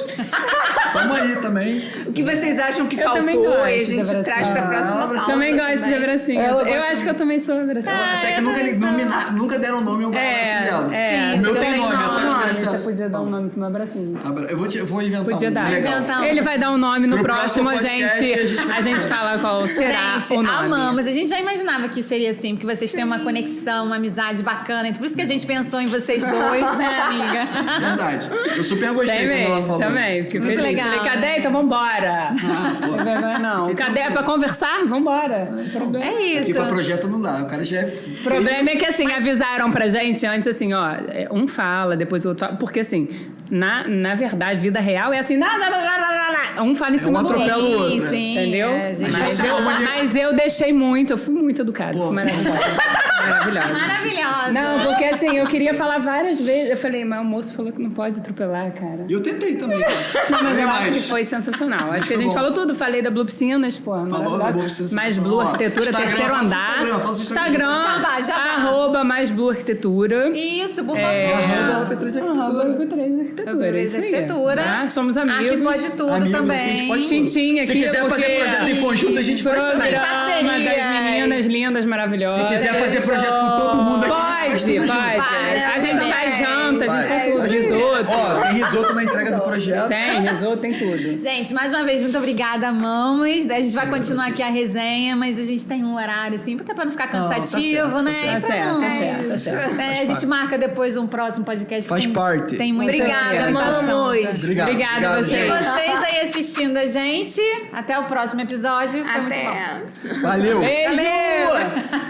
tamo 0.92 1.14
aí 1.14 1.36
também. 1.36 1.82
O 2.06 2.12
que 2.12 2.22
vocês 2.22 2.58
acham 2.58 2.86
que 2.86 2.98
Eu 2.98 3.12
também 3.12 3.34
faltou 3.34 3.66
e 3.66 3.74
a 3.74 3.84
gente 3.84 4.24
traz 4.24 4.48
pra 4.48 4.62
próxima 4.62 5.08
pauta 5.08 5.26
Também 5.26 5.56
gosto 5.56 5.85
de 5.86 5.92
também. 5.92 6.04
abracinho. 6.04 6.40
Ela 6.40 6.68
Eu 6.68 6.82
acho 6.84 7.02
que 7.02 7.10
eu 7.10 7.14
também 7.14 7.38
sou 7.40 7.58
abracinho. 7.60 7.94
Ela 7.94 8.16
só 8.16 8.26
que 8.26 8.40
nunca, 8.40 8.62
nomina- 8.62 9.30
nunca 9.32 9.58
deram 9.58 9.80
nome 9.80 10.04
ao 10.04 10.10
abracinho 10.10 10.62
dela. 10.62 10.94
é. 10.96 11.34
o 11.36 11.40
meu 11.40 11.54
tem 11.56 11.76
nome, 11.76 11.94
é 12.04 12.08
só 12.08 12.18
a 12.18 12.24
diferença. 12.24 12.70
Você 12.76 12.84
podia 12.84 13.08
dar 13.08 13.20
um 13.20 13.26
nome 13.30 13.50
pro 13.50 13.58
meu 13.58 13.68
abracinho. 13.68 14.20
Abra- 14.24 14.46
Eu 14.50 14.56
vou, 14.58 14.68
te- 14.68 14.78
eu 14.78 14.86
vou 14.86 15.02
inventar 15.02 15.24
Podia 15.24 15.48
um. 15.48 15.52
dar. 15.52 15.70
Legal. 15.70 15.92
Inventar. 15.92 16.24
Ele 16.26 16.42
vai 16.42 16.58
dar 16.58 16.70
um 16.72 16.78
nome 16.78 17.06
no 17.06 17.16
Pro 17.16 17.24
próximo, 17.24 17.68
próximo 17.68 17.88
podcast, 17.90 18.24
gente, 18.24 18.40
a 18.40 18.46
gente 18.46 18.72
a 18.72 18.80
gente 18.80 19.06
fala 19.06 19.38
qual 19.38 19.66
será 19.68 20.20
Gente, 20.20 20.32
o 20.38 20.42
nome. 20.42 20.48
amamos. 20.66 21.06
A 21.06 21.10
gente 21.10 21.28
já 21.30 21.38
imaginava 21.38 21.88
que 21.88 22.02
seria 22.02 22.30
assim, 22.30 22.54
porque 22.56 22.66
vocês 22.66 22.92
têm 22.92 23.04
uma 23.04 23.18
conexão, 23.20 23.86
uma 23.86 23.96
amizade 23.96 24.42
bacana. 24.42 24.88
Então, 24.88 24.98
por 25.00 25.06
isso 25.06 25.16
que 25.16 25.22
a 25.22 25.26
gente 25.26 25.46
pensou 25.46 25.80
em 25.80 25.86
vocês 25.86 26.24
dois, 26.26 26.76
né, 26.76 27.00
amiga? 27.06 27.44
Verdade. 27.80 28.30
Eu 28.56 28.64
super 28.64 28.92
gostei 28.92 29.18
Tem 29.18 29.28
quando 29.46 29.52
ela 29.56 29.62
falou. 29.62 29.78
também. 29.80 30.24
Fiquei 30.24 30.40
Muito 30.40 30.60
feliz. 30.60 30.76
legal, 30.78 30.92
Falei, 30.98 31.10
cadê? 31.10 31.38
Então 31.38 31.52
vambora. 31.52 32.30
Ah. 32.30 33.38
Não 33.40 33.56
não. 33.56 33.68
Fiquei 33.68 33.86
Cadê? 33.86 34.00
É 34.00 34.10
pra 34.10 34.22
conversar? 34.22 34.84
Vambora. 34.86 35.48
Problema. 35.76 36.04
É 36.04 36.38
Aqui 36.38 36.50
isso. 36.50 36.60
pra 36.60 36.68
projeto 36.68 37.08
não 37.08 37.20
dá. 37.20 37.42
O 37.42 37.46
cara 37.46 37.64
já 37.64 37.80
é. 37.80 37.84
O 37.86 38.22
problema 38.22 38.70
é 38.70 38.76
que, 38.76 38.84
assim, 38.84 39.10
avisaram 39.12 39.70
pra 39.70 39.88
gente 39.88 40.26
antes, 40.26 40.48
assim, 40.48 40.72
ó, 40.72 40.90
é, 41.08 41.28
um 41.30 41.46
fala, 41.46 41.96
depois 41.96 42.24
o 42.24 42.30
outro 42.30 42.46
fala. 42.46 42.58
Porque, 42.58 42.80
assim, 42.80 43.08
na, 43.50 43.86
na 43.86 44.14
verdade, 44.14 44.60
vida 44.60 44.80
real 44.80 45.12
é 45.12 45.18
assim, 45.18 45.38
lá, 45.38 45.56
lá, 45.56 45.68
lá, 45.68 46.62
um 46.62 46.74
fala 46.74 46.94
em 46.94 46.98
cima 46.98 47.20
um 47.20 47.22
do 47.22 47.34
outro. 47.34 47.90
Sim, 47.90 48.00
sim. 48.08 48.32
Entendeu? 48.32 48.70
É, 48.70 48.92
mas, 49.00 49.00
Mas 49.00 49.38
eu, 49.40 49.62
mas 49.62 50.16
eu 50.16 50.34
deixei 50.34 50.72
muito, 50.72 51.12
eu 51.12 51.18
fui 51.18 51.34
muito 51.34 51.62
educada. 51.62 51.96
Pô, 51.96 52.12
fui 52.14 52.22
maravilhosa. 53.28 53.68
Maravilhosa. 53.68 54.52
Não, 54.52 54.84
porque 54.86 55.04
assim, 55.04 55.36
eu 55.36 55.46
queria 55.46 55.74
falar 55.74 55.98
várias 55.98 56.40
vezes. 56.40 56.70
Eu 56.70 56.76
falei, 56.76 57.04
mas 57.04 57.20
o 57.20 57.24
moço 57.24 57.54
falou 57.54 57.72
que 57.72 57.80
não 57.82 57.90
pode 57.90 58.20
atropelar, 58.20 58.72
cara. 58.72 59.04
E 59.08 59.12
eu 59.12 59.20
tentei 59.20 59.56
também. 59.56 59.80
cara. 59.80 59.96
Não, 60.30 60.42
mas 60.42 60.58
eu 60.60 60.68
acho 60.68 60.80
mais. 60.80 60.96
que 61.02 61.08
foi 61.08 61.24
sensacional. 61.24 61.92
Acho 61.92 62.06
que 62.06 62.14
a 62.14 62.16
gente 62.16 62.28
bom. 62.28 62.34
falou 62.34 62.52
tudo. 62.52 62.74
Falei 62.74 63.02
da 63.02 63.10
Blue 63.10 63.24
Piscinas, 63.24 63.78
pô. 63.78 63.92
Falou 64.06 64.38
da. 64.38 64.50
Blue 64.52 64.62
Piscinas, 64.64 64.92
Mais 64.92 65.18
Blue 65.18 65.40
Arquitetura, 65.40 65.86
Instagram, 65.88 66.08
terceiro 66.08 66.34
andar. 66.34 66.70
Instagram, 66.70 66.98
fala 67.00 67.14
do 67.14 67.22
Instagram. 67.22 67.74
Jabá, 67.76 68.20
jabá. 68.22 68.42
Arroba 68.56 69.04
mais 69.04 69.30
Blue 69.30 69.50
Arquitetura. 69.50 70.30
Isso, 70.36 70.84
por 70.84 70.96
É, 70.98 71.36
favor. 71.36 71.74
Arroba 71.74 71.94
P3 71.96 72.16
Arroba 72.22 72.42
Arquitetura. 72.42 72.86
P3 72.86 73.20
Arquitetura. 73.20 73.72
P3 73.72 73.82
isso 73.82 73.96
aí. 73.98 74.14
Arquitetura. 74.14 74.88
Somos 74.88 75.16
amigos. 75.16 75.46
Aqui 75.52 75.56
pode 75.62 75.90
tudo 75.90 76.10
Amigo, 76.12 76.36
também. 76.36 76.58
a 76.64 76.76
gente 76.76 76.88
pode 76.88 77.06
Tintim 77.08 77.60
Se 77.60 77.70
aqui, 77.72 77.82
quiser 77.82 78.08
fazer 78.08 78.24
projeto 78.38 78.68
em 78.68 78.80
conjunto, 78.80 79.18
a 79.18 79.22
gente 79.22 79.42
faz 79.42 79.64
também. 79.64 79.92
Parcerias. 79.94 80.64
das 80.64 81.02
meninas 81.02 81.46
lindas, 81.46 81.84
maravilhosas. 81.84 82.42
Se 82.42 82.48
quiser 82.48 82.80
fazer 82.80 83.02
projeto 83.02 83.15
com 83.24 83.56
todo 83.56 83.76
mundo 83.82 84.04
aqui, 84.04 84.12
a 84.52 84.56
gente 84.56 84.86
Pode, 84.86 84.90
pode. 84.90 85.64
A 85.66 85.78
gente 85.78 85.98
vai. 85.98 86.10
faz 86.10 86.38
janta, 86.38 86.84
a 86.84 86.88
gente 86.88 86.96
Vai. 86.96 87.08
faz 87.08 87.24
tudo. 87.32 87.42
A 87.42 87.48
gente- 87.48 87.56
Risoto. 87.66 88.10
Ó, 88.10 88.40
tem 88.42 88.52
risoto 88.52 88.94
na 88.94 89.04
entrega 89.04 89.32
do 89.32 89.40
projeto. 89.42 89.88
Tem, 89.88 90.20
risoto, 90.28 90.56
tem 90.58 90.72
tudo. 90.74 91.20
Gente, 91.22 91.54
mais 91.54 91.72
uma 91.72 91.84
vez, 91.84 92.02
muito 92.02 92.16
obrigada, 92.18 92.70
mamas. 92.72 93.46
A 93.50 93.60
gente 93.60 93.74
vai 93.74 93.86
continuar 93.88 94.28
aqui 94.28 94.42
a 94.42 94.48
resenha, 94.48 95.16
mas 95.16 95.38
a 95.38 95.42
gente 95.42 95.66
tem 95.66 95.84
um 95.84 95.94
horário, 95.96 96.36
assim, 96.36 96.56
até 96.60 96.74
pra 96.74 96.84
não 96.84 96.92
ficar 96.92 97.06
tá 97.08 97.18
cansativo, 97.18 97.60
certo, 97.62 97.92
tá 97.92 98.02
né? 98.02 98.12
certo. 98.12 98.26
E 98.26 98.26
Tá 98.26 98.30
pra 98.30 98.40
certo, 98.40 98.66
não- 98.68 98.80
tá 98.80 98.90
certo, 98.90 99.28
tá 99.28 99.38
certo. 99.38 99.80
É, 99.80 100.00
a 100.00 100.04
gente 100.04 100.26
marca 100.26 100.58
depois 100.58 100.96
um 100.96 101.06
próximo 101.06 101.44
podcast. 101.44 101.82
que 101.84 101.88
Faz 101.88 102.04
tem, 102.04 102.12
parte. 102.12 102.56
Tem 102.56 102.72
muita 102.72 102.92
Obrigada, 102.92 103.58
assunto. 103.58 103.92
Obrigado. 104.36 104.68
Obrigada 104.68 105.14
a 105.14 105.20
E 105.20 105.24
vocês. 105.24 105.48
vocês 105.48 106.02
aí 106.04 106.28
assistindo 106.28 106.76
a 106.76 106.86
gente. 106.86 107.40
Até 107.72 107.98
o 107.98 108.04
próximo 108.04 108.40
episódio. 108.40 109.04
Foi 109.04 109.20
muito 109.20 109.34
bom. 109.34 109.48
Até. 109.50 110.14
Valeu. 110.20 110.60
Beijo! 110.60 110.96
Valeu! 110.96 112.00